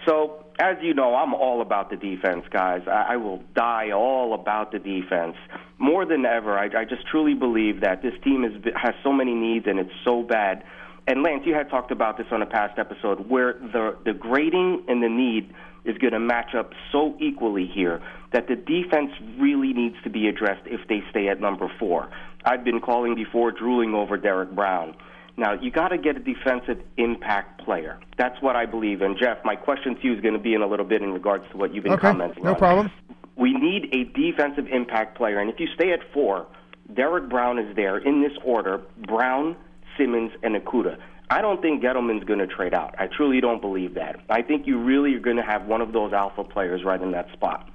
So, 0.07 0.45
as 0.59 0.77
you 0.83 0.93
know, 0.93 1.15
I'm 1.15 1.33
all 1.33 1.63
about 1.63 1.91
the 1.91 1.97
defense, 1.97 2.45
guys. 2.51 2.83
I, 2.87 3.15
I 3.15 3.17
will 3.17 3.43
die 3.55 3.91
all 3.93 4.35
about 4.35 4.73
the 4.73 4.79
defense 4.79 5.37
more 5.79 6.05
than 6.05 6.27
ever. 6.27 6.59
I, 6.59 6.65
I 6.81 6.85
just 6.85 7.07
truly 7.07 7.35
believe 7.35 7.81
that 7.81 8.03
this 8.03 8.15
team 8.25 8.45
is, 8.45 8.53
has 8.75 8.95
so 9.03 9.13
many 9.13 9.35
needs 9.35 9.67
and 9.67 9.79
it's 9.79 9.93
so 10.05 10.23
bad. 10.23 10.65
And 11.07 11.23
Lance, 11.23 11.43
you 11.47 11.55
had 11.55 11.69
talked 11.71 11.91
about 11.91 12.17
this 12.17 12.27
on 12.31 12.43
a 12.43 12.47
past 12.47 12.79
episode 12.79 13.29
where 13.29 13.55
the 13.55 13.97
the 14.05 14.13
grading 14.13 14.85
and 14.89 15.03
the 15.03 15.09
need 15.09 15.53
is 15.85 15.99
going 15.99 16.13
to 16.13 16.21
match 16.21 16.55
up 16.55 16.73
so 16.91 17.17
equally 17.21 17.67
here 17.67 18.01
that 18.33 18.49
the 18.49 18.57
defense 18.57 19.11
really 19.39 19.73
needs 19.73 19.97
to 20.05 20.11
be 20.11 20.29
addressed 20.29 20.63
if 20.67 20.87
they 20.89 21.03
stay 21.11 21.29
at 21.29 21.41
number 21.41 21.71
four. 21.79 22.09
I've 22.45 22.65
been 22.65 22.81
calling 22.81 23.15
before 23.15 23.53
drooling 23.53 23.95
over 23.95 24.17
Derrick 24.17 24.53
Brown. 24.53 24.95
Now, 25.37 25.55
you 25.55 25.71
got 25.71 25.89
to 25.89 25.99
get 25.99 26.17
a 26.17 26.21
defensive 26.21 26.81
impact 26.99 27.65
player. 27.65 27.99
That's 28.19 28.41
what 28.43 28.55
I 28.55 28.67
believe. 28.67 29.01
And, 29.01 29.17
Jeff, 29.19 29.39
my 29.45 29.57
question 29.57 29.95
to 29.97 30.03
you 30.03 30.15
is 30.15 30.21
going 30.21 30.35
to 30.35 30.41
be 30.41 30.55
in 30.55 30.61
a 30.63 30.67
little 30.67 30.85
bit 30.85 31.03
in 31.03 31.13
regards 31.13 31.45
to 31.53 31.57
what 31.57 31.75
you've 31.75 31.85
been 31.85 31.95
Okay, 31.95 32.03
commenting 32.03 32.45
no 32.45 32.51
on. 32.53 32.59
problem. 32.59 32.91
We 33.37 33.53
need 33.55 33.89
a 33.95 34.05
defensive 34.13 34.67
impact 34.71 35.17
player. 35.17 35.39
And 35.39 35.49
if 35.49 35.59
you 35.59 35.69
stay 35.75 35.93
at 35.93 36.01
four, 36.13 36.47
Derrick 36.95 37.31
Brown 37.31 37.59
is 37.59 37.75
there 37.77 37.97
in 37.97 38.21
this 38.23 38.33
order 38.45 38.83
Brown, 39.07 39.57
Simmons, 39.97 40.33
and 40.43 40.55
Okudah. 40.55 40.99
I 41.33 41.41
don't 41.41 41.63
think 41.63 41.83
Gettleman's 41.83 42.25
going 42.25 42.41
to 42.41 42.47
trade 42.47 42.75
out. 42.75 42.95
I 42.99 43.07
truly 43.07 43.41
don't 43.41 43.63
believe 43.63 43.95
that. 43.95 44.21
I 44.29 44.43
think 44.43 44.67
you 44.67 44.79
really 44.79 45.15
are 45.15 45.21
going 45.21 45.39
to 45.39 45.43
have 45.43 45.65
one 45.65 45.81
of 45.81 45.91
those 45.91 46.13
alpha 46.13 46.45
players 46.45 46.85
right 46.85 47.01
in 47.01 47.13
that 47.13 47.33
spot. 47.33 47.71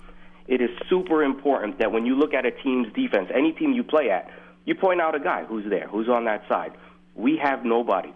It 0.48 0.62
is 0.62 0.70
super 0.88 1.24
important 1.24 1.80
that 1.80 1.92
when 1.92 2.06
you 2.06 2.16
look 2.16 2.36
at 2.36 2.46
a 2.46 2.52
team's 2.52 2.94
defense, 2.94 3.32
any 3.34 3.54
team 3.54 3.74
you 3.74 3.84
play 3.84 4.12
at, 4.12 4.30
you 4.66 4.76
point 4.76 5.02
out 5.02 5.16
a 5.16 5.20
guy 5.20 5.44
who's 5.44 5.68
there, 5.72 5.88
who's 5.88 6.08
on 6.08 6.26
that 6.26 6.48
side. 6.48 6.74
We 7.16 7.40
have 7.42 7.66
nobody. 7.66 8.14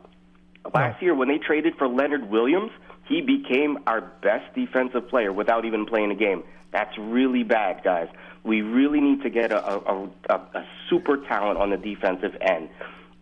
Last 0.76 1.02
year, 1.02 1.16
when 1.16 1.28
they 1.28 1.39
traded 1.39 1.76
for 1.76 1.88
Leonard 1.88 2.30
Williams, 2.30 2.72
he 3.08 3.22
became 3.22 3.80
our 3.88 4.02
best 4.22 4.54
defensive 4.54 5.10
player 5.10 5.34
without 5.34 5.66
even 5.66 5.88
playing 5.88 6.12
a 6.12 6.16
game. 6.16 6.44
That's 6.72 6.96
really 7.00 7.42
bad, 7.42 7.84
guys. 7.84 8.10
We 8.44 8.62
really 8.62 9.02
need 9.02 9.24
to 9.24 9.32
get 9.32 9.52
a, 9.52 9.66
a, 9.66 10.10
a, 10.30 10.36
a 10.36 10.68
super 10.88 11.18
talent 11.18 11.58
on 11.58 11.72
the 11.72 11.78
defensive 11.78 12.38
end. 12.39 12.70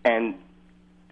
And 0.04 0.36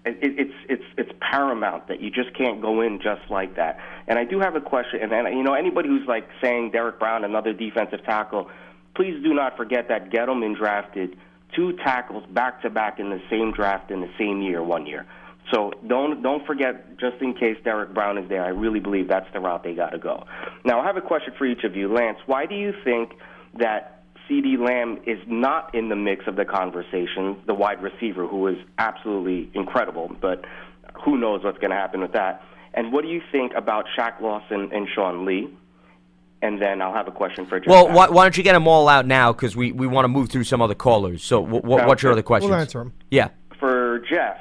it, 0.05 0.17
it's 0.21 0.53
it's 0.69 0.83
it's 0.97 1.11
paramount 1.19 1.87
that 1.87 2.01
you 2.01 2.09
just 2.09 2.33
can't 2.35 2.61
go 2.61 2.81
in 2.81 2.99
just 3.01 3.29
like 3.29 3.55
that. 3.55 3.79
And 4.07 4.17
I 4.17 4.23
do 4.23 4.39
have 4.39 4.55
a 4.55 4.61
question, 4.61 5.01
and, 5.01 5.11
and 5.11 5.37
you 5.37 5.43
know 5.43 5.53
anybody 5.53 5.89
who's 5.89 6.07
like 6.07 6.27
saying 6.41 6.71
Derrick 6.71 6.99
Brown 6.99 7.23
another 7.23 7.53
defensive 7.53 8.03
tackle, 8.05 8.49
please 8.95 9.21
do 9.23 9.33
not 9.33 9.57
forget 9.57 9.87
that 9.89 10.09
Gettleman 10.09 10.57
drafted 10.57 11.17
two 11.55 11.73
tackles 11.77 12.25
back 12.31 12.61
to 12.61 12.69
back 12.69 12.99
in 12.99 13.09
the 13.09 13.21
same 13.29 13.51
draft 13.51 13.91
in 13.91 14.01
the 14.01 14.09
same 14.17 14.41
year, 14.41 14.63
one 14.63 14.85
year. 14.85 15.05
So 15.51 15.71
don't 15.87 16.21
don't 16.21 16.45
forget, 16.45 16.97
just 16.97 17.21
in 17.21 17.33
case 17.33 17.57
Derrick 17.63 17.93
Brown 17.93 18.17
is 18.17 18.27
there, 18.27 18.43
I 18.43 18.49
really 18.49 18.79
believe 18.79 19.07
that's 19.07 19.31
the 19.33 19.39
route 19.39 19.63
they 19.63 19.73
got 19.73 19.91
to 19.91 19.97
go. 19.97 20.25
Now 20.65 20.81
I 20.81 20.85
have 20.85 20.97
a 20.97 21.01
question 21.01 21.33
for 21.37 21.45
each 21.45 21.63
of 21.63 21.75
you, 21.75 21.91
Lance. 21.93 22.17
Why 22.25 22.45
do 22.45 22.55
you 22.55 22.73
think 22.83 23.13
that 23.59 23.96
CeeDee 24.29 24.57
Lamb 24.57 24.99
is 25.05 25.19
not 25.27 25.73
in 25.73 25.89
the 25.89 25.95
mix 25.95 26.27
of 26.27 26.35
the 26.35 26.45
conversation, 26.45 27.37
the 27.45 27.53
wide 27.53 27.81
receiver 27.81 28.27
who 28.27 28.47
is 28.47 28.57
absolutely 28.77 29.49
incredible, 29.53 30.11
but 30.21 30.43
who 31.03 31.17
knows 31.17 31.43
what's 31.43 31.57
going 31.59 31.71
to 31.71 31.77
happen 31.77 32.01
with 32.01 32.13
that? 32.13 32.43
And 32.73 32.91
what 32.91 33.03
do 33.03 33.09
you 33.09 33.21
think 33.31 33.53
about 33.55 33.85
Shaq 33.97 34.21
Lawson 34.21 34.69
and 34.73 34.87
Sean 34.93 35.25
Lee? 35.25 35.47
And 36.41 36.61
then 36.61 36.81
I'll 36.81 36.93
have 36.93 37.07
a 37.07 37.11
question 37.11 37.47
for 37.47 37.59
Jeff. 37.59 37.69
Well, 37.69 37.87
why, 37.89 38.09
why 38.09 38.23
don't 38.23 38.37
you 38.37 38.43
get 38.43 38.53
them 38.53 38.67
all 38.67 38.87
out 38.87 39.07
now 39.07 39.31
because 39.31 39.55
we, 39.55 39.71
we 39.71 39.87
want 39.87 40.03
to 40.05 40.09
move 40.09 40.29
through 40.29 40.43
some 40.43 40.61
other 40.61 40.75
callers. 40.75 41.23
So, 41.23 41.43
wh- 41.43 41.61
wh- 41.61 41.87
what's 41.87 42.03
your 42.03 42.11
other 42.11 42.21
question? 42.21 42.51
we'll 42.51 42.59
answer 42.59 42.79
them. 42.79 42.93
Yeah. 43.09 43.29
for 43.59 44.03
Jeff. 44.09 44.37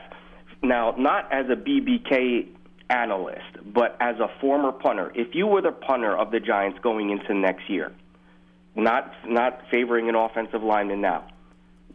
Now, 0.62 0.94
not 0.98 1.32
as 1.32 1.46
a 1.48 1.56
BBK 1.56 2.48
analyst, 2.90 3.40
but 3.72 3.96
as 4.00 4.16
a 4.18 4.28
former 4.40 4.72
punter. 4.72 5.10
If 5.14 5.34
you 5.34 5.46
were 5.46 5.62
the 5.62 5.72
punter 5.72 6.16
of 6.16 6.30
the 6.30 6.40
Giants 6.40 6.78
going 6.82 7.10
into 7.10 7.34
next 7.34 7.68
year, 7.70 7.92
not 8.76 9.12
not 9.26 9.62
favoring 9.70 10.08
an 10.08 10.14
offensive 10.14 10.62
lineman 10.62 11.00
now, 11.00 11.26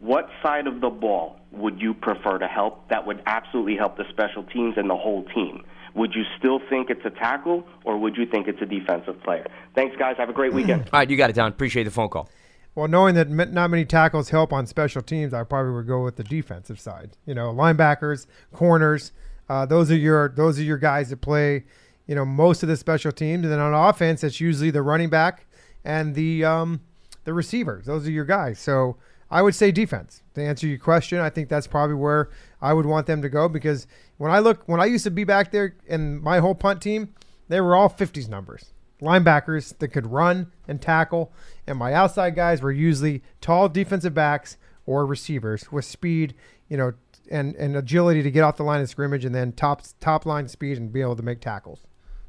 what 0.00 0.28
side 0.42 0.66
of 0.66 0.80
the 0.80 0.90
ball 0.90 1.40
would 1.52 1.80
you 1.80 1.94
prefer 1.94 2.38
to 2.38 2.46
help? 2.46 2.88
That 2.88 3.06
would 3.06 3.22
absolutely 3.26 3.76
help 3.76 3.96
the 3.96 4.04
special 4.10 4.42
teams 4.42 4.74
and 4.76 4.90
the 4.90 4.96
whole 4.96 5.24
team. 5.34 5.64
Would 5.94 6.14
you 6.14 6.24
still 6.38 6.58
think 6.70 6.90
it's 6.90 7.04
a 7.04 7.10
tackle, 7.10 7.66
or 7.84 7.98
would 7.98 8.16
you 8.16 8.26
think 8.26 8.48
it's 8.48 8.60
a 8.62 8.66
defensive 8.66 9.22
player? 9.22 9.46
Thanks, 9.74 9.94
guys. 9.96 10.16
Have 10.16 10.30
a 10.30 10.32
great 10.32 10.54
weekend. 10.54 10.82
All 10.92 11.00
right, 11.00 11.10
you 11.10 11.16
got 11.16 11.30
it, 11.30 11.34
Don. 11.34 11.48
Appreciate 11.52 11.84
the 11.84 11.90
phone 11.90 12.08
call. 12.08 12.28
Well, 12.74 12.88
knowing 12.88 13.14
that 13.16 13.28
not 13.28 13.68
many 13.68 13.84
tackles 13.84 14.30
help 14.30 14.52
on 14.52 14.66
special 14.66 15.02
teams, 15.02 15.34
I 15.34 15.44
probably 15.44 15.72
would 15.72 15.86
go 15.86 16.02
with 16.02 16.16
the 16.16 16.24
defensive 16.24 16.80
side. 16.80 17.10
You 17.26 17.34
know, 17.34 17.52
linebackers, 17.52 18.26
corners, 18.52 19.12
uh, 19.50 19.66
those 19.66 19.90
are 19.90 19.96
your 19.96 20.30
those 20.30 20.58
are 20.58 20.62
your 20.62 20.78
guys 20.78 21.10
that 21.10 21.20
play. 21.20 21.64
You 22.06 22.14
know, 22.14 22.24
most 22.24 22.62
of 22.62 22.68
the 22.68 22.76
special 22.76 23.12
teams, 23.12 23.44
and 23.44 23.52
then 23.52 23.60
on 23.60 23.74
offense, 23.74 24.24
it's 24.24 24.40
usually 24.40 24.70
the 24.70 24.82
running 24.82 25.10
back 25.10 25.46
and 25.84 26.14
the 26.14 26.44
um, 26.44 26.80
the 27.24 27.34
receivers. 27.34 27.86
Those 27.86 28.06
are 28.06 28.10
your 28.10 28.24
guys. 28.24 28.58
So 28.58 28.96
I 29.30 29.42
would 29.42 29.54
say 29.54 29.72
defense. 29.72 30.22
To 30.34 30.42
answer 30.42 30.66
your 30.66 30.78
question, 30.78 31.18
I 31.18 31.30
think 31.30 31.48
that's 31.48 31.66
probably 31.66 31.96
where 31.96 32.30
I 32.60 32.72
would 32.72 32.86
want 32.86 33.06
them 33.06 33.22
to 33.22 33.28
go 33.28 33.48
because 33.48 33.86
when 34.18 34.30
I 34.30 34.38
look, 34.38 34.62
when 34.66 34.80
I 34.80 34.86
used 34.86 35.04
to 35.04 35.10
be 35.10 35.24
back 35.24 35.52
there 35.52 35.76
and 35.88 36.20
my 36.20 36.38
whole 36.38 36.54
punt 36.54 36.80
team, 36.82 37.14
they 37.48 37.60
were 37.60 37.76
all 37.76 37.90
50s 37.90 38.28
numbers 38.28 38.72
linebackers 39.02 39.76
that 39.78 39.88
could 39.88 40.06
run 40.06 40.50
and 40.68 40.80
tackle, 40.80 41.32
and 41.66 41.76
my 41.76 41.92
outside 41.92 42.34
guys 42.34 42.62
were 42.62 42.70
usually 42.70 43.22
tall 43.40 43.68
defensive 43.68 44.14
backs 44.14 44.56
or 44.86 45.04
receivers 45.04 45.70
with 45.72 45.84
speed, 45.84 46.34
you 46.68 46.76
know, 46.76 46.94
and, 47.30 47.54
and 47.56 47.76
agility 47.76 48.22
to 48.22 48.30
get 48.30 48.42
off 48.42 48.56
the 48.56 48.62
line 48.62 48.80
of 48.80 48.88
scrimmage, 48.88 49.24
and 49.24 49.34
then 49.34 49.52
top 49.52 49.82
top 50.00 50.24
line 50.24 50.48
speed 50.48 50.78
and 50.78 50.92
be 50.92 51.00
able 51.00 51.16
to 51.16 51.22
make 51.22 51.40
tackles. 51.40 51.80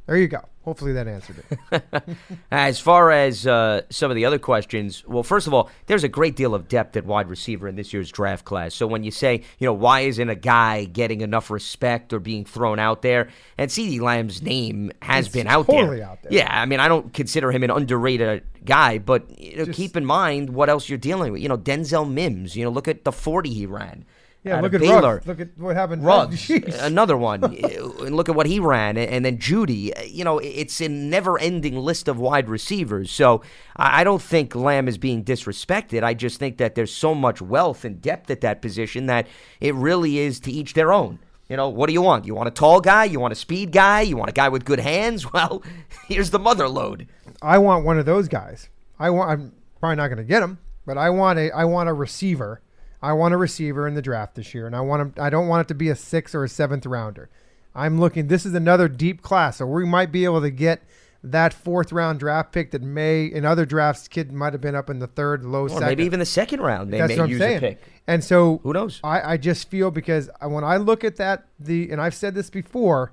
There 0.05 0.17
you 0.17 0.27
go. 0.27 0.41
Hopefully 0.65 0.93
that 0.93 1.07
answered 1.09 1.43
it. 1.71 1.83
As 2.51 2.79
far 2.79 3.11
as 3.11 3.45
uh, 3.45 3.81
some 3.89 4.11
of 4.11 4.15
the 4.15 4.23
other 4.25 4.39
questions, 4.39 5.03
well, 5.05 5.23
first 5.23 5.45
of 5.47 5.53
all, 5.53 5.69
there's 5.87 6.03
a 6.05 6.07
great 6.09 6.37
deal 6.37 6.55
of 6.55 6.67
depth 6.69 6.95
at 6.95 7.05
wide 7.05 7.29
receiver 7.29 7.67
in 7.67 7.75
this 7.75 7.91
year's 7.93 8.09
draft 8.11 8.45
class. 8.45 8.73
So 8.73 8.87
when 8.87 9.03
you 9.03 9.11
say, 9.11 9.43
you 9.59 9.65
know, 9.65 9.73
why 9.73 10.01
isn't 10.01 10.29
a 10.29 10.35
guy 10.35 10.85
getting 10.85 11.19
enough 11.21 11.49
respect 11.49 12.13
or 12.13 12.19
being 12.19 12.45
thrown 12.45 12.79
out 12.79 13.01
there? 13.01 13.27
And 13.57 13.69
CeeDee 13.69 13.99
Lamb's 13.99 14.41
name 14.41 14.91
has 15.01 15.25
It's 15.25 15.33
been 15.33 15.47
out 15.47 15.67
totally 15.67 15.97
there. 15.99 16.07
out 16.07 16.21
there. 16.23 16.31
Yeah, 16.31 16.47
I 16.49 16.65
mean, 16.65 16.79
I 16.79 16.87
don't 16.87 17.13
consider 17.13 17.51
him 17.51 17.63
an 17.63 17.71
underrated 17.71 18.43
guy, 18.63 18.99
but 18.99 19.37
you 19.37 19.57
know, 19.57 19.65
Just- 19.65 19.77
keep 19.77 19.97
in 19.97 20.05
mind 20.05 20.49
what 20.49 20.69
else 20.69 20.87
you're 20.87 20.97
dealing 20.97 21.33
with. 21.33 21.41
You 21.41 21.49
know, 21.49 21.57
Denzel 21.57 22.09
Mims. 22.09 22.55
You 22.55 22.63
know, 22.65 22.71
look 22.71 22.87
at 22.87 23.03
the 23.03 23.11
40 23.11 23.53
he 23.53 23.65
ran. 23.65 24.05
Yeah, 24.43 24.59
look 24.59 24.73
at 24.73 24.81
Baylor. 24.81 25.15
Ruggs. 25.15 25.27
Look 25.27 25.39
at 25.39 25.57
what 25.57 25.75
happened. 25.75 26.03
Ruggs, 26.05 26.35
Jeez. 26.47 26.81
another 26.83 27.15
one. 27.15 27.43
and 27.45 28.15
look 28.15 28.27
at 28.27 28.35
what 28.35 28.45
he 28.45 28.59
ran, 28.59 28.97
and 28.97 29.23
then 29.23 29.37
Jeudy. 29.37 29.97
Uh, 29.97 30.03
you 30.03 30.23
know, 30.23 30.39
it's 30.39 30.81
a 30.81 30.89
never-ending 30.89 31.77
list 31.77 32.07
of 32.09 32.19
wide 32.19 32.49
receivers. 32.49 33.09
So 33.09 33.41
I 33.77 34.01
I 34.01 34.03
don't 34.03 34.21
think 34.21 34.53
Lamb 34.53 34.87
is 34.89 34.97
being 34.97 35.23
disrespected. 35.23 36.03
I 36.03 36.13
just 36.13 36.39
think 36.39 36.57
that 36.57 36.75
there's 36.75 36.93
so 36.93 37.15
much 37.15 37.41
wealth 37.41 37.85
and 37.85 38.01
depth 38.01 38.29
at 38.29 38.41
that 38.41 38.61
position 38.61 39.05
that 39.05 39.27
it 39.61 39.73
really 39.75 40.17
is 40.17 40.39
to 40.41 40.51
each 40.51 40.73
their 40.73 40.91
own. 40.91 41.19
You 41.49 41.57
know, 41.57 41.69
what 41.69 41.87
do 41.87 41.93
you 41.93 42.01
want? 42.01 42.25
You 42.25 42.35
want 42.35 42.47
a 42.47 42.51
tall 42.51 42.81
guy? 42.81 43.03
You 43.05 43.19
want 43.19 43.31
a 43.31 43.35
speed 43.35 43.71
guy? 43.71 44.01
You 44.01 44.17
want 44.17 44.29
a 44.29 44.33
guy 44.33 44.49
with 44.49 44.65
good 44.65 44.79
hands? 44.79 45.25
Well, 45.33 45.63
here's 46.07 46.31
the 46.31 46.39
mother 46.39 46.67
load. 46.67 47.07
I 47.41 47.57
want 47.59 47.85
one 47.85 47.97
of 47.97 48.05
those 48.05 48.27
guys. 48.27 48.69
I 48.99 49.09
want. 49.09 49.29
I'm 49.31 49.51
probably 49.79 49.95
not 49.97 50.07
going 50.07 50.17
to 50.17 50.23
get 50.23 50.43
him, 50.43 50.57
but 50.85 50.97
I 50.97 51.09
want 51.11 51.39
a. 51.39 51.49
I 51.51 51.63
want 51.63 51.87
a 51.89 51.93
receiver. 51.93 52.61
I 53.03 53.13
want 53.13 53.33
a 53.33 53.37
receiver 53.37 53.87
in 53.87 53.93
the 53.95 54.01
draft 54.01 54.35
this 54.35 54.53
year, 54.53 54.65
and 54.65 54.75
I 54.75 54.81
want 54.81 55.01
him. 55.01 55.13
I 55.23 55.29
don't 55.29 55.47
want 55.47 55.65
it 55.65 55.67
to 55.67 55.75
be 55.75 55.89
a 55.89 55.95
sixth 55.95 56.33
or 56.33 56.43
a 56.43 56.49
seventh 56.49 56.85
rounder. 56.85 57.29
I'm 57.75 57.99
looking. 57.99 58.27
This 58.27 58.45
is 58.45 58.53
another 58.53 58.87
deep 58.87 59.21
class, 59.21 59.57
so 59.57 59.65
we 59.65 59.85
might 59.85 60.11
be 60.11 60.23
able 60.25 60.41
to 60.41 60.49
get 60.49 60.81
that 61.25 61.53
fourth 61.53 61.91
round 61.91 62.19
draft 62.19 62.51
pick 62.51 62.71
that 62.71 62.81
may 62.81 63.25
in 63.25 63.45
other 63.45 63.65
drafts 63.65 64.07
kid 64.07 64.31
might 64.31 64.53
have 64.53 64.61
been 64.61 64.75
up 64.75 64.89
in 64.89 64.99
the 64.99 65.07
third, 65.07 65.43
low 65.45 65.63
Or 65.63 65.69
second. 65.69 65.85
maybe 65.87 66.03
even 66.03 66.19
the 66.19 66.25
second 66.25 66.59
round 66.61 66.91
they 66.91 66.97
That's 66.97 67.09
may 67.09 67.17
what 67.17 67.23
I'm 67.25 67.29
use 67.29 67.39
saying. 67.39 67.57
a 67.57 67.61
pick. 67.61 67.81
And 68.07 68.21
so 68.23 68.59
Who 68.63 68.73
knows? 68.73 68.99
I, 69.05 69.33
I 69.33 69.37
just 69.37 69.69
feel 69.69 69.89
because 69.89 70.29
I- 70.41 70.47
when 70.47 70.63
I 70.65 70.75
look 70.77 71.03
at 71.05 71.15
that 71.17 71.45
the 71.59 71.89
and 71.91 72.01
I've 72.01 72.13
said 72.13 72.35
this 72.35 72.49
before, 72.49 73.11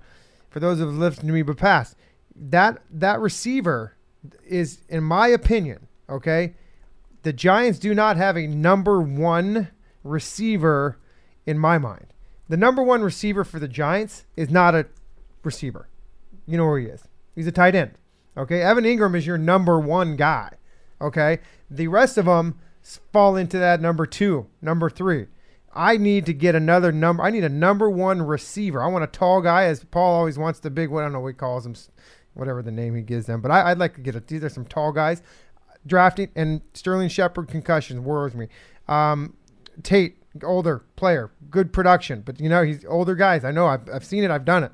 for 0.50 0.58
those 0.58 0.78
who 0.78 0.86
have 0.86 0.94
listened 0.96 1.28
to 1.28 1.32
me 1.32 1.42
but 1.42 1.56
past, 1.56 1.94
that 2.34 2.78
that 2.90 3.20
receiver 3.20 3.94
is, 4.46 4.80
in 4.88 5.02
my 5.04 5.28
opinion, 5.28 5.86
okay. 6.08 6.54
The 7.22 7.32
Giants 7.32 7.78
do 7.78 7.94
not 7.94 8.16
have 8.16 8.36
a 8.36 8.46
number 8.46 9.00
one 9.00 9.68
receiver 10.02 10.98
in 11.46 11.58
my 11.58 11.78
mind. 11.78 12.06
The 12.48 12.56
number 12.56 12.82
one 12.82 13.02
receiver 13.02 13.44
for 13.44 13.58
the 13.58 13.68
Giants 13.68 14.24
is 14.36 14.50
not 14.50 14.74
a 14.74 14.86
receiver. 15.44 15.88
You 16.46 16.56
know 16.56 16.66
where 16.66 16.80
he 16.80 16.86
is. 16.86 17.04
He's 17.34 17.46
a 17.46 17.52
tight 17.52 17.74
end. 17.74 17.92
Okay. 18.36 18.62
Evan 18.62 18.84
Engram 18.84 19.16
is 19.16 19.26
your 19.26 19.38
number 19.38 19.78
one 19.78 20.16
guy. 20.16 20.50
Okay. 21.00 21.38
The 21.70 21.88
rest 21.88 22.18
of 22.18 22.24
them 22.24 22.58
fall 23.12 23.36
into 23.36 23.58
that 23.58 23.80
number 23.80 24.06
two, 24.06 24.46
number 24.60 24.90
three. 24.90 25.26
I 25.72 25.96
need 25.96 26.26
to 26.26 26.32
get 26.32 26.54
another 26.54 26.90
number. 26.90 27.22
I 27.22 27.30
need 27.30 27.44
a 27.44 27.48
number 27.48 27.88
one 27.88 28.22
receiver. 28.22 28.82
I 28.82 28.88
want 28.88 29.04
a 29.04 29.06
tall 29.06 29.40
guy, 29.40 29.64
as 29.64 29.84
Paul 29.84 30.16
always 30.16 30.36
wants 30.38 30.58
the 30.58 30.70
big 30.70 30.90
one. 30.90 31.02
I 31.02 31.06
don't 31.06 31.12
know 31.12 31.20
what 31.20 31.28
he 31.28 31.34
calls 31.34 31.62
them, 31.62 31.74
whatever 32.34 32.62
the 32.62 32.72
name 32.72 32.96
he 32.96 33.02
gives 33.02 33.26
them. 33.26 33.40
But 33.40 33.52
I, 33.52 33.70
I'd 33.70 33.78
like 33.78 33.94
to 33.94 34.00
get 34.00 34.16
a, 34.16 34.20
these 34.20 34.42
are 34.42 34.48
some 34.48 34.64
tall 34.64 34.90
guys. 34.90 35.22
Drafting 35.86 36.30
and 36.34 36.60
Sterling 36.74 37.08
Shepard 37.08 37.48
concussions 37.48 38.00
worries 38.00 38.34
me. 38.34 38.48
Um, 38.88 39.36
Tate, 39.82 40.16
older 40.42 40.84
player, 40.96 41.30
good 41.50 41.72
production, 41.72 42.22
but 42.22 42.40
you 42.40 42.48
know 42.48 42.62
he's 42.62 42.84
older 42.84 43.14
guys. 43.14 43.44
I 43.44 43.50
know 43.50 43.66
I've, 43.66 43.88
I've 43.92 44.04
seen 44.04 44.24
it. 44.24 44.30
I've 44.30 44.44
done 44.44 44.64
it. 44.64 44.72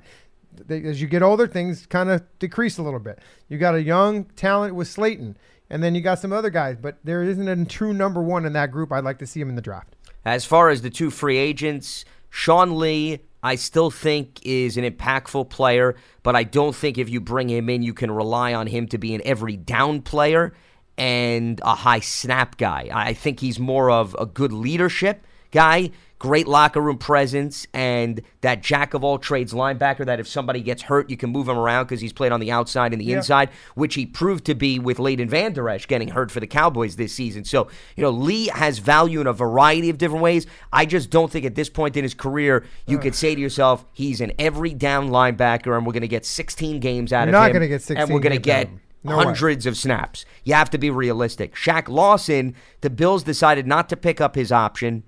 As 0.86 1.00
you 1.00 1.06
get 1.06 1.22
older, 1.22 1.46
things 1.46 1.86
kind 1.86 2.08
of 2.08 2.22
decrease 2.38 2.78
a 2.78 2.82
little 2.82 3.00
bit. 3.00 3.18
You 3.48 3.58
got 3.58 3.74
a 3.74 3.82
young 3.82 4.24
talent 4.36 4.74
with 4.74 4.88
Slayton, 4.88 5.36
and 5.68 5.82
then 5.82 5.94
you 5.94 6.00
got 6.00 6.18
some 6.18 6.32
other 6.32 6.50
guys, 6.50 6.76
but 6.80 6.98
there 7.04 7.22
isn't 7.22 7.48
a 7.48 7.64
true 7.66 7.92
number 7.92 8.22
one 8.22 8.46
in 8.46 8.54
that 8.54 8.70
group. 8.70 8.92
I'd 8.92 9.04
like 9.04 9.18
to 9.18 9.26
see 9.26 9.40
him 9.40 9.48
in 9.50 9.56
the 9.56 9.62
draft. 9.62 9.96
As 10.24 10.44
far 10.44 10.70
as 10.70 10.82
the 10.82 10.90
two 10.90 11.10
free 11.10 11.36
agents, 11.36 12.04
Sean 12.30 12.78
Lee, 12.78 13.20
I 13.42 13.54
still 13.54 13.90
think 13.90 14.40
is 14.44 14.76
an 14.76 14.84
impactful 14.84 15.50
player, 15.50 15.94
but 16.22 16.34
I 16.34 16.42
don't 16.42 16.74
think 16.74 16.98
if 16.98 17.08
you 17.08 17.20
bring 17.20 17.48
him 17.48 17.68
in, 17.68 17.82
you 17.82 17.94
can 17.94 18.10
rely 18.10 18.54
on 18.54 18.66
him 18.66 18.88
to 18.88 18.98
be 18.98 19.14
an 19.14 19.22
every 19.24 19.56
down 19.56 20.02
player 20.02 20.52
and 20.98 21.60
a 21.64 21.74
high 21.74 22.00
snap 22.00 22.56
guy. 22.56 22.88
I 22.92 23.12
think 23.12 23.40
he's 23.40 23.58
more 23.58 23.90
of 23.90 24.16
a 24.18 24.26
good 24.26 24.52
leadership 24.52 25.26
guy, 25.52 25.90
great 26.18 26.48
locker 26.48 26.80
room 26.80 26.96
presence, 26.98 27.66
and 27.74 28.20
that 28.40 28.62
jack 28.62 28.94
of 28.94 29.04
all 29.04 29.18
trades 29.18 29.52
linebacker 29.52 30.04
that 30.06 30.18
if 30.18 30.26
somebody 30.26 30.60
gets 30.60 30.82
hurt, 30.82 31.08
you 31.10 31.16
can 31.16 31.30
move 31.30 31.48
him 31.48 31.58
around 31.58 31.84
because 31.84 32.00
he's 32.00 32.12
played 32.12 32.32
on 32.32 32.40
the 32.40 32.50
outside 32.50 32.92
and 32.92 33.00
the 33.00 33.04
Yeah. 33.06 33.18
inside, 33.18 33.50
which 33.74 33.94
he 33.94 34.06
proved 34.06 34.44
to 34.46 34.54
be 34.54 34.78
with 34.78 34.98
Leighton 34.98 35.28
Vander 35.28 35.68
Esch 35.68 35.86
getting 35.86 36.08
hurt 36.08 36.30
for 36.30 36.40
the 36.40 36.46
Cowboys 36.46 36.96
this 36.96 37.12
season. 37.12 37.44
So, 37.44 37.68
you 37.96 38.02
know, 38.02 38.10
Lee 38.10 38.48
has 38.54 38.78
value 38.78 39.20
in 39.20 39.26
a 39.26 39.32
variety 39.34 39.90
of 39.90 39.98
different 39.98 40.22
ways. 40.22 40.46
I 40.72 40.86
just 40.86 41.10
don't 41.10 41.30
think 41.30 41.44
at 41.44 41.54
this 41.54 41.68
point 41.68 41.96
in 41.96 42.02
his 42.02 42.14
career 42.14 42.64
you 42.86 42.98
could 42.98 43.14
say 43.14 43.34
to 43.34 43.40
yourself, 43.40 43.84
he's 43.92 44.20
an 44.22 44.32
every 44.38 44.72
down 44.74 45.10
linebacker 45.10 45.76
and 45.76 45.86
we're 45.86 45.92
going 45.92 46.00
to 46.00 46.08
get 46.08 46.24
16 46.26 46.80
games 46.80 47.12
out 47.12 47.28
You're 47.28 47.28
of 47.28 47.32
not 47.40 47.46
him. 47.50 47.52
gonna 47.54 47.68
get 47.68 47.82
16 47.82 47.96
And 47.98 48.10
we're 48.12 48.20
going 48.20 48.32
to 48.34 48.38
get 48.38 48.68
of 48.68 48.72
No 49.06 49.18
way. 49.18 49.24
hundreds 49.24 49.66
of 49.66 49.76
snaps. 49.76 50.24
You 50.44 50.54
have 50.54 50.70
to 50.70 50.78
be 50.78 50.90
realistic. 50.90 51.54
Shaq 51.54 51.88
Lawson, 51.88 52.54
the 52.80 52.90
Bills 52.90 53.22
decided 53.22 53.66
not 53.66 53.88
to 53.88 53.96
pick 53.96 54.20
up 54.20 54.34
his 54.34 54.52
option. 54.52 55.02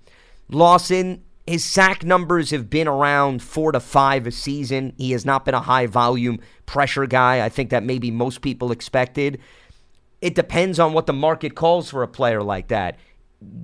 Lawson, 0.49 1.23
his 1.47 1.65
sack 1.65 2.05
numbers 2.05 2.51
have 2.51 2.69
been 2.69 2.89
around 2.89 3.43
four 3.43 3.73
to 3.73 3.81
five 3.81 4.27
a 4.27 4.31
season. 4.31 4.93
He 4.99 5.13
has 5.13 5.25
not 5.25 5.45
been 5.45 5.55
a 5.55 5.61
high 5.61 5.87
volume 5.87 6.41
pressure 6.67 7.07
guy. 7.07 7.45
I 7.45 7.49
think 7.49 7.71
that 7.71 7.83
maybe 7.83 8.11
most 8.11 8.43
people 8.43 8.71
expected. 8.71 9.39
It 10.21 10.35
depends 10.35 10.79
on 10.79 10.93
what 10.93 11.07
the 11.07 11.13
market 11.13 11.55
calls 11.55 11.91
for 11.91 12.03
a 12.03 12.09
player 12.09 12.43
like 12.43 12.69
that. 12.69 12.99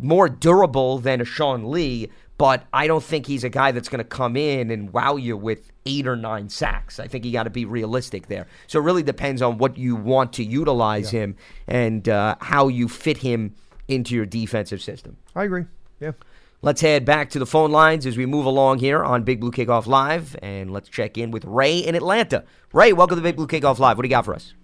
More 0.00 0.28
durable 0.28 0.98
than 0.98 1.20
a 1.20 1.24
Sean 1.24 1.70
Lee, 1.70 2.08
but 2.36 2.64
I 2.72 2.86
don't 2.86 3.02
think 3.02 3.26
he's 3.26 3.44
a 3.44 3.48
guy 3.48 3.72
that's 3.72 3.88
going 3.88 3.98
to 3.98 4.04
come 4.04 4.36
in 4.36 4.70
and 4.70 4.92
wow 4.92 5.16
you 5.16 5.36
with 5.36 5.70
eight 5.86 6.06
or 6.06 6.16
nine 6.16 6.48
sacks. 6.48 6.98
I 6.98 7.06
think 7.06 7.24
you 7.24 7.32
got 7.32 7.44
to 7.44 7.50
be 7.50 7.64
realistic 7.64 8.26
there. 8.26 8.46
So 8.66 8.80
it 8.80 8.82
really 8.82 9.02
depends 9.02 9.42
on 9.42 9.58
what 9.58 9.76
you 9.76 9.96
want 9.96 10.32
to 10.34 10.44
utilize 10.44 11.10
him 11.10 11.36
and 11.68 12.08
uh, 12.08 12.36
how 12.40 12.68
you 12.68 12.88
fit 12.88 13.18
him 13.18 13.54
into 13.86 14.14
your 14.14 14.26
defensive 14.26 14.82
system. 14.82 15.16
I 15.34 15.44
agree. 15.44 15.66
Yeah. 16.00 16.12
Let's 16.62 16.80
head 16.80 17.04
back 17.04 17.28
to 17.30 17.38
the 17.38 17.44
phone 17.44 17.70
lines 17.70 18.06
as 18.06 18.16
we 18.16 18.24
move 18.24 18.46
along 18.46 18.78
here 18.78 19.04
on 19.04 19.22
Big 19.22 19.38
Blue 19.38 19.50
Kickoff 19.50 19.86
Live, 19.86 20.34
and 20.40 20.72
let's 20.72 20.88
check 20.88 21.18
in 21.18 21.30
with 21.30 21.44
Ray 21.44 21.78
in 21.78 21.94
Atlanta. 21.94 22.42
Ray, 22.72 22.94
welcome 22.94 23.18
to 23.18 23.22
Big 23.22 23.36
Blue 23.36 23.46
Kickoff 23.46 23.78
Live. 23.78 23.98
What 23.98 24.02
do 24.02 24.08
you 24.08 24.14
got 24.14 24.24
for 24.24 24.34
us? 24.34 24.54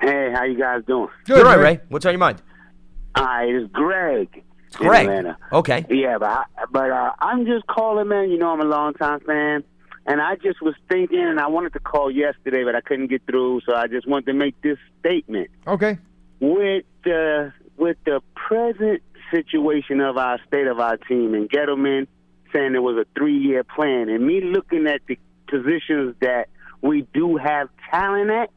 Hey, 0.00 0.30
how 0.32 0.44
you 0.44 0.56
guys 0.56 0.82
doing? 0.86 1.08
Good, 1.24 1.38
You're 1.38 1.44
right, 1.44 1.58
Ray. 1.58 1.64
Ray. 1.64 1.80
What's 1.88 2.06
on 2.06 2.12
your 2.12 2.20
mind? 2.20 2.40
Hi, 3.16 3.46
it's 3.46 3.72
Greg. 3.72 4.44
It's 4.74 4.82
Greg. 4.82 5.04
In 5.06 5.10
Atlanta. 5.10 5.38
Okay. 5.52 5.86
Yeah, 5.88 6.18
but 6.18 6.28
I, 6.30 6.44
but 6.70 6.90
uh, 6.90 7.12
I'm 7.20 7.46
just 7.46 7.66
calling, 7.66 8.08
man. 8.08 8.30
You 8.30 8.38
know, 8.38 8.50
I'm 8.50 8.60
a 8.60 8.64
long 8.64 8.94
time 8.94 9.20
fan, 9.20 9.62
and 10.06 10.20
I 10.20 10.36
just 10.36 10.60
was 10.60 10.74
thinking, 10.88 11.20
and 11.20 11.38
I 11.38 11.46
wanted 11.46 11.72
to 11.74 11.80
call 11.80 12.10
yesterday, 12.10 12.64
but 12.64 12.74
I 12.74 12.80
couldn't 12.80 13.06
get 13.08 13.22
through, 13.26 13.60
so 13.66 13.74
I 13.74 13.86
just 13.86 14.06
wanted 14.08 14.26
to 14.26 14.34
make 14.34 14.60
this 14.62 14.78
statement 15.00 15.50
Okay. 15.66 15.98
with 16.40 16.84
the 17.04 17.52
with 17.76 17.96
the 18.04 18.20
present 18.34 19.02
situation 19.30 20.00
of 20.00 20.16
our 20.16 20.38
state 20.46 20.66
of 20.66 20.78
our 20.78 20.96
team 20.96 21.34
and 21.34 21.50
Gettleman 21.50 22.06
saying 22.52 22.74
it 22.74 22.82
was 22.82 22.96
a 22.96 23.06
three 23.18 23.38
year 23.38 23.64
plan, 23.64 24.08
and 24.08 24.26
me 24.26 24.40
looking 24.40 24.86
at 24.86 25.00
the 25.06 25.18
positions 25.48 26.14
that 26.20 26.48
we 26.82 27.06
do 27.14 27.36
have 27.36 27.68
talent 27.90 28.30
at. 28.30 28.50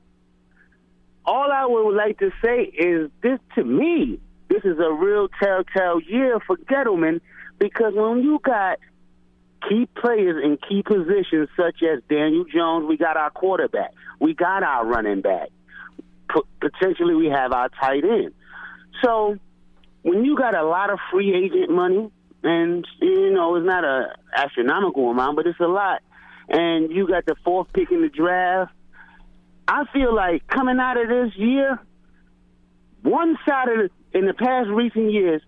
All 1.26 1.52
I 1.52 1.66
would 1.66 1.94
like 1.96 2.20
to 2.20 2.32
say 2.44 2.62
is 2.64 3.10
this 3.22 3.40
to 3.56 3.64
me, 3.64 4.20
this 4.50 4.64
is 4.64 4.78
a 4.80 4.92
real 4.92 5.28
telltale 5.42 6.02
year 6.02 6.40
for 6.46 6.58
Gettleman 6.58 7.22
because 7.60 7.94
when 7.96 8.24
you 8.24 8.40
got 8.44 8.80
key 9.68 9.88
players 9.96 10.44
in 10.44 10.58
key 10.58 10.84
positions 10.84 11.50
such 11.58 11.82
as 11.84 12.02
Daniel 12.10 12.46
Jones, 12.46 12.86
we 12.88 12.98
got 12.98 13.18
our 13.18 13.30
quarterback, 13.30 13.94
we 14.20 14.34
got 14.34 14.64
our 14.64 14.86
running 14.86 15.22
back, 15.22 15.50
potentially 16.62 17.16
we 17.16 17.28
have 17.28 17.52
our 17.52 17.70
tight 17.70 18.04
end. 18.04 18.34
So 19.04 19.38
when 20.04 20.24
you 20.24 20.38
got 20.38 20.56
a 20.56 20.64
lot 20.64 20.90
of 20.90 21.00
free 21.12 21.34
agent 21.34 21.70
money, 21.70 22.12
and 22.44 22.88
you 23.02 23.32
know 23.32 23.56
it's 23.56 23.66
not 23.66 23.84
a 23.84 24.16
astronomical 24.34 25.10
amount, 25.10 25.36
but 25.36 25.48
it's 25.48 25.60
a 25.60 25.68
lot, 25.68 26.02
and 26.50 26.92
you 26.92 27.08
got 27.08 27.26
the 27.26 27.36
fourth 27.44 27.68
pick 27.74 27.92
in 27.92 28.02
the 28.02 28.10
draft, 28.10 28.72
I 29.68 29.86
feel 29.92 30.16
like 30.16 30.48
coming 30.48 30.80
out 30.80 30.98
of 30.98 31.10
this 31.10 31.36
year, 31.36 31.80
one 33.02 33.38
side 33.48 33.70
of 33.70 33.78
the, 33.78 33.90
in 34.14 34.26
the 34.26 34.34
past 34.34 34.70
recent 34.70 35.12
years, 35.12 35.42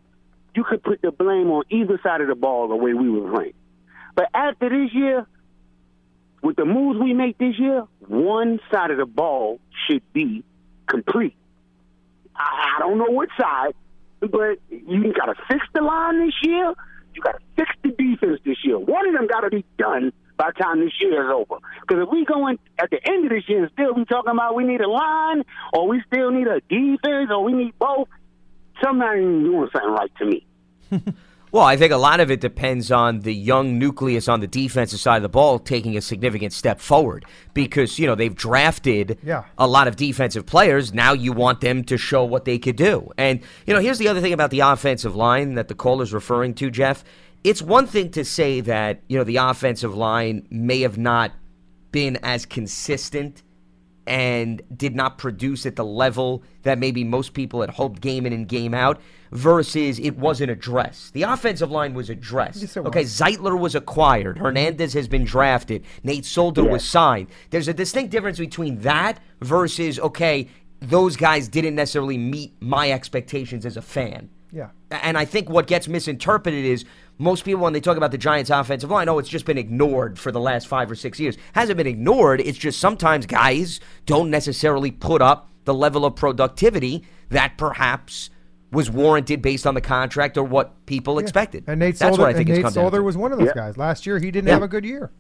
you 0.56 0.64
could 0.64 0.84
put 0.84 1.02
the 1.02 1.12
blame 1.12 1.52
on 1.52 1.64
either 1.70 2.00
side 2.04 2.22
of 2.22 2.28
the 2.28 2.36
ball 2.36 2.68
the 2.68 2.76
way 2.76 2.94
we 2.94 3.10
were 3.10 3.32
playing. 3.32 3.54
But 4.16 4.30
after 4.34 4.70
this 4.70 4.94
year, 4.94 5.26
with 6.42 6.56
the 6.56 6.66
moves 6.66 7.00
we 7.00 7.14
make 7.14 7.38
this 7.38 7.58
year, 7.60 7.86
one 8.08 8.60
side 8.72 8.92
of 8.92 8.98
the 8.98 9.06
ball 9.06 9.60
should 9.88 10.02
be 10.14 10.44
complete. 10.88 11.36
I, 12.36 12.76
I 12.76 12.80
don't 12.80 12.98
know 12.98 13.10
which 13.10 13.30
side, 13.40 13.74
but 14.20 14.60
you 14.70 15.14
got 15.14 15.26
to 15.26 15.36
fix 15.48 15.66
the 15.74 15.82
line 15.82 16.26
this 16.26 16.36
year. 16.42 16.74
You 17.14 17.22
got 17.22 17.34
to 17.34 17.40
fix 17.56 17.70
the 17.84 17.90
defense 17.90 18.40
this 18.46 18.58
year. 18.64 18.78
One 18.78 19.08
of 19.08 19.14
them 19.14 19.28
got 19.28 19.42
to 19.42 19.50
be 19.50 19.66
done 19.78 20.12
by 20.38 20.52
the 20.56 20.64
time 20.64 20.80
this 20.80 20.94
year 21.02 21.26
is 21.26 21.34
over. 21.34 21.62
Because 21.82 22.04
if 22.04 22.10
we 22.12 22.24
go 22.26 22.48
in 22.48 22.58
at 22.78 22.90
the 22.90 23.00
end 23.06 23.26
of 23.26 23.32
this 23.32 23.44
year 23.48 23.64
and 23.64 23.72
still 23.74 23.94
be 23.94 24.06
talking 24.06 24.32
about 24.32 24.56
we 24.56 24.64
need 24.64 24.82
a 24.82 24.90
line, 24.90 25.44
or 25.74 25.88
we 25.88 26.02
still 26.08 26.32
need 26.32 26.48
a 26.48 26.62
defense, 26.62 27.30
or 27.30 27.44
we 27.44 27.54
need 27.54 27.78
both, 27.78 28.08
somebody 28.84 29.22
ain't 29.22 29.44
doing 29.44 29.70
something 29.74 29.92
right 29.92 30.12
to 30.20 30.26
me. 30.26 30.46
Well, 31.52 31.64
I 31.64 31.78
think 31.78 31.92
a 31.92 31.98
lot 31.98 32.20
of 32.20 32.30
it 32.30 32.42
depends 32.42 32.92
on 32.92 33.22
the 33.22 33.34
young 33.34 33.80
nucleus 33.80 34.28
on 34.28 34.40
the 34.40 34.46
defensive 34.46 35.00
side 35.00 35.16
of 35.16 35.24
the 35.24 35.30
ball 35.30 35.58
taking 35.58 35.98
a 35.98 36.02
significant 36.02 36.54
step 36.54 36.80
forward 36.80 37.26
because, 37.56 37.98
you 37.98 38.06
know, 38.06 38.14
they've 38.14 38.36
drafted 38.36 39.18
Yeah. 39.24 39.46
a 39.58 39.66
lot 39.66 39.88
of 39.88 39.96
defensive 39.96 40.46
players. 40.46 40.94
Now 40.94 41.14
you 41.14 41.34
want 41.34 41.62
them 41.62 41.84
to 41.86 41.98
show 41.98 42.24
what 42.24 42.46
they 42.46 42.60
could 42.60 42.76
do. 42.76 43.10
And, 43.18 43.40
you 43.66 43.74
know, 43.74 43.80
here's 43.80 43.98
the 43.98 44.08
other 44.08 44.22
thing 44.22 44.32
about 44.32 44.52
the 44.52 44.60
offensive 44.60 45.16
line 45.16 45.56
that 45.56 45.70
the 45.70 45.74
caller's 45.74 46.14
referring 46.14 46.54
to, 46.54 46.70
Jeff. 46.70 47.04
It's 47.44 47.64
one 47.64 47.88
thing 47.88 48.12
to 48.12 48.24
say 48.24 48.62
that, 48.62 49.02
you 49.08 49.18
know, 49.18 49.24
the 49.24 49.38
offensive 49.38 49.96
line 49.98 50.46
may 50.52 50.82
have 50.82 51.00
not 51.00 51.32
been 51.92 52.20
as 52.22 52.46
consistent 52.46 53.42
and 54.10 54.64
did 54.76 54.96
not 54.96 55.20
produce 55.20 55.68
at 55.68 55.76
the 55.76 55.86
level 55.86 56.44
that 56.64 56.80
maybe 56.80 57.04
most 57.04 57.34
people 57.34 57.62
had 57.62 57.70
hoped 57.70 58.02
game 58.02 58.26
in 58.26 58.34
and 58.34 58.48
game 58.48 58.74
out 58.74 59.00
versus 59.32 60.00
it 60.00 60.18
wasn't 60.18 60.50
addressed. 60.50 61.14
The 61.14 61.22
offensive 61.22 61.70
line 61.70 61.94
was 61.94 62.10
addressed. 62.10 62.62
Yes, 62.62 62.76
okay. 62.76 63.04
Zeitler 63.04 63.58
was 63.58 63.76
acquired. 63.76 64.40
Hernandez 64.40 64.94
has 64.94 65.08
been 65.08 65.26
drafted. 65.26 65.86
Nate 66.04 66.26
Solder 66.26 66.64
was 66.64 66.84
signed. 66.84 67.28
There's 67.52 67.68
a 67.68 67.74
distinct 67.74 68.12
difference 68.12 68.40
between 68.40 68.80
that 68.80 69.20
versus, 69.42 70.00
okay, 70.00 70.50
those 70.80 71.16
guys 71.16 71.48
didn't 71.48 71.76
necessarily 71.76 72.18
meet 72.18 72.60
my 72.60 72.92
expectations 72.92 73.64
as 73.64 73.78
a 73.78 73.82
fan. 73.82 74.32
Yeah. 74.52 74.70
And 74.90 75.20
I 75.20 75.26
think 75.26 75.52
what 75.52 75.68
gets 75.68 75.88
misinterpreted 75.88 76.66
is 76.66 76.84
most 77.20 77.44
people, 77.46 77.62
when 77.62 77.74
they 77.74 77.82
talk 77.82 77.98
about 77.98 78.12
the 78.12 78.18
Giants' 78.18 78.50
offensive 78.50 78.90
line, 78.90 79.10
oh, 79.10 79.20
it's 79.20 79.30
just 79.30 79.46
been 79.46 79.58
ignored 79.58 80.18
for 80.18 80.32
the 80.32 80.40
last 80.40 80.68
five 80.68 80.90
or 80.90 80.96
six 80.96 81.20
years. 81.20 81.38
Hasn't 81.54 81.76
been 81.78 81.86
ignored. 81.88 82.40
It's 82.42 82.58
just 82.58 82.80
sometimes 82.80 83.26
guys 83.26 83.80
don't 84.06 84.30
necessarily 84.30 84.90
put 84.90 85.22
up 85.22 85.50
the 85.66 85.74
level 85.74 86.06
of 86.06 86.16
productivity 86.16 87.04
that 87.30 87.58
perhaps 87.58 88.30
was 88.72 88.90
warranted 88.90 89.42
based 89.42 89.68
on 89.68 89.74
the 89.74 89.82
contract 89.82 90.38
or 90.38 90.44
what 90.44 90.86
people 90.86 91.20
expected. 91.20 91.64
And 91.68 91.80
Nate 91.80 91.96
That's 91.98 92.16
Solder, 92.16 92.22
what 92.24 92.30
I 92.30 92.34
think 92.34 92.50
and 92.50 92.58
it's 92.60 92.64
Nate 92.64 92.64
come 92.64 92.74
down 92.74 92.84
Solder 92.92 93.04
was 93.04 93.18
one 93.18 93.32
of 93.34 93.40
those 93.40 93.48
Yeah. 93.48 93.54
guys. 93.56 93.78
Last 93.78 94.06
year, 94.06 94.18
he 94.20 94.32
didn't 94.32 94.48
Yeah. 94.48 94.54
have 94.54 94.64
a 94.64 94.68
good 94.68 94.86
year. 94.86 95.12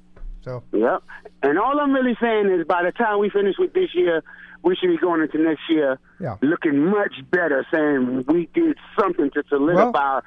So 0.41 0.63
Yep. 0.71 1.03
And 1.43 1.59
all 1.59 1.79
I'm 1.79 1.91
really 1.91 2.15
saying 2.21 2.49
is 2.49 2.65
by 2.65 2.83
the 2.83 2.91
time 2.91 3.19
we 3.19 3.29
finish 3.29 3.55
with 3.59 3.73
this 3.73 3.93
year, 3.93 4.23
we 4.63 4.75
should 4.75 4.87
be 4.89 4.97
going 4.97 5.21
into 5.21 5.37
next 5.37 5.61
year 5.69 5.99
Yeah. 6.19 6.35
looking 6.41 6.85
much 6.85 7.13
better, 7.31 7.65
saying 7.73 8.23
we 8.27 8.47
did 8.53 8.77
something 8.99 9.29
to 9.31 9.43
solidify 9.49 10.19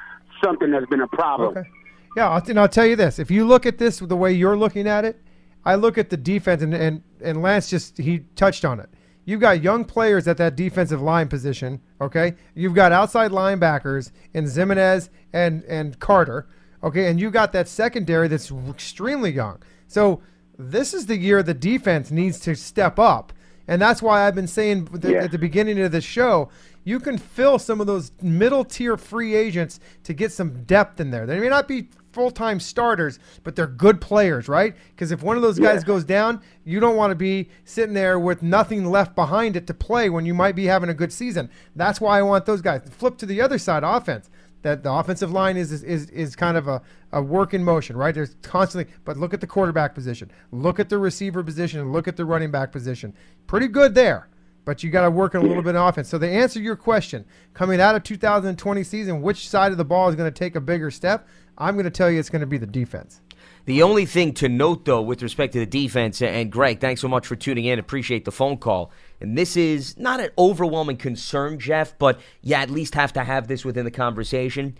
something 0.42 0.70
that's 0.70 0.86
been 0.86 1.00
a 1.00 1.08
problem. 1.08 1.56
Okay. 1.56 1.68
Yeah, 2.16 2.40
and 2.46 2.60
I'll 2.60 2.68
tell 2.68 2.86
you 2.86 2.96
this: 2.96 3.18
if 3.18 3.30
you 3.30 3.46
look 3.46 3.66
at 3.66 3.78
this 3.78 3.98
the 3.98 4.16
way 4.16 4.32
you're 4.32 4.56
looking 4.56 4.86
at 4.86 5.04
it, 5.04 5.20
I 5.64 5.76
look 5.76 5.96
at 5.98 6.10
the 6.10 6.16
defense, 6.16 6.62
and 6.62 6.74
and, 6.74 7.02
and 7.20 7.42
Lance 7.42 7.70
just 7.70 7.98
he 7.98 8.20
touched 8.36 8.64
on 8.64 8.80
it. 8.80 8.90
You've 9.24 9.40
got 9.40 9.62
young 9.62 9.84
players 9.84 10.26
at 10.26 10.36
that 10.38 10.56
defensive 10.56 11.00
line 11.00 11.28
position. 11.28 11.80
Okay, 12.00 12.34
you've 12.54 12.74
got 12.74 12.92
outside 12.92 13.30
linebackers 13.30 14.10
in 14.34 14.44
Ximines 14.44 15.08
and 15.32 15.62
and 15.64 15.98
Carter. 15.98 16.48
Okay, 16.82 17.08
and 17.08 17.20
you 17.20 17.30
got 17.30 17.52
that 17.52 17.68
secondary 17.68 18.28
that's 18.28 18.50
extremely 18.68 19.30
young. 19.30 19.62
So 19.86 20.20
this 20.58 20.92
is 20.92 21.06
the 21.06 21.16
year 21.16 21.42
the 21.42 21.54
defense 21.54 22.10
needs 22.10 22.40
to 22.40 22.54
step 22.56 22.98
up, 22.98 23.32
and 23.68 23.80
that's 23.80 24.02
why 24.02 24.26
I've 24.26 24.34
been 24.34 24.46
saying 24.46 24.88
at 24.94 25.02
the- 25.02 25.12
Yeah. 25.12 25.24
at 25.24 25.30
the 25.32 25.38
beginning 25.38 25.80
of 25.80 25.92
the 25.92 26.00
show, 26.00 26.48
you 26.84 26.98
can 26.98 27.16
fill 27.18 27.58
some 27.58 27.80
of 27.80 27.86
those 27.86 28.12
middle 28.20 28.64
tier 28.64 28.96
free 28.96 29.34
agents 29.34 29.78
to 30.04 30.12
get 30.12 30.32
some 30.32 30.64
depth 30.64 31.00
in 31.00 31.10
there. 31.10 31.26
They 31.26 31.38
may 31.38 31.48
not 31.48 31.68
be 31.68 31.88
full 32.12 32.30
time 32.30 32.60
starters, 32.60 33.18
but 33.42 33.56
they're 33.56 33.66
good 33.66 34.00
players, 34.00 34.46
right? 34.48 34.74
Because 34.94 35.12
if 35.12 35.22
one 35.22 35.36
of 35.36 35.42
those 35.42 35.58
guys 35.58 35.80
Yeah. 35.82 35.86
goes 35.86 36.04
down, 36.04 36.40
you 36.64 36.78
don't 36.80 36.96
want 36.96 37.10
to 37.10 37.14
be 37.14 37.48
sitting 37.64 37.94
there 37.94 38.18
with 38.18 38.42
nothing 38.42 38.84
left 38.90 39.14
behind 39.14 39.56
it 39.56 39.66
to 39.68 39.74
play 39.74 40.10
when 40.10 40.26
you 40.26 40.34
might 40.34 40.54
be 40.54 40.66
having 40.66 40.90
a 40.90 40.94
good 40.94 41.12
season. 41.12 41.48
That's 41.74 42.00
why 42.02 42.18
I 42.18 42.22
want 42.22 42.44
those 42.44 42.60
guys. 42.60 42.82
Flip 42.90 43.16
to 43.18 43.26
the 43.26 43.40
other 43.40 43.56
side, 43.58 43.82
offense. 43.84 44.28
That 44.62 44.82
the 44.82 44.92
offensive 44.92 45.32
line 45.32 45.56
is 45.56 45.72
is, 45.72 46.08
is, 46.10 46.36
kind 46.36 46.56
of 46.56 46.68
a, 46.68 46.80
a 47.12 47.20
work 47.20 47.52
in 47.52 47.64
motion, 47.64 47.96
right? 47.96 48.14
There's 48.14 48.36
constantly, 48.42 48.92
but 49.04 49.16
look 49.16 49.34
at 49.34 49.40
the 49.40 49.46
quarterback 49.46 49.94
position, 49.94 50.30
look 50.52 50.78
at 50.78 50.88
the 50.88 50.98
receiver 50.98 51.42
position, 51.42 51.80
and 51.80 51.92
look 51.92 52.06
at 52.06 52.16
the 52.16 52.24
running 52.24 52.50
back 52.50 52.70
position. 52.70 53.12
Pretty 53.46 53.68
good 53.68 53.94
there 53.94 54.28
but 54.64 54.82
you 54.82 54.90
got 54.90 55.02
to 55.02 55.10
work 55.10 55.34
on 55.34 55.42
a 55.42 55.44
little 55.44 55.62
bit 55.62 55.74
of 55.74 55.88
offense. 55.88 56.08
So 56.08 56.18
to 56.18 56.28
answer 56.28 56.60
your 56.60 56.76
question, 56.76 57.24
coming 57.54 57.80
out 57.80 57.94
of 57.94 58.02
2020 58.04 58.84
season, 58.84 59.22
which 59.22 59.48
side 59.48 59.72
of 59.72 59.78
the 59.78 59.84
ball 59.84 60.08
is 60.08 60.16
going 60.16 60.32
to 60.32 60.38
take 60.38 60.54
a 60.54 60.60
bigger 60.60 60.90
step? 60.90 61.26
I'm 61.58 61.74
going 61.74 61.84
to 61.84 61.90
tell 61.90 62.10
you 62.10 62.18
it's 62.18 62.30
going 62.30 62.40
to 62.40 62.46
be 62.46 62.58
the 62.58 62.66
defense. 62.66 63.20
The 63.64 63.82
only 63.82 64.06
thing 64.06 64.34
to 64.34 64.48
note, 64.48 64.84
though, 64.84 65.02
with 65.02 65.22
respect 65.22 65.52
to 65.52 65.60
the 65.60 65.66
defense, 65.66 66.20
and 66.20 66.50
Greg, 66.50 66.80
thanks 66.80 67.00
so 67.00 67.08
much 67.08 67.26
for 67.26 67.36
tuning 67.36 67.64
in. 67.64 67.78
Appreciate 67.78 68.24
the 68.24 68.32
phone 68.32 68.56
call. 68.56 68.90
And 69.22 69.38
this 69.38 69.56
is 69.56 69.96
not 69.96 70.20
an 70.20 70.30
overwhelming 70.36 70.96
concern, 70.96 71.58
Jeff, 71.58 71.96
but 71.98 72.20
you 72.42 72.54
at 72.54 72.70
least 72.70 72.94
have 72.94 73.12
to 73.14 73.24
have 73.24 73.48
this 73.48 73.64
within 73.64 73.84
the 73.84 73.90
conversation. 73.90 74.76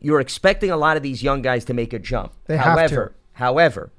You're 0.00 0.20
expecting 0.20 0.70
a 0.70 0.76
lot 0.76 0.96
of 0.96 1.02
these 1.02 1.22
young 1.22 1.42
guys 1.42 1.64
to 1.66 1.74
make 1.74 1.92
a 1.92 1.98
jump. 1.98 2.32
They 2.46 2.56
have 2.56 2.66
however, 2.66 3.06
to. 3.06 3.38
however, 3.38 3.90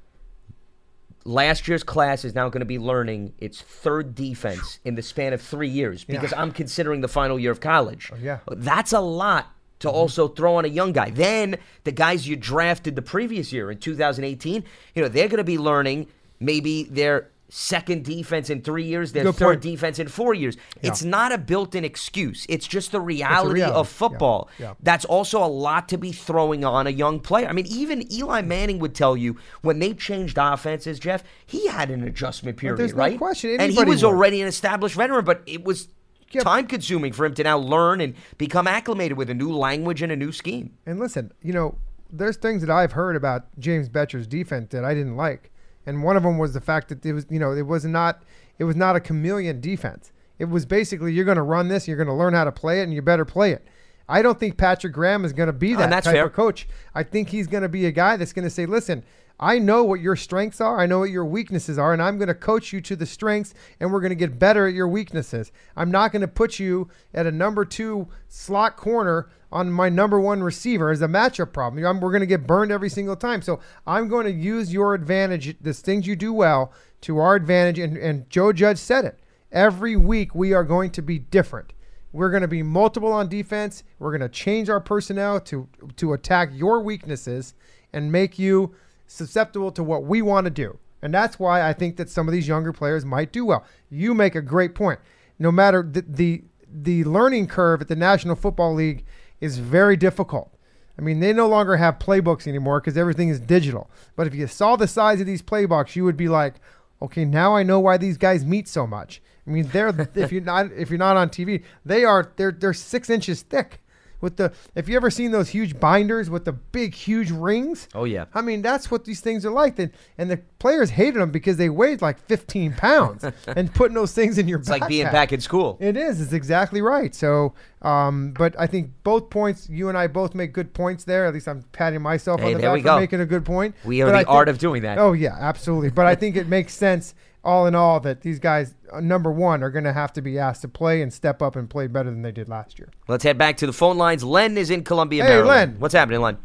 last 1.24 1.68
year's 1.68 1.82
class 1.82 2.24
is 2.24 2.34
now 2.34 2.48
going 2.48 2.60
to 2.60 2.66
be 2.66 2.78
learning 2.78 3.34
its 3.38 3.60
third 3.60 4.14
defense 4.14 4.78
in 4.84 4.94
the 4.94 5.02
span 5.02 5.32
of 5.32 5.40
three 5.40 5.68
years 5.68 6.04
because 6.04 6.32
I'm 6.36 6.52
considering 6.52 7.00
the 7.00 7.08
final 7.08 7.38
year 7.38 7.50
of 7.50 7.60
college. 7.60 8.10
Oh, 8.12 8.16
yeah. 8.20 8.38
That's 8.48 8.92
a 8.92 9.00
lot 9.00 9.52
to 9.80 9.88
mm-hmm. 9.88 9.96
also 9.96 10.28
throw 10.28 10.56
on 10.56 10.64
a 10.64 10.68
young 10.68 10.92
guy. 10.92 11.10
Then 11.10 11.56
the 11.84 11.92
guys 11.92 12.26
you 12.26 12.36
drafted 12.36 12.96
the 12.96 13.02
previous 13.02 13.52
year 13.52 13.70
in 13.70 13.78
2018, 13.78 14.64
you 14.94 15.02
know, 15.02 15.08
they're 15.08 15.28
going 15.28 15.38
to 15.38 15.44
be 15.44 15.58
learning 15.58 16.08
maybe 16.40 16.84
their 16.84 17.30
second 17.50 18.04
defense 18.04 18.50
in 18.50 18.60
three 18.60 18.84
years, 18.84 19.12
their 19.12 19.24
Good 19.24 19.36
third 19.36 19.46
point. 19.46 19.60
defense 19.62 19.98
in 19.98 20.08
four 20.08 20.34
years. 20.34 20.56
It's 20.82 21.02
not 21.02 21.32
a 21.32 21.38
built-in 21.38 21.84
excuse. 21.84 22.44
It's 22.48 22.66
just 22.66 22.92
the 22.92 23.00
reality, 23.00 23.54
reality. 23.54 23.78
of 23.78 23.88
football. 23.88 24.50
Yeah. 24.58 24.74
That's 24.82 25.04
also 25.06 25.42
a 25.42 25.48
lot 25.48 25.88
to 25.88 25.96
be 25.98 26.12
throwing 26.12 26.64
on 26.64 26.86
a 26.86 26.90
young 26.90 27.20
player. 27.20 27.48
I 27.48 27.52
mean, 27.52 27.66
even 27.66 28.10
Eli 28.12 28.42
Manning 28.42 28.78
would 28.80 28.94
tell 28.94 29.16
you 29.16 29.36
when 29.62 29.78
they 29.78 29.94
changed 29.94 30.36
offenses, 30.38 30.98
Jeff, 30.98 31.24
he 31.46 31.66
had 31.68 31.90
an 31.90 32.04
adjustment 32.04 32.58
period, 32.58 32.78
there's 32.78 32.92
no 32.92 32.98
right? 32.98 33.18
question. 33.18 33.58
and 33.58 33.72
he 33.72 33.82
was 33.84 34.02
would. 34.02 34.08
already 34.10 34.42
an 34.42 34.48
established 34.48 34.94
veteran, 34.96 35.24
but 35.24 35.42
it 35.46 35.64
was 35.64 35.88
Yeah. 36.30 36.42
time 36.42 36.66
consuming 36.66 37.14
for 37.14 37.24
him 37.24 37.32
to 37.34 37.42
now 37.42 37.56
learn 37.56 38.02
and 38.02 38.12
become 38.36 38.66
acclimated 38.66 39.16
with 39.16 39.30
a 39.30 39.34
new 39.34 39.50
language 39.50 40.02
and 40.02 40.12
a 40.12 40.16
new 40.16 40.32
scheme. 40.32 40.72
And 40.84 40.98
listen, 40.98 41.32
you 41.42 41.54
know, 41.54 41.76
there's 42.12 42.36
things 42.36 42.60
that 42.60 42.68
I've 42.70 42.92
heard 42.92 43.16
about 43.16 43.46
James 43.58 43.88
Bettcher's 43.88 44.26
defense 44.26 44.68
that 44.72 44.84
I 44.84 44.92
didn't 44.92 45.16
like, 45.16 45.50
and 45.86 46.02
one 46.02 46.16
of 46.16 46.22
them 46.22 46.38
was 46.38 46.54
the 46.54 46.60
fact 46.60 46.88
that 46.88 47.04
it 47.04 47.12
was, 47.12 47.26
you 47.30 47.38
know, 47.38 47.52
it 47.52 47.66
was 47.66 47.84
not, 47.84 48.22
it 48.58 48.64
was 48.64 48.76
not 48.76 48.96
a 48.96 49.00
chameleon 49.00 49.60
defense. 49.60 50.12
It 50.38 50.46
was 50.46 50.66
basically 50.66 51.12
you're 51.12 51.24
going 51.24 51.36
to 51.36 51.42
run 51.42 51.68
this, 51.68 51.88
you're 51.88 51.96
going 51.96 52.08
to 52.08 52.14
learn 52.14 52.34
how 52.34 52.44
to 52.44 52.52
play 52.52 52.80
it, 52.80 52.84
and 52.84 52.94
you 52.94 53.02
better 53.02 53.24
play 53.24 53.52
it. 53.52 53.66
I 54.08 54.22
don't 54.22 54.38
think 54.38 54.56
Patrick 54.56 54.92
Graham 54.92 55.24
is 55.24 55.32
going 55.32 55.48
to 55.48 55.52
be 55.52 55.74
oh, 55.74 55.78
that 55.78 55.84
and 55.84 55.92
that's 55.92 56.06
type 56.06 56.14
fair. 56.14 56.26
of 56.26 56.32
coach. 56.32 56.68
I 56.94 57.02
think 57.02 57.28
he's 57.28 57.46
going 57.46 57.62
to 57.62 57.68
be 57.68 57.86
a 57.86 57.92
guy 57.92 58.16
that's 58.16 58.32
going 58.32 58.44
to 58.44 58.50
say, 58.50 58.64
"Listen, 58.64 59.04
I 59.40 59.58
know 59.58 59.84
what 59.84 60.00
your 60.00 60.16
strengths 60.16 60.60
are. 60.60 60.80
I 60.80 60.86
know 60.86 61.00
what 61.00 61.10
your 61.10 61.24
weaknesses 61.24 61.78
are, 61.78 61.92
and 61.92 62.02
I'm 62.02 62.18
going 62.18 62.28
to 62.28 62.34
coach 62.34 62.72
you 62.72 62.80
to 62.80 62.96
the 62.96 63.06
strengths, 63.06 63.54
and 63.78 63.92
we're 63.92 64.00
going 64.00 64.10
to 64.10 64.16
get 64.16 64.38
better 64.38 64.66
at 64.66 64.74
your 64.74 64.88
weaknesses. 64.88 65.52
I'm 65.76 65.90
not 65.90 66.10
going 66.10 66.22
to 66.22 66.28
put 66.28 66.58
you 66.58 66.88
at 67.14 67.26
a 67.26 67.30
number 67.30 67.64
two 67.64 68.08
slot 68.28 68.76
corner 68.76 69.28
on 69.52 69.70
my 69.70 69.88
number 69.88 70.20
one 70.20 70.42
receiver 70.42 70.90
as 70.90 71.02
a 71.02 71.06
matchup 71.06 71.52
problem. 71.52 71.82
We're 72.00 72.10
going 72.10 72.20
to 72.20 72.26
get 72.26 72.46
burned 72.46 72.72
every 72.72 72.90
single 72.90 73.16
time. 73.16 73.40
So 73.40 73.60
I'm 73.86 74.08
going 74.08 74.26
to 74.26 74.32
use 74.32 74.72
your 74.72 74.94
advantage, 74.94 75.56
the 75.60 75.72
things 75.72 76.06
you 76.06 76.16
do 76.16 76.32
well, 76.32 76.72
to 77.02 77.18
our 77.18 77.34
advantage. 77.34 77.78
And, 77.78 77.96
and 77.96 78.28
Joe 78.28 78.52
Judge 78.52 78.78
said 78.78 79.04
it. 79.04 79.20
Every 79.52 79.96
week 79.96 80.34
we 80.34 80.52
are 80.52 80.64
going 80.64 80.90
to 80.90 81.02
be 81.02 81.18
different. 81.18 81.72
We're 82.12 82.30
going 82.30 82.42
to 82.42 82.48
be 82.48 82.62
multiple 82.62 83.12
on 83.12 83.28
defense. 83.28 83.84
We're 83.98 84.10
going 84.10 84.28
to 84.28 84.28
change 84.28 84.68
our 84.68 84.80
personnel 84.80 85.40
to 85.42 85.68
to 85.96 86.14
attack 86.14 86.50
your 86.52 86.80
weaknesses 86.80 87.54
and 87.92 88.10
make 88.10 88.38
you 88.38 88.74
susceptible 89.08 89.72
to 89.72 89.82
what 89.82 90.04
we 90.04 90.22
want 90.22 90.44
to 90.44 90.50
do. 90.50 90.78
And 91.02 91.12
that's 91.12 91.38
why 91.38 91.66
I 91.66 91.72
think 91.72 91.96
that 91.96 92.08
some 92.08 92.28
of 92.28 92.32
these 92.32 92.46
younger 92.46 92.72
players 92.72 93.04
might 93.04 93.32
do 93.32 93.44
well. 93.44 93.64
You 93.90 94.14
make 94.14 94.34
a 94.34 94.42
great 94.42 94.74
point. 94.74 95.00
No 95.38 95.50
matter 95.50 95.82
the 95.82 96.04
the, 96.06 96.44
the 96.68 97.04
learning 97.04 97.46
curve 97.46 97.80
at 97.80 97.88
the 97.88 97.96
National 97.96 98.36
Football 98.36 98.74
League 98.74 99.04
is 99.40 99.58
very 99.58 99.96
difficult. 99.96 100.52
I 100.98 101.02
mean, 101.02 101.20
they 101.20 101.32
no 101.32 101.48
longer 101.48 101.76
have 101.76 102.00
playbooks 102.00 102.48
anymore 102.48 102.80
because 102.80 102.96
everything 102.96 103.28
is 103.28 103.38
digital. 103.38 103.88
But 104.16 104.26
if 104.26 104.34
you 104.34 104.48
saw 104.48 104.74
the 104.74 104.88
size 104.88 105.20
of 105.20 105.26
these 105.26 105.42
playbooks, 105.42 105.94
you 105.94 106.04
would 106.04 106.16
be 106.16 106.28
like, 106.28 106.54
okay, 107.00 107.24
now 107.24 107.54
I 107.54 107.62
know 107.62 107.78
why 107.78 107.96
these 107.96 108.16
guys 108.16 108.44
meet 108.44 108.66
so 108.66 108.84
much. 108.84 109.22
I 109.46 109.50
mean, 109.50 109.68
they're 109.68 110.08
if 110.16 110.32
you're 110.32 110.42
not 110.42 110.72
if 110.72 110.90
you're 110.90 110.98
not 110.98 111.16
on 111.16 111.30
TV, 111.30 111.62
they 111.84 112.04
are 112.04 112.32
they're 112.36 112.52
they're 112.52 112.74
six 112.74 113.08
inches 113.08 113.42
thick 113.42 113.80
with 114.20 114.36
the. 114.36 114.52
If 114.74 114.88
you 114.88 114.96
ever 114.96 115.10
seen 115.10 115.30
those 115.30 115.48
huge 115.50 115.78
binders 115.78 116.28
with 116.30 116.44
the 116.44 116.52
big, 116.52 116.94
huge 116.94 117.30
rings, 117.30 117.88
Oh 117.94 118.04
yeah. 118.04 118.26
I 118.34 118.40
mean, 118.42 118.62
that's 118.62 118.90
what 118.90 119.04
these 119.04 119.20
things 119.20 119.44
are 119.46 119.50
like. 119.50 119.78
And, 119.78 119.90
and 120.18 120.30
the 120.30 120.38
players 120.58 120.90
hated 120.90 121.20
them 121.20 121.30
because 121.30 121.56
they 121.56 121.68
weighed 121.68 122.02
like 122.02 122.18
15 122.18 122.74
pounds. 122.74 123.24
and 123.46 123.72
putting 123.72 123.94
those 123.94 124.12
things 124.12 124.38
in 124.38 124.48
your 124.48 124.58
It's 124.58 124.68
like 124.68 124.88
being 124.88 125.06
back 125.06 125.32
in 125.32 125.40
school. 125.40 125.76
It 125.80 125.96
is. 125.96 126.20
It's 126.20 126.32
exactly 126.32 126.80
right. 126.82 127.14
So, 127.14 127.54
um, 127.82 128.32
but 128.36 128.54
I 128.58 128.66
think 128.66 128.90
both 129.04 129.30
points, 129.30 129.68
you 129.68 129.88
and 129.88 129.96
I 129.96 130.06
both 130.08 130.34
make 130.34 130.52
good 130.52 130.74
points 130.74 131.04
there. 131.04 131.26
At 131.26 131.34
least 131.34 131.46
I'm 131.48 131.62
patting 131.72 132.02
myself 132.02 132.40
Hey, 132.40 132.54
on 132.54 132.60
the 132.60 132.66
back 132.66 132.78
for 132.78 132.82
go. 132.84 132.98
making 133.00 133.20
a 133.20 133.26
good 133.26 133.44
point. 133.44 133.74
We 133.84 134.02
are 134.02 134.06
But 134.06 134.12
the 134.12 134.16
I 134.18 134.20
think- 134.20 134.28
art 134.30 134.48
of 134.48 134.58
doing 134.58 134.82
that. 134.82 134.98
Oh 134.98 135.12
yeah, 135.12 135.36
absolutely. 135.38 135.90
But 135.90 136.06
I 136.06 136.14
think 136.14 136.34
it 136.36 136.48
makes 136.48 136.74
sense, 136.86 137.14
all 137.44 137.66
in 137.66 137.74
all, 137.74 138.00
that 138.00 138.20
these 138.22 138.38
guys, 138.38 138.74
uh, 138.92 139.00
number 139.00 139.30
one, 139.30 139.62
are 139.62 139.70
going 139.70 139.84
to 139.84 139.92
have 139.92 140.12
to 140.14 140.22
be 140.22 140.38
asked 140.38 140.62
to 140.62 140.68
play 140.68 141.02
and 141.02 141.12
step 141.12 141.40
up 141.40 141.56
and 141.56 141.68
play 141.70 141.86
better 141.86 142.10
than 142.10 142.22
they 142.22 142.32
did 142.32 142.48
last 142.48 142.78
year. 142.78 142.90
Let's 143.06 143.24
head 143.24 143.38
back 143.38 143.56
to 143.58 143.66
the 143.66 143.72
phone 143.72 143.96
lines. 143.96 144.24
Len 144.24 144.58
is 144.58 144.70
in 144.70 144.84
Columbia, 144.84 145.22
Hey, 145.24 145.30
Maryland. 145.30 145.72
Len. 145.72 145.80
What's 145.80 145.94
happening, 145.94 146.20
Len? 146.20 146.38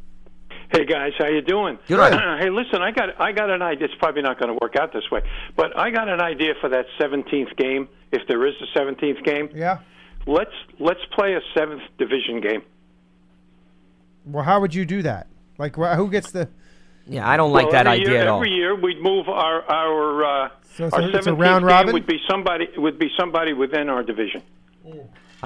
Hey 0.72 0.86
guys, 0.86 1.12
how 1.20 1.28
you 1.28 1.42
doing? 1.42 1.78
Good. 1.88 1.98
Good. 1.98 2.14
hey, 2.40 2.50
listen, 2.50 2.82
I 2.82 2.90
got 2.90 3.22
I 3.22 3.32
got 3.32 3.52
an 3.52 3.62
idea. 3.62 3.86
It's 3.86 3.94
probably 4.00 4.24
not 4.24 4.40
going 4.40 4.50
to 4.50 4.58
work 4.60 4.76
out 4.76 4.92
this 4.92 5.04
way, 5.12 5.22
but 5.56 5.78
I 5.78 5.92
got 5.92 6.10
an 6.10 6.20
idea 6.20 6.54
for 6.60 6.68
that 6.70 6.86
17th 7.00 7.56
game, 7.58 7.88
if 8.12 8.24
there 8.28 8.44
is 8.48 8.56
a 8.60 8.80
17th 8.80 9.24
game. 9.24 9.50
Yeah. 9.54 9.80
Let's 10.26 10.50
let's 10.80 11.02
play 11.12 11.36
a 11.36 11.42
seventh 11.56 11.84
division 12.00 12.42
game. 12.42 12.64
Well, 14.26 14.44
how 14.44 14.62
would 14.62 14.74
you 14.74 14.84
do 14.86 15.04
that? 15.04 15.28
Like, 15.60 15.76
wh- 15.76 15.96
who 15.96 16.10
gets 16.10 16.32
the? 16.32 16.50
Yeah, 17.08 17.30
I 17.30 17.36
don't 17.38 17.52
like 17.52 17.66
well, 17.66 17.74
that 17.74 17.88
idea 17.88 18.10
year, 18.12 18.22
at 18.22 18.28
all. 18.28 18.38
Every 18.38 18.52
year 18.52 18.76
we'd 18.76 19.02
move 19.02 19.28
our 19.28 19.62
our 19.70 20.24
uh, 20.46 20.50
So 20.76 20.86
it's 20.86 20.96
our 20.96 21.02
a- 21.02 21.08
it's 21.08 21.28
a 21.28 21.32
17th 21.32 21.40
round 21.40 21.62
game 21.64 21.68
robin? 21.68 21.94
would 21.94 22.08
be 22.08 22.20
somebody 22.30 22.68
would 22.78 22.98
be 22.98 23.10
somebody 23.18 23.54
within 23.54 23.90
our 23.90 24.04
division. 24.04 24.42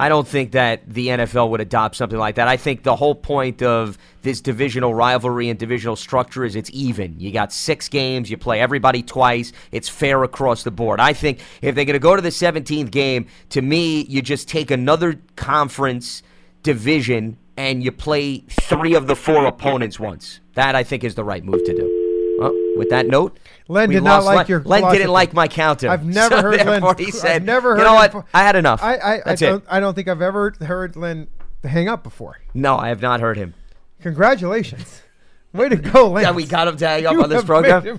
I 0.00 0.08
don't 0.08 0.28
think 0.28 0.52
that 0.52 0.88
the 0.88 1.08
NFL 1.08 1.50
would 1.50 1.60
adopt 1.60 1.96
something 1.96 2.20
like 2.20 2.36
that. 2.36 2.46
I 2.46 2.56
think 2.56 2.84
the 2.84 2.94
whole 2.94 3.16
point 3.16 3.62
of 3.64 3.98
this 4.22 4.40
divisional 4.40 4.94
rivalry 4.94 5.48
and 5.48 5.58
divisional 5.58 5.96
structure 5.96 6.44
is 6.44 6.54
it's 6.54 6.70
even. 6.72 7.18
You 7.18 7.32
got 7.32 7.52
six 7.52 7.88
games, 7.88 8.30
you 8.30 8.36
play 8.36 8.60
everybody 8.60 9.02
twice, 9.02 9.52
it's 9.72 9.88
fair 9.88 10.22
across 10.22 10.62
the 10.62 10.70
board. 10.70 11.00
I 11.00 11.14
think 11.14 11.40
if 11.62 11.74
they're 11.74 11.84
going 11.84 11.94
to 11.94 11.98
go 11.98 12.14
to 12.14 12.22
the 12.22 12.28
17th 12.28 12.92
game, 12.92 13.26
to 13.50 13.60
me, 13.60 14.02
you 14.02 14.22
just 14.22 14.46
take 14.46 14.70
another 14.70 15.20
conference 15.34 16.22
division 16.62 17.36
and 17.56 17.82
you 17.82 17.90
play 17.90 18.38
three 18.48 18.94
of 18.94 19.08
the 19.08 19.16
four 19.16 19.46
opponents 19.46 19.98
once. 19.98 20.38
That, 20.58 20.74
I 20.74 20.82
think, 20.82 21.04
is 21.04 21.14
the 21.14 21.24
right 21.24 21.42
move 21.44 21.64
to 21.64 21.74
do. 21.74 22.36
Well, 22.40 22.52
with 22.76 22.90
that 22.90 23.06
note, 23.06 23.38
Len 23.68 23.88
did 23.90 24.02
not 24.04 24.22
like 24.24 24.36
Len. 24.36 24.46
your 24.48 24.62
Len 24.62 24.80
philosophy. 24.80 24.98
didn't 24.98 25.12
like 25.12 25.32
my 25.34 25.48
counter. 25.48 25.88
I've 25.88 26.04
never 26.04 26.36
So 26.36 26.42
heard 26.42 26.66
Len. 26.66 26.96
he 26.98 27.10
said, 27.10 27.36
I've 27.36 27.44
never 27.44 27.70
heard. 27.70 27.78
you 27.78 27.84
know 27.84 27.94
what? 27.94 28.26
I 28.34 28.42
had 28.42 28.54
enough. 28.56 28.80
I 28.82 28.94
I, 28.96 29.20
I 29.26 29.34
don't. 29.34 29.64
I 29.68 29.80
don't 29.80 29.94
think 29.94 30.06
I've 30.08 30.22
ever 30.22 30.52
heard 30.60 30.94
Len 30.96 31.26
hang 31.64 31.88
up 31.88 32.02
before. 32.04 32.38
No, 32.54 32.76
I 32.76 32.88
have 32.88 33.02
not 33.02 33.20
heard 33.20 33.36
him. 33.36 33.54
Congratulations. 34.02 35.02
Way 35.52 35.68
to 35.70 35.76
go, 35.76 36.10
Lance. 36.10 36.26
Yeah, 36.26 36.32
we 36.32 36.44
got 36.46 36.68
him 36.68 36.76
to 36.76 36.86
hang 36.86 37.06
up 37.06 37.12
You 37.14 37.22
on 37.22 37.28
this 37.30 37.42
program. 37.44 37.98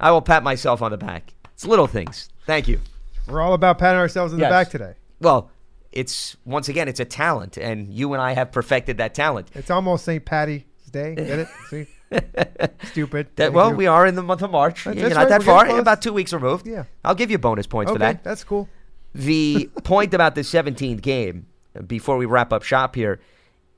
I 0.00 0.10
will 0.10 0.20
pat 0.22 0.42
myself 0.42 0.82
on 0.82 0.90
the 0.90 0.98
back. 0.98 1.32
It's 1.54 1.64
little 1.66 1.86
things. 1.86 2.28
Thank 2.46 2.68
you. 2.68 2.80
We're 3.26 3.40
all 3.40 3.54
about 3.54 3.78
patting 3.78 3.98
ourselves 3.98 4.32
in 4.32 4.38
Yes. 4.38 4.48
the 4.48 4.50
back 4.52 4.70
today. 4.70 4.94
Well, 5.20 5.50
it's 5.92 6.36
once 6.44 6.68
again, 6.68 6.88
it's 6.88 7.00
a 7.00 7.04
talent, 7.04 7.56
and 7.56 7.92
you 7.92 8.12
and 8.14 8.22
I 8.22 8.32
have 8.32 8.52
perfected 8.52 8.98
that 8.98 9.14
talent. 9.14 9.48
It's 9.54 9.70
almost 9.70 10.04
St. 10.04 10.24
Patty's 10.24 10.62
Day. 10.90 11.14
Get 11.14 11.38
it? 11.40 11.48
See? 11.70 11.86
Stupid. 12.84 13.28
That 13.36 13.52
well, 13.52 13.72
we 13.72 13.86
are 13.86 14.06
in 14.06 14.14
the 14.14 14.22
month 14.22 14.42
of 14.42 14.50
March. 14.50 14.84
That's 14.84 14.96
You're 14.98 15.08
right, 15.10 15.14
not 15.16 15.28
that 15.28 15.40
we're 15.40 15.46
far. 15.46 15.66
close. 15.66 15.78
About 15.80 16.02
two 16.02 16.12
weeks 16.12 16.32
removed. 16.32 16.66
Yeah. 16.66 16.84
I'll 17.04 17.14
give 17.14 17.30
you 17.30 17.38
bonus 17.38 17.66
points 17.66 17.90
Okay, 17.90 17.94
for 17.96 17.98
that. 17.98 18.24
that's 18.24 18.44
cool. 18.44 18.68
The 19.14 19.70
point 19.84 20.14
about 20.14 20.34
the 20.34 20.42
17th 20.42 21.00
game, 21.02 21.46
before 21.86 22.16
we 22.16 22.26
wrap 22.26 22.52
up 22.52 22.62
shop 22.62 22.94
here, 22.94 23.20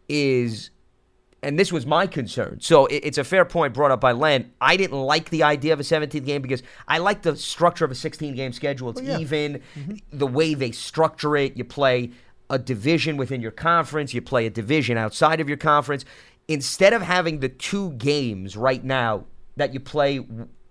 is, 0.09 0.70
and 1.43 1.59
this 1.59 1.72
was 1.72 1.87
my 1.87 2.07
concern. 2.07 2.59
So 2.61 2.87
it- 2.87 3.03
it's 3.05 3.18
a 3.18 3.24
fair 3.24 3.45
point 3.45 3.74
brought 3.74 3.91
up 3.91 4.01
by 4.01 4.12
Len. 4.12 4.53
I 4.61 4.76
didn't 4.76 4.99
like 5.01 5.31
the 5.31 5.43
idea 5.43 5.72
of 5.72 5.81
a 5.81 5.85
17th 5.85 6.24
game 6.24 6.43
because 6.43 6.62
I 6.89 6.99
like 6.99 7.22
the 7.22 7.37
structure 7.37 7.85
of 7.85 7.91
a 7.91 7.95
16 7.95 8.35
game 8.35 8.53
schedule. 8.53 8.91
It's 8.91 9.01
Well, 9.01 9.11
yeah. 9.11 9.18
even, 9.18 9.61
Mm-hmm. 9.78 9.95
the 10.18 10.26
way 10.26 10.55
they 10.55 10.72
structure 10.72 11.37
it. 11.37 11.57
You 11.57 11.64
play 11.64 12.11
a 12.49 12.59
division 12.59 13.16
within 13.16 13.41
your 13.41 13.53
conference, 13.53 14.12
you 14.12 14.20
play 14.20 14.45
a 14.47 14.51
division 14.51 14.97
outside 14.99 15.41
of 15.41 15.49
your 15.49 15.57
conference. 15.57 16.05
Instead 16.49 16.93
of 16.93 17.03
having 17.03 17.41
the 17.41 17.49
two 17.49 17.93
games 17.93 18.57
right 18.57 18.82
now 18.84 19.24
that 19.57 19.72
you 19.72 19.80
play 19.80 20.18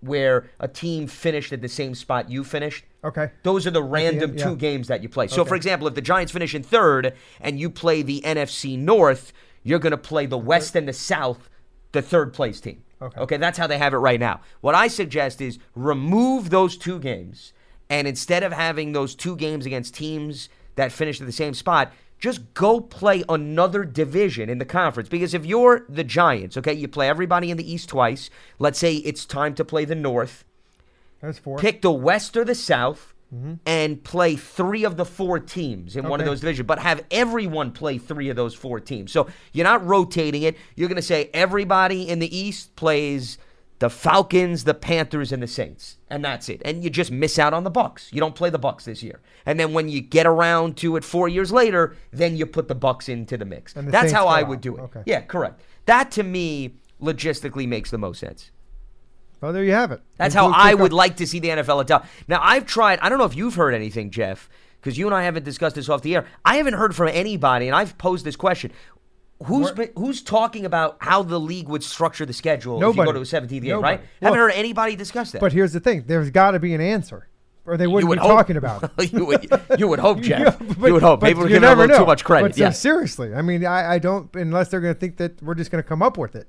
where 0.00 0.50
a 0.58 0.68
team 0.68 1.06
finished 1.06 1.52
at 1.52 1.60
the 1.62 1.68
same 1.68 1.94
spot 1.94 2.30
you 2.30 2.44
finished, 2.44 2.84
Okay. 3.02 3.30
those 3.42 3.66
are 3.66 3.70
the 3.70 3.82
random 3.82 4.36
yeah. 4.36 4.44
two 4.44 4.56
games 4.56 4.88
that 4.88 5.02
you 5.02 5.08
play. 5.08 5.26
So, 5.26 5.40
Okay. 5.42 5.48
for 5.48 5.54
example, 5.54 5.88
if 5.88 5.94
the 5.94 6.02
Giants 6.02 6.32
finish 6.32 6.54
in 6.54 6.62
third 6.62 7.14
and 7.40 7.58
you 7.58 7.70
play 7.70 8.02
the 8.02 8.20
NFC 8.24 8.76
North, 8.78 9.32
you're 9.62 9.78
going 9.78 9.90
to 9.92 9.96
play 9.98 10.26
the 10.26 10.38
West 10.38 10.74
and 10.76 10.86
the 10.88 10.92
South, 10.92 11.48
the 11.92 12.02
third 12.02 12.32
place 12.32 12.60
team. 12.60 12.82
Okay. 13.02 13.20
Okay, 13.20 13.36
that's 13.38 13.56
how 13.58 13.66
they 13.66 13.78
have 13.78 13.94
it 13.94 13.98
right 13.98 14.20
now. 14.20 14.40
What 14.60 14.74
I 14.74 14.88
suggest 14.88 15.40
is 15.40 15.58
remove 15.74 16.50
those 16.50 16.76
two 16.76 16.98
games, 16.98 17.54
and 17.88 18.06
instead 18.06 18.42
of 18.42 18.52
having 18.52 18.92
those 18.92 19.14
two 19.14 19.36
games 19.36 19.64
against 19.64 19.94
teams 19.94 20.50
that 20.76 20.92
finished 20.92 21.20
at 21.22 21.26
the 21.26 21.32
same 21.32 21.54
spot, 21.54 21.92
just 22.20 22.54
go 22.54 22.80
play 22.80 23.24
another 23.28 23.84
division 23.84 24.48
in 24.48 24.58
the 24.58 24.64
conference. 24.64 25.08
Because 25.08 25.34
if 25.34 25.44
you're 25.44 25.84
the 25.88 26.04
Giants, 26.04 26.56
okay, 26.58 26.74
you 26.74 26.86
play 26.86 27.08
everybody 27.08 27.50
in 27.50 27.56
the 27.56 27.72
East 27.72 27.88
twice. 27.88 28.30
Let's 28.58 28.78
say 28.78 28.96
it's 28.96 29.24
time 29.24 29.54
to 29.54 29.64
play 29.64 29.84
the 29.84 29.94
North 29.94 30.44
There's 31.20 31.38
four. 31.38 31.58
pick 31.58 31.82
the 31.82 31.90
West 31.90 32.36
or 32.36 32.44
the 32.44 32.54
South 32.54 33.14
and 33.64 34.02
play 34.02 34.34
three 34.34 34.82
of 34.82 34.96
the 34.96 35.04
four 35.04 35.38
teams 35.38 35.94
in 35.94 36.02
one 36.08 36.18
of 36.18 36.24
Mm-hmm. 36.24 36.30
Those 36.32 36.40
divisions, 36.40 36.66
but 36.66 36.80
have 36.80 37.04
everyone 37.12 37.70
play 37.70 37.96
three 37.96 38.28
of 38.28 38.34
those 38.34 38.54
four 38.54 38.80
teams. 38.80 39.12
So 39.12 39.28
you're 39.52 39.62
not 39.62 39.86
rotating 39.86 40.42
it. 40.42 40.56
You're 40.74 40.88
going 40.88 40.96
to 40.96 41.02
say 41.02 41.30
everybody 41.32 42.08
in 42.08 42.18
the 42.18 42.36
East 42.36 42.74
plays 42.74 43.38
the 43.80 43.90
Falcons, 43.90 44.64
the 44.64 44.74
Panthers, 44.74 45.32
and 45.32 45.42
the 45.42 45.46
Saints, 45.48 45.96
and 46.08 46.24
that's 46.24 46.48
it. 46.48 46.62
And 46.64 46.84
you 46.84 46.90
just 46.90 47.10
miss 47.10 47.38
out 47.38 47.52
on 47.52 47.64
the 47.64 47.70
Bucs. 47.70 48.12
You 48.12 48.20
don't 48.20 48.34
play 48.34 48.50
the 48.50 48.58
Bucs 48.58 48.84
this 48.84 49.02
year. 49.02 49.20
And 49.46 49.58
then 49.58 49.72
when 49.72 49.88
you 49.88 50.00
get 50.00 50.26
around 50.26 50.76
to 50.78 50.96
it 50.96 51.02
four 51.04 51.28
years 51.28 51.50
later, 51.50 51.96
then 52.12 52.36
you 52.36 52.46
put 52.46 52.68
the 52.68 52.76
Bucs 52.76 53.08
into 53.08 53.36
the 53.36 53.44
mix. 53.46 53.72
The 53.72 53.82
That's 53.82 54.02
Saints 54.02 54.12
how 54.12 54.26
I 54.28 54.42
out. 54.42 54.48
would 54.48 54.60
do 54.60 54.76
it. 54.76 54.80
Okay. 54.82 55.02
Yeah, 55.06 55.22
correct. 55.22 55.62
That 55.86 56.10
to 56.12 56.22
me 56.22 56.74
logistically 57.02 57.66
makes 57.66 57.90
the 57.90 57.98
most 57.98 58.20
sense. 58.20 58.50
Well, 59.40 59.54
there 59.54 59.64
you 59.64 59.72
have 59.72 59.90
it. 59.92 60.02
That's 60.18 60.34
how 60.34 60.52
I 60.52 60.74
would 60.74 60.92
off- 60.92 60.96
like 60.98 61.16
to 61.16 61.26
see 61.26 61.38
the 61.38 61.48
NFL 61.48 61.80
adopt. 61.80 62.06
Now, 62.28 62.40
I've 62.42 62.66
tried, 62.66 62.98
I 63.00 63.08
don't 63.08 63.18
know 63.18 63.24
if 63.24 63.34
you've 63.34 63.54
heard 63.54 63.72
anything, 63.72 64.10
Jeff, 64.10 64.50
because 64.78 64.98
you 64.98 65.06
and 65.06 65.14
I 65.14 65.22
haven't 65.22 65.44
discussed 65.44 65.76
this 65.76 65.88
off 65.88 66.02
the 66.02 66.14
air. 66.16 66.26
I 66.44 66.56
haven't 66.56 66.74
heard 66.74 66.94
from 66.94 67.08
anybody, 67.08 67.66
and 67.66 67.74
I've 67.74 67.96
posed 67.96 68.26
this 68.26 68.36
question. 68.36 68.70
Who's 69.46 69.70
been, 69.70 69.90
who's 69.96 70.22
talking 70.22 70.66
about 70.66 70.98
how 71.00 71.22
the 71.22 71.40
league 71.40 71.68
would 71.68 71.82
structure 71.82 72.26
the 72.26 72.32
schedule 72.34 72.76
if 72.76 72.80
you 72.80 72.86
Nobody. 72.88 73.06
go 73.06 73.12
to 73.12 73.20
a 73.20 73.22
17th 73.22 73.62
game, 73.62 73.80
right? 73.80 74.00
Well, 74.20 74.32
haven't 74.32 74.38
heard 74.38 74.52
anybody 74.52 74.96
discuss 74.96 75.32
that. 75.32 75.40
But 75.40 75.52
here's 75.52 75.72
the 75.72 75.80
thing: 75.80 76.04
there's 76.06 76.30
got 76.30 76.50
to 76.50 76.58
be 76.58 76.74
an 76.74 76.80
answer, 76.82 77.26
or 77.64 77.78
they 77.78 77.86
wouldn't 77.86 78.10
would 78.10 78.16
be 78.16 78.20
hope. 78.20 78.30
talking 78.36 78.56
about 78.58 78.92
it. 78.98 79.12
you, 79.12 79.24
would, 79.24 79.48
you 79.78 79.88
would 79.88 79.98
hope, 79.98 80.20
Jeff. 80.22 80.60
Yeah, 80.60 80.74
but- 80.78 80.86
you 80.88 80.92
would 80.92 81.02
hope. 81.02 81.20
but 81.20 81.26
Maybe 81.28 81.38
we're 81.38 81.44
you 81.48 81.60
giving 81.60 81.78
them 81.78 81.88
too 81.88 82.04
much 82.04 82.22
credit. 82.22 82.48
But, 82.50 82.58
yeah. 82.58 82.68
seriously, 82.70 83.34
I 83.34 83.40
mean, 83.40 83.64
I, 83.64 83.94
I 83.94 83.98
don't 83.98 84.28
unless 84.36 84.68
they're 84.68 84.80
going 84.80 84.92
to 84.94 85.00
think 85.00 85.16
that 85.16 85.42
we're 85.42 85.54
just 85.54 85.70
going 85.70 85.82
to 85.82 85.88
come 85.88 86.02
up 86.02 86.18
with 86.18 86.36
it. 86.36 86.46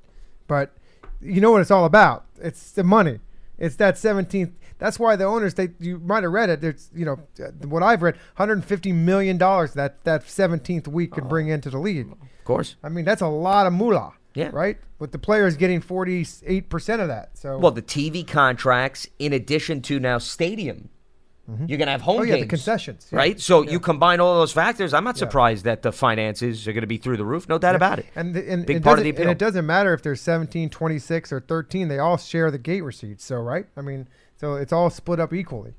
But 0.48 0.74
you 1.22 1.40
know 1.40 1.52
what 1.52 1.62
it's 1.62 1.72
all 1.72 1.86
about? 1.86 2.26
It's 2.42 2.72
the 2.74 2.84
money. 2.84 3.20
It's 3.58 3.76
that 3.78 3.96
17th. 3.96 4.52
That's 4.82 4.98
why 4.98 5.16
the 5.16 5.26
owners, 5.26 5.54
they 5.54 5.70
you 5.80 6.00
might 6.00 6.24
have 6.24 6.32
read 6.32 6.50
it. 6.50 6.60
There's, 6.60 6.90
you 6.92 7.06
know, 7.06 7.20
what 7.68 7.84
I've 7.84 8.02
read, 8.02 8.16
150 8.16 8.92
million 8.94 9.38
dollars 9.38 9.76
that 9.76 10.04
that 10.06 10.26
17th 10.26 10.88
week 10.88 11.12
could 11.12 11.30
bring 11.30 11.52
oh. 11.52 11.54
into 11.54 11.70
the 11.70 11.78
league. 11.78 12.12
of 12.12 12.46
course. 12.46 12.78
I 12.84 12.90
mean, 12.90 13.06
that's 13.06 13.22
a 13.22 13.28
lot 13.28 13.68
of 13.68 13.74
moolah. 13.74 14.14
Yeah. 14.34 14.50
Right. 14.52 14.80
With 14.98 15.12
the 15.12 15.20
players 15.20 15.56
getting 15.56 15.82
48 15.82 16.68
percent 16.68 17.00
of 17.00 17.10
that. 17.10 17.38
So 17.38 17.60
Well, 17.60 17.72
the 17.72 17.84
TV 17.84 18.26
contracts, 18.26 19.06
in 19.20 19.34
addition 19.34 19.84
to 19.84 20.00
now 20.00 20.18
stadium, 20.18 20.90
mm-hmm. 21.48 21.66
you're 21.68 21.78
going 21.78 21.86
to 21.86 21.92
have 21.92 22.02
home 22.02 22.22
oh 22.22 22.24
yeah, 22.24 22.36
games. 22.38 22.46
the 22.46 22.50
concessions. 22.50 23.08
yeah. 23.12 23.20
Right? 23.20 23.40
So 23.40 23.62
you 23.62 23.80
combine 23.80 24.20
all 24.20 24.40
those 24.40 24.52
factors. 24.52 24.96
I'm 24.96 25.04
not 25.04 25.18
surprised 25.18 25.66
that 25.66 25.84
the 25.84 25.92
finances 25.92 26.68
are 26.68 26.74
going 26.74 26.82
to 26.82 26.88
be 26.88 26.98
through 26.98 27.18
the 27.18 27.26
roof. 27.26 27.48
No 27.48 27.60
doubt 27.60 27.76
about 27.76 28.00
it. 28.00 28.08
And, 28.16 28.34
the, 28.34 28.52
and 28.52 28.66
Big 28.66 28.78
it 28.78 28.84
part 28.84 28.98
of 28.98 29.04
the 29.04 29.12
And 29.16 29.30
it 29.30 29.38
doesn't 29.38 29.68
matter 29.68 29.94
if 29.94 30.02
there's 30.02 30.22
17, 30.22 30.72
26, 30.72 31.32
or 31.32 31.40
13. 31.40 31.88
They 31.88 32.00
all 32.00 32.18
share 32.18 32.50
the 32.50 32.58
gate 32.58 32.82
receipts. 32.82 33.24
So, 33.24 33.36
right? 33.36 33.68
I 33.78 33.82
mean, 33.82 34.08
so 34.42 34.56
it's 34.56 34.74
all 34.74 34.90
split 34.90 35.20
up 35.20 35.32
equally. 35.34 35.76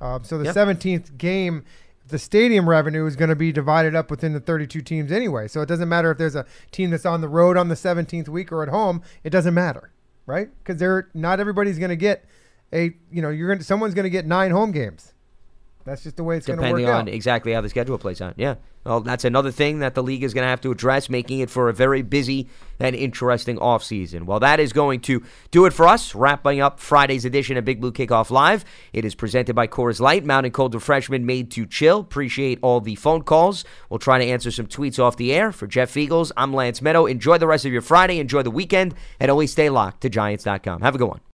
Um, 0.00 0.24
so 0.24 0.36
the 0.36 0.44
Yep. 0.46 0.54
17th 0.56 1.16
game, 1.16 1.64
the 2.08 2.18
stadium 2.18 2.68
revenue 2.68 3.06
is 3.06 3.14
going 3.14 3.28
to 3.28 3.36
be 3.36 3.52
divided 3.52 3.94
up 3.94 4.10
within 4.10 4.32
the 4.32 4.40
32 4.40 4.80
teams 4.80 5.12
anyway. 5.12 5.46
So 5.46 5.60
it 5.60 5.66
doesn't 5.66 5.88
matter 5.88 6.10
if 6.10 6.18
there's 6.18 6.34
a 6.34 6.44
team 6.72 6.90
that's 6.90 7.06
on 7.06 7.20
the 7.20 7.28
road 7.28 7.56
on 7.56 7.68
the 7.68 7.76
17th 7.76 8.28
week 8.28 8.50
or 8.50 8.64
at 8.64 8.68
home. 8.68 9.02
It 9.22 9.30
doesn't 9.30 9.54
matter, 9.54 9.92
right? 10.26 10.48
Because 10.58 10.80
they're 10.80 11.08
not 11.14 11.38
everybody's 11.38 11.78
going 11.78 11.90
to 11.90 11.96
get 11.96 12.24
a. 12.72 12.94
You 13.12 13.22
know, 13.22 13.30
you're 13.30 13.46
going 13.46 13.60
to 13.60 13.64
someone's 13.64 13.94
going 13.94 14.04
to 14.04 14.10
get 14.10 14.26
nine 14.26 14.50
home 14.50 14.72
games. 14.72 15.14
That's 15.84 16.02
just 16.02 16.16
the 16.16 16.24
way 16.24 16.36
it's 16.36 16.46
going 16.46 16.58
to 16.58 16.64
depending 16.64 16.88
on 16.88 17.08
exactly 17.08 17.52
how 17.52 17.60
the 17.60 17.68
schedule 17.68 17.98
plays 17.98 18.20
out. 18.20 18.34
Yeah. 18.36 18.56
Well, 18.84 19.00
that's 19.00 19.26
another 19.26 19.50
thing 19.50 19.80
that 19.80 19.94
the 19.94 20.02
league 20.02 20.22
is 20.22 20.32
going 20.32 20.44
to 20.44 20.48
have 20.48 20.62
to 20.62 20.70
address, 20.70 21.10
making 21.10 21.40
it 21.40 21.50
for 21.50 21.68
a 21.68 21.72
very 21.72 22.00
busy 22.00 22.48
and 22.78 22.96
interesting 22.96 23.58
offseason. 23.58 24.22
Well, 24.22 24.40
that 24.40 24.58
is 24.58 24.72
going 24.72 25.00
to 25.00 25.22
do 25.50 25.66
it 25.66 25.74
for 25.74 25.86
us, 25.86 26.14
wrapping 26.14 26.60
up 26.60 26.80
Friday's 26.80 27.26
edition 27.26 27.58
of 27.58 27.64
Big 27.66 27.80
Blue 27.80 27.92
Kickoff 27.92 28.30
Live. 28.30 28.64
It 28.94 29.04
is 29.04 29.14
presented 29.14 29.54
by 29.54 29.66
Coors 29.66 30.00
Light, 30.00 30.24
Mountain 30.24 30.52
Cold 30.52 30.74
Refreshment 30.74 31.26
made 31.26 31.50
to 31.52 31.66
chill. 31.66 32.00
Appreciate 32.00 32.58
all 32.62 32.80
the 32.80 32.94
phone 32.94 33.22
calls. 33.22 33.64
We'll 33.90 33.98
try 33.98 34.18
to 34.18 34.24
answer 34.24 34.50
some 34.50 34.66
tweets 34.66 34.98
off 34.98 35.16
the 35.16 35.32
air. 35.32 35.52
For 35.52 35.66
Jeff 35.66 35.96
Eagles, 35.96 36.32
I'm 36.36 36.54
Lance 36.54 36.80
Medow. 36.80 37.10
Enjoy 37.10 37.36
the 37.36 37.46
rest 37.46 37.66
of 37.66 37.72
your 37.72 37.82
Friday. 37.82 38.18
Enjoy 38.18 38.42
the 38.42 38.50
weekend, 38.50 38.94
and 39.18 39.30
always 39.30 39.52
stay 39.52 39.68
locked 39.68 40.00
to 40.02 40.08
Giants.com. 40.08 40.80
Have 40.80 40.94
a 40.94 40.98
good 40.98 41.08
one. 41.08 41.20